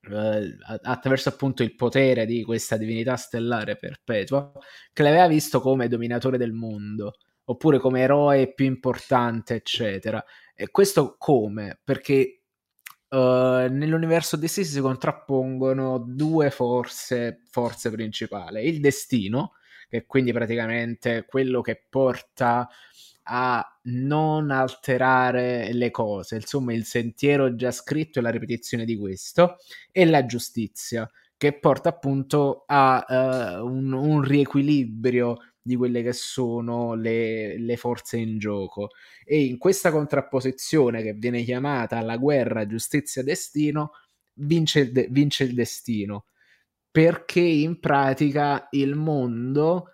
Uh, 0.00 0.56
attraverso 0.84 1.28
appunto 1.28 1.62
il 1.64 1.74
potere 1.74 2.24
di 2.24 2.42
questa 2.44 2.76
divinità 2.76 3.16
stellare 3.16 3.76
perpetua, 3.76 4.50
che 4.92 5.02
l'aveva 5.02 5.26
visto 5.26 5.60
come 5.60 5.88
dominatore 5.88 6.38
del 6.38 6.52
mondo, 6.52 7.14
oppure 7.44 7.78
come 7.78 8.00
eroe 8.02 8.54
più 8.54 8.64
importante, 8.64 9.56
eccetera. 9.56 10.24
E 10.54 10.70
questo 10.70 11.16
come? 11.18 11.80
Perché 11.82 12.42
uh, 13.08 13.16
nell'universo 13.16 14.36
DC 14.36 14.64
si 14.64 14.80
contrappongono 14.80 15.98
due 15.98 16.50
forze, 16.50 17.42
forze 17.50 17.90
principali. 17.90 18.66
Il 18.66 18.80
destino, 18.80 19.54
che 19.88 19.98
è 19.98 20.06
quindi 20.06 20.32
praticamente 20.32 21.24
quello 21.26 21.60
che 21.60 21.86
porta 21.88 22.68
a 23.30 23.64
non 23.84 24.50
alterare 24.50 25.72
le 25.72 25.90
cose, 25.90 26.36
insomma 26.36 26.72
il 26.72 26.84
sentiero 26.84 27.54
già 27.54 27.70
scritto 27.70 28.18
e 28.18 28.22
la 28.22 28.30
ripetizione 28.30 28.84
di 28.84 28.96
questo, 28.96 29.56
e 29.92 30.06
la 30.06 30.24
giustizia, 30.24 31.08
che 31.36 31.58
porta 31.58 31.90
appunto 31.90 32.64
a 32.66 33.04
uh, 33.06 33.66
un, 33.66 33.92
un, 33.92 34.22
riequilibrio 34.22 35.36
di 35.60 35.76
quelle 35.76 36.02
che 36.02 36.14
sono 36.14 36.94
le, 36.94 37.58
le, 37.58 37.76
forze 37.76 38.16
in 38.16 38.38
gioco. 38.38 38.88
E 39.24 39.44
in 39.44 39.58
questa 39.58 39.90
contrapposizione 39.90 41.02
che 41.02 41.12
viene 41.12 41.42
chiamata 41.42 42.00
la 42.00 42.16
guerra, 42.16 42.66
giustizia, 42.66 43.22
destino, 43.22 43.92
vince 44.34 44.80
il, 44.80 44.92
de- 44.92 45.08
vince 45.10 45.44
il 45.44 45.54
destino, 45.54 46.24
perché 46.90 47.40
in 47.40 47.78
pratica 47.78 48.68
il 48.70 48.94
mondo 48.94 49.90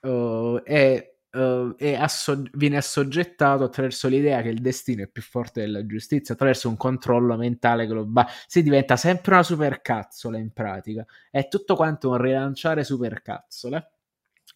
uh, 0.00 0.60
è 0.64 1.11
uh, 1.32 1.74
asso- 1.96 2.42
viene 2.52 2.76
assoggettato 2.76 3.64
attraverso 3.64 4.08
l'idea 4.08 4.42
che 4.42 4.48
il 4.48 4.60
destino 4.60 5.02
è 5.02 5.08
più 5.08 5.22
forte 5.22 5.60
della 5.60 5.86
giustizia, 5.86 6.34
attraverso 6.34 6.68
un 6.68 6.76
controllo 6.76 7.36
mentale 7.36 7.86
globale. 7.86 8.28
Si 8.46 8.62
diventa 8.62 8.96
sempre 8.96 9.34
una 9.34 9.42
supercazzola 9.42 10.38
in 10.38 10.52
pratica. 10.52 11.04
È 11.30 11.48
tutto 11.48 11.74
quanto 11.74 12.10
un 12.10 12.18
rilanciare 12.18 12.84
supercazzole. 12.84 13.90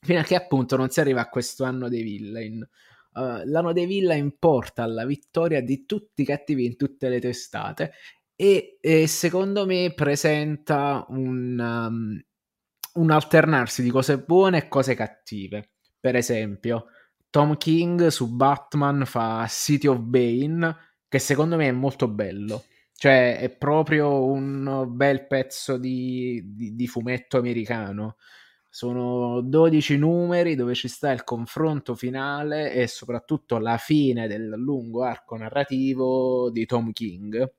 Fino 0.01 0.21
a 0.21 0.23
che 0.23 0.35
appunto 0.35 0.77
non 0.77 0.91
si 0.91 1.01
arriva 1.01 1.23
a 1.23 1.29
questo 1.29 1.65
anno 1.65 1.89
dei 1.89 2.03
villain. 2.03 2.69
Uh, 3.13 3.41
l'anno 3.47 3.73
dei 3.73 3.87
villain 3.87 4.37
porta 4.39 4.83
alla 4.83 5.07
vittoria 5.07 5.63
di 5.63 5.87
tutti 5.87 6.21
i 6.23 6.25
cattivi 6.27 6.67
in 6.67 6.77
tutte 6.77 7.09
le 7.09 7.19
testate 7.19 7.93
e, 8.37 8.77
e 8.79 9.07
secondo 9.07 9.65
me 9.65 9.95
presenta 9.95 11.07
un, 11.09 11.59
um, 11.59 12.23
un 13.03 13.11
alternarsi 13.11 13.83
di 13.83 13.91
cose 13.91 14.19
buone 14.19 14.59
e 14.59 14.69
cose 14.69 14.95
cattive 14.95 15.76
per 15.99 16.17
esempio, 16.17 16.87
Tom 17.31 17.57
King 17.57 18.07
su 18.09 18.35
Batman 18.35 19.05
fa 19.05 19.47
City 19.49 19.87
of 19.87 19.99
Bane, 19.99 20.77
che 21.09 21.19
secondo 21.19 21.57
me 21.57 21.69
è 21.69 21.73
molto 21.73 22.09
bello. 22.09 22.65
Cioè, 22.95 23.39
è 23.39 23.51
proprio 23.51 24.25
un 24.25 24.87
bel 24.89 25.27
pezzo 25.27 25.77
di, 25.77 26.43
di, 26.55 26.75
di 26.75 26.87
fumetto 26.87 27.37
americano. 27.37 28.17
Sono 28.71 29.41
12 29.43 29.97
numeri 29.99 30.55
dove 30.55 30.75
ci 30.75 30.89
sta 30.89 31.11
il 31.11 31.25
confronto 31.25 31.95
finale 31.95 32.73
e 32.73 32.87
soprattutto 32.87 33.59
la 33.59 33.77
fine 33.79 34.27
del 34.29 34.49
lungo 34.49 35.03
arco 35.05 35.37
narrativo 35.37 36.51
di 36.51 36.67
Tom 36.67 36.93
King. 36.93 37.53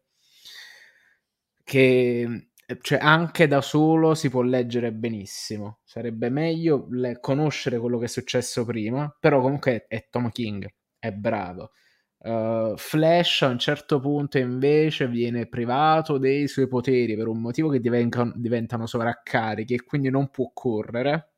Che 1.64 2.48
cioè 2.82 3.00
anche 3.02 3.48
da 3.48 3.62
solo 3.62 4.14
si 4.14 4.30
può 4.30 4.42
leggere 4.42 4.92
benissimo. 4.92 5.80
Sarebbe 5.84 6.30
meglio 6.30 6.88
le- 6.92 7.20
conoscere 7.20 7.80
quello 7.80 7.98
che 7.98 8.06
è 8.06 8.10
successo 8.10 8.66
prima, 8.66 9.16
però 9.20 9.42
comunque 9.42 9.86
è, 9.88 10.08
Tom 10.10 10.30
King, 10.32 10.68
è 11.00 11.12
bravo. 11.12 11.72
Uh, 12.20 12.76
Flash 12.76 13.44
a 13.44 13.48
un 13.48 13.60
certo 13.60 14.00
punto 14.00 14.38
invece 14.40 15.08
viene 15.08 15.48
privato 15.48 16.18
dei 16.18 16.48
suoi 16.48 16.68
poteri 16.68 17.16
per 17.16 17.28
un 17.28 17.40
motivo 17.40 17.70
che 17.70 17.80
divengono, 17.80 18.34
diventano 18.36 18.86
sovraccarichi 18.88 19.76
e 19.76 19.84
quindi 19.84 20.10
non 20.10 20.30
può 20.30 20.52
correre, 20.54 21.34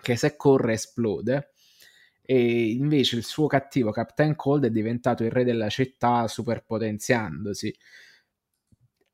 che 0.00 0.16
se 0.16 0.36
corre 0.36 0.74
esplode. 0.74 1.50
E 2.22 2.70
invece 2.70 3.16
il 3.16 3.24
suo 3.24 3.46
cattivo 3.48 3.90
Captain 3.90 4.34
Cold 4.34 4.64
è 4.64 4.70
diventato 4.70 5.24
il 5.24 5.30
re 5.30 5.44
della 5.44 5.68
città 5.68 6.26
superpotenziandosi 6.26 7.74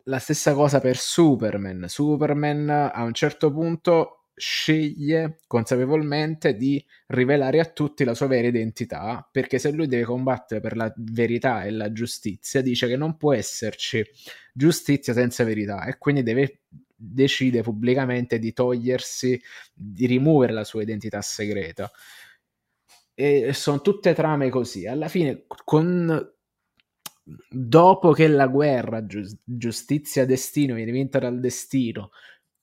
la 0.04 0.18
stessa 0.18 0.54
cosa 0.54 0.80
per 0.80 0.96
Superman. 0.96 1.86
Superman 1.88 2.70
a 2.70 3.02
un 3.02 3.12
certo 3.12 3.52
punto 3.52 4.26
sceglie 4.34 5.40
consapevolmente 5.46 6.54
di 6.56 6.82
rivelare 7.08 7.60
a 7.60 7.66
tutti 7.66 8.04
la 8.04 8.14
sua 8.14 8.26
vera 8.26 8.48
identità, 8.48 9.28
perché 9.30 9.58
se 9.58 9.70
lui 9.70 9.86
deve 9.86 10.04
combattere 10.04 10.60
per 10.60 10.76
la 10.76 10.92
verità 10.96 11.64
e 11.64 11.70
la 11.70 11.92
giustizia, 11.92 12.62
dice 12.62 12.88
che 12.88 12.96
non 12.96 13.16
può 13.16 13.34
esserci 13.34 14.04
giustizia 14.52 15.12
senza 15.12 15.44
verità 15.44 15.84
e 15.84 15.98
quindi 15.98 16.22
deve 16.22 16.62
decide 17.00 17.62
pubblicamente 17.62 18.38
di 18.38 18.52
togliersi, 18.52 19.40
di 19.72 20.06
rimuovere 20.06 20.52
la 20.52 20.64
sua 20.64 20.82
identità 20.82 21.20
segreta. 21.22 21.90
E 23.14 23.52
sono 23.52 23.80
tutte 23.80 24.14
trame 24.14 24.48
così. 24.48 24.86
Alla 24.86 25.08
fine, 25.08 25.44
con 25.64 26.34
dopo 27.48 28.12
che 28.12 28.28
la 28.28 28.46
guerra, 28.46 29.04
giustizia, 29.44 30.26
destino 30.26 30.74
viene 30.74 30.92
vinta 30.92 31.18
dal 31.18 31.40
destino 31.40 32.10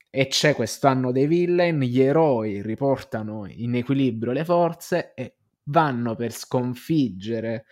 e 0.10 0.28
c'è 0.28 0.56
quest'anno 0.56 1.12
dei 1.12 1.28
villain, 1.28 1.80
gli 1.80 2.02
eroi 2.02 2.62
riportano 2.62 3.46
in 3.48 3.76
equilibrio 3.76 4.32
le 4.32 4.46
forze 4.46 5.14
e 5.14 5.36
vanno 5.64 6.16
per 6.16 6.32
sconfiggere 6.32 7.66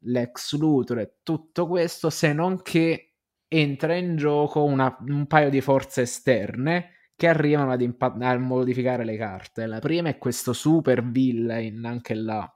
l'ex 0.00 0.56
Luthor 0.56 1.00
e 1.00 1.16
tutto 1.22 1.66
questo, 1.66 2.10
se 2.10 2.32
non 2.32 2.62
che 2.62 3.14
entra 3.48 3.94
in 3.94 4.16
gioco 4.16 4.64
una, 4.64 4.96
un 5.06 5.26
paio 5.26 5.50
di 5.50 5.60
forze 5.60 6.02
esterne 6.02 6.90
che 7.16 7.28
arrivano 7.28 7.72
ad 7.72 7.80
impa- 7.80 8.14
a 8.18 8.38
modificare 8.38 9.04
le 9.04 9.16
carte. 9.16 9.66
La 9.66 9.78
prima 9.78 10.08
è 10.08 10.18
questo 10.18 10.52
super 10.52 11.02
villain, 11.02 11.84
anche 11.84 12.14
là, 12.14 12.50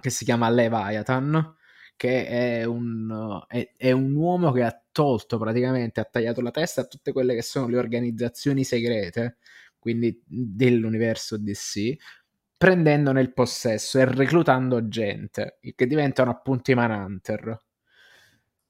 che 0.00 0.10
si 0.10 0.24
chiama 0.24 0.48
Leviathan, 0.48 1.56
che 2.00 2.26
è 2.26 2.64
un, 2.64 3.44
è, 3.46 3.72
è 3.76 3.90
un, 3.90 4.14
uomo 4.14 4.52
che 4.52 4.62
ha 4.62 4.82
tolto 4.90 5.36
praticamente, 5.36 6.00
ha 6.00 6.04
tagliato 6.04 6.40
la 6.40 6.50
testa 6.50 6.80
a 6.80 6.86
tutte 6.86 7.12
quelle 7.12 7.34
che 7.34 7.42
sono 7.42 7.68
le 7.68 7.76
organizzazioni 7.76 8.64
segrete, 8.64 9.36
quindi 9.78 10.18
dell'universo 10.26 11.36
DC, 11.36 11.94
prendendone 12.56 13.20
il 13.20 13.34
possesso 13.34 13.98
e 13.98 14.06
reclutando 14.06 14.88
gente, 14.88 15.58
che 15.74 15.86
diventano 15.86 16.30
appunto 16.30 16.70
i 16.70 16.74
Manhunter. 16.74 17.58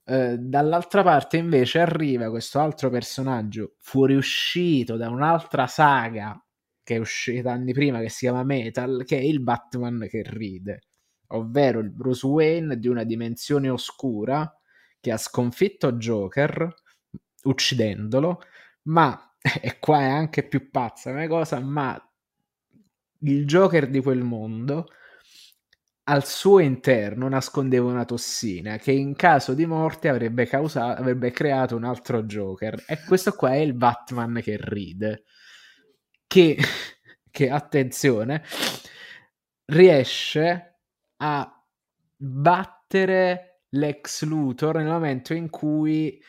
Eh, 0.07 0.37
dall'altra 0.37 1.05
parte 1.05 1.37
invece 1.37 1.79
arriva 1.79 2.31
questo 2.31 2.59
altro 2.59 2.91
personaggio 2.91 3.75
fuoriuscito 3.79 4.97
da 4.97 5.09
un'altra 5.09 5.69
saga 5.69 6.37
che 6.83 6.97
è 6.97 6.99
uscita 6.99 7.53
anni 7.53 7.73
prima 7.73 8.01
che 8.01 8.09
si 8.09 8.27
chiama 8.27 8.43
Metal, 8.43 9.05
che 9.07 9.19
è 9.19 9.23
il 9.23 9.41
Batman 9.41 10.09
che 10.09 10.25
ride 10.27 10.81
ovvero 11.31 11.81
il 11.81 11.91
Bruce 11.91 12.27
Wayne 12.27 12.79
di 12.79 12.89
una 12.89 13.05
dimensione 13.05 13.69
oscura 13.69 14.53
che 15.01 15.13
ha 15.13 15.17
sconfitto 15.17 15.93
Joker 15.93 16.75
uccidendolo, 17.45 18.41
ma 18.83 19.35
e 19.61 19.79
qua 19.79 20.01
è 20.01 20.09
anche 20.09 20.47
più 20.47 20.71
pazza 20.71 21.11
come 21.11 21.29
cosa, 21.29 21.61
ma 21.61 22.01
il 23.23 23.45
Joker 23.47 23.89
di 23.89 24.01
quel 24.01 24.23
mondo 24.23 24.87
al 26.05 26.27
suo 26.27 26.59
interno 26.59 27.29
nascondeva 27.29 27.89
una 27.89 28.05
tossina 28.05 28.79
che 28.79 28.91
in 28.91 29.15
caso 29.15 29.55
di 29.55 29.65
morte 29.65 30.09
avrebbe, 30.09 30.47
causato, 30.47 31.01
avrebbe 31.01 31.31
creato 31.31 31.77
un 31.77 31.85
altro 31.85 32.25
Joker. 32.25 32.83
E 32.87 33.05
questo 33.07 33.33
qua 33.33 33.53
è 33.53 33.59
il 33.59 33.75
Batman 33.75 34.41
che 34.43 34.59
ride. 34.61 35.25
Che, 36.27 36.57
che 37.31 37.51
attenzione, 37.51 38.43
riesce 39.67 40.70
a 41.23 41.65
battere 42.17 43.63
l'ex 43.71 44.25
Luthor 44.25 44.77
nel 44.77 44.87
momento 44.87 45.35
in 45.35 45.49
cui 45.51 46.21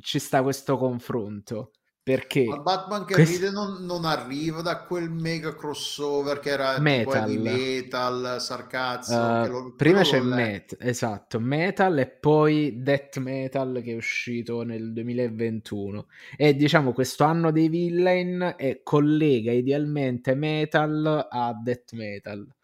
ci 0.00 0.18
sta 0.18 0.42
questo 0.42 0.76
confronto. 0.76 1.70
Perché 2.06 2.44
Ma 2.44 2.58
Batman 2.58 3.04
che 3.04 3.14
questo... 3.14 3.34
ride 3.34 3.50
non, 3.50 3.84
non, 3.84 4.04
arriva 4.04 4.62
da 4.62 4.84
quel 4.84 5.10
mega 5.10 5.56
crossover 5.56 6.38
che 6.38 6.50
era 6.50 6.78
metal, 6.78 7.28
tipo 7.28 7.42
metal 7.42 8.36
sarcazzo. 8.38 9.12
Uh, 9.12 9.46
lo, 9.48 9.74
prima 9.74 10.02
c'è 10.02 10.20
Met, 10.20 10.76
esatto, 10.78 11.40
Metal 11.40 11.98
e 11.98 12.06
poi 12.06 12.80
Death 12.80 13.18
Metal 13.18 13.80
che 13.82 13.90
è 13.90 13.96
uscito 13.96 14.62
nel 14.62 14.92
2021. 14.92 16.06
E 16.36 16.54
diciamo 16.54 16.92
questo 16.92 17.24
anno 17.24 17.50
dei 17.50 17.68
villain 17.68 18.54
e 18.56 18.82
collega 18.84 19.50
idealmente 19.50 20.36
Metal 20.36 21.26
a 21.28 21.60
Death 21.60 21.92
Metal 21.94 22.55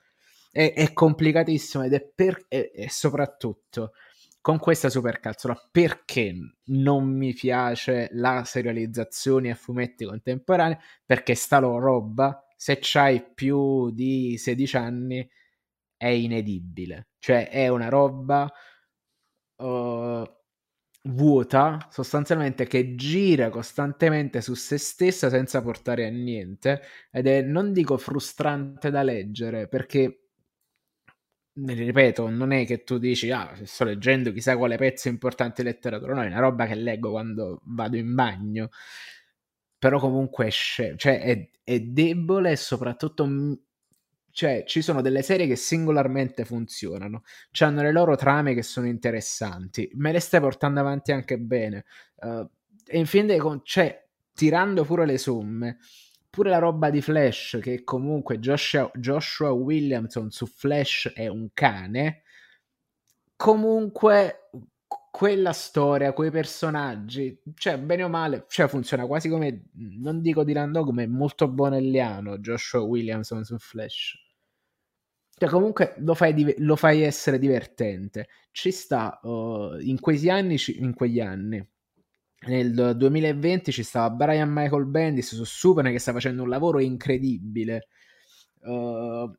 è, 0.52 0.74
è 0.74 0.92
complicatissimo 0.92 1.82
ed 1.82 1.94
è, 1.94 2.12
per, 2.14 2.44
e, 2.46 2.70
soprattutto 2.88 3.92
con 4.40 4.58
questa 4.58 4.90
supercazzola 4.90 5.68
perché 5.70 6.34
non 6.66 7.08
mi 7.08 7.32
piace 7.32 8.08
la 8.12 8.44
serializzazione 8.44 9.50
a 9.50 9.54
fumetti 9.54 10.04
contemporanei? 10.04 10.76
Perché 11.06 11.34
sta 11.34 11.58
loro 11.58 11.78
roba 11.78 12.46
se 12.56 12.78
c'hai 12.80 13.24
più 13.34 13.90
di 13.90 14.36
16 14.36 14.76
anni 14.76 15.28
è 15.96 16.08
inedibile. 16.08 17.08
Cioè 17.18 17.48
è 17.48 17.68
una 17.68 17.88
roba 17.88 18.52
uh, 19.56 20.24
vuota 21.04 21.88
sostanzialmente 21.90 22.66
che 22.66 22.94
gira 22.94 23.48
costantemente 23.48 24.40
su 24.40 24.54
se 24.54 24.78
stessa 24.78 25.28
senza 25.30 25.62
portare 25.62 26.06
a 26.06 26.10
niente 26.10 26.82
ed 27.10 27.26
è 27.26 27.42
non 27.42 27.72
dico 27.72 27.96
frustrante 27.96 28.90
da 28.90 29.02
leggere 29.02 29.66
perché 29.66 30.21
ripeto, 31.54 32.28
non 32.28 32.52
è 32.52 32.64
che 32.64 32.82
tu 32.82 32.98
dici, 32.98 33.30
ah, 33.30 33.52
sto 33.64 33.84
leggendo 33.84 34.32
chissà 34.32 34.56
quale 34.56 34.76
pezzo 34.76 35.08
importante 35.08 35.62
di 35.62 35.68
letteratura, 35.68 36.14
no, 36.14 36.22
è 36.22 36.26
una 36.26 36.40
roba 36.40 36.66
che 36.66 36.74
leggo 36.74 37.10
quando 37.10 37.60
vado 37.64 37.96
in 37.96 38.14
bagno, 38.14 38.70
però 39.78 39.98
comunque 39.98 40.46
esce, 40.46 40.94
cioè 40.96 41.20
è, 41.20 41.50
è 41.62 41.80
debole 41.80 42.52
e 42.52 42.56
soprattutto 42.56 43.24
cioè, 44.32 44.64
ci 44.66 44.80
sono 44.80 45.02
delle 45.02 45.22
serie 45.22 45.46
che 45.46 45.56
singolarmente 45.56 46.44
funzionano, 46.46 47.22
hanno 47.60 47.82
le 47.82 47.92
loro 47.92 48.16
trame 48.16 48.54
che 48.54 48.62
sono 48.62 48.86
interessanti, 48.86 49.90
me 49.94 50.10
le 50.10 50.20
stai 50.20 50.40
portando 50.40 50.80
avanti 50.80 51.12
anche 51.12 51.38
bene. 51.38 51.84
Uh, 52.16 52.48
e 52.86 52.98
in 52.98 53.06
fin 53.06 53.26
dei 53.26 53.38
conti, 53.38 53.64
cioè, 53.66 54.06
tirando 54.32 54.84
pure 54.84 55.04
le 55.04 55.18
somme, 55.18 55.78
pure 56.32 56.48
la 56.48 56.56
roba 56.56 56.88
di 56.88 57.02
Flash, 57.02 57.58
che 57.60 57.84
comunque 57.84 58.38
Joshua, 58.38 58.90
Joshua 58.94 59.50
Williamson 59.50 60.30
su 60.30 60.46
Flash 60.46 61.12
è 61.14 61.26
un 61.26 61.50
cane, 61.52 62.22
comunque 63.36 64.48
quella 65.10 65.52
storia, 65.52 66.14
quei 66.14 66.30
personaggi, 66.30 67.38
cioè 67.54 67.78
bene 67.78 68.04
o 68.04 68.08
male, 68.08 68.46
cioè 68.48 68.66
funziona 68.66 69.04
quasi 69.06 69.28
come, 69.28 69.64
non 69.74 70.22
dico 70.22 70.42
di 70.42 70.54
Lando, 70.54 70.84
come 70.84 71.06
molto 71.06 71.48
bonelliano 71.48 72.38
Joshua 72.38 72.80
Williamson 72.80 73.44
su 73.44 73.58
Flash. 73.58 74.14
Cioè 75.36 75.50
comunque 75.50 75.96
lo 75.98 76.14
fai, 76.14 76.54
lo 76.60 76.76
fai 76.76 77.02
essere 77.02 77.38
divertente. 77.38 78.28
Ci 78.52 78.70
sta, 78.70 79.20
uh, 79.22 79.76
in 79.80 80.00
quegli 80.00 80.30
anni, 80.30 80.56
in 80.78 80.94
quegli 80.94 81.20
anni, 81.20 81.62
nel 82.46 82.94
2020 82.96 83.72
ci 83.72 83.82
stava 83.82 84.10
Brian 84.10 84.50
Michael 84.50 84.86
Bendis 84.86 85.34
su 85.34 85.44
Superman 85.44 85.92
che 85.92 85.98
sta 85.98 86.12
facendo 86.12 86.42
un 86.42 86.48
lavoro 86.48 86.80
incredibile. 86.80 87.88
Uh, 88.60 89.30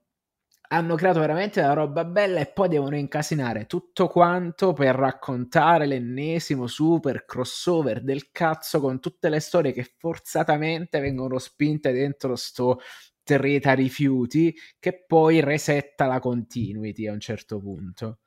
hanno 0.70 0.96
creato 0.96 1.20
veramente 1.20 1.62
la 1.62 1.74
roba 1.74 2.04
bella 2.04 2.40
e 2.40 2.48
poi 2.48 2.68
devono 2.68 2.98
incasinare 2.98 3.68
tutto 3.68 4.08
quanto 4.08 4.74
per 4.74 4.96
raccontare 4.96 5.86
l'ennesimo 5.86 6.66
super 6.66 7.26
crossover 7.26 8.02
del 8.02 8.32
cazzo 8.32 8.80
con 8.80 9.00
tutte 9.00 9.30
le 9.30 9.40
storie 9.40 9.72
che 9.72 9.94
forzatamente 9.98 11.00
vengono 11.00 11.38
spinte 11.38 11.92
dentro 11.92 12.36
sto 12.36 12.80
treta 13.22 13.74
rifiuti 13.74 14.54
che 14.80 15.06
poi 15.06 15.40
resetta 15.42 16.06
la 16.08 16.20
continuity 16.20 17.08
a 17.08 17.14
un 17.14 17.20
certo 17.20 17.60
punto. 17.60 18.20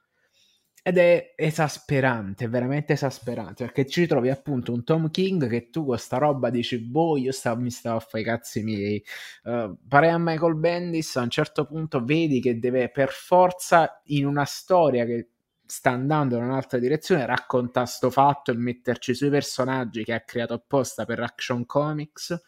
Ed 0.88 0.98
è 0.98 1.34
esasperante, 1.34 2.46
veramente 2.46 2.92
esasperante, 2.92 3.64
perché 3.64 3.86
ci 3.88 4.06
trovi 4.06 4.30
appunto 4.30 4.72
un 4.72 4.84
Tom 4.84 5.10
King 5.10 5.48
che 5.48 5.68
tu 5.68 5.84
con 5.84 5.98
sta 5.98 6.16
roba 6.18 6.48
dici, 6.48 6.78
boh, 6.78 7.16
io 7.16 7.32
stavo, 7.32 7.60
mi 7.60 7.72
stavo 7.72 7.96
a 7.96 8.00
fare 8.00 8.20
i 8.22 8.24
cazzi 8.24 8.62
miei. 8.62 9.04
Uh, 9.42 9.76
pare 9.88 10.10
a 10.10 10.16
Michael 10.16 10.54
Bendis, 10.54 11.16
a 11.16 11.22
un 11.22 11.30
certo 11.30 11.66
punto 11.66 12.04
vedi 12.04 12.40
che 12.40 12.60
deve 12.60 12.88
per 12.88 13.10
forza, 13.10 14.00
in 14.04 14.26
una 14.26 14.44
storia 14.44 15.04
che 15.04 15.30
sta 15.66 15.90
andando 15.90 16.36
in 16.36 16.44
un'altra 16.44 16.78
direzione, 16.78 17.26
raccontare 17.26 17.86
sto 17.86 18.08
fatto 18.08 18.52
e 18.52 18.54
metterci 18.56 19.12
sui 19.12 19.28
personaggi 19.28 20.04
che 20.04 20.12
ha 20.12 20.20
creato 20.20 20.54
apposta 20.54 21.04
per 21.04 21.18
Action 21.18 21.66
Comics 21.66 22.40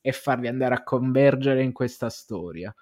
e 0.00 0.12
farli 0.12 0.46
andare 0.46 0.76
a 0.76 0.84
convergere 0.84 1.64
in 1.64 1.72
questa 1.72 2.08
storia. 2.08 2.72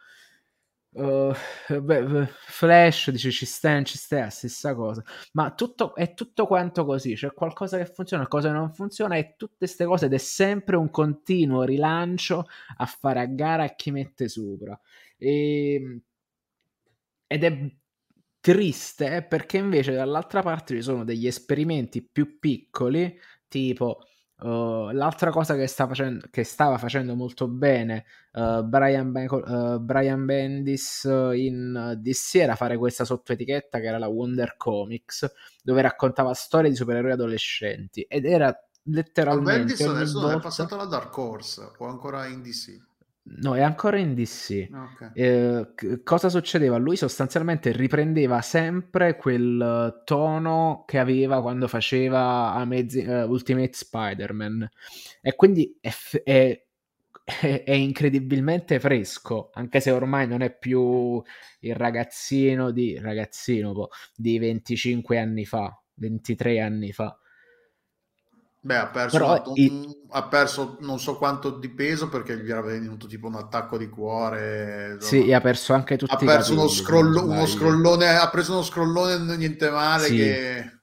Uh, 0.94 1.32
beh, 1.80 2.26
Flash 2.44 3.10
dice 3.10 3.30
ci 3.30 3.46
sta, 3.46 3.82
ci 3.82 3.96
sta, 3.96 4.28
stessa 4.28 4.74
cosa, 4.74 5.02
ma 5.32 5.50
tutto, 5.54 5.94
è 5.94 6.12
tutto 6.12 6.46
quanto 6.46 6.84
così. 6.84 7.14
C'è 7.14 7.32
qualcosa 7.32 7.78
che 7.78 7.86
funziona, 7.86 8.26
qualcosa 8.26 8.52
che 8.52 8.58
non 8.58 8.72
funziona, 8.74 9.16
e 9.16 9.34
tutte 9.38 9.56
queste 9.58 9.86
cose 9.86 10.06
ed 10.06 10.12
è 10.12 10.18
sempre 10.18 10.76
un 10.76 10.90
continuo 10.90 11.62
rilancio 11.62 12.46
a 12.76 12.84
fare 12.86 13.20
a 13.20 13.26
gara 13.26 13.64
a 13.64 13.74
chi 13.74 13.90
mette 13.90 14.28
sopra. 14.28 14.78
E, 15.16 15.74
ehm, 15.74 16.00
ed 17.26 17.44
è 17.44 17.72
triste 18.40 19.22
perché 19.22 19.56
invece 19.58 19.92
dall'altra 19.92 20.42
parte 20.42 20.74
ci 20.74 20.82
sono 20.82 21.04
degli 21.04 21.26
esperimenti 21.26 22.02
più 22.06 22.38
piccoli, 22.38 23.18
tipo 23.48 24.00
Uh, 24.42 24.90
l'altra 24.90 25.30
cosa 25.30 25.54
che, 25.54 25.68
sta 25.68 25.86
facendo, 25.86 26.26
che, 26.28 26.42
stava 26.42 26.76
facendo 26.76 27.14
molto 27.14 27.46
bene 27.46 28.04
uh, 28.32 28.64
Brian, 28.64 29.12
ben- 29.12 29.28
uh, 29.30 29.78
Brian, 29.78 30.24
Bendis 30.24 31.04
in 31.04 31.96
DC 32.00 32.34
era 32.34 32.56
fare 32.56 32.76
questa 32.76 33.04
sottoetichetta 33.04 33.78
che 33.78 33.86
era 33.86 33.98
la 33.98 34.08
Wonder 34.08 34.56
Comics, 34.56 35.30
dove 35.62 35.80
raccontava 35.82 36.34
storie 36.34 36.70
di 36.70 36.74
supereroi 36.76 37.12
adolescenti 37.12 38.00
ed 38.08 38.24
era 38.24 38.52
letteralmente. 38.84 39.58
Bendis 39.58 39.80
adesso 39.82 40.20
volta... 40.20 40.38
è 40.38 40.40
passato 40.40 40.74
alla 40.74 40.86
Dark 40.86 41.16
Horse 41.16 41.70
o 41.78 41.86
ancora 41.86 42.26
in 42.26 42.42
DC? 42.42 42.90
No, 43.24 43.54
è 43.54 43.60
ancora 43.60 43.98
in 43.98 44.14
DC. 44.14 44.68
Okay. 44.72 45.10
Eh, 45.14 46.00
cosa 46.02 46.28
succedeva? 46.28 46.76
Lui 46.76 46.96
sostanzialmente 46.96 47.70
riprendeva 47.70 48.40
sempre 48.42 49.16
quel 49.16 50.02
tono 50.04 50.82
che 50.86 50.98
aveva 50.98 51.40
quando 51.40 51.68
faceva 51.68 52.52
Amazing, 52.54 53.08
uh, 53.08 53.30
Ultimate 53.30 53.72
Spider-Man 53.74 54.68
e 55.20 55.36
quindi 55.36 55.78
è, 55.80 55.92
è, 56.24 56.64
è, 57.64 57.72
incredibilmente 57.72 58.80
fresco, 58.80 59.50
anche 59.54 59.78
se 59.78 59.92
ormai 59.92 60.26
non 60.26 60.42
è 60.42 60.52
più 60.56 61.22
il 61.60 61.76
ragazzino 61.76 62.72
di, 62.72 62.98
ragazzino, 62.98 63.88
di 64.16 64.38
25 64.40 65.18
anni 65.18 65.44
fa, 65.44 65.80
23 65.94 66.60
anni 66.60 66.92
fa. 66.92 67.16
Beh, 68.64 68.76
ha 68.76 68.86
perso, 68.86 69.18
Però 69.18 69.42
un, 69.44 69.56
i... 69.56 69.88
ha 70.10 70.28
perso 70.28 70.76
non 70.82 71.00
so 71.00 71.16
quanto 71.16 71.50
di 71.50 71.68
peso 71.68 72.08
perché 72.08 72.38
gli 72.38 72.48
era 72.48 72.60
venuto 72.60 73.08
tipo 73.08 73.26
un 73.26 73.34
attacco 73.34 73.76
di 73.76 73.88
cuore. 73.88 74.98
Sì, 75.00 75.26
e 75.26 75.34
ha 75.34 75.40
perso 75.40 75.72
anche 75.74 75.96
tutti 75.96 76.12
ha 76.12 76.16
perso 76.16 76.52
uno, 76.52 76.68
scrollo, 76.68 77.24
uno 77.24 77.44
scrollone, 77.44 78.08
ha 78.08 78.30
preso 78.30 78.52
uno 78.52 78.62
scrollone 78.62 79.36
niente 79.36 79.68
male 79.68 80.06
sì. 80.06 80.16
che... 80.16 80.80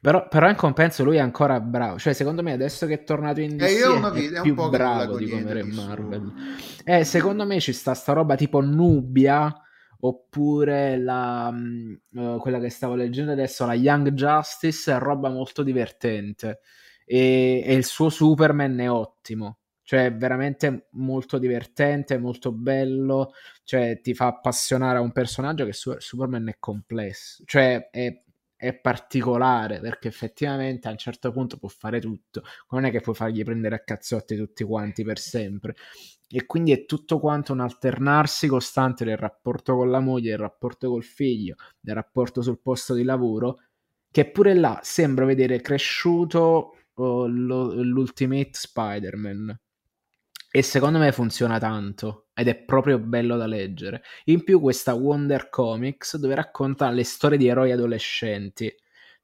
Però, 0.00 0.26
però, 0.26 0.48
in 0.48 0.56
compenso 0.56 1.04
lui 1.04 1.18
è 1.18 1.20
ancora 1.20 1.60
bravo. 1.60 1.96
Cioè, 2.00 2.12
secondo 2.12 2.42
me 2.42 2.50
adesso 2.50 2.86
che 2.86 2.94
è 2.94 3.04
tornato 3.04 3.40
in 3.40 3.56
DC 3.56 3.68
eh, 3.68 3.86
una 3.86 4.12
è, 4.12 4.30
è 4.30 4.40
più 4.40 4.54
bravo 4.54 5.16
di 5.18 5.28
come 5.28 5.62
Marvel. 5.62 6.32
Eh, 6.84 7.04
secondo 7.04 7.46
me 7.46 7.60
ci 7.60 7.72
sta 7.72 7.94
sta 7.94 8.12
roba 8.12 8.34
tipo 8.34 8.60
Nubia 8.60 9.54
oppure 10.04 10.98
la, 10.98 11.48
uh, 11.48 12.38
quella 12.38 12.58
che 12.58 12.70
stavo 12.70 12.94
leggendo 12.94 13.32
adesso, 13.32 13.66
la 13.66 13.74
Young 13.74 14.10
Justice, 14.10 14.92
è 14.92 14.98
roba 14.98 15.28
molto 15.28 15.62
divertente. 15.62 16.60
E, 17.04 17.62
e 17.64 17.74
il 17.74 17.84
suo 17.84 18.08
Superman 18.08 18.78
è 18.80 18.90
ottimo, 18.90 19.58
cioè 19.82 20.06
è 20.06 20.14
veramente 20.14 20.88
molto 20.92 21.38
divertente, 21.38 22.18
molto 22.18 22.52
bello, 22.52 23.32
cioè 23.64 24.00
ti 24.00 24.14
fa 24.14 24.26
appassionare 24.26 24.98
a 24.98 25.02
un 25.02 25.12
personaggio 25.12 25.64
che 25.64 25.72
su- 25.72 25.96
Superman 25.98 26.48
è 26.48 26.56
complesso, 26.58 27.42
cioè 27.46 27.88
è, 27.90 28.22
è, 28.56 28.74
particolare 28.74 29.80
perché 29.80 30.08
effettivamente 30.08 30.88
a 30.88 30.92
un 30.92 30.96
certo 30.96 31.30
punto 31.32 31.58
può 31.58 31.68
fare 31.68 32.00
tutto, 32.00 32.42
non 32.70 32.84
è 32.84 32.90
che 32.90 33.00
puoi 33.00 33.14
fargli 33.14 33.42
prendere 33.44 33.74
a 33.76 33.82
cazzotti 33.84 34.36
tutti 34.36 34.64
quanti 34.64 35.04
per 35.04 35.18
sempre 35.18 35.74
e 36.34 36.46
quindi 36.46 36.72
è 36.72 36.86
tutto 36.86 37.20
quanto 37.20 37.52
un 37.52 37.60
alternarsi 37.60 38.46
costante 38.46 39.04
del 39.04 39.18
rapporto 39.18 39.76
con 39.76 39.90
la 39.90 40.00
moglie, 40.00 40.30
del 40.30 40.38
rapporto 40.38 40.88
col 40.88 41.04
figlio, 41.04 41.56
del 41.78 41.94
rapporto 41.94 42.40
sul 42.40 42.58
posto 42.58 42.94
di 42.94 43.04
lavoro, 43.04 43.60
che 44.10 44.30
pure 44.30 44.54
là 44.54 44.80
sembra 44.82 45.26
vedere 45.26 45.60
cresciuto 45.60 46.76
oh, 46.94 47.26
lo, 47.26 47.74
l'Ultimate 47.74 48.50
Spider-Man. 48.52 49.60
E 50.50 50.62
secondo 50.62 50.98
me 50.98 51.12
funziona 51.12 51.58
tanto 51.58 52.28
ed 52.34 52.48
è 52.48 52.56
proprio 52.56 52.98
bello 52.98 53.36
da 53.36 53.46
leggere. 53.46 54.02
In 54.24 54.42
più 54.42 54.58
questa 54.60 54.94
Wonder 54.94 55.50
Comics 55.50 56.16
dove 56.16 56.34
racconta 56.34 56.90
le 56.90 57.04
storie 57.04 57.38
di 57.38 57.46
eroi 57.46 57.72
adolescenti. 57.72 58.74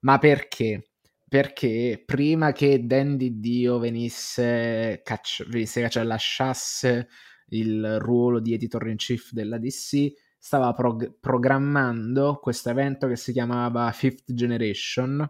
Ma 0.00 0.18
perché? 0.18 0.90
Perché 1.28 2.02
prima 2.04 2.52
che 2.52 2.86
Dandy 2.86 3.38
Dio 3.38 3.78
venisse, 3.78 5.02
cacci- 5.04 5.44
venisse 5.48 5.86
lasciasse 6.02 7.08
il 7.50 7.98
ruolo 7.98 8.40
di 8.40 8.54
editor 8.54 8.88
in 8.88 8.96
chief 8.96 9.32
della 9.32 9.58
DC, 9.58 10.10
stava 10.38 10.72
prog- 10.72 11.14
programmando 11.20 12.38
questo 12.40 12.70
evento 12.70 13.06
che 13.08 13.16
si 13.16 13.32
chiamava 13.32 13.90
Fifth 13.92 14.32
Generation, 14.32 15.28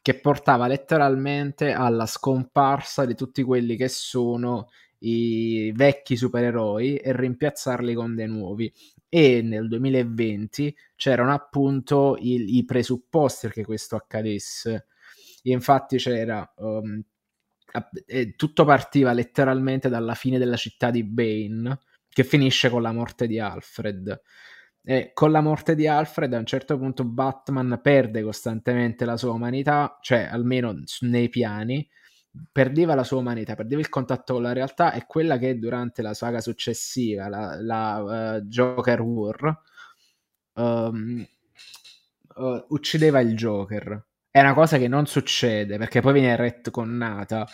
che 0.00 0.14
portava 0.14 0.68
letteralmente 0.68 1.72
alla 1.72 2.06
scomparsa 2.06 3.04
di 3.04 3.14
tutti 3.14 3.42
quelli 3.42 3.76
che 3.76 3.88
sono 3.88 4.68
i 4.98 5.72
vecchi 5.74 6.16
supereroi 6.16 6.96
e 6.96 7.16
rimpiazzarli 7.16 7.94
con 7.94 8.14
dei 8.14 8.28
nuovi. 8.28 8.72
E 9.08 9.42
nel 9.42 9.66
2020 9.68 10.74
c'erano 10.94 11.32
appunto 11.32 12.16
i, 12.18 12.56
i 12.56 12.64
presupposti 12.64 13.48
perché 13.48 13.64
questo 13.64 13.96
accadesse 13.96 14.86
infatti 15.50 15.96
c'era... 15.96 16.50
Um, 16.56 17.02
tutto 18.36 18.64
partiva 18.64 19.12
letteralmente 19.12 19.88
dalla 19.88 20.14
fine 20.14 20.38
della 20.38 20.56
città 20.56 20.90
di 20.90 21.04
Bane, 21.04 21.78
che 22.08 22.24
finisce 22.24 22.68
con 22.68 22.82
la 22.82 22.92
morte 22.92 23.26
di 23.26 23.38
Alfred. 23.38 24.20
E 24.84 25.12
con 25.14 25.30
la 25.30 25.40
morte 25.40 25.74
di 25.74 25.86
Alfred 25.86 26.34
a 26.34 26.38
un 26.38 26.44
certo 26.44 26.76
punto 26.76 27.04
Batman 27.04 27.80
perde 27.82 28.22
costantemente 28.22 29.04
la 29.04 29.16
sua 29.16 29.32
umanità, 29.32 29.98
cioè 30.00 30.28
almeno 30.30 30.82
nei 31.00 31.28
piani, 31.28 31.88
perdeva 32.50 32.94
la 32.94 33.04
sua 33.04 33.18
umanità, 33.18 33.54
perdeva 33.54 33.80
il 33.80 33.88
contatto 33.88 34.34
con 34.34 34.42
la 34.42 34.52
realtà 34.52 34.92
e 34.92 35.06
quella 35.06 35.38
che 35.38 35.58
durante 35.58 36.02
la 36.02 36.14
saga 36.14 36.40
successiva, 36.40 37.28
la, 37.28 37.56
la 37.60 38.36
uh, 38.36 38.40
Joker 38.40 39.00
War, 39.00 39.62
um, 40.54 41.26
uh, 42.34 42.64
uccideva 42.68 43.20
il 43.20 43.36
Joker 43.36 44.04
è 44.32 44.40
una 44.40 44.54
cosa 44.54 44.78
che 44.78 44.88
non 44.88 45.06
succede 45.06 45.76
perché 45.76 46.00
poi 46.00 46.14
viene 46.14 46.36
retconnata. 46.36 47.46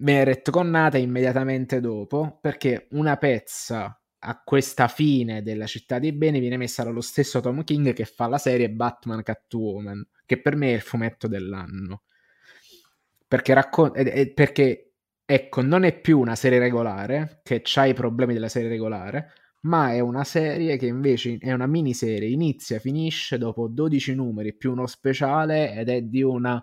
Viene 0.00 0.22
retconnata 0.22 0.96
immediatamente 0.96 1.80
dopo 1.80 2.38
perché 2.40 2.86
una 2.92 3.16
pezza 3.16 4.00
a 4.20 4.42
questa 4.44 4.86
fine 4.86 5.42
della 5.42 5.66
città 5.66 5.98
dei 5.98 6.12
beni 6.12 6.38
viene 6.38 6.56
messa 6.56 6.84
dallo 6.84 7.00
stesso 7.00 7.40
Tom 7.40 7.64
King 7.64 7.92
che 7.92 8.04
fa 8.04 8.28
la 8.28 8.38
serie 8.38 8.70
Batman 8.70 9.24
Catwoman, 9.24 10.06
che 10.24 10.40
per 10.40 10.54
me 10.54 10.70
è 10.70 10.74
il 10.74 10.82
fumetto 10.82 11.26
dell'anno. 11.26 12.02
Perché, 13.26 13.52
raccon- 13.52 13.92
perché 14.34 14.92
ecco, 15.24 15.62
non 15.62 15.82
è 15.82 16.00
più 16.00 16.20
una 16.20 16.36
serie 16.36 16.60
regolare, 16.60 17.40
che 17.42 17.60
ha 17.74 17.86
i 17.86 17.94
problemi 17.94 18.34
della 18.34 18.48
serie 18.48 18.68
regolare, 18.68 19.32
ma 19.60 19.92
è 19.92 20.00
una 20.00 20.24
serie 20.24 20.76
che 20.76 20.86
invece 20.86 21.38
è 21.38 21.52
una 21.52 21.66
miniserie, 21.66 22.28
inizia, 22.28 22.78
finisce 22.78 23.38
dopo 23.38 23.68
12 23.68 24.14
numeri 24.14 24.54
più 24.54 24.72
uno 24.72 24.86
speciale 24.86 25.74
ed 25.74 25.88
è 25.88 26.02
di, 26.02 26.22
una, 26.22 26.62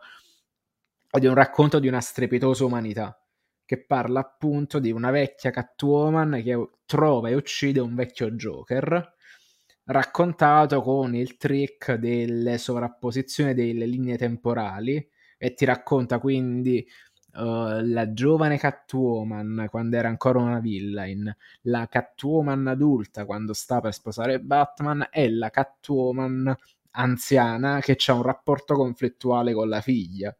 di 1.11 1.25
un 1.25 1.33
racconto 1.33 1.79
di 1.79 1.87
una 1.87 2.01
strepitosa 2.01 2.65
umanità 2.65 3.19
che 3.65 3.83
parla 3.83 4.19
appunto 4.19 4.79
di 4.79 4.91
una 4.91 5.09
vecchia 5.09 5.49
Catwoman 5.49 6.41
che 6.43 6.69
trova 6.85 7.29
e 7.29 7.35
uccide 7.35 7.79
un 7.79 7.95
vecchio 7.95 8.31
Joker, 8.31 9.13
raccontato 9.85 10.81
con 10.81 11.15
il 11.15 11.35
trick 11.37 11.93
delle 11.93 12.57
sovrapposizioni 12.57 13.53
delle 13.53 13.85
linee 13.87 14.17
temporali 14.17 15.09
e 15.37 15.53
ti 15.53 15.65
racconta 15.65 16.19
quindi 16.19 16.87
uh, 17.35 17.81
la 17.83 18.13
giovane 18.13 18.57
Catwoman 18.57 19.67
quando 19.69 19.97
era 19.97 20.07
ancora 20.07 20.39
una 20.39 20.59
villain, 20.59 21.35
la 21.63 21.87
Catwoman 21.87 22.67
adulta 22.67 23.25
quando 23.25 23.53
sta 23.53 23.81
per 23.81 23.93
sposare 23.93 24.39
Batman 24.39 25.07
e 25.11 25.29
la 25.31 25.49
Catwoman 25.49 26.55
anziana 26.91 27.79
che 27.81 27.97
ha 28.07 28.13
un 28.13 28.21
rapporto 28.21 28.75
conflittuale 28.75 29.53
con 29.53 29.67
la 29.69 29.81
figlia 29.81 30.35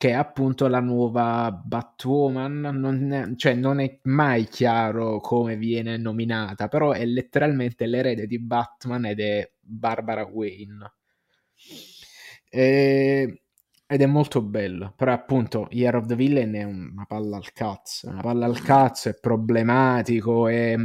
che 0.00 0.08
è 0.08 0.12
appunto 0.12 0.66
la 0.66 0.80
nuova 0.80 1.52
Batwoman, 1.52 2.60
non 2.72 3.12
è, 3.12 3.34
cioè 3.36 3.52
non 3.52 3.80
è 3.80 3.98
mai 4.04 4.46
chiaro 4.46 5.20
come 5.20 5.56
viene 5.56 5.98
nominata, 5.98 6.68
però 6.68 6.92
è 6.92 7.04
letteralmente 7.04 7.84
l'erede 7.84 8.26
di 8.26 8.38
Batman 8.38 9.04
ed 9.04 9.20
è 9.20 9.52
Barbara 9.60 10.24
Wayne. 10.24 10.90
E, 12.48 13.42
ed 13.92 14.02
è 14.02 14.06
molto 14.06 14.40
bello, 14.40 14.92
però 14.94 15.12
appunto 15.12 15.66
Year 15.72 15.96
of 15.96 16.06
the 16.06 16.14
Villain 16.14 16.52
è 16.54 16.62
una 16.62 17.06
palla 17.08 17.36
al 17.36 17.50
cazzo, 17.50 18.08
una 18.08 18.20
palla 18.20 18.46
al 18.46 18.60
cazzo, 18.60 19.08
è 19.08 19.18
problematico, 19.18 20.46
è, 20.46 20.76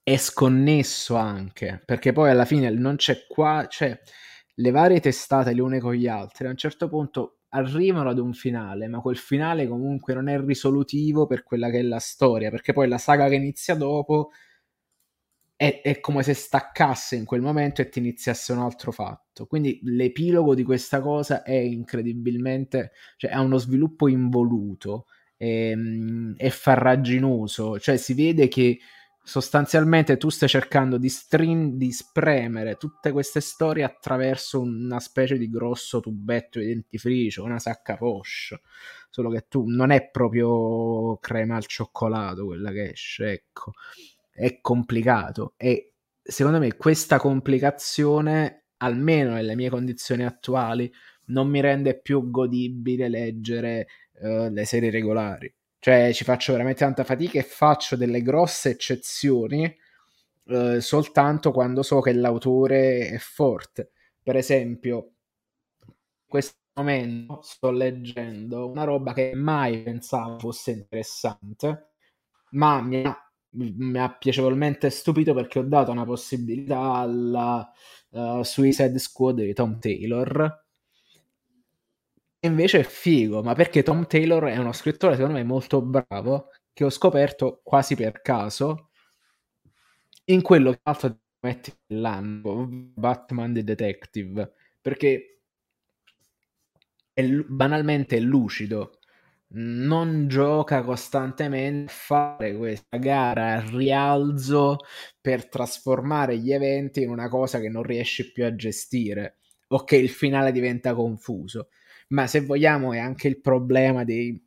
è 0.00 0.16
sconnesso 0.16 1.16
anche, 1.16 1.82
perché 1.84 2.12
poi 2.12 2.30
alla 2.30 2.44
fine 2.44 2.70
non 2.70 2.94
c'è 2.94 3.26
qua, 3.26 3.66
cioè 3.68 3.98
le 4.54 4.70
varie 4.70 5.00
testate 5.00 5.54
le 5.54 5.60
une 5.60 5.80
con 5.80 5.94
gli 5.94 6.06
altri, 6.06 6.46
a 6.46 6.50
un 6.50 6.56
certo 6.56 6.88
punto 6.88 7.40
arrivano 7.48 8.10
ad 8.10 8.18
un 8.20 8.32
finale, 8.32 8.86
ma 8.86 9.00
quel 9.00 9.16
finale 9.16 9.66
comunque 9.66 10.14
non 10.14 10.28
è 10.28 10.38
risolutivo 10.38 11.26
per 11.26 11.42
quella 11.42 11.68
che 11.68 11.80
è 11.80 11.82
la 11.82 11.98
storia, 11.98 12.48
perché 12.48 12.72
poi 12.72 12.86
la 12.86 12.98
saga 12.98 13.26
che 13.26 13.34
inizia 13.34 13.74
dopo 13.74 14.30
è, 15.56 15.80
è, 15.82 16.00
come 16.00 16.22
se 16.22 16.34
staccasse 16.34 17.16
in 17.16 17.24
quel 17.24 17.40
momento 17.40 17.80
e 17.80 17.88
ti 17.88 17.98
iniziasse 17.98 18.52
un 18.52 18.58
altro 18.58 18.92
fatto. 18.92 19.46
Quindi 19.46 19.80
l'epilogo 19.84 20.54
di 20.54 20.64
questa 20.64 21.00
cosa 21.00 21.42
è 21.42 21.54
incredibilmente, 21.54 22.92
cioè 23.16 23.32
ha 23.32 23.40
uno 23.40 23.58
sviluppo 23.58 24.08
involuto, 24.08 25.06
è, 25.36 25.70
ehm, 25.70 26.34
è 26.36 26.48
farraginoso, 26.50 27.78
cioè 27.78 27.96
si 27.96 28.14
vede 28.14 28.48
che 28.48 28.78
sostanzialmente 29.26 30.18
tu 30.18 30.28
stai 30.28 30.48
cercando 30.48 30.98
di, 30.98 31.08
string, 31.08 31.74
di 31.76 31.90
spremere 31.92 32.76
tutte 32.76 33.10
queste 33.10 33.40
storie 33.40 33.82
attraverso 33.82 34.60
una 34.60 35.00
specie 35.00 35.38
di 35.38 35.48
grosso 35.48 36.00
tubetto 36.00 36.58
di 36.58 36.66
dentifricio, 36.66 37.42
una 37.42 37.58
sacca 37.58 37.96
poche, 37.96 38.60
solo 39.08 39.30
che 39.30 39.46
tu 39.48 39.64
non 39.66 39.90
è 39.90 40.10
proprio 40.10 41.16
crema 41.18 41.56
al 41.56 41.66
cioccolato 41.66 42.44
quella 42.44 42.70
che 42.70 42.90
esce, 42.90 43.30
ecco, 43.30 43.72
è 44.34 44.60
complicato 44.60 45.54
e 45.56 45.94
secondo 46.22 46.58
me 46.58 46.76
questa 46.76 47.18
complicazione, 47.18 48.66
almeno 48.78 49.34
nelle 49.34 49.54
mie 49.54 49.70
condizioni 49.70 50.24
attuali, 50.24 50.92
non 51.26 51.48
mi 51.48 51.60
rende 51.60 51.98
più 51.98 52.30
godibile 52.30 53.08
leggere 53.08 53.86
uh, 54.20 54.50
le 54.50 54.64
serie 54.66 54.90
regolari 54.90 55.52
cioè 55.84 56.14
ci 56.14 56.24
faccio 56.24 56.52
veramente 56.52 56.80
tanta 56.80 57.04
fatica 57.04 57.38
e 57.38 57.42
faccio 57.42 57.94
delle 57.94 58.22
grosse 58.22 58.70
eccezioni 58.70 59.70
eh, 60.46 60.80
soltanto 60.80 61.52
quando 61.52 61.82
so 61.82 62.00
che 62.00 62.12
l'autore 62.12 63.08
è 63.08 63.18
forte. 63.18 63.92
Per 64.22 64.36
esempio, 64.36 65.12
in 65.86 65.92
questo 66.26 66.56
momento 66.74 67.40
sto 67.42 67.70
leggendo 67.70 68.68
una 68.70 68.84
roba 68.84 69.12
che 69.12 69.34
mai 69.34 69.82
pensavo 69.82 70.38
fosse 70.38 70.70
interessante, 70.72 71.92
ma 72.52 72.80
mi 72.82 73.04
ha, 73.04 73.23
mi 73.54 73.98
ha 73.98 74.12
piacevolmente 74.12 74.90
stupito 74.90 75.34
perché 75.34 75.58
ho 75.58 75.62
dato 75.62 75.90
una 75.90 76.04
possibilità 76.04 76.78
alla 76.78 77.70
uh, 78.10 78.42
Suicide 78.42 78.98
Squad 78.98 79.40
di 79.40 79.52
Tom 79.54 79.78
Taylor. 79.78 80.62
Invece 82.40 82.80
è 82.80 82.82
figo, 82.84 83.42
ma 83.42 83.54
perché 83.54 83.82
Tom 83.82 84.06
Taylor 84.06 84.44
è 84.44 84.58
uno 84.58 84.72
scrittore 84.72 85.14
secondo 85.14 85.38
me 85.38 85.44
molto 85.44 85.80
bravo, 85.80 86.50
che 86.72 86.84
ho 86.84 86.90
scoperto 86.90 87.60
quasi 87.62 87.94
per 87.94 88.20
caso 88.20 88.90
in 90.26 90.42
quello 90.42 90.72
che 90.72 90.80
altro 90.82 91.18
metti 91.40 91.72
l'anno, 91.88 92.66
Batman 92.68 93.54
the 93.54 93.64
Detective, 93.64 94.52
perché 94.80 95.40
è 97.12 97.26
banalmente 97.26 98.18
lucido, 98.20 98.98
non 99.56 100.26
gioca 100.28 100.82
costantemente 100.82 101.90
a 101.90 101.94
fare 101.94 102.56
questa 102.56 102.96
gara 102.96 103.54
a 103.54 103.60
rialzo 103.70 104.78
per 105.20 105.48
trasformare 105.48 106.38
gli 106.38 106.52
eventi 106.52 107.02
in 107.02 107.10
una 107.10 107.28
cosa 107.28 107.60
che 107.60 107.68
non 107.68 107.82
riesci 107.82 108.32
più 108.32 108.44
a 108.44 108.54
gestire 108.54 109.38
o 109.68 109.84
che 109.84 109.96
il 109.96 110.08
finale 110.10 110.52
diventa 110.52 110.94
confuso. 110.94 111.68
Ma 112.08 112.26
se 112.26 112.40
vogliamo 112.40 112.92
è 112.92 112.98
anche 112.98 113.28
il 113.28 113.40
problema 113.40 114.04
dei 114.04 114.40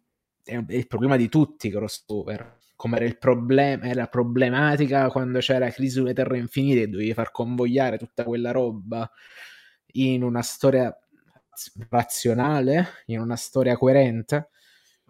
è 0.44 0.64
il 0.70 0.88
problema 0.88 1.18
di 1.18 1.28
tutti 1.30 1.68
i 1.68 1.72
crossover. 1.72 2.60
Come 2.76 2.98
era 2.98 3.06
il 3.06 3.18
problema 3.18 3.86
era 3.86 4.08
problematica 4.08 5.10
quando 5.10 5.40
c'era 5.40 5.70
Crisi 5.72 5.96
sulle 5.96 6.14
Terre 6.14 6.38
Infinite 6.38 6.84
e 6.84 6.88
dovevi 6.88 7.14
far 7.14 7.32
convogliare 7.32 7.98
tutta 7.98 8.24
quella 8.24 8.52
roba 8.52 9.10
in 9.94 10.24
una 10.24 10.42
storia 10.42 10.96
razionale 11.90 12.88
in 13.08 13.20
una 13.20 13.36
storia 13.36 13.76
coerente 13.78 14.50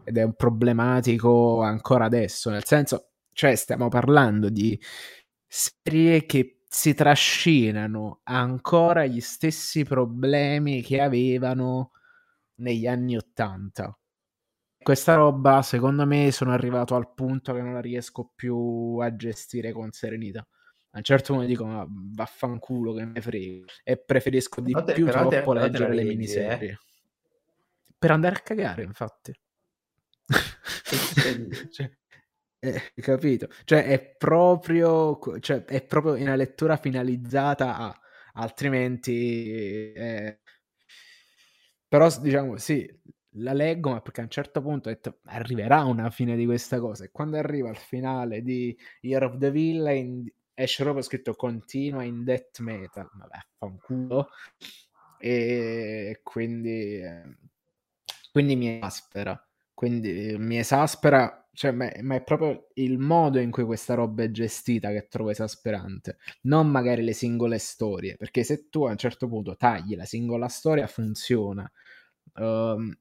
ed 0.08 0.18
è 0.18 0.24
un 0.24 0.36
problematico 0.36 1.62
ancora 1.62 2.06
adesso 2.06 2.50
nel 2.50 2.64
senso 2.64 3.10
cioè 3.34 3.56
stiamo 3.56 3.90
parlando 3.90 4.50
di 4.50 4.80
serie 5.46 6.26
che 6.26 6.62
si 6.70 6.94
trascinano 6.94 8.20
ancora 8.24 9.06
gli 9.06 9.22
stessi 9.22 9.84
problemi 9.84 10.82
che 10.82 11.02
avevano 11.02 11.92
negli 12.56 12.88
anni 12.88 13.16
Ottanta. 13.16 13.98
Questa 14.78 15.16
roba, 15.16 15.62
secondo 15.62 16.06
me, 16.06 16.32
sono 16.32 16.52
arrivato 16.52 16.96
al 16.96 17.14
punto 17.14 17.54
che 17.54 17.62
non 17.62 17.74
la 17.74 17.82
riesco 17.82 18.32
più 18.34 18.98
a 19.02 19.16
gestire 19.16 19.72
con 19.72 19.92
serenità. 19.92 20.40
A 20.92 20.98
un 20.98 21.04
certo 21.04 21.34
punto 21.34 21.48
dico, 21.48 21.66
ma 21.66 21.86
vaffanculo 21.88 22.94
che 22.94 23.06
me 23.06 23.22
frega. 23.22 23.66
E 23.84 23.98
preferisco 23.98 24.62
di 24.62 24.74
te, 24.86 24.94
più 24.94 25.06
troppo 25.08 25.54
te, 25.54 25.60
leggere 25.60 25.94
le 25.94 26.04
miniserie. 26.04 26.72
Eh? 26.72 26.78
Per 27.98 28.12
andare 28.12 28.36
a 28.36 28.40
cagare, 28.40 28.84
infatti. 28.84 29.34
Cioè, 31.72 31.92
eh, 32.60 32.92
capito? 32.96 33.50
Cioè, 33.64 33.86
è 33.86 34.16
proprio, 34.16 35.20
cioè, 35.40 35.64
è 35.66 35.84
proprio 35.84 36.14
una 36.14 36.36
lettura 36.36 36.78
finalizzata 36.78 37.78
a... 37.78 38.02
Altrimenti... 38.34 39.92
Eh, 39.94 40.40
però 41.88 42.10
diciamo 42.20 42.58
sì, 42.58 42.86
la 43.40 43.54
leggo, 43.54 43.92
ma 43.92 44.02
perché 44.02 44.22
a 44.22 44.24
un 44.24 44.30
certo 44.30 44.62
punto 44.62 44.90
ho 44.90 44.92
detto 44.92 45.20
arriverà 45.26 45.84
una 45.84 46.10
fine 46.10 46.36
di 46.36 46.46
questa 46.46 46.80
cosa. 46.80 47.06
E 47.06 47.12
quando 47.12 47.38
arriva 47.38 47.70
al 47.70 47.78
finale 47.78 48.42
di 48.42 48.78
Year 49.02 49.24
of 49.24 49.38
the 49.38 49.52
Villain 49.52 50.30
esce 50.54 50.84
proprio 50.84 51.04
scritto 51.04 51.36
continua 51.36 52.04
in 52.04 52.24
death 52.24 52.60
metal. 52.60 53.10
Vabbè, 53.14 53.38
fa 53.58 53.66
un 53.66 53.78
culo. 53.78 54.30
E 55.20 56.20
quindi, 56.24 57.02
quindi 58.32 58.56
mi 58.56 58.78
esaspera. 58.78 59.47
Quindi 59.78 60.36
mi 60.40 60.58
esaspera, 60.58 61.48
cioè, 61.54 61.70
ma, 61.72 61.88
ma 62.02 62.16
è 62.16 62.24
proprio 62.24 62.70
il 62.76 62.98
modo 62.98 63.38
in 63.38 63.52
cui 63.52 63.64
questa 63.64 63.94
roba 63.94 64.24
è 64.24 64.32
gestita 64.32 64.90
che 64.90 65.08
trovo 65.08 65.30
esasperante. 65.30 66.18
Non 66.44 66.68
magari 66.68 67.04
le 67.04 67.14
singole 67.14 67.60
storie, 67.60 68.16
perché 68.18 68.44
se 68.44 68.70
tu 68.70 68.86
a 68.86 68.92
un 68.92 68.98
certo 68.98 69.28
punto 69.28 69.56
tagli 69.56 69.96
la 69.96 70.06
singola 70.06 70.48
storia 70.48 70.88
funziona 70.88 71.70
Um, 72.40 72.96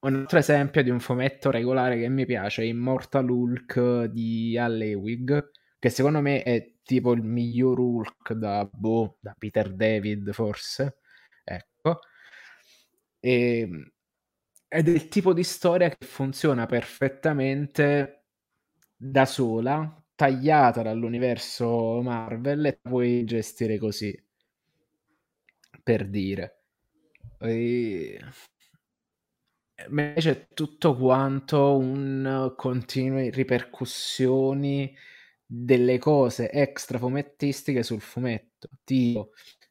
un 0.00 0.14
altro 0.14 0.38
esempio 0.38 0.82
di 0.82 0.90
un 0.90 1.00
fumetto 1.00 1.50
regolare 1.50 1.98
che 1.98 2.08
mi 2.08 2.26
piace 2.26 2.62
è 2.62 2.66
Immortal 2.66 3.28
Hulk 3.28 4.04
di 4.06 4.56
Al 4.58 4.80
Ewig, 4.80 5.50
che 5.78 5.90
secondo 5.90 6.20
me 6.20 6.42
è 6.42 6.72
tipo 6.82 7.12
il 7.12 7.22
miglior 7.22 7.78
Hulk 7.80 8.32
da, 8.34 8.68
boh, 8.70 9.16
da 9.20 9.34
Peter 9.38 9.72
David 9.74 10.32
forse. 10.32 10.98
Ecco. 11.44 12.00
E, 13.20 13.60
ehm, 13.60 13.92
è 14.68 14.78
il 14.78 15.08
tipo 15.08 15.32
di 15.32 15.44
storia 15.44 15.88
che 15.88 16.06
funziona 16.06 16.66
perfettamente 16.66 18.24
da 18.96 19.24
sola, 19.26 20.02
tagliata 20.14 20.82
dall'universo 20.82 22.00
Marvel 22.02 22.66
e 22.66 22.78
puoi 22.80 23.24
gestire 23.24 23.78
così. 23.78 24.16
Per 25.82 26.08
dire. 26.08 26.62
E... 27.38 28.18
Invece 29.88 30.48
tutto 30.54 30.96
quanto 30.96 31.76
un 31.76 32.54
continue 32.56 33.30
ripercussioni 33.30 34.96
delle 35.46 35.98
cose 35.98 36.50
extra 36.50 36.98
fumettistiche 36.98 37.82
sul 37.82 38.00
fumetto. 38.00 38.68
Tipo, 38.84 39.30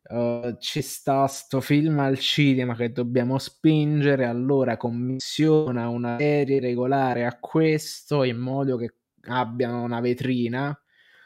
uh, 0.09 0.57
ci 0.59 0.81
sta 0.81 1.27
sto 1.27 1.61
film 1.61 1.99
al 1.99 2.17
cinema 2.19 2.75
che 2.75 2.91
dobbiamo 2.91 3.37
spingere, 3.37 4.25
allora 4.25 4.77
commissiona 4.77 5.87
una 5.89 6.17
serie 6.17 6.59
regolare 6.59 7.25
a 7.25 7.37
questo 7.39 8.23
in 8.23 8.37
modo 8.37 8.77
che 8.77 8.95
abbiano 9.27 9.83
una 9.83 10.01
vetrina, 10.01 10.77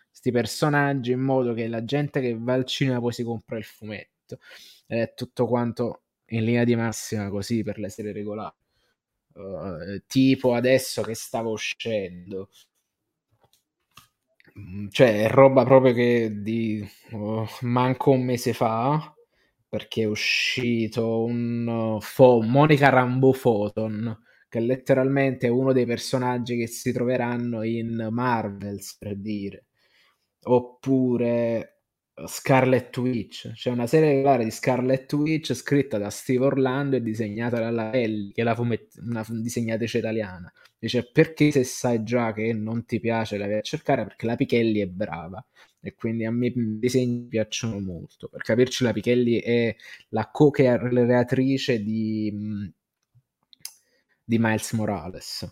questi 0.10 0.32
personaggi, 0.32 1.12
in 1.12 1.22
modo 1.22 1.54
che 1.54 1.68
la 1.68 1.84
gente 1.84 2.22
che 2.22 2.38
va 2.38 2.54
al 2.54 2.66
cinema 2.66 3.00
poi 3.00 3.14
si 3.14 3.24
compra 3.24 3.58
il 3.58 3.64
fumetto. 3.64 4.40
È 4.86 5.14
tutto 5.16 5.48
quanto 5.48 6.04
in 6.28 6.44
linea 6.44 6.64
di 6.64 6.76
massima 6.76 7.30
così 7.30 7.64
per 7.64 7.80
le 7.80 7.90
serie 7.90 8.12
regolari. 8.12 8.56
Uh, 9.34 10.02
tipo 10.08 10.56
adesso 10.56 11.04
che 11.04 11.14
stavo 11.14 11.52
uscendo 11.52 12.50
cioè 14.90 15.24
è 15.24 15.30
roba 15.30 15.64
proprio 15.64 15.94
che 15.94 16.42
di 16.42 16.88
uh, 17.12 17.46
manco 17.62 18.12
un 18.12 18.24
mese 18.24 18.54
fa 18.54 19.14
perché 19.70 20.04
è 20.04 20.06
uscito 20.06 21.24
un 21.24 21.68
uh, 21.68 22.02
fo- 22.02 22.42
Monica 22.42 22.90
Rambo 22.90 23.32
Photon 23.32 24.26
che 24.50 24.60
letteralmente 24.60 25.48
è 25.48 25.50
uno 25.50 25.74
dei 25.74 25.86
personaggi 25.86 26.58
che 26.58 26.68
si 26.68 26.92
troveranno 26.92 27.64
in 27.64 28.08
Marvels, 28.12 28.96
per 28.98 29.18
dire. 29.18 29.66
Oppure 30.44 31.77
Scarlet 32.26 32.98
Witch, 32.98 33.52
c'è 33.54 33.70
una 33.70 33.86
serie 33.86 34.10
regolare 34.16 34.44
di 34.44 34.50
Scarlet 34.52 35.12
Witch 35.14 35.54
scritta 35.54 35.98
da 36.00 36.10
Steve 36.10 36.46
Orlando 36.46 36.96
e 36.96 37.02
disegnata 37.04 37.60
dalla 37.60 37.94
Ellie, 37.94 38.32
che 38.34 38.42
è 38.44 38.56
fumet- 38.56 38.98
una 39.04 39.24
disegnatrice 39.30 40.00
italiana. 40.00 40.52
Dice 40.80 41.10
perché 41.12 41.52
se 41.52 41.64
sai 41.64 42.04
già 42.04 42.34
che 42.34 42.54
non 42.54 42.86
ti 42.86 43.00
piace 43.00 43.38
la 43.38 43.46
vai 43.48 43.58
a 43.58 43.62
cercare 43.62 44.04
perché 44.04 44.26
la 44.26 44.36
Pichelli 44.36 44.80
è 44.80 44.88
brava 44.88 45.44
e 45.80 45.94
quindi 45.96 46.26
a 46.26 46.32
me 46.32 46.48
i 46.48 46.54
disegni 46.80 47.28
piacciono 47.28 47.80
molto. 47.80 48.28
Per 48.30 48.42
capirci 48.42 48.84
la 48.84 48.94
Pichelli 48.94 49.40
è 49.40 49.76
la 50.10 50.30
co-creatrice 50.32 51.82
di 51.84 52.32
di 54.24 54.38
Miles 54.40 54.72
Morales. 54.74 55.50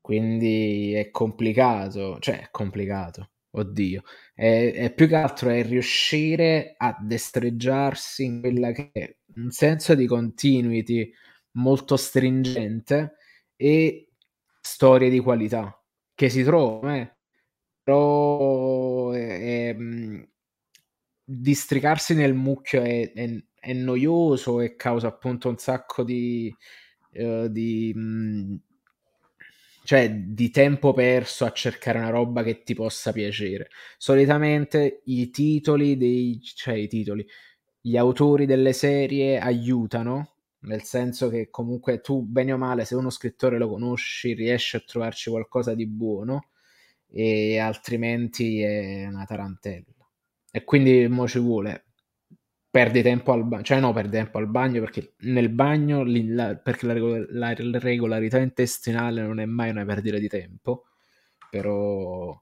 Quindi 0.00 0.92
è 0.92 1.10
complicato, 1.10 2.18
cioè 2.20 2.40
è 2.42 2.48
complicato, 2.50 3.30
oddio. 3.54 4.02
È, 4.34 4.72
è 4.74 4.92
più 4.94 5.06
che 5.08 5.16
altro 5.16 5.50
è 5.50 5.62
riuscire 5.62 6.74
a 6.76 6.96
destreggiarsi 7.00 8.24
in 8.24 8.40
quella 8.40 8.72
che 8.72 8.90
è 8.92 9.16
un 9.36 9.50
senso 9.50 9.94
di 9.94 10.06
continuity 10.06 11.12
molto 11.52 11.96
stringente 11.96 13.16
e 13.56 14.08
storie 14.60 15.10
di 15.10 15.20
qualità 15.20 15.78
che 16.14 16.28
si 16.28 16.42
trovano, 16.42 16.96
eh. 16.96 17.16
però 17.82 19.10
è, 19.10 19.70
è, 19.70 19.76
districarsi 21.24 22.14
nel 22.14 22.34
mucchio 22.34 22.82
è, 22.82 23.12
è, 23.12 23.72
noioso 23.72 24.60
e 24.60 24.76
causa 24.76 25.08
appunto 25.08 25.48
un 25.48 25.56
sacco 25.58 26.02
di, 26.04 26.54
uh, 27.12 27.48
di, 27.48 27.92
mh, 27.94 28.00
mm, 28.00 28.54
cioè, 29.84 30.10
di 30.10 30.50
tempo 30.50 30.94
perso 30.94 31.44
a 31.44 31.52
cercare 31.52 31.98
una 31.98 32.08
roba 32.08 32.42
che 32.42 32.62
ti 32.62 32.74
possa 32.74 33.12
piacere. 33.12 33.68
Solitamente 33.98 35.02
i 35.04 35.30
titoli 35.30 35.96
dei, 35.98 36.40
cioè 36.42 36.74
i 36.74 36.88
titoli, 36.88 37.24
gli 37.80 37.96
autori 37.98 38.46
delle 38.46 38.72
serie 38.72 39.38
aiutano, 39.38 40.36
nel 40.60 40.82
senso 40.84 41.28
che 41.28 41.50
comunque 41.50 42.00
tu, 42.00 42.22
bene 42.22 42.52
o 42.52 42.56
male, 42.56 42.86
se 42.86 42.94
uno 42.94 43.10
scrittore 43.10 43.58
lo 43.58 43.68
conosci, 43.68 44.32
riesci 44.32 44.76
a 44.76 44.80
trovarci 44.80 45.28
qualcosa 45.28 45.74
di 45.74 45.86
buono, 45.86 46.48
e 47.10 47.58
altrimenti 47.58 48.62
è 48.62 49.06
una 49.06 49.24
tarantella. 49.24 49.84
E 50.50 50.64
quindi 50.64 51.06
mo 51.08 51.28
ci 51.28 51.38
vuole 51.40 51.84
perdi 52.74 53.02
tempo 53.02 53.30
al 53.30 53.44
bagno, 53.44 53.62
cioè 53.62 53.78
no, 53.78 53.92
perdi 53.92 54.16
tempo 54.16 54.38
al 54.38 54.48
bagno 54.48 54.80
perché 54.80 55.12
nel 55.18 55.48
bagno 55.48 56.02
la, 56.04 56.56
perché 56.56 56.86
la, 56.86 56.94
la, 56.94 57.54
la, 57.56 57.78
regolarità 57.78 58.38
intestinale 58.38 59.22
non 59.22 59.38
è 59.38 59.44
mai 59.44 59.70
una 59.70 59.84
perdita 59.84 60.18
di 60.18 60.26
tempo, 60.26 60.86
però, 61.48 62.36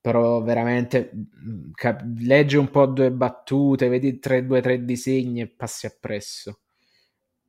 però 0.00 0.42
veramente 0.42 1.12
mm, 1.14 1.70
cap- 1.74 2.04
leggi 2.18 2.56
un 2.56 2.70
po' 2.70 2.86
due 2.86 3.12
battute, 3.12 3.86
vedi 3.86 4.18
tre, 4.18 4.44
due 4.44 4.60
tre 4.60 4.84
disegni 4.84 5.42
e 5.42 5.46
passi 5.46 5.86
appresso. 5.86 6.62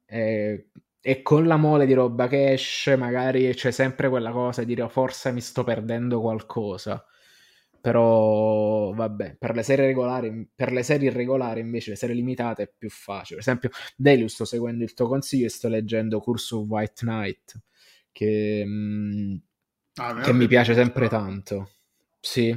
E, 0.05 0.67
e 1.01 1.21
con 1.23 1.47
la 1.47 1.57
mole 1.57 1.87
di 1.87 1.93
roba 1.93 2.27
che 2.27 2.51
esce 2.51 2.95
magari 2.95 3.51
c'è 3.55 3.71
sempre 3.71 4.07
quella 4.09 4.29
cosa 4.31 4.61
di 4.61 4.67
dire 4.67 4.83
oh, 4.83 4.89
forse 4.89 5.31
mi 5.31 5.41
sto 5.41 5.63
perdendo 5.63 6.21
qualcosa 6.21 7.03
però 7.87 8.91
vabbè, 8.91 9.37
per 9.39 9.55
le 9.55 9.63
serie 9.63 9.85
regolari, 9.85 10.45
per 10.53 10.73
le 10.73 10.83
serie 10.83 11.07
irregolari 11.07 11.61
invece 11.61 11.91
le 11.91 11.95
serie 11.95 12.15
limitate 12.15 12.63
è 12.63 12.71
più 12.77 12.89
facile. 12.89 13.39
Per 13.39 13.47
esempio, 13.47 13.69
Delius 13.95 14.33
sto 14.33 14.43
seguendo 14.43 14.83
il 14.83 14.93
tuo 14.93 15.07
consiglio 15.07 15.45
e 15.45 15.49
sto 15.49 15.69
leggendo 15.69 16.19
Curse 16.19 16.55
of 16.55 16.67
White 16.67 17.05
Knight, 17.05 17.61
che, 18.11 18.65
mh, 18.65 18.69
mm, 18.69 19.35
ah, 19.95 20.19
che 20.19 20.33
mi 20.33 20.47
piace 20.47 20.73
sempre 20.73 21.07
tanto. 21.07 21.69
Sì, 22.19 22.49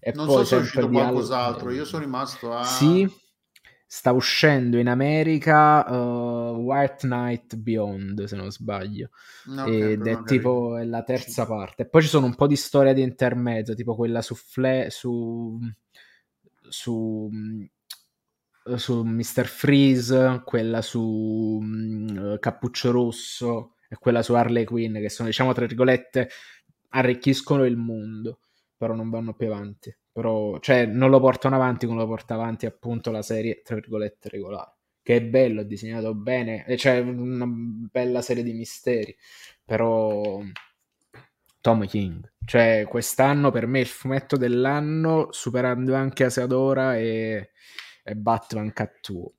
e 0.00 0.12
non 0.16 0.26
poi 0.26 0.38
so 0.38 0.44
se 0.46 0.56
è 0.56 0.58
uscito 0.58 0.88
qualcos'altro, 0.88 1.70
io 1.70 1.84
sono 1.84 2.02
rimasto 2.02 2.52
a... 2.52 2.64
Sì, 2.64 3.08
sta 3.94 4.12
uscendo 4.12 4.78
in 4.78 4.88
America 4.88 5.84
uh, 5.86 6.56
White 6.56 7.06
Knight 7.06 7.56
Beyond, 7.56 8.24
se 8.24 8.36
non 8.36 8.50
sbaglio, 8.50 9.10
okay, 9.46 9.92
ed 9.92 10.06
è 10.06 10.22
tipo 10.22 10.78
è 10.78 10.84
la 10.84 11.02
terza 11.02 11.44
parte. 11.44 11.86
Poi 11.86 12.00
ci 12.00 12.08
sono 12.08 12.24
un 12.24 12.34
po' 12.34 12.46
di 12.46 12.56
storia 12.56 12.94
di 12.94 13.02
intermezzo, 13.02 13.74
tipo 13.74 13.94
quella 13.94 14.22
su 14.22 14.34
Fle- 14.34 14.88
su 14.88 15.58
su 16.66 17.28
su 18.76 19.02
Mr. 19.02 19.44
Freeze, 19.44 20.40
quella 20.42 20.80
su 20.80 21.60
uh, 21.62 22.38
Cappuccio 22.38 22.92
Rosso 22.92 23.74
e 23.90 23.96
quella 23.96 24.22
su 24.22 24.32
Harley 24.32 24.64
Quinn, 24.64 24.96
che 25.00 25.10
sono 25.10 25.28
diciamo 25.28 25.52
tra 25.52 25.66
virgolette 25.66 26.30
arricchiscono 26.88 27.66
il 27.66 27.76
mondo, 27.76 28.38
però 28.74 28.94
non 28.94 29.10
vanno 29.10 29.34
più 29.34 29.48
avanti 29.48 29.94
però 30.12 30.58
cioè, 30.60 30.86
non 30.86 31.10
lo 31.10 31.20
portano 31.20 31.56
avanti 31.56 31.86
come 31.86 32.00
lo 32.00 32.06
porta 32.06 32.34
avanti 32.34 32.66
appunto 32.66 33.10
la 33.10 33.22
serie, 33.22 33.62
tra 33.62 33.74
virgolette, 33.74 34.28
regolare. 34.28 34.74
Che 35.02 35.16
è 35.16 35.22
bello, 35.22 35.62
è 35.62 35.66
disegnato 35.66 36.14
bene, 36.14 36.64
c'è 36.76 37.00
una 37.00 37.46
bella 37.48 38.22
serie 38.22 38.44
di 38.44 38.52
misteri, 38.52 39.16
però 39.64 40.40
Tom 41.60 41.86
King, 41.86 42.32
cioè 42.44 42.86
quest'anno 42.88 43.50
per 43.50 43.66
me 43.66 43.80
il 43.80 43.86
fumetto 43.86 44.36
dell'anno, 44.36 45.28
superando 45.32 45.94
anche 45.94 46.24
Asadora 46.24 46.96
e, 46.96 47.50
e 48.04 48.14
Batman 48.14 48.72
Cattuo. 48.72 49.32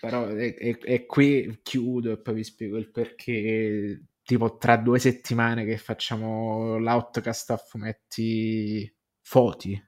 Però 0.00 0.28
e, 0.28 0.78
e 0.80 1.06
qui 1.06 1.60
chiudo 1.62 2.12
e 2.12 2.18
poi 2.18 2.34
vi 2.34 2.44
spiego 2.44 2.76
il 2.78 2.90
perché 2.90 4.02
tipo 4.22 4.56
tra 4.56 4.76
due 4.76 4.98
settimane 4.98 5.64
che 5.64 5.76
facciamo 5.76 6.78
l'outcast 6.78 7.50
a 7.50 7.56
fumetti 7.56 8.92
Foti. 9.20 9.85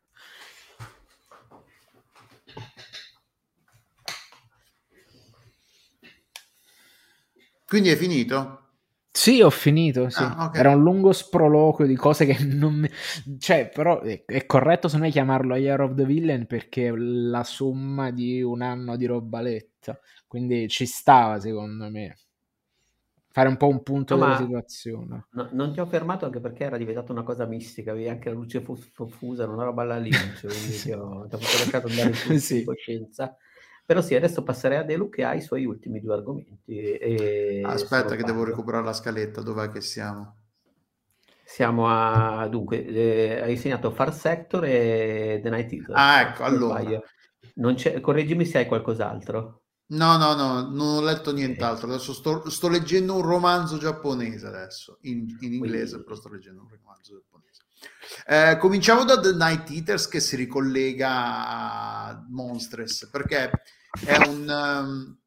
Quindi 7.69 7.90
è 7.90 7.97
finito? 7.97 8.62
Sì, 9.11 9.43
ho 9.43 9.51
finito. 9.51 10.09
Sì. 10.09 10.23
Ah, 10.23 10.47
okay. 10.47 10.59
Era 10.59 10.70
un 10.70 10.82
lungo 10.82 11.12
sproloquio 11.12 11.86
di 11.86 11.97
cose 11.97 12.24
che 12.24 12.43
non 12.43 12.73
mi... 12.73 12.89
Cioè, 13.39 13.69
però 13.69 14.01
è, 14.01 14.24
è 14.24 14.47
corretto 14.47 14.89
secondo 14.89 15.05
me 15.05 15.12
chiamarlo 15.12 15.55
Year 15.55 15.82
of 15.82 15.95
the 15.95 16.07
Villain 16.07 16.47
perché 16.47 16.89
è 16.89 16.93
la 16.95 17.45
somma 17.45 18.11
di 18.11 18.40
un 18.40 18.62
anno 18.62 18.97
di 18.97 19.05
robaletta. 19.05 20.01
Quindi 20.27 20.66
ci 20.69 20.86
stava, 20.86 21.39
secondo 21.40 21.90
me 21.90 22.16
fare 23.31 23.49
un 23.51 23.57
po' 23.57 23.69
un 23.69 23.82
punto 23.82 24.16
no, 24.16 24.24
della 24.24 24.36
situazione. 24.39 25.27
No, 25.32 25.49
non 25.53 25.73
ti 25.73 25.81
ho 25.81 25.86
fermato 25.86 26.24
anche 26.24 26.40
perché 26.40 26.65
era 26.65 26.77
diventata 26.77 27.12
una 27.12 27.23
cosa 27.23 27.45
mistica, 27.45 27.93
avevi 27.93 28.09
anche 28.09 28.31
la 28.31 28.35
luce 28.35 28.61
fusa, 28.62 29.47
una 29.47 29.65
roba 29.65 29.82
alla 29.82 29.99
Lynch, 29.99 30.47
quindi 30.47 30.77
ti 30.77 30.90
ho, 30.90 31.27
ti 31.28 31.35
ho 31.35 31.39
lasciato 31.39 31.86
andare 31.86 32.12
in 32.32 32.40
sì. 32.40 32.65
coscienza. 32.65 33.36
Però 33.89 34.02
sì, 34.02 34.15
adesso 34.15 34.43
passerei 34.43 34.77
a 34.77 34.82
Delu 34.82 35.09
che 35.09 35.24
ha 35.24 35.32
i 35.32 35.40
suoi 35.40 35.65
ultimi 35.65 35.98
due 35.98 36.12
argomenti. 36.12 37.62
Aspetta 37.65 38.16
che 38.16 38.23
devo 38.23 38.44
recuperare 38.44 38.85
la 38.85 38.93
scaletta, 38.93 39.40
dov'è 39.40 39.70
che 39.70 39.81
siamo? 39.81 40.36
Siamo 41.43 41.89
a, 41.89 42.47
dunque, 42.48 42.85
eh, 42.85 43.40
hai 43.40 43.56
segnato 43.56 43.90
Far 43.90 44.12
Sector 44.12 44.66
e 44.66 45.40
The 45.43 45.48
Night 45.48 45.73
Eater. 45.73 45.94
Ah, 45.97 46.20
ecco, 46.20 46.43
allora. 46.43 46.82
Non 47.55 47.77
c'è, 47.77 47.98
correggimi 48.01 48.44
se 48.44 48.59
hai 48.59 48.66
qualcos'altro. 48.66 49.62
No, 49.86 50.19
no, 50.19 50.35
no, 50.35 50.69
non 50.69 50.97
ho 50.97 51.01
letto 51.01 51.32
nient'altro. 51.32 51.86
Adesso 51.86 52.12
sto, 52.12 52.51
sto 52.51 52.69
leggendo 52.69 53.15
un 53.15 53.23
romanzo 53.23 53.78
giapponese 53.78 54.47
adesso, 54.48 54.98
in, 55.05 55.35
in 55.40 55.55
inglese, 55.55 55.93
Quindi... 55.93 56.05
però 56.05 56.15
sto 56.15 56.28
leggendo 56.28 56.60
un 56.60 56.69
romanzo 56.69 57.15
giapponese. 57.15 57.62
Eh, 58.27 58.59
cominciamo 58.59 59.05
da 59.05 59.19
The 59.19 59.32
Night 59.32 59.70
Eaters 59.70 60.09
che 60.09 60.20
si 60.20 60.36
ricollega 60.36 61.47
a 61.48 62.27
Monstres 62.28 63.09
perché 63.10 63.51
è 64.05 64.16
un, 64.27 64.49
um, 64.49 65.19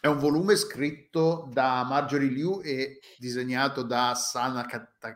è 0.00 0.06
un 0.06 0.18
volume 0.18 0.56
scritto 0.56 1.48
da 1.52 1.84
Marjorie 1.84 2.28
Liu 2.28 2.60
e 2.62 3.00
disegnato 3.18 3.82
da 3.82 4.14
Sana, 4.14 4.66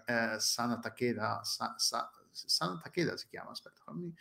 eh, 0.04 0.40
Sana 0.40 0.78
Takeda. 0.78 1.40
Sa, 1.44 1.74
Sa, 1.76 2.10
Sana 2.32 2.78
Takeda 2.82 3.16
si 3.16 3.26
chiama, 3.28 3.50
aspetta, 3.50 3.80
fammi... 3.84 4.14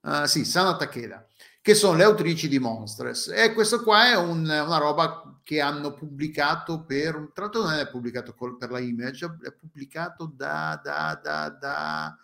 Uh, 0.00 0.24
sì, 0.24 0.44
Sana 0.44 0.76
Takeda, 0.76 1.24
che 1.60 1.74
sono 1.74 1.96
le 1.96 2.02
autrici 2.02 2.48
di 2.48 2.58
Monstres. 2.58 3.28
E 3.28 3.52
questo 3.52 3.82
qua 3.82 4.10
è 4.10 4.16
un, 4.16 4.40
una 4.40 4.78
roba 4.78 5.38
che 5.44 5.60
hanno 5.60 5.94
pubblicato 5.94 6.84
per... 6.84 7.30
Tra 7.32 7.44
l'altro 7.44 7.62
non 7.62 7.74
è 7.74 7.88
pubblicato 7.88 8.34
col, 8.34 8.56
per 8.56 8.70
la 8.70 8.80
Image, 8.80 9.38
è 9.42 9.52
pubblicato 9.52 10.26
da... 10.34 10.80
da, 10.82 11.20
da, 11.22 11.48
da 11.50 12.16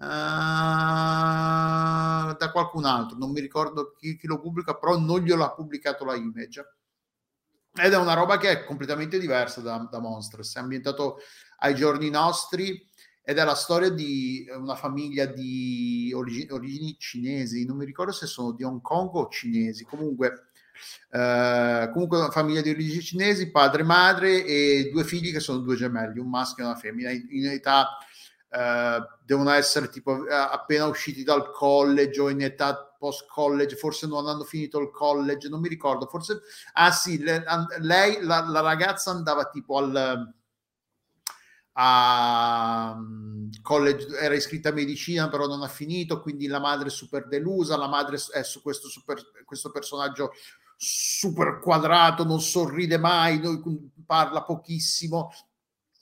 Uh, 0.00 0.06
da 2.36 2.50
qualcun 2.52 2.84
altro, 2.84 3.18
non 3.18 3.32
mi 3.32 3.40
ricordo 3.40 3.96
chi, 3.98 4.16
chi, 4.16 4.28
lo 4.28 4.38
pubblica, 4.38 4.76
però 4.76 4.96
non 4.96 5.18
glielo 5.20 5.42
ha 5.44 5.52
pubblicato 5.52 6.04
la 6.04 6.14
Image. 6.14 6.76
Ed 7.74 7.92
è 7.92 7.96
una 7.96 8.14
roba 8.14 8.38
che 8.38 8.50
è 8.50 8.64
completamente 8.64 9.18
diversa 9.18 9.60
da, 9.60 9.88
da 9.90 9.98
Monsters, 9.98 10.54
è 10.54 10.60
ambientato 10.60 11.18
ai 11.58 11.74
giorni 11.74 12.10
nostri 12.10 12.86
ed 13.22 13.38
è 13.38 13.44
la 13.44 13.56
storia 13.56 13.90
di 13.90 14.46
una 14.56 14.76
famiglia 14.76 15.26
di 15.26 16.12
origini, 16.14 16.50
origini 16.50 16.96
cinesi, 16.98 17.66
non 17.66 17.76
mi 17.76 17.84
ricordo 17.84 18.12
se 18.12 18.26
sono 18.26 18.52
di 18.52 18.62
Hong 18.62 18.80
Kong 18.80 19.12
o 19.14 19.28
cinesi, 19.28 19.84
comunque, 19.84 20.50
eh, 21.10 21.90
comunque 21.92 22.18
una 22.18 22.30
famiglia 22.30 22.62
di 22.62 22.70
origini 22.70 23.02
cinesi, 23.02 23.50
padre, 23.50 23.82
madre 23.82 24.44
e 24.44 24.90
due 24.92 25.04
figli 25.04 25.32
che 25.32 25.40
sono 25.40 25.58
due 25.58 25.76
gemelli, 25.76 26.20
un 26.20 26.30
maschio 26.30 26.64
e 26.64 26.66
una 26.68 26.76
femmina, 26.76 27.10
in, 27.10 27.26
in 27.30 27.46
età 27.48 27.98
eh, 28.50 28.98
devono 29.24 29.50
essere 29.50 29.88
tipo 29.88 30.26
eh, 30.26 30.34
appena 30.34 30.86
usciti 30.86 31.22
dal 31.22 31.50
college 31.50 32.20
o 32.20 32.30
in 32.30 32.42
età 32.42 32.94
post 32.98 33.26
college, 33.28 33.76
forse 33.76 34.06
non 34.06 34.26
hanno 34.26 34.44
finito 34.44 34.80
il 34.80 34.90
college, 34.90 35.48
non 35.48 35.60
mi 35.60 35.68
ricordo, 35.68 36.06
forse, 36.06 36.40
ah 36.72 36.90
sì, 36.90 37.18
le, 37.18 37.44
lei, 37.80 38.22
la, 38.22 38.40
la 38.48 38.60
ragazza 38.60 39.10
andava 39.10 39.48
tipo 39.50 39.78
al 39.78 40.34
a 41.80 42.94
mm, 42.96 43.50
college, 43.62 44.16
era 44.18 44.34
iscritta 44.34 44.70
a 44.70 44.72
medicina, 44.72 45.28
però 45.28 45.46
non 45.46 45.62
ha 45.62 45.68
finito, 45.68 46.20
quindi 46.20 46.48
la 46.48 46.58
madre 46.58 46.88
è 46.88 46.90
super 46.90 47.28
delusa, 47.28 47.76
la 47.76 47.86
madre 47.86 48.18
è 48.32 48.42
su 48.42 48.60
questo, 48.62 48.88
super, 48.88 49.22
questo 49.44 49.70
personaggio 49.70 50.32
super 50.76 51.60
quadrato, 51.60 52.24
non 52.24 52.40
sorride 52.40 52.98
mai, 52.98 53.40
parla 54.04 54.42
pochissimo 54.42 55.32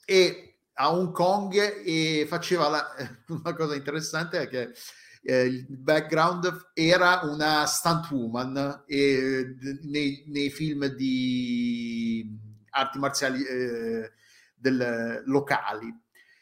e 0.05 0.56
a 0.79 0.93
Hong 0.93 1.13
Kong 1.13 1.55
e 1.85 2.27
faceva 2.29 2.69
la, 2.69 2.87
una 3.29 3.55
cosa 3.55 3.75
interessante 3.75 4.43
è 4.43 4.49
che 4.49 4.73
eh, 5.23 5.45
il 5.45 5.67
background 5.69 6.71
era 6.73 7.21
una 7.25 7.67
stunt 7.67 8.11
woman 8.11 8.85
e, 8.87 9.57
nei, 9.83 10.25
nei 10.29 10.51
film 10.51 10.87
di 10.87 12.39
arti 12.71 12.99
marziali 12.99 13.45
eh, 13.45 14.13
del, 14.55 15.23
locali. 15.27 15.93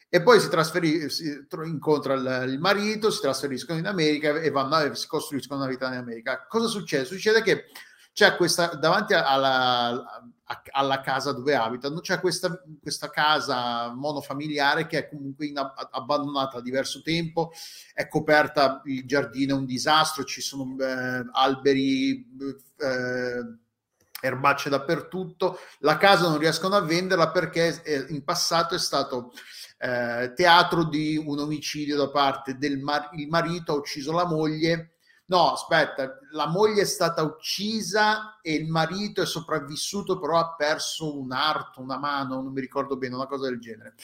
E 0.09 0.23
poi 0.23 0.39
si 0.39 0.49
trasferisce, 0.49 1.47
incontra 1.65 2.15
il, 2.15 2.51
il, 2.53 2.61
marito, 2.61 3.11
si 3.11 3.21
trasferiscono 3.21 3.79
in 3.79 3.87
America 3.87 4.39
e 4.39 4.51
vanno, 4.51 4.95
si 4.95 5.09
costruiscono 5.09 5.61
una 5.61 5.69
vita 5.69 5.89
in 5.89 5.99
America. 5.99 6.47
Cosa 6.49 6.69
succede? 6.69 7.05
Succede 7.05 7.43
che 7.43 7.65
c'è 8.13 8.37
questa, 8.37 8.75
davanti 8.75 9.13
alla, 9.13 10.23
alla 10.71 11.01
casa 11.01 11.33
dove 11.33 11.55
abitano, 11.55 12.01
c'è 12.01 12.21
questa, 12.21 12.63
questa 12.81 13.11
casa 13.11 13.93
monofamiliare 13.95 14.87
che 14.87 14.99
è 14.99 15.09
comunque 15.09 15.47
in, 15.47 15.57
abbandonata 15.59 16.57
da 16.57 16.63
diverso 16.63 17.03
tempo, 17.03 17.53
è 17.93 18.09
coperta, 18.09 18.83
il 18.85 19.07
giardino 19.07 19.55
è 19.55 19.59
un 19.59 19.67
disastro, 19.67 20.25
ci 20.25 20.41
sono 20.41 20.77
eh, 20.79 21.25
alberi... 21.33 22.27
Eh, 22.79 23.63
erbacce 24.25 24.71
dappertutto. 24.71 25.59
La 25.81 25.99
casa 25.99 26.29
non 26.29 26.39
riescono 26.39 26.77
a 26.77 26.81
venderla 26.81 27.31
perché 27.31 27.83
eh, 27.83 28.07
in 28.09 28.25
passato 28.25 28.75
è 28.75 28.79
stato 28.79 29.33
eh, 29.79 30.33
teatro 30.35 30.85
di 30.85 31.17
un 31.17 31.39
omicidio 31.39 31.97
da 31.97 32.11
parte 32.11 32.57
del 32.57 32.79
mar- 32.79 33.11
il 33.13 33.29
marito 33.29 33.73
ha 33.73 33.77
ucciso 33.77 34.13
la 34.13 34.27
moglie. 34.27 34.94
No, 35.27 35.53
aspetta, 35.53 36.19
la 36.33 36.47
moglie 36.47 36.83
è 36.83 36.87
stata 36.87 37.23
uccisa 37.23 38.41
e 38.43 38.55
il 38.55 38.69
marito 38.69 39.23
è 39.23 39.27
sopravvissuto, 39.27 40.19
però 40.19 40.39
ha 40.39 40.55
perso 40.55 41.19
un 41.19 41.33
arto, 41.33 41.81
una 41.81 41.99
mano, 41.99 42.43
non 42.43 42.53
mi 42.53 42.61
ricordo 42.61 42.97
bene, 42.97 43.15
una 43.15 43.27
cosa 43.27 43.49
del 43.49 43.59
genere. 43.59 43.95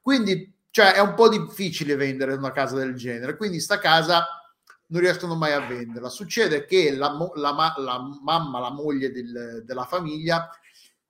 Quindi, 0.00 0.54
cioè, 0.70 0.92
è 0.92 1.00
un 1.00 1.14
po' 1.14 1.28
difficile 1.28 1.96
vendere 1.96 2.34
una 2.34 2.52
casa 2.52 2.76
del 2.76 2.94
genere. 2.94 3.36
Quindi, 3.36 3.58
sta 3.58 3.78
casa 3.80 4.24
non 4.90 5.00
riescono 5.00 5.34
mai 5.34 5.52
a 5.52 5.66
venderla. 5.66 6.08
Succede 6.08 6.64
che 6.64 6.94
la, 6.94 7.12
la, 7.34 7.74
la 7.76 8.00
mamma, 8.22 8.60
la 8.60 8.70
moglie 8.70 9.10
del, 9.10 9.64
della 9.66 9.84
famiglia, 9.84 10.48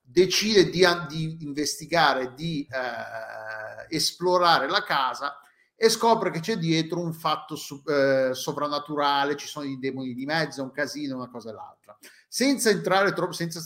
decide 0.01 0.69
di, 0.69 0.83
di 1.07 1.37
investigare, 1.41 2.33
di 2.33 2.67
eh, 2.69 3.95
esplorare 3.95 4.67
la 4.67 4.83
casa 4.83 5.39
e 5.81 5.87
scopre 5.87 6.29
che 6.29 6.41
c'è 6.41 6.57
dietro 6.57 6.99
un 6.99 7.13
fatto 7.13 7.55
eh, 7.87 8.31
sovrannaturale, 8.33 9.37
ci 9.37 9.47
sono 9.47 9.65
i 9.65 9.79
demoni 9.79 10.13
di 10.13 10.25
mezzo, 10.25 10.61
un 10.61 10.71
casino, 10.71 11.15
una 11.15 11.29
cosa 11.29 11.51
e 11.51 11.53
l'altra. 11.53 11.97
Senza 12.27 12.69
entrare 12.69 13.13
troppo, 13.13 13.31
senza 13.31 13.63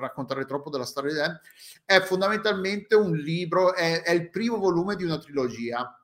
raccontare 0.00 0.46
troppo 0.46 0.68
della 0.68 0.84
storia, 0.84 1.40
è 1.84 2.00
fondamentalmente 2.00 2.96
un 2.96 3.12
libro, 3.12 3.72
è, 3.72 4.02
è 4.02 4.10
il 4.10 4.30
primo 4.30 4.58
volume 4.58 4.96
di 4.96 5.04
una 5.04 5.18
trilogia 5.18 5.96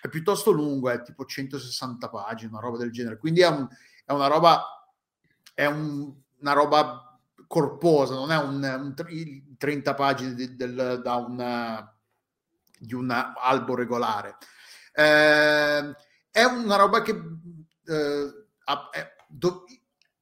è 0.00 0.08
piuttosto 0.08 0.50
lungo, 0.50 0.90
è 0.90 1.02
tipo 1.02 1.24
160 1.24 2.08
pagine, 2.08 2.50
una 2.50 2.60
roba 2.60 2.78
del 2.78 2.90
genere. 2.90 3.18
Quindi 3.18 3.42
è, 3.42 3.48
un, 3.48 3.68
è 4.04 4.12
una 4.12 4.26
roba, 4.26 4.84
è 5.54 5.66
un, 5.66 6.12
una 6.40 6.52
roba 6.52 7.16
corposa, 7.46 8.14
non 8.14 8.32
è 8.32 8.38
un, 8.38 8.94
un 8.96 9.56
30 9.56 9.94
pagine 9.94 10.34
di, 10.34 10.56
del, 10.56 11.00
da 11.00 11.14
una, 11.14 11.96
di 12.78 12.94
un 12.94 13.10
albo 13.10 13.74
regolare. 13.76 14.36
Eh, 15.00 15.94
è 16.30 16.44
una 16.44 16.76
roba 16.76 17.00
che 17.00 17.12
eh, 17.12 18.46
a, 18.64 18.90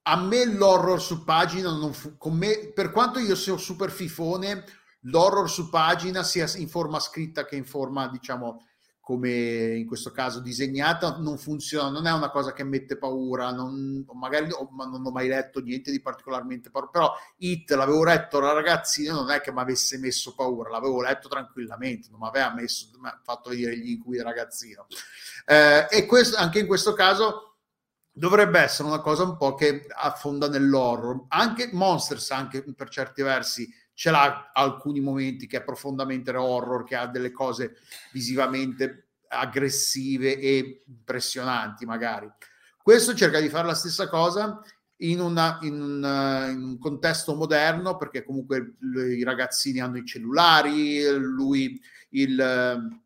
a 0.02 0.16
me 0.16 0.44
l'horror 0.44 1.02
su 1.02 1.24
pagina 1.24 1.70
non 1.70 1.92
fu, 1.92 2.16
me, 2.30 2.72
per 2.72 2.92
quanto 2.92 3.18
io 3.18 3.34
sia 3.34 3.56
super 3.56 3.90
fifone, 3.90 4.64
l'horror 5.00 5.50
su 5.50 5.68
pagina 5.68 6.22
sia 6.22 6.48
in 6.56 6.68
forma 6.68 7.00
scritta 7.00 7.44
che 7.44 7.56
in 7.56 7.64
forma, 7.64 8.08
diciamo, 8.08 8.64
come 9.08 9.74
in 9.74 9.86
questo 9.86 10.10
caso 10.10 10.38
disegnata 10.38 11.16
non 11.16 11.38
funziona, 11.38 11.88
non 11.88 12.06
è 12.06 12.12
una 12.12 12.28
cosa 12.28 12.52
che 12.52 12.62
mette 12.62 12.98
paura, 12.98 13.50
non, 13.52 14.04
magari 14.12 14.48
non 14.48 15.02
ho 15.02 15.10
mai 15.10 15.28
letto 15.28 15.60
niente 15.60 15.90
di 15.90 16.02
particolarmente 16.02 16.68
paura, 16.68 16.88
però 16.88 17.14
It 17.38 17.70
l'avevo 17.70 18.04
letto 18.04 18.38
da 18.38 18.52
ragazzino, 18.52 19.14
non 19.14 19.30
è 19.30 19.40
che 19.40 19.50
mi 19.50 19.60
avesse 19.60 19.96
messo 19.96 20.34
paura, 20.34 20.68
l'avevo 20.68 21.00
letto 21.00 21.26
tranquillamente, 21.26 22.08
non 22.10 22.20
mi 22.20 22.26
aveva 22.26 22.52
messo, 22.52 22.88
fatto 23.22 23.48
vedere 23.48 23.78
gli 23.78 23.92
incubi 23.92 24.18
da 24.18 24.24
ragazzino. 24.24 24.86
Eh, 25.46 25.86
e 25.88 26.04
questo, 26.04 26.36
anche 26.36 26.58
in 26.58 26.66
questo 26.66 26.92
caso 26.92 27.60
dovrebbe 28.12 28.60
essere 28.60 28.88
una 28.88 29.00
cosa 29.00 29.22
un 29.22 29.38
po' 29.38 29.54
che 29.54 29.86
affonda 29.88 30.50
nell'horror. 30.50 31.24
Anche 31.28 31.70
Monsters, 31.72 32.30
anche 32.30 32.62
per 32.74 32.90
certi 32.90 33.22
versi, 33.22 33.66
ce 33.98 34.12
l'ha 34.12 34.52
alcuni 34.54 35.00
momenti 35.00 35.48
che 35.48 35.56
è 35.56 35.64
profondamente 35.64 36.30
horror, 36.30 36.84
che 36.84 36.94
ha 36.94 37.08
delle 37.08 37.32
cose 37.32 37.78
visivamente 38.12 39.08
aggressive 39.26 40.38
e 40.38 40.84
impressionanti 40.86 41.84
magari. 41.84 42.30
Questo 42.80 43.12
cerca 43.12 43.40
di 43.40 43.48
fare 43.48 43.66
la 43.66 43.74
stessa 43.74 44.08
cosa 44.08 44.62
in, 44.98 45.18
una, 45.18 45.58
in, 45.62 45.82
un, 45.82 46.48
in 46.48 46.62
un 46.62 46.78
contesto 46.78 47.34
moderno 47.34 47.96
perché 47.96 48.22
comunque 48.22 48.76
i 49.16 49.24
ragazzini 49.24 49.80
hanno 49.80 49.96
i 49.96 50.06
cellulari, 50.06 51.04
lui 51.18 51.80
il 52.10 52.96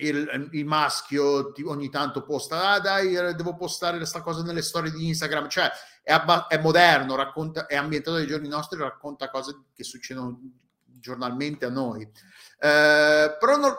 il, 0.00 0.48
il, 0.52 0.64
maschio 0.64 1.52
ogni 1.66 1.90
tanto 1.90 2.22
posta, 2.22 2.70
ah 2.70 2.80
dai, 2.80 3.12
devo 3.34 3.54
postare 3.54 3.98
questa 3.98 4.22
cosa 4.22 4.42
nelle 4.42 4.62
storie 4.62 4.90
di 4.90 5.08
Instagram, 5.08 5.48
cioè 5.48 5.70
è, 6.02 6.12
abba- 6.12 6.46
è 6.46 6.58
moderno, 6.58 7.16
racconta, 7.16 7.66
è 7.66 7.76
ambientato 7.76 8.16
ai 8.16 8.26
giorni 8.26 8.48
nostri, 8.48 8.78
racconta 8.78 9.30
cose 9.30 9.64
che 9.74 9.84
succedono 9.84 10.40
giornalmente 10.84 11.64
a 11.64 11.70
noi. 11.70 12.02
Eh, 12.02 13.36
però 13.38 13.56
non, 13.56 13.74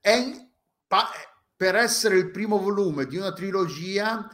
è, 0.00 0.48
pa- 0.86 1.10
per 1.56 1.76
essere 1.76 2.18
il 2.18 2.30
primo 2.30 2.58
volume 2.58 3.06
di 3.06 3.16
una 3.16 3.32
trilogia 3.32 4.28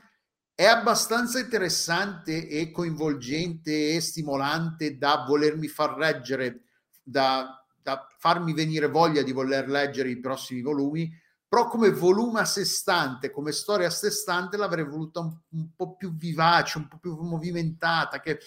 è 0.55 0.64
abbastanza 0.64 1.39
interessante 1.39 2.48
e 2.48 2.70
coinvolgente 2.70 3.94
e 3.94 4.01
stimolante 4.01 4.98
da 4.98 5.24
volermi 5.27 5.68
far 5.68 5.97
leggere, 5.97 6.64
da 7.02 7.60
da 7.82 8.06
farmi 8.18 8.52
venire 8.52 8.89
voglia 8.89 9.22
di 9.22 9.32
voler 9.32 9.68
leggere 9.68 10.10
i 10.10 10.20
prossimi 10.20 10.60
volumi, 10.60 11.10
però 11.51 11.66
come 11.66 11.90
volume 11.90 12.39
a 12.39 12.44
sé 12.44 12.64
stante, 12.64 13.32
come 13.32 13.51
storia 13.51 13.89
a 13.89 13.90
sé 13.90 14.12
stante, 14.12 14.56
l'avrei 14.56 14.85
voluta 14.85 15.18
un, 15.18 15.36
un 15.48 15.74
po' 15.74 15.97
più 15.97 16.14
vivace, 16.14 16.78
un 16.78 16.86
po' 16.86 16.98
più 16.98 17.16
movimentata, 17.16 18.20
che 18.20 18.39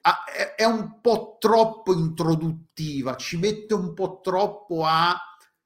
ha, 0.00 0.24
è, 0.24 0.56
è, 0.56 0.64
un 0.64 1.00
po' 1.00 1.36
troppo 1.38 1.92
introduttiva, 1.92 3.14
ci 3.14 3.36
mette 3.36 3.74
un 3.74 3.94
po' 3.94 4.18
troppo 4.20 4.84
a 4.84 5.16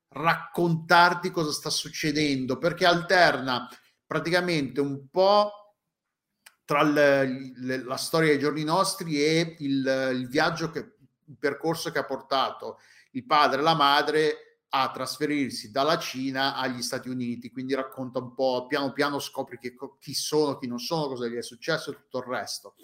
raccontarti 0.09 1.31
cosa 1.31 1.51
sta 1.51 1.70
succedendo, 1.70 2.59
perché 2.59 2.85
alterna 2.85 3.66
praticamente 4.06 4.82
un 4.82 5.09
po' 5.09 5.51
tra 6.66 6.82
le, 6.82 7.55
le, 7.56 7.85
la 7.85 7.97
storia 7.97 8.28
dei 8.28 8.39
giorni 8.39 8.64
nostri 8.64 9.19
e 9.19 9.56
il, 9.60 10.10
il 10.12 10.28
viaggio, 10.28 10.69
che, 10.69 10.97
il 11.24 11.39
percorso 11.39 11.90
che 11.90 12.01
ha 12.01 12.05
portato 12.05 12.81
il 13.12 13.24
padre 13.24 13.60
e 13.60 13.62
la 13.62 13.74
madre 13.74 14.51
a 14.74 14.90
trasferirsi 14.90 15.70
dalla 15.70 15.99
Cina 15.99 16.57
agli 16.57 16.81
Stati 16.81 17.11
Uniti, 17.11 17.51
quindi 17.51 17.74
racconta 17.74 18.20
un 18.20 18.32
po', 18.32 18.66
piano 18.66 18.93
piano 18.93 19.19
scopri 19.19 19.59
che, 19.59 19.74
chi 20.01 20.15
sono, 20.15 20.57
chi 20.57 20.66
non 20.66 20.78
sono, 20.78 21.09
cosa 21.09 21.27
gli 21.27 21.35
è 21.35 21.43
successo 21.43 21.90
e 21.90 21.94
tutto 21.94 22.19
il 22.19 22.24
resto. 22.24 22.74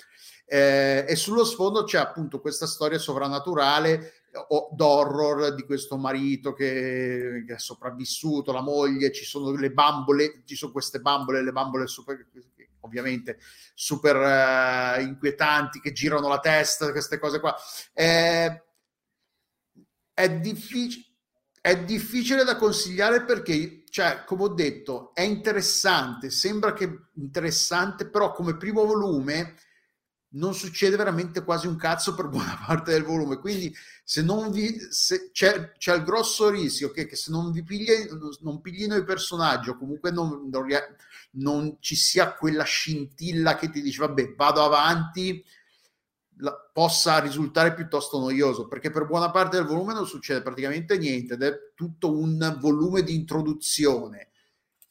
Eh, 0.44 1.06
e 1.08 1.16
sullo 1.16 1.46
sfondo 1.46 1.84
c'è 1.84 1.98
appunto 1.98 2.40
questa 2.40 2.66
storia 2.66 2.98
sovrannaturale 2.98 4.12
o 4.48 4.68
d'horror 4.72 5.54
di 5.54 5.64
questo 5.64 5.96
marito 5.96 6.52
che, 6.52 7.44
che, 7.46 7.54
è 7.54 7.58
sopravvissuto, 7.58 8.52
la 8.52 8.60
moglie, 8.60 9.10
ci 9.10 9.24
sono 9.24 9.50
le 9.52 9.70
bambole, 9.70 10.42
ci 10.44 10.56
sono 10.56 10.72
queste 10.72 11.00
bambole, 11.00 11.42
le 11.42 11.52
bambole 11.52 11.86
super, 11.86 12.26
ovviamente 12.80 13.38
super 13.72 14.16
uh, 14.16 15.00
inquietanti 15.00 15.80
che 15.80 15.92
girano 15.92 16.28
la 16.28 16.38
testa, 16.38 16.90
queste 16.92 17.18
cose 17.18 17.40
qua. 17.40 17.56
Eh, 17.94 18.62
è 20.12 20.30
difficile. 20.38 21.06
È 21.68 21.84
difficile 21.84 22.44
da 22.44 22.56
consigliare 22.56 23.24
perché, 23.24 23.84
cioè, 23.90 24.24
come 24.24 24.44
ho 24.44 24.48
detto, 24.48 25.12
è 25.12 25.20
interessante, 25.20 26.30
sembra 26.30 26.72
che 26.72 27.08
interessante, 27.16 28.08
però 28.08 28.32
come 28.32 28.56
primo 28.56 28.86
volume 28.86 29.54
non 30.30 30.54
succede 30.54 30.96
veramente 30.96 31.44
quasi 31.44 31.66
un 31.66 31.76
cazzo 31.76 32.14
per 32.14 32.28
buona 32.28 32.56
parte 32.66 32.92
del 32.92 33.02
volume. 33.02 33.36
Quindi, 33.36 33.70
se 34.02 34.22
non 34.22 34.50
vi 34.50 34.78
se 34.88 35.28
c'è, 35.30 35.72
c'è 35.72 35.94
il 35.94 36.04
grosso 36.04 36.48
rischio 36.48 36.90
che, 36.90 37.04
che 37.04 37.16
se 37.16 37.30
non 37.30 37.52
vi 37.52 37.62
pigli, 37.62 37.90
non 38.40 38.62
piglino 38.62 38.96
i 38.96 39.04
personaggi, 39.04 39.68
o 39.68 39.76
comunque 39.76 40.10
non, 40.10 40.48
non, 40.50 40.66
non, 41.32 41.76
ci 41.80 41.96
sia 41.96 42.32
quella 42.32 42.64
scintilla 42.64 43.56
che 43.56 43.68
ti 43.68 43.82
dice, 43.82 43.98
vabbè, 43.98 44.32
vado 44.36 44.64
avanti, 44.64 45.44
possa 46.72 47.18
risultare 47.18 47.74
piuttosto 47.74 48.18
noioso, 48.18 48.68
perché 48.68 48.90
per 48.90 49.06
buona 49.06 49.30
parte 49.30 49.56
del 49.56 49.66
volume 49.66 49.94
non 49.94 50.06
succede 50.06 50.42
praticamente 50.42 50.96
niente 50.98 51.34
ed 51.34 51.42
è 51.42 51.52
tutto 51.74 52.16
un 52.16 52.56
volume 52.60 53.02
di 53.02 53.14
introduzione. 53.14 54.30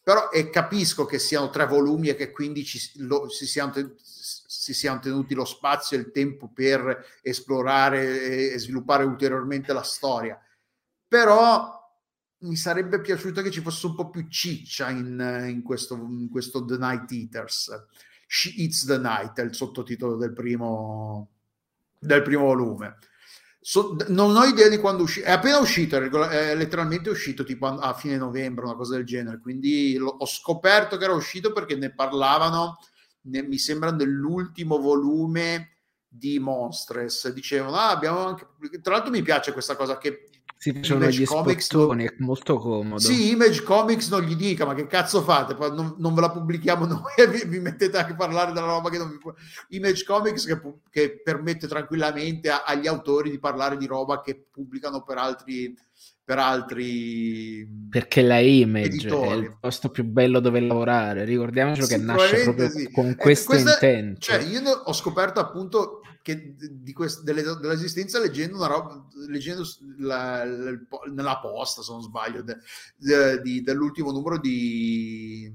Però 0.01 0.29
e 0.29 0.49
capisco 0.49 1.05
che 1.05 1.19
siano 1.19 1.49
tre 1.49 1.65
volumi 1.65 2.09
e 2.09 2.15
che 2.15 2.31
quindi 2.31 2.63
ci, 2.63 2.79
lo, 2.99 3.29
si 3.29 3.45
siano 3.45 3.73
si 4.67 4.73
siano 4.73 4.99
tenuti 4.99 5.33
lo 5.33 5.45
spazio 5.45 5.95
e 5.95 6.01
il 6.01 6.11
tempo 6.11 6.49
per 6.49 7.19
esplorare 7.21 8.51
e 8.51 8.59
sviluppare 8.59 9.05
ulteriormente 9.05 9.71
la 9.71 9.81
storia. 9.81 10.37
Però 11.07 11.73
mi 12.39 12.55
sarebbe 12.57 12.99
piaciuto 12.99 13.41
che 13.41 13.49
ci 13.49 13.61
fosse 13.61 13.85
un 13.85 13.95
po' 13.95 14.09
più 14.09 14.27
ciccia 14.27 14.89
in, 14.89 15.45
in, 15.47 15.61
questo, 15.61 15.95
in 15.95 16.27
questo, 16.29 16.65
The 16.65 16.77
Night 16.77 17.09
Eaters. 17.11 17.85
She 18.27 18.53
Eats 18.57 18.85
the 18.85 18.97
Night 18.97 19.39
è 19.39 19.43
il 19.43 19.55
sottotitolo 19.55 20.17
del 20.17 20.33
primo, 20.33 21.36
del 22.07 22.23
primo 22.23 22.45
volume. 22.45 22.97
So, 23.59 23.97
non 24.07 24.35
ho 24.35 24.45
idea 24.45 24.69
di 24.69 24.77
quando 24.77 25.03
uscì, 25.03 25.19
è 25.19 25.31
appena 25.31 25.59
uscito, 25.59 25.97
è 25.97 26.55
letteralmente 26.55 27.09
uscito 27.09 27.43
tipo 27.43 27.67
a, 27.67 27.93
fine 27.93 28.17
novembre, 28.17 28.65
una 28.65 28.75
cosa 28.75 28.95
del 28.95 29.05
genere. 29.05 29.39
Quindi 29.39 29.97
lo, 29.97 30.15
ho 30.17 30.25
scoperto 30.25 30.97
che 30.97 31.03
era 31.03 31.13
uscito 31.13 31.51
perché 31.51 31.75
ne 31.75 31.93
parlavano 31.93 32.77
ne, 33.27 33.43
mi 33.43 33.57
sembra 33.57 33.91
nell'ultimo 33.91 34.79
volume 34.79 35.73
di 36.07 36.39
Monstres 36.39 37.31
dicevano 37.33 37.75
ah, 37.75 37.89
abbiamo 37.89 38.25
anche 38.25 38.47
tra 38.81 38.93
l'altro 38.93 39.11
mi 39.11 39.21
piace 39.21 39.51
questa 39.51 39.75
cosa 39.75 39.97
che 39.97 40.29
si 40.57 40.73
facevano 40.73 41.09
gli 41.09 41.23
Comics 41.23 41.71
non... 41.71 41.99
è 42.01 42.13
molto 42.17 42.57
comodo 42.57 42.99
sì 42.99 43.31
Image 43.31 43.63
Comics 43.63 44.09
non 44.09 44.23
gli 44.23 44.35
dica 44.35 44.65
ma 44.65 44.73
che 44.73 44.87
cazzo 44.87 45.21
fate 45.21 45.55
non, 45.71 45.95
non 45.97 46.13
ve 46.15 46.21
la 46.21 46.31
pubblichiamo 46.31 46.85
noi 46.87 47.13
e 47.15 47.27
vi, 47.27 47.43
vi, 47.45 47.59
mettete 47.59 47.97
anche 47.97 48.13
a 48.13 48.15
parlare 48.15 48.51
della 48.51 48.65
roba 48.65 48.89
che 48.89 48.97
non 48.97 49.09
vi 49.09 49.17
Image 49.77 50.03
Comics 50.03 50.45
che, 50.45 50.59
che 50.89 51.21
permette 51.21 51.67
tranquillamente 51.67 52.49
a, 52.49 52.63
agli 52.65 52.87
autori 52.87 53.29
di 53.29 53.39
parlare 53.39 53.77
di 53.77 53.85
roba 53.85 54.21
che 54.21 54.47
pubblicano 54.51 55.03
per 55.03 55.17
altri 55.17 55.75
per 56.23 56.39
altri 56.39 57.65
perché 57.89 58.21
la 58.21 58.39
image 58.39 58.87
editori. 58.87 59.29
è 59.29 59.33
il 59.35 59.57
posto 59.59 59.89
più 59.89 60.03
bello 60.03 60.39
dove 60.39 60.59
lavorare 60.59 61.23
ricordiamoci 61.23 61.83
sì, 61.83 61.87
che 61.87 61.97
nasce 61.97 62.43
proprio 62.43 62.69
sì. 62.69 62.91
con 62.91 63.07
eh, 63.07 63.15
questo 63.15 63.51
questa, 63.51 63.73
intento 63.73 64.19
cioè 64.19 64.43
io 64.43 64.69
ho 64.69 64.93
scoperto 64.93 65.39
appunto 65.39 66.01
che 66.27 66.55
di 66.57 66.91
quest, 66.91 67.21
delle, 67.21 67.41
dell'esistenza 67.41 68.19
leggendo 68.19 68.57
una 68.57 68.67
roba 68.67 69.07
leggendo 69.29 69.63
la, 69.99 70.43
la, 70.43 70.77
nella 71.09 71.39
posta 71.39 71.81
se 71.81 71.91
non 71.93 72.01
sbaglio 72.01 72.41
de, 72.41 72.57
de, 72.97 73.41
de, 73.41 73.61
dell'ultimo 73.61 74.11
numero 74.11 74.37
di 74.37 75.53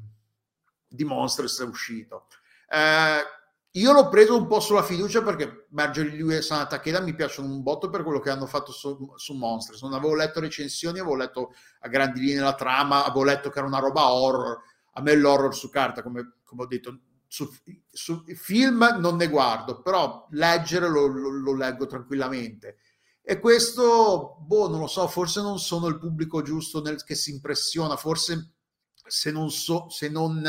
di 0.88 1.04
Monsters 1.04 1.60
è 1.60 1.64
uscito 1.64 2.26
eh, 2.70 3.20
io 3.72 3.92
l'ho 3.92 4.08
preso 4.08 4.34
un 4.34 4.46
po' 4.46 4.60
sulla 4.60 4.82
fiducia 4.82 5.22
perché 5.22 5.66
Marjorie 5.70 6.12
Lewis 6.12 6.50
e 6.50 6.66
Takeda 6.66 7.00
mi 7.00 7.14
piacciono 7.14 7.48
un 7.48 7.62
botto 7.62 7.90
per 7.90 8.02
quello 8.02 8.20
che 8.20 8.30
hanno 8.30 8.44
fatto 8.44 8.70
su, 8.70 9.14
su 9.16 9.32
Monsters. 9.32 9.80
Non 9.80 9.94
avevo 9.94 10.14
letto 10.14 10.40
recensioni, 10.40 10.98
avevo 10.98 11.16
letto 11.16 11.54
a 11.80 11.88
grandi 11.88 12.20
linee 12.20 12.42
la 12.42 12.54
trama, 12.54 13.06
avevo 13.06 13.24
letto 13.24 13.48
che 13.48 13.58
era 13.58 13.66
una 13.66 13.78
roba 13.78 14.12
horror. 14.12 14.58
A 14.92 15.00
me 15.00 15.14
l'horror 15.16 15.54
su 15.54 15.70
carta, 15.70 16.02
come, 16.02 16.34
come 16.44 16.64
ho 16.64 16.66
detto, 16.66 16.98
su, 17.32 17.50
su, 17.90 18.24
film 18.34 18.98
non 19.00 19.16
ne 19.16 19.26
guardo, 19.28 19.80
però 19.80 20.26
leggere 20.32 20.86
lo, 20.86 21.06
lo, 21.06 21.30
lo, 21.30 21.54
leggo 21.54 21.86
tranquillamente. 21.86 22.76
E 23.22 23.40
questo, 23.40 24.36
boh, 24.40 24.68
non 24.68 24.80
lo 24.80 24.86
so, 24.86 25.08
forse 25.08 25.40
non 25.40 25.58
sono 25.58 25.86
il 25.86 25.98
pubblico 25.98 26.42
giusto 26.42 26.82
nel, 26.82 27.02
che 27.02 27.14
si 27.14 27.30
impressiona, 27.30 27.96
forse 27.96 28.56
se 29.06 29.30
non 29.30 29.50
so, 29.50 29.88
se 29.88 30.10
non 30.10 30.42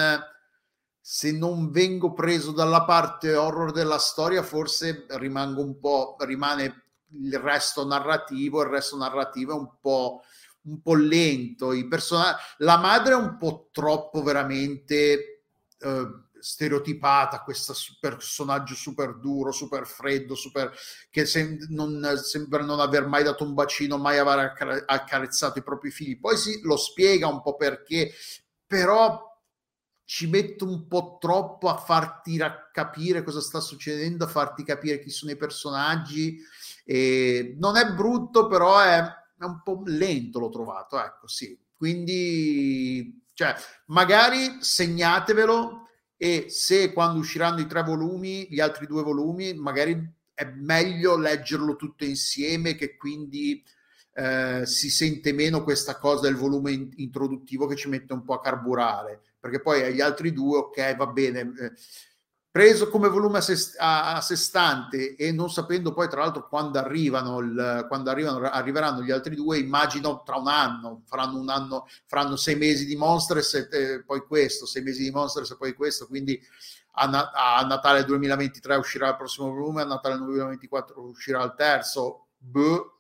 se 0.99 1.31
non 1.31 1.72
vengo 1.72 2.11
preso 2.11 2.51
dalla 2.51 2.84
parte 2.84 3.34
horror 3.34 3.72
della 3.72 3.97
storia, 3.97 4.43
forse 4.43 5.05
rimango 5.11 5.61
un 5.61 5.80
po', 5.80 6.18
rimane 6.19 6.88
il 7.11 7.39
resto 7.39 7.85
narrativo, 7.85 8.61
il 8.61 8.69
resto 8.69 8.97
narrativo 8.97 9.53
è 9.53 9.55
un 9.55 9.72
po', 9.80 10.22
un 10.64 10.81
po 10.81 10.95
lento. 10.95 11.72
I 11.72 11.88
person- 11.88 12.35
la 12.57 12.77
madre 12.77 13.14
è 13.14 13.18
un 13.18 13.38
po' 13.38 13.69
troppo 13.72 14.22
veramente 14.22 15.43
eh, 15.77 16.07
stereotipata, 16.44 17.41
questo 17.41 17.74
personaggio 18.02 18.76
super 18.76 19.15
duro, 19.15 19.52
super 19.53 19.88
freddo, 19.88 20.36
super, 20.36 20.74
che 21.10 21.26
sem- 21.26 21.68
non, 21.70 22.20
sembra 22.22 22.64
non 22.64 22.82
aver 22.82 23.07
mai 23.07 23.24
dato 23.24 23.45
un 23.45 23.53
bacino, 23.53 23.98
mai 23.98 24.18
aver 24.18 24.53
accarezzato 24.86 25.60
i 25.60 25.64
propri 25.64 25.90
figli. 25.90 26.20
Poi 26.20 26.36
si 26.36 26.60
lo 26.64 26.76
spiega 26.76 27.28
un 27.28 27.41
po' 27.41 27.56
perché, 27.56 28.11
però 28.68 29.32
ci 30.03 30.28
metto 30.28 30.65
un 30.65 30.86
po' 30.88 31.18
troppo 31.20 31.70
a 31.70 31.78
farti 31.78 32.38
capire 32.74 33.24
cosa 33.24 33.40
sta 33.40 33.61
succedendo, 33.61 34.26
a 34.26 34.28
farti 34.28 34.64
capire 34.64 34.99
chi 34.99 35.10
sono 35.10 35.32
i 35.32 35.38
personaggi. 35.38 36.38
E 36.86 37.56
non 37.57 37.78
è 37.78 37.90
brutto, 37.94 38.48
però 38.48 38.80
è, 38.80 38.99
è 38.99 39.44
un 39.45 39.61
po' 39.64 39.82
lento, 39.86 40.40
l'ho 40.40 40.49
trovato, 40.49 41.02
ecco, 41.02 41.28
sì. 41.28 41.57
Quindi, 41.74 43.24
cioè, 43.34 43.56
magari 43.88 44.57
segnatevelo 44.60 45.84
e 46.23 46.45
se 46.47 46.93
quando 46.93 47.19
usciranno 47.19 47.59
i 47.59 47.67
tre 47.67 47.83
volumi, 47.83 48.47
gli 48.49 48.61
altri 48.61 48.87
due 48.87 49.03
volumi, 49.03 49.53
magari 49.55 50.09
è 50.33 50.45
meglio 50.45 51.17
leggerlo 51.17 51.75
tutto 51.75 52.05
insieme 52.05 52.75
che 52.75 52.95
quindi 52.95 53.61
eh, 54.13 54.65
si 54.65 54.89
sente 54.89 55.33
meno 55.33 55.63
questa 55.65 55.97
cosa 55.97 56.21
del 56.21 56.37
volume 56.37 56.71
in- 56.71 56.93
introduttivo 56.95 57.67
che 57.67 57.75
ci 57.75 57.89
mette 57.89 58.13
un 58.13 58.23
po' 58.23 58.35
a 58.35 58.39
carburare. 58.39 59.19
Perché 59.37 59.59
poi 59.59 59.83
agli 59.83 59.99
altri 59.99 60.31
due, 60.31 60.59
ok, 60.59 60.95
va 60.95 61.07
bene, 61.07 61.39
eh, 61.41 61.71
preso 62.53 62.88
come 62.88 63.09
volume 63.09 63.39
a 63.39 63.41
sé, 63.41 63.55
a, 63.80 64.13
a 64.13 64.21
sé, 64.21 64.35
stante 64.35 65.15
e 65.15 65.31
non 65.31 65.49
sapendo 65.49 65.91
poi 65.91 66.07
tra 66.07 66.21
l'altro 66.21 66.47
quando 66.47 66.77
arrivano, 66.77 67.39
il, 67.39 67.85
quando 67.88 68.11
arrivano 68.11 68.47
arriveranno 68.47 69.01
gli 69.01 69.09
altri 69.09 69.34
due, 69.34 69.57
immagino 69.57 70.21
tra 70.23 70.35
un 70.35 70.47
anno, 70.47 71.01
faranno 71.07 71.39
un 71.39 71.49
anno, 71.49 71.88
faranno 72.05 72.35
sei 72.35 72.55
mesi 72.55 72.85
di 72.85 72.95
Monsters 72.95 73.55
e 73.55 73.67
eh, 73.71 74.03
poi 74.03 74.21
questo, 74.27 74.67
sei 74.67 74.84
mesi 74.84 75.01
di 75.01 75.09
Monsters 75.09 75.49
e 75.49 75.57
poi 75.57 75.73
questo, 75.73 76.05
quindi 76.05 76.39
a, 76.91 77.31
a, 77.34 77.65
Natale 77.65 78.05
2023 78.05 78.75
uscirà 78.75 79.09
il 79.09 79.15
prossimo 79.15 79.49
volume, 79.49 79.81
a 79.81 79.85
Natale 79.85 80.17
2024 80.17 81.01
uscirà 81.01 81.41
il 81.41 81.55
terzo, 81.57 82.27
boh, 82.38 82.99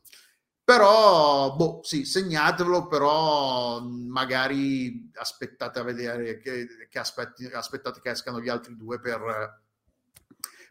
però, 0.65 1.55
boh, 1.57 1.81
sì, 1.83 2.05
segnatevelo, 2.05 2.87
però 2.87 3.81
magari 3.81 5.11
aspettate 5.15 5.79
a 5.79 5.83
vedere 5.83 6.37
che, 6.37 6.87
che 6.89 6.99
aspetti, 6.99 7.45
aspettate 7.45 7.99
che 7.99 8.11
escano 8.11 8.39
gli 8.39 8.47
altri 8.47 8.77
due 8.77 8.97
per, 8.97 9.61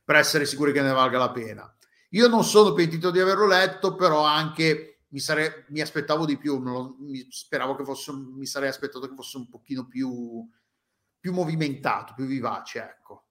per 0.03 0.17
essere 0.17 0.47
sicuri 0.47 0.73
che 0.73 0.81
ne 0.81 0.93
valga 0.93 1.19
la 1.19 1.31
pena. 1.31 1.77
Io 2.11 2.27
non 2.27 2.43
sono 2.43 2.73
pentito 2.73 3.11
di 3.11 3.21
averlo 3.21 3.47
letto, 3.47 3.95
però 3.95 4.25
anche 4.25 5.01
mi, 5.09 5.21
sare, 5.21 5.67
mi 5.69 5.83
aspettavo 5.83 6.25
di 6.25 6.39
più, 6.39 6.59
lo, 6.59 6.97
mi, 7.01 7.27
speravo 7.29 7.75
che 7.75 7.85
fosse, 7.85 8.13
mi 8.13 8.47
sarei 8.47 8.71
aspettato 8.71 9.07
che 9.07 9.15
fosse 9.15 9.37
un 9.37 9.49
pochino 9.51 9.87
più, 9.87 10.49
più 11.21 11.33
movimentato, 11.35 12.15
più 12.15 12.25
vivace, 12.25 12.79
ecco. 12.79 13.27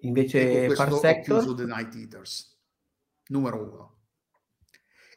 Invece 0.00 0.72
Parsector? 0.74 1.54
The 1.54 1.64
Night 1.66 1.94
Eaters 1.94 2.54
numero 3.28 3.62
uno. 3.62 3.96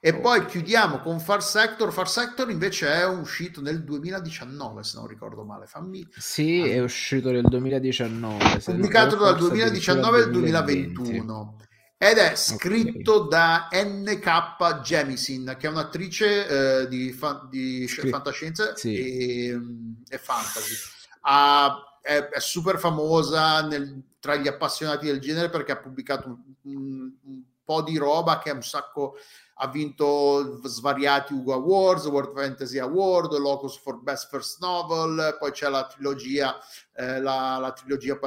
E 0.02 0.12
oh. 0.12 0.20
poi 0.22 0.46
chiudiamo 0.46 1.00
con 1.00 1.20
Far 1.20 1.44
Sector. 1.44 1.92
Far 1.92 2.10
Sector 2.10 2.50
invece 2.50 2.88
è 2.88 3.06
uscito 3.06 3.62
nel 3.62 3.84
2019, 3.84 4.84
se 4.84 4.98
non 4.98 5.08
ricordo 5.08 5.44
male. 5.44 5.66
Fammi... 5.66 6.08
Sì, 6.16 6.62
ah. 6.62 6.68
è 6.68 6.80
uscito 6.80 7.32
nel 7.32 7.44
2019. 7.44 8.60
Pubblicato 8.64 9.18
dal 9.18 9.38
2019 9.38 10.24
al 10.24 10.32
2021. 10.32 11.58
Ed 12.02 12.18
è 12.18 12.34
scritto 12.36 13.26
okay. 13.26 13.30
da 13.30 13.68
NK 13.74 14.82
Jemisin, 14.82 15.58
che 15.60 15.68
è 15.68 15.70
un'attrice 15.70 16.84
eh, 16.84 16.88
di, 16.88 17.12
fa- 17.12 17.46
di 17.50 17.86
fantascienza 17.90 18.74
sì. 18.78 18.96
e, 18.96 19.60
e, 20.08 20.18
fantasy. 20.18 20.76
Ha, 21.24 22.00
è, 22.02 22.30
è, 22.30 22.40
super 22.40 22.80
famosa 22.80 23.68
nel, 23.68 24.02
tra 24.22 24.38
gli 24.38 24.48
appassionati 24.48 25.08
del 25.08 25.20
genere 25.20 25.50
perché 25.50 25.74
ha 25.74 25.78
pubblicato 25.78 26.30
un, 26.30 26.38
un, 26.62 27.12
un 27.24 27.44
po' 27.70 27.84
di 27.84 27.98
roba 27.98 28.40
che 28.40 28.50
è 28.50 28.54
un 28.54 28.64
sacco 28.64 29.16
ha 29.62 29.68
vinto 29.68 30.60
svariati 30.64 31.34
Hugo 31.34 31.54
Awards, 31.54 32.06
World 32.06 32.34
Fantasy 32.34 32.80
Award, 32.80 33.38
Locus 33.38 33.78
for 33.78 34.02
Best 34.02 34.30
First 34.30 34.60
Novel, 34.62 35.36
poi 35.38 35.52
c'è 35.52 35.70
la 35.70 35.86
trilogia, 35.86 36.58
eh, 36.96 37.20
la, 37.20 37.58
la, 37.60 37.72
trilogia, 37.74 38.18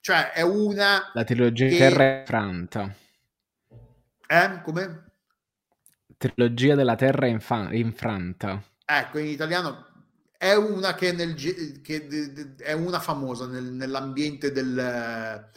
cioè 0.00 0.32
è 0.32 0.42
una... 0.42 1.10
La 1.14 1.24
trilogia 1.24 1.68
che... 1.68 1.78
Terra 1.78 2.18
Infranta. 2.18 2.94
Eh, 4.26 4.60
come? 4.62 5.12
Trilogia 6.18 6.74
della 6.74 6.96
Terra 6.96 7.28
Infa- 7.28 7.72
Infranta. 7.72 8.62
Ecco, 8.84 9.18
in 9.18 9.28
italiano 9.28 9.86
è 10.36 10.52
una 10.54 10.94
che, 10.94 11.12
nel, 11.12 11.80
che 11.80 12.08
è 12.58 12.72
una 12.72 12.98
famosa 12.98 13.46
nel, 13.46 13.72
nell'ambiente 13.72 14.50
del 14.50 15.48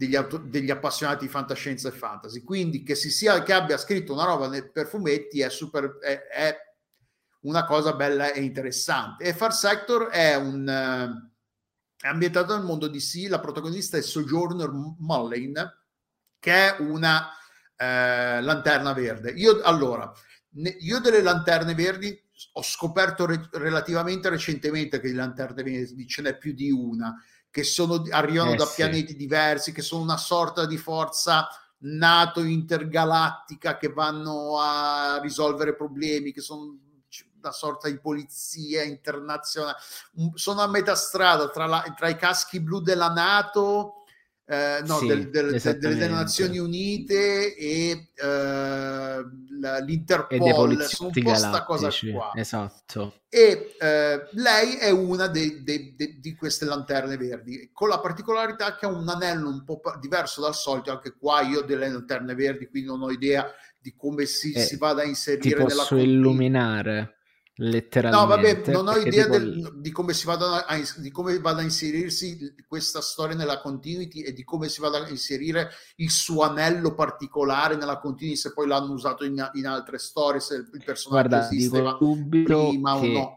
degli, 0.00 0.16
auto, 0.16 0.38
degli, 0.38 0.70
appassionati 0.70 1.26
di 1.26 1.30
fantascienza 1.30 1.88
e 1.88 1.92
fantasy. 1.92 2.42
Quindi 2.42 2.82
che 2.82 2.94
si 2.94 3.10
sia 3.10 3.42
che 3.42 3.52
abbia 3.52 3.76
scritto 3.76 4.14
una 4.14 4.24
roba 4.24 4.48
per 4.62 4.86
fumetti 4.86 5.42
è 5.42 5.50
super 5.50 5.98
è, 6.00 6.26
è 6.26 6.56
una 7.40 7.66
cosa 7.66 7.92
bella 7.92 8.32
e 8.32 8.40
interessante. 8.40 9.24
E 9.24 9.34
Far 9.34 9.52
Sector 9.52 10.06
è 10.06 10.36
un 10.36 11.28
è 12.00 12.08
ambientato 12.08 12.56
nel 12.56 12.64
mondo 12.64 12.88
DC, 12.88 13.26
la 13.28 13.40
protagonista 13.40 13.98
è 13.98 14.00
Sojourner 14.00 14.70
Mullen, 14.70 15.52
che 16.38 16.52
è 16.52 16.80
una 16.80 17.28
eh, 17.76 18.40
lanterna 18.40 18.94
verde. 18.94 19.32
Io 19.32 19.60
allora, 19.60 20.10
ne, 20.52 20.76
io 20.80 20.98
delle 21.00 21.20
lanterne 21.20 21.74
verdi 21.74 22.18
ho 22.52 22.62
scoperto 22.62 23.26
re, 23.26 23.46
relativamente 23.52 24.30
recentemente 24.30 24.98
che 24.98 25.08
di 25.08 25.14
lanterne 25.14 25.62
verdi 25.62 26.06
ce 26.06 26.22
n'è 26.22 26.38
più 26.38 26.54
di 26.54 26.70
una 26.70 27.14
che 27.50 27.64
sono, 27.64 28.02
arrivano 28.10 28.52
eh, 28.52 28.56
da 28.56 28.66
sì. 28.66 28.76
pianeti 28.76 29.16
diversi, 29.16 29.72
che 29.72 29.82
sono 29.82 30.02
una 30.02 30.16
sorta 30.16 30.66
di 30.66 30.76
forza 30.76 31.48
nato 31.82 32.42
intergalattica 32.42 33.76
che 33.76 33.88
vanno 33.88 34.58
a 34.60 35.18
risolvere 35.20 35.74
problemi, 35.74 36.32
che 36.32 36.40
sono 36.40 36.76
una 37.42 37.52
sorta 37.52 37.88
di 37.88 37.98
polizia 37.98 38.82
internazionale. 38.82 39.78
Sono 40.34 40.60
a 40.60 40.68
metà 40.68 40.94
strada 40.94 41.48
tra, 41.48 41.66
la, 41.66 41.94
tra 41.96 42.08
i 42.08 42.16
caschi 42.16 42.60
blu 42.60 42.80
della 42.80 43.08
Nato 43.08 43.99
eh, 44.50 44.82
no, 44.84 44.96
sì, 44.96 45.06
del, 45.06 45.30
del, 45.30 45.78
delle 45.78 46.08
Nazioni 46.08 46.58
Unite 46.58 47.54
e 47.54 48.08
eh, 48.16 49.24
l'Interpol, 49.84 50.82
sono 50.86 51.10
un 51.14 51.22
po' 51.22 51.34
sta 51.36 51.62
cosa 51.62 51.88
qua. 52.10 52.32
Esatto. 52.34 53.20
E 53.28 53.76
eh, 53.78 54.28
lei 54.32 54.74
è 54.74 54.90
una 54.90 55.28
de, 55.28 55.62
de, 55.62 55.94
de, 55.96 56.18
di 56.18 56.34
queste 56.34 56.64
lanterne 56.64 57.16
verdi, 57.16 57.70
con 57.72 57.88
la 57.88 58.00
particolarità 58.00 58.74
che 58.74 58.86
ha 58.86 58.88
un 58.88 59.08
anello 59.08 59.48
un 59.48 59.62
po' 59.62 59.80
diverso 60.00 60.40
dal 60.40 60.56
solito, 60.56 60.90
anche 60.90 61.14
qua 61.16 61.42
io 61.42 61.60
ho 61.60 61.62
delle 61.62 61.88
lanterne 61.88 62.34
verdi, 62.34 62.66
quindi 62.66 62.88
non 62.88 63.02
ho 63.02 63.10
idea 63.12 63.48
di 63.78 63.94
come 63.96 64.24
si, 64.26 64.50
eh, 64.50 64.62
si 64.62 64.76
vada 64.78 65.02
a 65.02 65.04
inserire 65.04 65.42
ti 65.42 65.54
posso 65.54 65.68
nella 65.68 65.82
posso 65.82 65.96
illuminare 65.96 67.19
letteralmente. 67.60 68.70
No, 68.72 68.72
vabbè, 68.72 68.72
non 68.72 68.88
ho 68.88 68.96
idea 68.96 69.24
tipo... 69.24 69.38
del, 69.38 69.72
di, 69.76 69.90
come 69.90 70.12
si 70.14 70.26
vada 70.26 70.66
a, 70.66 70.80
di 70.96 71.10
come 71.10 71.38
vada 71.38 71.60
a 71.60 71.64
inserirsi 71.64 72.54
questa 72.66 73.00
storia 73.00 73.36
nella 73.36 73.60
continuity 73.60 74.22
e 74.22 74.32
di 74.32 74.44
come 74.44 74.68
si 74.68 74.80
vada 74.80 74.98
a 74.98 75.08
inserire 75.08 75.70
il 75.96 76.10
suo 76.10 76.42
anello 76.42 76.94
particolare 76.94 77.76
nella 77.76 77.98
continuity, 77.98 78.36
se 78.36 78.52
poi 78.52 78.66
l'hanno 78.66 78.92
usato 78.92 79.24
in, 79.24 79.50
in 79.54 79.66
altre 79.66 79.98
storie, 79.98 80.40
se 80.40 80.54
il 80.54 80.82
personaggio 80.84 81.28
Guarda, 81.28 81.48
esisteva 81.48 81.96
prima 81.96 82.96
o 82.96 83.06
no. 83.06 83.34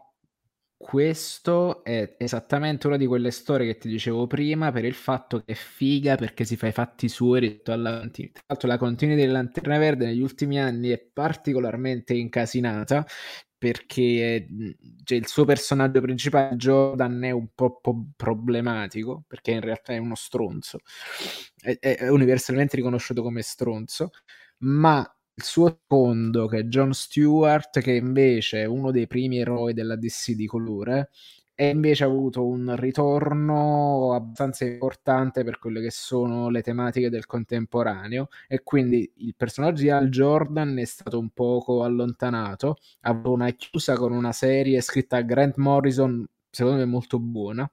Questo 0.76 1.82
è 1.82 2.16
esattamente 2.18 2.86
una 2.86 2.98
di 2.98 3.06
quelle 3.06 3.30
storie 3.30 3.66
che 3.66 3.78
ti 3.78 3.88
dicevo 3.88 4.26
prima 4.26 4.70
per 4.70 4.84
il 4.84 4.92
fatto 4.92 5.38
che 5.38 5.52
è 5.52 5.54
figa 5.54 6.16
perché 6.16 6.44
si 6.44 6.56
fa 6.56 6.66
i 6.66 6.72
fatti 6.72 7.08
suoi 7.08 7.40
rispetto 7.40 7.72
alla 7.72 8.00
continuity. 8.00 8.32
Tra 8.32 8.44
l'altro 8.48 8.68
la 8.68 8.76
continuity 8.76 9.20
della 9.22 9.32
Lanterna 9.32 9.78
Verde 9.78 10.04
negli 10.04 10.20
ultimi 10.20 10.60
anni 10.60 10.90
è 10.90 10.98
particolarmente 10.98 12.12
incasinata 12.12 13.06
perché 13.64 14.46
cioè, 15.04 15.16
il 15.16 15.26
suo 15.26 15.46
personaggio 15.46 16.02
principale, 16.02 16.54
Jordan, 16.56 17.22
è 17.22 17.30
un 17.30 17.48
po', 17.54 17.78
po 17.80 18.08
problematico, 18.14 19.24
perché 19.26 19.52
in 19.52 19.60
realtà 19.60 19.94
è 19.94 19.96
uno 19.96 20.14
stronzo, 20.14 20.80
è, 21.56 21.78
è, 21.78 22.08
universalmente 22.10 22.76
riconosciuto 22.76 23.22
come 23.22 23.40
stronzo, 23.40 24.10
ma 24.58 25.00
il 25.36 25.42
suo 25.42 25.80
secondo, 25.80 26.46
che 26.46 26.58
è 26.58 26.62
John 26.64 26.92
Stewart, 26.92 27.80
che 27.80 27.92
invece 27.92 28.60
è 28.60 28.64
uno 28.66 28.90
dei 28.90 29.06
primi 29.06 29.38
eroi 29.38 29.72
della 29.72 29.96
DC 29.96 30.32
di 30.32 30.44
colore, 30.46 31.08
e 31.56 31.68
invece 31.68 32.02
ha 32.02 32.08
avuto 32.08 32.44
un 32.44 32.74
ritorno 32.76 34.12
abbastanza 34.12 34.64
importante 34.64 35.44
per 35.44 35.58
quelle 35.58 35.80
che 35.80 35.90
sono 35.90 36.48
le 36.50 36.62
tematiche 36.62 37.10
del 37.10 37.26
contemporaneo 37.26 38.28
e 38.48 38.62
quindi 38.64 39.10
il 39.18 39.34
personaggio 39.36 39.82
di 39.82 39.90
Al 39.90 40.08
Jordan 40.08 40.76
è 40.78 40.84
stato 40.84 41.18
un 41.18 41.30
poco 41.30 41.84
allontanato, 41.84 42.78
ha 43.02 43.10
avuto 43.10 43.32
una 43.32 43.50
chiusa 43.52 43.94
con 43.94 44.12
una 44.12 44.32
serie 44.32 44.80
scritta 44.80 45.18
a 45.18 45.22
Grant 45.22 45.56
Morrison, 45.56 46.26
secondo 46.50 46.78
me 46.78 46.86
molto 46.86 47.20
buona, 47.20 47.70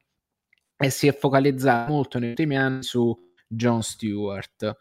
e 0.77 0.89
si 0.91 1.07
è 1.07 1.15
focalizzato 1.15 1.91
molto 1.91 2.19
negli 2.19 2.29
ultimi 2.31 2.57
anni 2.57 2.83
su 2.83 3.15
John 3.47 3.81
Stewart. 3.81 4.77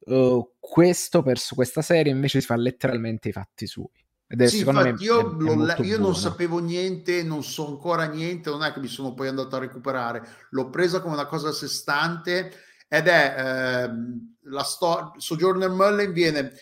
Uh, 0.00 0.52
questo, 0.60 1.22
per, 1.22 1.40
questa 1.54 1.80
serie 1.80 2.12
invece 2.12 2.40
si 2.40 2.46
fa 2.46 2.56
letteralmente 2.56 3.30
i 3.30 3.32
fatti 3.32 3.66
suoi. 3.66 4.03
Ed 4.26 4.40
è, 4.40 4.48
sì, 4.48 4.60
infatti, 4.60 4.90
me, 4.90 4.94
io, 4.98 5.66
è, 5.66 5.76
è 5.76 5.82
io 5.82 5.98
non 5.98 6.16
sapevo 6.16 6.58
niente, 6.58 7.22
non 7.22 7.44
so 7.44 7.68
ancora 7.68 8.06
niente, 8.06 8.50
non 8.50 8.62
è 8.62 8.72
che 8.72 8.80
mi 8.80 8.88
sono 8.88 9.12
poi 9.12 9.28
andato 9.28 9.56
a 9.56 9.60
recuperare, 9.60 10.26
l'ho 10.50 10.70
presa 10.70 11.00
come 11.00 11.14
una 11.14 11.26
cosa 11.26 11.50
a 11.50 11.52
sé 11.52 11.68
stante 11.68 12.52
ed 12.88 13.06
è 13.06 13.34
eh, 13.36 13.90
la 14.42 14.62
storia. 14.62 15.12
Sojourner 15.16 15.68
Mullen 15.68 16.12
viene, 16.12 16.52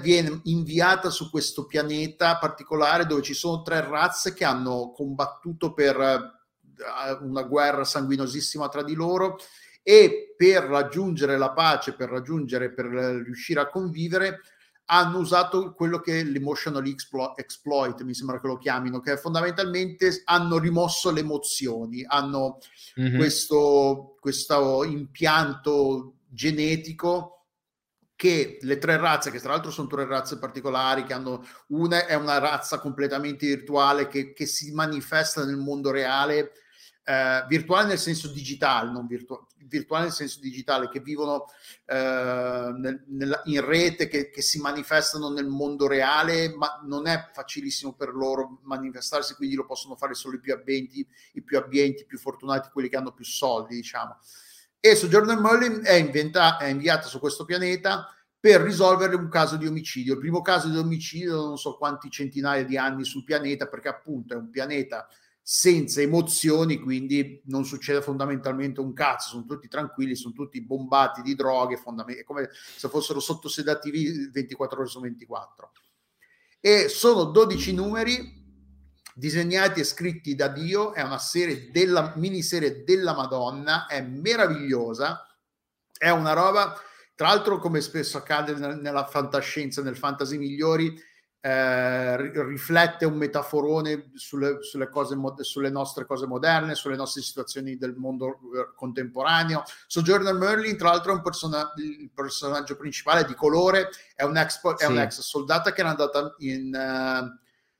viene 0.00 0.40
inviata 0.44 1.10
su 1.10 1.30
questo 1.30 1.66
pianeta 1.66 2.38
particolare 2.38 3.06
dove 3.06 3.22
ci 3.22 3.34
sono 3.34 3.62
tre 3.62 3.80
razze 3.80 4.34
che 4.34 4.44
hanno 4.44 4.92
combattuto 4.94 5.72
per 5.72 5.96
uh, 5.96 7.24
una 7.26 7.42
guerra 7.42 7.84
sanguinosissima 7.84 8.68
tra 8.68 8.82
di 8.82 8.94
loro 8.94 9.36
e 9.82 10.34
per 10.36 10.64
raggiungere 10.64 11.36
la 11.36 11.52
pace, 11.52 11.94
per 11.94 12.08
raggiungere, 12.08 12.72
per 12.72 12.86
riuscire 12.86 13.60
a 13.60 13.68
convivere 13.68 14.40
hanno 14.86 15.18
usato 15.18 15.72
quello 15.72 15.98
che 16.00 16.20
è 16.20 16.24
l'emotional 16.24 16.86
exploit, 16.86 18.02
mi 18.02 18.14
sembra 18.14 18.40
che 18.40 18.46
lo 18.46 18.58
chiamino, 18.58 19.00
che 19.00 19.16
fondamentalmente 19.16 20.22
hanno 20.24 20.58
rimosso 20.58 21.10
le 21.10 21.20
emozioni, 21.20 22.04
hanno 22.06 22.58
mm-hmm. 23.00 23.16
questo, 23.16 24.16
questo 24.20 24.84
impianto 24.84 26.16
genetico 26.28 27.34
che 28.16 28.58
le 28.60 28.78
tre 28.78 28.96
razze, 28.96 29.30
che 29.30 29.40
tra 29.40 29.52
l'altro 29.52 29.70
sono 29.70 29.88
tre 29.88 30.06
razze 30.06 30.38
particolari, 30.38 31.04
che 31.04 31.14
hanno 31.14 31.44
una 31.68 32.06
è 32.06 32.14
una 32.14 32.38
razza 32.38 32.78
completamente 32.78 33.46
virtuale 33.46 34.06
che, 34.06 34.32
che 34.32 34.46
si 34.46 34.72
manifesta 34.72 35.44
nel 35.44 35.56
mondo 35.56 35.90
reale, 35.90 36.52
eh, 37.04 37.44
virtuale 37.48 37.88
nel 37.88 37.98
senso 37.98 38.28
digitale, 38.28 38.90
non 38.90 39.06
virtuale, 39.06 39.44
virtuale 39.66 40.04
nel 40.04 40.12
senso 40.12 40.40
digitale, 40.40 40.88
che 40.88 41.00
vivono 41.00 41.46
eh, 41.84 42.72
nel, 42.76 43.04
nel, 43.08 43.42
in 43.44 43.64
rete, 43.64 44.08
che, 44.08 44.30
che, 44.30 44.42
si 44.42 44.58
manifestano 44.60 45.30
nel 45.30 45.46
mondo 45.46 45.86
reale, 45.86 46.54
ma 46.54 46.80
non 46.86 47.06
è 47.06 47.30
facilissimo 47.32 47.92
per 47.94 48.14
loro 48.14 48.60
manifestarsi, 48.62 49.34
quindi 49.34 49.54
lo 49.54 49.66
possono 49.66 49.96
fare 49.96 50.14
solo 50.14 50.36
i 50.36 50.40
più 50.40 50.54
abbienti, 50.54 51.06
i 51.34 51.42
più 51.42 51.58
abbienti, 51.58 52.02
i 52.02 52.06
più 52.06 52.18
fortunati, 52.18 52.70
quelli 52.72 52.88
che 52.88 52.96
hanno 52.96 53.12
più 53.12 53.24
soldi, 53.24 53.74
diciamo. 53.74 54.18
E 54.80 54.96
Sojourner 54.96 55.38
Merlin 55.38 55.80
è, 55.82 55.94
inventa, 55.94 56.58
è 56.58 56.66
inviata 56.66 57.06
su 57.06 57.18
questo 57.18 57.44
pianeta 57.44 58.08
per 58.38 58.60
risolvere 58.60 59.14
un 59.14 59.30
caso 59.30 59.56
di 59.56 59.66
omicidio. 59.66 60.14
Il 60.14 60.20
primo 60.20 60.42
caso 60.42 60.68
di 60.68 60.76
omicidio, 60.76 61.36
non 61.36 61.56
so 61.56 61.76
quanti 61.78 62.10
centinaia 62.10 62.64
di 62.64 62.76
anni 62.76 63.04
sul 63.04 63.24
pianeta, 63.24 63.66
perché 63.66 63.88
appunto 63.88 64.34
è 64.34 64.36
un 64.36 64.50
pianeta 64.50 65.08
senza 65.46 66.00
emozioni, 66.00 66.78
quindi 66.78 67.42
non 67.48 67.66
succede 67.66 68.00
fondamentalmente 68.00 68.80
un 68.80 68.94
cazzo, 68.94 69.28
sono 69.28 69.44
tutti 69.44 69.68
tranquilli, 69.68 70.16
sono 70.16 70.32
tutti 70.32 70.62
bombati 70.62 71.20
di 71.20 71.34
droghe, 71.34 71.76
fondament- 71.76 72.24
come 72.24 72.48
se 72.50 72.88
fossero 72.88 73.20
sottosedativi 73.20 74.30
24 74.32 74.80
ore 74.80 74.88
su 74.88 75.00
24. 75.00 75.72
E 76.60 76.88
sono 76.88 77.24
12 77.24 77.74
numeri 77.74 78.42
disegnati 79.14 79.80
e 79.80 79.84
scritti 79.84 80.34
da 80.34 80.48
Dio, 80.48 80.94
è 80.94 81.02
una 81.02 81.18
serie 81.18 81.70
della 81.70 82.14
miniserie 82.16 82.82
della 82.82 83.14
Madonna, 83.14 83.84
è 83.84 84.00
meravigliosa, 84.00 85.26
è 85.92 86.08
una 86.08 86.32
roba 86.32 86.74
tra 87.14 87.28
l'altro 87.28 87.58
come 87.58 87.80
spesso 87.80 88.16
accade 88.16 88.54
nella 88.54 89.06
fantascienza, 89.06 89.82
nel 89.82 89.96
fantasy 89.96 90.36
migliori, 90.36 90.98
eh, 91.46 92.16
riflette 92.42 93.04
un 93.04 93.18
metaforone 93.18 94.12
sulle, 94.14 94.62
sulle, 94.62 94.88
cose, 94.88 95.14
sulle 95.40 95.68
nostre 95.68 96.06
cose 96.06 96.26
moderne, 96.26 96.74
sulle 96.74 96.96
nostre 96.96 97.20
situazioni 97.20 97.76
del 97.76 97.94
mondo 97.94 98.28
eh, 98.28 98.72
contemporaneo. 98.74 99.62
Sojourner 99.86 100.32
Merlin, 100.32 100.78
tra 100.78 100.88
l'altro, 100.88 101.12
è 101.12 101.16
un 101.16 101.20
persona, 101.20 101.70
il 101.76 102.10
personaggio 102.14 102.76
principale 102.76 103.26
di 103.26 103.34
colore, 103.34 103.90
è 104.14 104.22
un 104.22 104.38
ex, 104.38 104.58
sì. 104.58 104.84
è 104.84 104.86
un 104.86 104.98
ex 104.98 105.20
soldata 105.20 105.72
che 105.72 105.80
era 105.80 105.90
andata 105.90 106.34
in, 106.38 106.68
uh, 106.68 107.38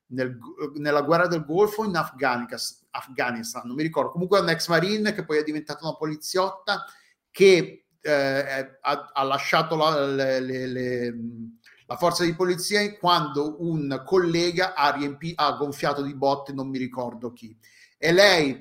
nel, 0.08 0.38
nella 0.74 1.00
guerra 1.00 1.26
del 1.26 1.46
Golfo 1.46 1.84
in 1.84 1.96
Afghanistan, 1.96 2.86
Afghanistan, 2.90 3.62
non 3.64 3.76
mi 3.76 3.82
ricordo. 3.82 4.10
Comunque 4.10 4.40
è 4.40 4.42
un 4.42 4.50
ex 4.50 4.68
marine 4.68 5.14
che 5.14 5.24
poi 5.24 5.38
è 5.38 5.42
diventata 5.42 5.86
una 5.86 5.96
poliziotta 5.96 6.84
che 7.30 7.86
eh, 8.02 8.78
ha, 8.82 9.10
ha, 9.10 9.22
lasciato 9.22 9.74
la, 9.74 10.04
le, 10.04 10.40
le, 10.40 10.66
le 10.66 11.14
la 11.86 11.96
forza 11.96 12.24
di 12.24 12.34
polizia 12.34 12.96
quando 12.98 13.56
un 13.62 14.02
collega 14.04 14.74
ha, 14.74 14.90
riempi- 14.90 15.32
ha 15.34 15.52
gonfiato 15.52 16.02
di 16.02 16.14
botte 16.14 16.52
non 16.52 16.68
mi 16.68 16.78
ricordo 16.78 17.32
chi. 17.32 17.56
E 17.98 18.12
lei 18.12 18.58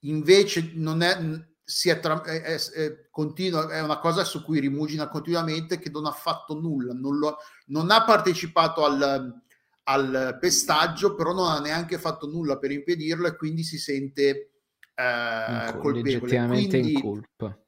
invece 0.00 0.72
non 0.74 1.02
è 1.02 1.46
si 1.68 1.90
è, 1.90 2.00
tra, 2.00 2.22
è, 2.22 2.40
è, 2.40 3.08
continua, 3.10 3.68
è 3.68 3.82
una 3.82 3.98
cosa 3.98 4.24
su 4.24 4.42
cui 4.42 4.58
rimugina 4.58 5.06
continuamente 5.08 5.78
che 5.78 5.90
non 5.90 6.06
ha 6.06 6.12
fatto 6.12 6.58
nulla 6.58 6.94
non, 6.94 7.18
lo, 7.18 7.36
non 7.66 7.90
ha 7.90 8.04
partecipato 8.04 8.86
al, 8.86 9.42
al, 9.82 10.38
pestaggio 10.40 11.14
però 11.14 11.34
non 11.34 11.50
ha 11.50 11.60
neanche 11.60 11.98
fatto 11.98 12.26
nulla 12.26 12.56
per 12.56 12.70
impedirlo 12.70 13.26
e 13.26 13.36
quindi 13.36 13.64
si 13.64 13.76
sente 13.76 14.52
eh, 14.94 15.76
colpevole. 15.78 16.46
quindi, 16.46 16.92
in 16.94 17.00
colpa 17.02 17.58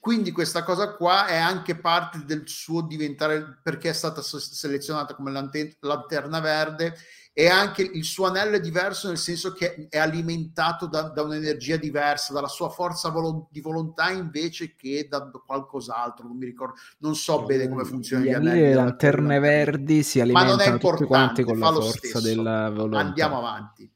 quindi 0.00 0.32
questa 0.32 0.62
cosa 0.64 0.94
qua 0.94 1.26
è 1.26 1.36
anche 1.36 1.78
parte 1.78 2.24
del 2.24 2.44
suo 2.46 2.80
diventare, 2.80 3.60
perché 3.62 3.90
è 3.90 3.92
stata 3.92 4.22
selezionata 4.22 5.14
come 5.14 5.30
lanterna 5.30 6.40
verde, 6.40 6.96
e 7.32 7.48
anche 7.48 7.82
il 7.82 8.04
suo 8.04 8.26
anello 8.26 8.56
è 8.56 8.60
diverso 8.60 9.08
nel 9.08 9.18
senso 9.18 9.52
che 9.52 9.88
è 9.88 9.98
alimentato 9.98 10.86
da, 10.86 11.02
da 11.02 11.22
un'energia 11.22 11.76
diversa, 11.76 12.32
dalla 12.32 12.48
sua 12.48 12.70
forza 12.70 13.10
volo- 13.10 13.48
di 13.50 13.60
volontà 13.60 14.10
invece 14.10 14.74
che 14.74 15.06
da 15.08 15.30
qualcos'altro. 15.46 16.26
Non 16.26 16.38
mi 16.38 16.46
ricordo, 16.46 16.74
non 16.98 17.14
so 17.14 17.44
bene 17.44 17.68
come 17.68 17.84
funziona. 17.84 18.24
Gli 18.24 18.32
anelli 18.32 18.60
delle 18.60 18.74
lanterne 18.74 19.38
verdi 19.38 20.02
si 20.02 20.18
alimentano 20.18 20.78
tutti 20.78 21.04
quanti 21.04 21.44
con 21.44 21.58
la 21.58 21.72
forza 21.72 21.98
stesso. 21.98 22.20
della 22.20 22.70
volontà. 22.70 22.98
Andiamo 23.00 23.38
avanti. 23.38 23.90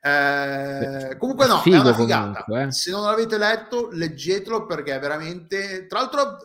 Eh, 0.00 1.16
comunque 1.18 1.46
no, 1.46 1.58
Figo 1.58 1.76
è 1.76 1.80
una 1.80 1.94
figata. 1.94 2.44
Comunque, 2.44 2.68
eh. 2.68 2.72
Se 2.72 2.90
non 2.90 3.02
l'avete 3.02 3.38
letto, 3.38 3.88
leggetelo 3.92 4.66
perché 4.66 4.96
è 4.96 4.98
veramente... 4.98 5.86
Tra 5.86 6.00
l'altro 6.00 6.38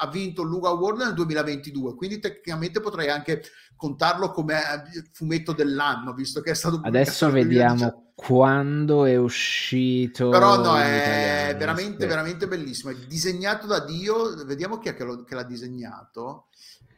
ha 0.00 0.06
vinto 0.08 0.42
il 0.42 0.48
Luga 0.48 0.68
Award 0.70 0.98
nel 0.98 1.14
2022, 1.14 1.94
quindi 1.94 2.18
tecnicamente 2.18 2.80
potrei 2.80 3.08
anche 3.08 3.42
contarlo 3.76 4.30
come 4.32 4.58
eh, 4.58 5.08
fumetto 5.12 5.52
dell'anno, 5.52 6.12
visto 6.12 6.40
che 6.40 6.50
è 6.50 6.54
stato 6.54 6.80
Adesso 6.82 7.30
vediamo 7.30 8.12
quando 8.14 9.04
è 9.04 9.16
uscito. 9.16 10.30
Però 10.30 10.60
no, 10.60 10.76
è 10.76 11.54
veramente, 11.56 12.04
veramente 12.06 12.48
bellissimo. 12.48 12.90
È 12.90 12.96
disegnato 13.06 13.68
da 13.68 13.78
Dio. 13.78 14.44
Vediamo 14.44 14.78
chi 14.78 14.88
è 14.88 14.94
che, 14.94 15.04
lo, 15.04 15.22
che 15.22 15.36
l'ha 15.36 15.44
disegnato. 15.44 16.48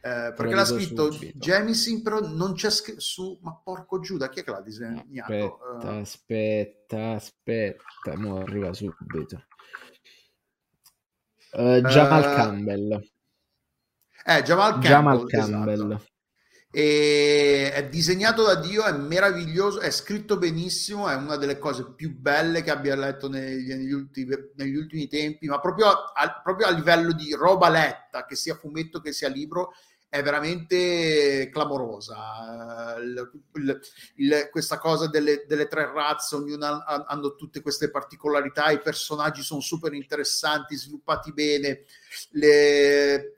Eh, 0.03 0.33
perché 0.35 0.55
l'ha 0.55 0.65
scritto 0.65 1.09
Jemisin, 1.09 2.01
però 2.01 2.19
non 2.21 2.53
c'è 2.53 2.71
scritto 2.71 2.99
su. 2.99 3.37
Ma 3.43 3.55
porco 3.63 3.99
Giuda, 3.99 4.29
chi 4.29 4.39
è 4.39 4.43
che 4.43 4.49
l'ha 4.49 4.61
disegnato? 4.61 5.05
Aspetta, 5.21 5.91
uh... 5.91 5.99
aspetta, 5.99 7.11
aspetta, 7.11 8.17
mo 8.17 8.39
arriva 8.39 8.73
subito. 8.73 9.45
Uh, 11.51 11.81
Jamal 11.81 12.21
uh... 12.21 12.35
Campbell. 12.35 13.09
Eh, 14.25 14.41
Jamal 14.41 14.71
Campbell. 14.71 14.89
Jamal 14.89 15.25
Campbell. 15.27 15.91
Esatto. 15.91 16.09
E 16.73 17.69
è 17.73 17.89
disegnato 17.89 18.43
da 18.43 18.55
Dio, 18.55 18.85
è 18.85 18.93
meraviglioso, 18.93 19.81
è 19.81 19.91
scritto 19.91 20.37
benissimo, 20.37 21.09
è 21.09 21.15
una 21.15 21.35
delle 21.35 21.59
cose 21.59 21.93
più 21.93 22.17
belle 22.17 22.63
che 22.63 22.71
abbia 22.71 22.95
letto 22.95 23.27
negli, 23.27 23.67
negli, 23.67 23.91
ultimi, 23.91 24.33
negli 24.55 24.75
ultimi, 24.75 25.09
tempi, 25.09 25.47
ma 25.47 25.59
proprio 25.59 25.87
a, 25.87 26.41
proprio 26.41 26.67
a 26.67 26.71
livello 26.71 27.11
di 27.11 27.33
roba 27.33 27.67
letta, 27.67 28.25
che 28.25 28.37
sia 28.37 28.55
fumetto 28.55 29.01
che 29.01 29.11
sia 29.11 29.27
libro, 29.27 29.73
è 30.11 30.21
veramente 30.21 31.49
clamorosa. 31.53 32.97
Il, 33.01 33.31
il, 33.53 33.79
il, 34.15 34.49
questa 34.51 34.77
cosa 34.77 35.07
delle, 35.07 35.45
delle, 35.47 35.69
tre 35.69 35.89
razze, 35.89 36.35
ognuna 36.35 36.83
hanno 37.07 37.35
tutte 37.35 37.61
queste 37.61 37.89
particolarità, 37.89 38.71
i 38.71 38.81
personaggi 38.81 39.41
sono 39.41 39.61
super 39.61 39.93
interessanti, 39.93 40.75
sviluppati 40.75 41.31
bene. 41.31 41.85
Le, 42.31 43.37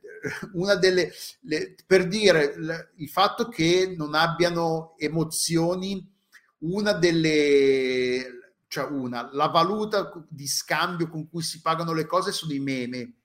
una 0.54 0.74
delle, 0.74 1.14
le, 1.42 1.76
per 1.86 2.08
dire 2.08 2.56
il 2.96 3.10
fatto 3.10 3.50
che 3.50 3.94
non 3.96 4.16
abbiano 4.16 4.96
emozioni, 4.98 6.12
una 6.62 6.94
delle, 6.94 8.56
cioè 8.68 8.86
una, 8.86 9.30
la 9.32 9.48
valuta 9.48 10.12
di 10.28 10.48
scambio 10.48 11.08
con 11.08 11.30
cui 11.30 11.44
si 11.44 11.62
pagano 11.62 11.94
le 11.94 12.08
cose 12.08 12.32
sono 12.32 12.52
i 12.52 12.60
meme 12.60 13.18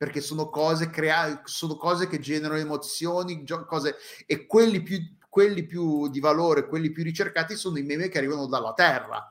perché 0.00 0.22
sono 0.22 0.48
cose, 0.48 0.88
crea- 0.88 1.42
sono 1.44 1.76
cose 1.76 2.08
che 2.08 2.20
generano 2.20 2.58
emozioni, 2.58 3.44
cose, 3.66 3.96
e 4.24 4.46
quelli 4.46 4.82
più, 4.82 4.98
quelli 5.28 5.66
più 5.66 6.08
di 6.08 6.20
valore, 6.20 6.66
quelli 6.68 6.90
più 6.90 7.04
ricercati 7.04 7.54
sono 7.54 7.76
i 7.76 7.82
meme 7.82 8.08
che 8.08 8.16
arrivano 8.16 8.46
dalla 8.46 8.72
Terra, 8.72 9.28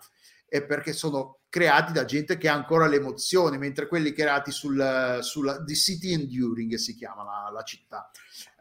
e 0.48 0.64
perché 0.64 0.94
sono 0.94 1.40
creati 1.50 1.92
da 1.92 2.06
gente 2.06 2.38
che 2.38 2.50
ha 2.50 2.54
ancora 2.54 2.86
l'emozione, 2.86 3.58
mentre 3.58 3.88
quelli 3.88 4.14
creati 4.14 4.52
sul, 4.52 5.18
sulla 5.24 5.64
The 5.64 5.74
City 5.74 6.14
Enduring 6.14 6.76
si 6.76 6.94
chiama 6.94 7.24
la, 7.24 7.50
la 7.52 7.64
città. 7.64 8.12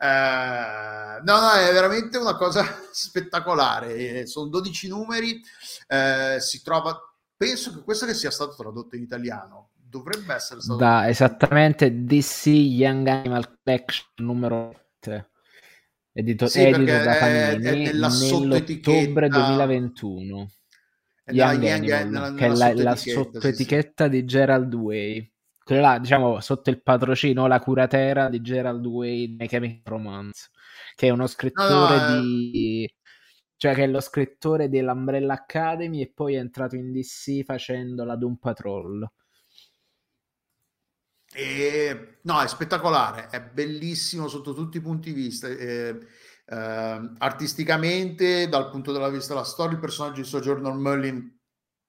Eh, 0.01 1.21
no, 1.25 1.41
no, 1.41 1.53
è 1.53 1.71
veramente 1.75 2.17
una 2.17 2.37
cosa 2.37 2.65
spettacolare. 2.91 4.27
Sono 4.27 4.49
12 4.49 4.89
numeri, 4.89 5.43
eh, 5.89 6.39
si 6.41 6.63
trova, 6.63 6.99
penso 7.37 7.75
che 7.75 7.83
questo 7.83 8.07
che 8.07 8.15
sia 8.15 8.31
stato 8.31 8.55
tradotto 8.55 8.97
in 8.97 9.03
italiano 9.03 9.68
dovrebbe 9.89 10.35
essere 10.35 10.61
stato 10.61 10.79
da 10.79 11.09
esattamente 11.09 12.05
DC 12.05 12.47
Young 12.47 13.07
Animal 13.07 13.59
Collection 13.63 14.07
numero 14.17 14.91
3 14.99 15.31
edito, 16.13 16.47
sì, 16.47 16.63
edito 16.63 16.85
da 16.85 17.17
Panini 17.19 17.85
è, 17.85 17.91
è 17.91 17.93
nell'ottobre 17.93 19.29
2021 19.29 20.49
Young, 21.31 21.63
Young 21.63 21.91
Animal, 21.91 22.35
che 22.35 22.47
è 22.47 22.49
la, 22.49 22.75
la 22.75 22.97
sottoetichetta 22.97 24.05
sì, 24.05 24.11
sì. 24.11 24.17
di 24.17 24.25
Gerald 24.25 24.75
Way. 24.75 25.33
Quella 25.63 25.93
là, 25.93 25.99
diciamo, 25.99 26.41
sotto 26.41 26.71
il 26.71 26.83
patrocino, 26.83 27.47
la 27.47 27.61
curatera 27.61 28.29
di 28.31 28.41
Gerald 28.41 28.87
Way 28.87 29.37
nei 29.37 29.49
Chemical 29.49 29.83
Romance, 29.85 30.49
che 30.95 31.09
è 31.09 31.11
uno 31.11 31.27
scrittore 31.27 31.97
no, 31.97 32.15
no, 32.15 32.21
di... 32.21 32.91
Cioè 33.57 33.75
che 33.75 33.85
è 33.85 33.87
lo 33.89 34.01
scrittore 34.01 34.69
dell'Umbrella 34.69 35.35
Academy 35.35 36.01
e 36.01 36.13
poi 36.15 36.35
è 36.35 36.39
entrato 36.39 36.77
in 36.77 36.93
DC 36.93 37.43
facendo 37.45 38.05
la 38.05 38.15
Doom 38.15 38.37
Patrol. 38.37 39.07
E, 41.39 42.19
no, 42.23 42.41
è 42.41 42.49
spettacolare, 42.49 43.29
è 43.29 43.41
bellissimo 43.41 44.27
sotto 44.27 44.53
tutti 44.55 44.79
i 44.79 44.81
punti 44.81 45.13
di 45.13 45.21
vista. 45.21 45.47
Eh, 45.47 45.97
eh, 46.47 47.11
artisticamente, 47.19 48.49
dal 48.49 48.69
punto 48.71 48.93
di 48.93 49.13
vista 49.15 49.35
della 49.35 49.45
storia, 49.45 49.75
il 49.75 49.81
personaggio 49.81 50.21
di 50.21 50.27
Sojourner 50.27 50.73
Merlin 50.73 51.39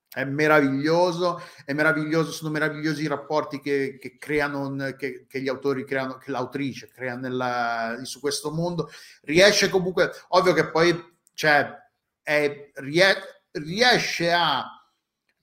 è 0.08 0.24
meraviglioso, 0.24 1.42
è 1.66 1.74
meraviglioso, 1.74 2.32
sono 2.32 2.52
meravigliosi 2.52 3.02
i 3.02 3.08
rapporti 3.08 3.60
che, 3.60 3.98
che 4.00 4.20
creano, 4.20 4.76
che, 4.96 5.26
che, 5.28 5.42
gli 5.42 5.48
autori 5.48 5.84
creano, 5.84 6.18
che 6.20 6.30
l'autrice 6.30 6.88
crea 6.90 7.16
nella, 7.16 8.02
su 8.04 8.20
questo 8.20 8.52
mondo. 8.52 8.92
Riesce 9.24 9.70
comunque, 9.70 10.12
ovvio 10.28 10.54
che 10.54 10.70
poi 10.70 10.96
cioè, 11.34 11.76
è, 12.22 12.70
riesce 13.54 14.32
a 14.32 14.79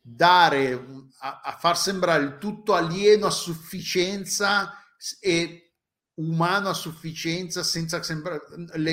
dare, 0.09 0.87
a, 1.19 1.41
a 1.43 1.57
far 1.59 1.77
sembrare 1.77 2.23
il 2.23 2.39
tutto 2.39 2.75
alieno 2.75 3.27
a 3.27 3.31
sufficienza 3.31 4.73
e 5.19 5.73
umano 6.15 6.69
a 6.69 6.75
sufficienza 6.75 7.65
senza 7.65 8.01
sembrare 8.03 8.41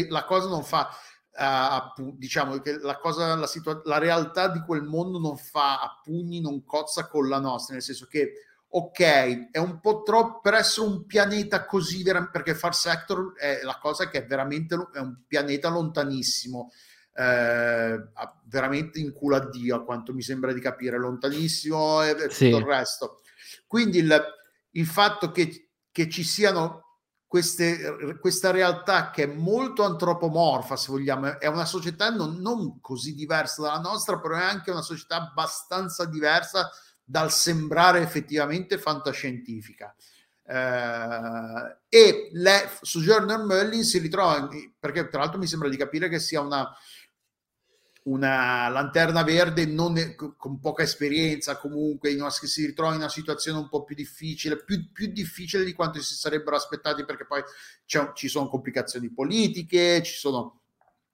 la 0.10 0.26
cosa 0.26 0.49
non 0.49 0.64
fa 0.64 0.90
uh, 1.31 2.15
diciamo 2.18 2.57
che 2.57 2.80
la 2.80 2.98
cosa 2.98 3.35
la, 3.35 3.45
situa- 3.45 3.81
la 3.85 3.99
realtà 3.99 4.48
di 4.49 4.60
quel 4.61 4.81
mondo 4.81 5.19
non 5.19 5.38
fa 5.38 5.80
a 5.80 5.99
pugni 6.03 6.41
non 6.41 6.65
cozza 6.65 7.07
con 7.07 7.30
la 7.30 7.40
nostra 7.40 7.76
nel 7.76 7.84
senso 7.84 8.07
che 8.07 8.34
ok 8.68 9.52
è 9.52 9.60
un 9.60 9.80
po' 9.80 10.02
troppo 10.02 10.41
per 10.41 10.56
essere 10.56 10.88
un 10.88 11.06
pianeta 11.06 11.65
così 11.65 12.02
vera- 12.02 12.27
perché 12.27 12.56
Far 12.56 12.76
Sector 12.76 13.35
è 13.38 13.61
la 13.61 13.77
cosa 13.80 14.10
che 14.10 14.23
è 14.23 14.26
veramente 14.26 14.76
è 14.94 14.99
un 14.99 15.22
pianeta 15.27 15.69
lontanissimo 15.69 16.72
eh, 17.14 18.07
veramente 18.45 18.99
in 18.99 19.14
culo 19.14 19.35
a 19.35 19.49
Dio, 19.49 19.76
a 19.76 19.84
quanto 19.84 20.14
mi 20.14 20.22
sembra 20.22 20.52
di 20.52 20.60
capire, 20.60 20.98
lontanissimo 20.98 22.03
e, 22.03 22.10
e 22.10 22.30
sì. 22.30 22.49
tutto 22.49 22.61
il 22.61 22.65
resto. 22.65 23.22
Quindi 23.68 23.99
il, 23.99 24.23
il 24.72 24.85
fatto 24.85 25.31
che, 25.31 25.69
che, 25.91 26.10
ci 26.10 26.23
siano 26.23 26.99
queste, 27.27 28.18
questa 28.19 28.52
realtà 28.52 29.11
che 29.11 29.23
è 29.23 29.27
molto 29.27 29.84
antropomorfa, 29.84 30.76
se 30.76 30.91
vogliamo, 30.91 31.40
è 31.40 31.48
una 31.48 31.65
società 31.65 32.10
non, 32.10 32.38
non 32.38 32.80
così 32.80 33.14
diversa 33.14 33.61
dalla 33.61 33.80
nostra, 33.80 34.19
però 34.19 34.35
è 34.35 34.44
anche 34.44 34.72
una 34.72 34.81
società 34.81 35.18
abbastanza 35.18 36.06
diversa 36.06 36.69
dal 37.03 37.31
sembrare 37.31 38.02
effettivamente 38.02 38.77
fantascientifica. 38.77 39.95
Eh, 40.45 41.77
e 41.90 42.30
le, 42.34 42.69
Sojourner 42.81 43.40
Merlin 43.40 43.84
si 43.84 43.98
ritrova, 43.98 44.48
perché 44.80 45.07
tra 45.07 45.19
l'altro 45.19 45.40
mi 45.40 45.48
sembra 45.48 45.69
di 45.69 45.77
capire 45.77 46.10
che 46.10 46.19
sia 46.19 46.41
una, 46.41 46.69
una 48.03 48.67
lanterna 48.67 49.23
verde 49.23 49.65
non, 49.65 50.15
con 50.38 50.59
poca 50.59 50.84
esperienza 50.84 51.57
comunque 51.57 52.13
una, 52.13 52.30
si 52.30 52.65
ritrova 52.65 52.91
in 52.91 52.99
una 52.99 53.09
situazione 53.09 53.59
un 53.59 53.69
po' 53.69 53.84
più 53.84 53.95
difficile 53.95 54.61
più, 54.61 54.91
più 54.91 55.07
difficile 55.07 55.63
di 55.63 55.71
quanto 55.73 56.01
si 56.01 56.13
sarebbero 56.15 56.57
aspettati 56.57 57.05
perché 57.05 57.25
poi 57.25 57.41
ci 57.85 58.27
sono 58.27 58.49
complicazioni 58.49 59.09
politiche 59.09 60.03
ci 60.03 60.15
sono 60.15 60.63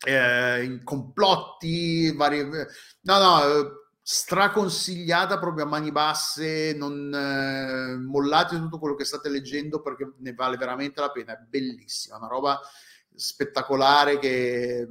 eh, 0.04 0.80
complotti 0.84 2.12
vari 2.16 2.44
no 2.44 3.18
no 3.18 3.88
straconsigliata 4.12 5.38
proprio 5.38 5.66
a 5.66 5.68
mani 5.68 5.92
basse, 5.92 6.74
non 6.74 7.14
eh, 7.14 7.96
mollate 7.96 8.58
tutto 8.58 8.80
quello 8.80 8.96
che 8.96 9.06
state 9.06 9.30
leggendo 9.30 9.82
perché 9.84 10.14
ne 10.18 10.34
vale 10.34 10.58
veramente 10.58 11.00
la 11.00 11.12
pena, 11.12 11.34
è 11.34 11.46
bellissima, 11.48 12.18
una 12.18 12.26
roba 12.26 12.60
spettacolare 13.14 14.18
che 14.18 14.88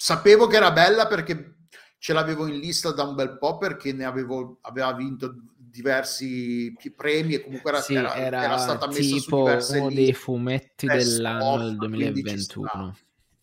sapevo 0.00 0.46
che 0.46 0.56
era 0.56 0.72
bella 0.72 1.06
perché 1.06 1.56
ce 1.98 2.14
l'avevo 2.14 2.46
in 2.46 2.58
lista 2.58 2.90
da 2.90 3.02
un 3.02 3.14
bel 3.14 3.36
po' 3.36 3.58
perché 3.58 3.92
ne 3.92 4.06
avevo, 4.06 4.58
aveva 4.62 4.94
vinto 4.94 5.34
diversi 5.54 6.74
premi 6.96 7.34
e 7.34 7.42
comunque 7.42 7.70
era, 7.70 7.80
sì, 7.82 7.94
era, 7.94 8.14
era, 8.14 8.42
era 8.44 8.56
stata 8.56 8.86
messa 8.86 9.18
su 9.18 9.36
diverse 9.36 9.76
uno 9.76 9.88
liste. 9.88 10.02
dei 10.02 10.14
fumetti 10.14 10.86
dell'anno 10.86 11.58
del 11.58 11.76
2021 11.76 12.96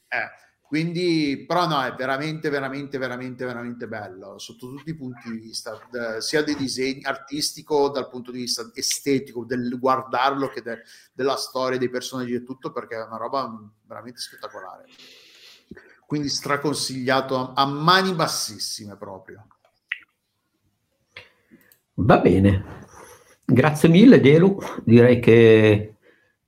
eh, 0.08 0.30
quindi, 0.62 1.46
però 1.48 1.68
no, 1.68 1.84
è 1.84 1.94
veramente, 1.94 2.50
veramente, 2.50 2.98
veramente, 2.98 3.46
veramente 3.46 3.88
bello 3.88 4.40
sotto 4.40 4.68
tutti 4.68 4.90
i 4.90 4.96
punti 4.96 5.30
di 5.30 5.38
vista, 5.38 5.80
sia 6.20 6.44
dei 6.44 6.56
disegni 6.56 7.04
artistico, 7.04 7.90
dal 7.90 8.10
punto 8.10 8.32
di 8.32 8.40
vista 8.40 8.70
estetico, 8.74 9.46
del 9.46 9.78
guardarlo, 9.80 10.50
che 10.50 10.62
de, 10.62 10.82
della 11.14 11.36
storia, 11.36 11.78
dei 11.78 11.90
personaggi 11.90 12.34
e 12.34 12.44
tutto, 12.44 12.72
perché 12.72 12.96
è 12.96 13.06
una 13.06 13.16
roba 13.18 13.50
veramente 13.86 14.20
spettacolare. 14.20 14.86
Quindi 16.08 16.30
straconsigliato 16.30 17.36
a, 17.38 17.52
a 17.54 17.66
mani 17.66 18.14
bassissime 18.14 18.96
proprio. 18.96 19.46
Va 21.96 22.20
bene, 22.20 22.86
grazie 23.44 23.90
mille 23.90 24.22
Delu, 24.22 24.58
direi 24.86 25.20
che 25.20 25.96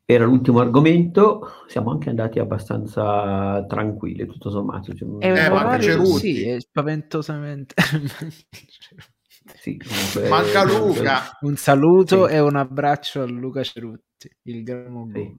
era 0.06 0.24
l'ultimo 0.24 0.62
argomento, 0.62 1.66
siamo 1.68 1.92
anche 1.92 2.08
andati 2.08 2.40
abbastanza 2.40 3.66
tranquilli, 3.68 4.26
tutto 4.28 4.50
sommato. 4.50 4.94
Cioè, 4.94 5.10
è 5.20 5.30
un 5.30 5.38
eh, 5.38 5.50
orario, 5.50 6.06
sì, 6.06 6.48
è 6.48 6.62
spaventosamente... 6.62 7.76
sì, 9.60 9.78
comunque, 9.78 10.30
manca 10.30 10.64
Luca. 10.64 11.38
Un 11.42 11.58
saluto 11.58 12.28
sì. 12.28 12.34
e 12.34 12.40
un 12.40 12.56
abbraccio 12.56 13.24
a 13.24 13.26
Luca 13.26 13.62
Cerutti, 13.62 14.34
il 14.44 14.64
gran 14.64 15.12
sì. 15.14 15.36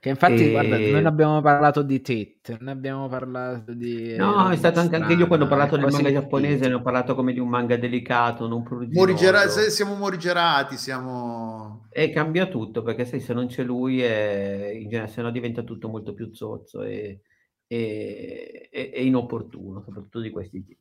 Che 0.00 0.08
infatti, 0.08 0.46
e... 0.46 0.50
guarda, 0.50 0.78
noi 0.78 1.04
abbiamo 1.04 1.40
parlato 1.40 1.82
di 1.82 2.00
Tet, 2.00 2.56
ne 2.60 2.70
abbiamo 2.70 3.08
parlato 3.08 3.72
di... 3.72 4.14
No, 4.14 4.48
è 4.48 4.56
stato 4.56 4.78
anche, 4.78 4.94
anche 4.94 5.14
io 5.14 5.26
quando 5.26 5.46
ho 5.46 5.48
parlato 5.48 5.76
del 5.76 5.90
manga 5.90 6.12
giapponese, 6.12 6.68
ne 6.68 6.74
ho 6.74 6.82
parlato 6.82 7.16
come 7.16 7.32
di 7.32 7.40
un 7.40 7.48
manga 7.48 7.76
delicato, 7.76 8.46
non 8.46 8.64
Morigera- 8.92 9.48
siamo 9.48 9.96
morigerati, 9.96 10.76
siamo... 10.76 11.88
E 11.90 12.10
cambia 12.10 12.46
tutto, 12.46 12.82
perché 12.82 13.04
sai, 13.04 13.18
se 13.18 13.34
non 13.34 13.48
c'è 13.48 13.64
lui, 13.64 14.00
è... 14.00 14.70
in 14.72 14.88
genere, 14.88 15.08
se 15.08 15.20
no 15.20 15.32
diventa 15.32 15.62
tutto 15.62 15.88
molto 15.88 16.14
più 16.14 16.32
zozzo 16.32 16.82
e, 16.82 17.22
e... 17.66 18.70
e 18.70 19.04
inopportuno, 19.04 19.82
soprattutto 19.82 20.20
di 20.20 20.30
questi 20.30 20.64
tipi. 20.64 20.80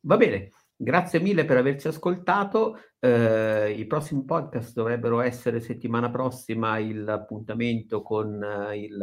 Va 0.00 0.16
bene, 0.16 0.50
Grazie 0.76 1.20
mille 1.20 1.44
per 1.44 1.56
averci 1.56 1.88
ascoltato. 1.88 2.78
Eh, 2.98 3.74
I 3.76 3.86
prossimi 3.86 4.24
podcast 4.24 4.74
dovrebbero 4.74 5.20
essere 5.20 5.60
settimana 5.60 6.10
prossima 6.10 6.78
il 6.78 7.08
appuntamento 7.08 8.02
con 8.02 8.40
uh, 8.42 8.72
il 8.72 8.96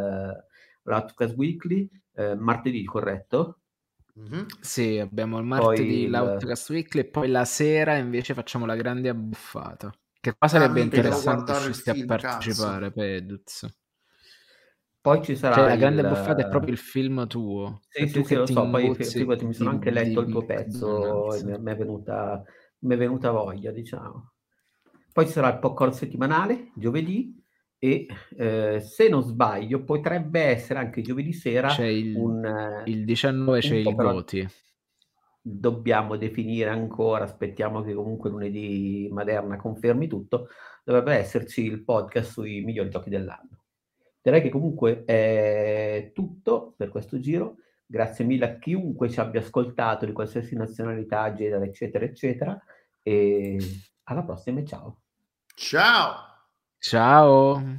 l'Outcast 0.84 1.36
Weekly, 1.36 1.90
eh, 2.16 2.36
martedì, 2.36 2.84
corretto? 2.84 3.60
Mm-hmm. 4.20 4.46
Sì, 4.60 4.98
abbiamo 4.98 5.38
il 5.40 5.46
martedì 5.46 6.08
l'Outcast 6.08 6.70
il... 6.70 6.76
Weekly 6.76 7.02
e 7.02 7.06
poi 7.06 7.28
la 7.30 7.46
sera 7.46 7.96
invece 7.96 8.34
facciamo 8.34 8.66
la 8.66 8.76
grande 8.76 9.10
abbuffata. 9.10 9.92
Che 10.20 10.36
qua 10.38 10.48
sarebbe 10.48 10.82
ah, 10.82 10.84
interessante 10.84 11.64
riuscire 11.64 12.02
a 12.02 12.06
partecipare, 12.06 12.92
Peduz. 12.92 13.68
Poi 15.02 15.24
ci 15.24 15.36
sarà 15.36 15.56
cioè, 15.56 15.68
la 15.70 15.76
grande 15.76 16.02
il... 16.02 16.08
buffata 16.10 16.46
è 16.46 16.48
proprio 16.50 16.72
il 16.72 16.78
film 16.78 17.26
tuo. 17.28 17.82
Sì, 17.90 18.08
sì, 18.08 18.24
sì, 18.24 18.36
lo 18.36 18.46
so, 18.46 18.70
poi 18.70 18.94
figurati, 18.94 19.46
mi 19.46 19.54
sono 19.54 19.72
anche 19.72 19.90
letto 19.90 20.22
il 20.22 20.30
tuo 20.30 20.46
pezzo 20.46 21.34
e 21.34 21.44
mi 21.44 21.72
è, 21.72 21.76
venuta, 21.76 22.44
mi 22.80 22.94
è 22.94 22.98
venuta 22.98 23.32
voglia, 23.32 23.72
diciamo. 23.72 24.34
Poi 25.12 25.26
ci 25.26 25.32
sarà 25.32 25.52
il 25.52 25.58
popcorn 25.58 25.92
settimanale, 25.92 26.72
giovedì, 26.76 27.42
e 27.84 28.06
eh, 28.38 28.80
se 28.80 29.10
non 29.10 29.24
sbaglio 29.24 29.84
potrebbe 29.84 30.42
essere 30.42 30.78
anche 30.78 31.02
giovedì 31.02 31.34
sera 31.34 31.70
c'è 31.70 31.88
il, 31.88 32.16
un, 32.16 32.84
il 32.86 33.06
19 33.06 33.60
c'è 33.60 33.76
il 33.78 33.96
Goti 33.96 34.48
dobbiamo 35.42 36.16
definire 36.16 36.70
ancora 36.70 37.24
aspettiamo 37.24 37.82
che 37.82 37.96
comunque 37.96 38.30
lunedì 38.30 39.10
Maderna 39.12 39.58
confermi 39.58 40.08
tutto 40.08 40.50
dovrebbe 40.84 41.16
esserci 41.16 41.66
il 41.66 41.84
podcast 41.84 42.34
sui 42.34 42.62
migliori 42.62 42.90
giochi 42.90 43.10
dell'anno 43.10 43.61
Direi 44.22 44.42
che 44.42 44.50
comunque 44.50 45.04
è 45.06 46.12
tutto 46.14 46.74
per 46.78 46.90
questo 46.90 47.20
giro. 47.20 47.56
Grazie 47.86 48.24
mille 48.24 48.46
a 48.46 48.58
chiunque 48.58 49.10
ci 49.10 49.20
abbia 49.20 49.42
ascoltato 49.42 50.06
di 50.06 50.14
qualsiasi 50.14 50.56
nazionalità, 50.56 51.34
genere, 51.34 51.66
eccetera, 51.66 52.06
eccetera. 52.06 52.64
E 53.02 53.58
alla 54.04 54.24
prossima 54.24 54.60
e 54.60 54.66
ciao. 54.66 55.02
Ciao. 55.56 56.16
Ciao. 56.78 57.78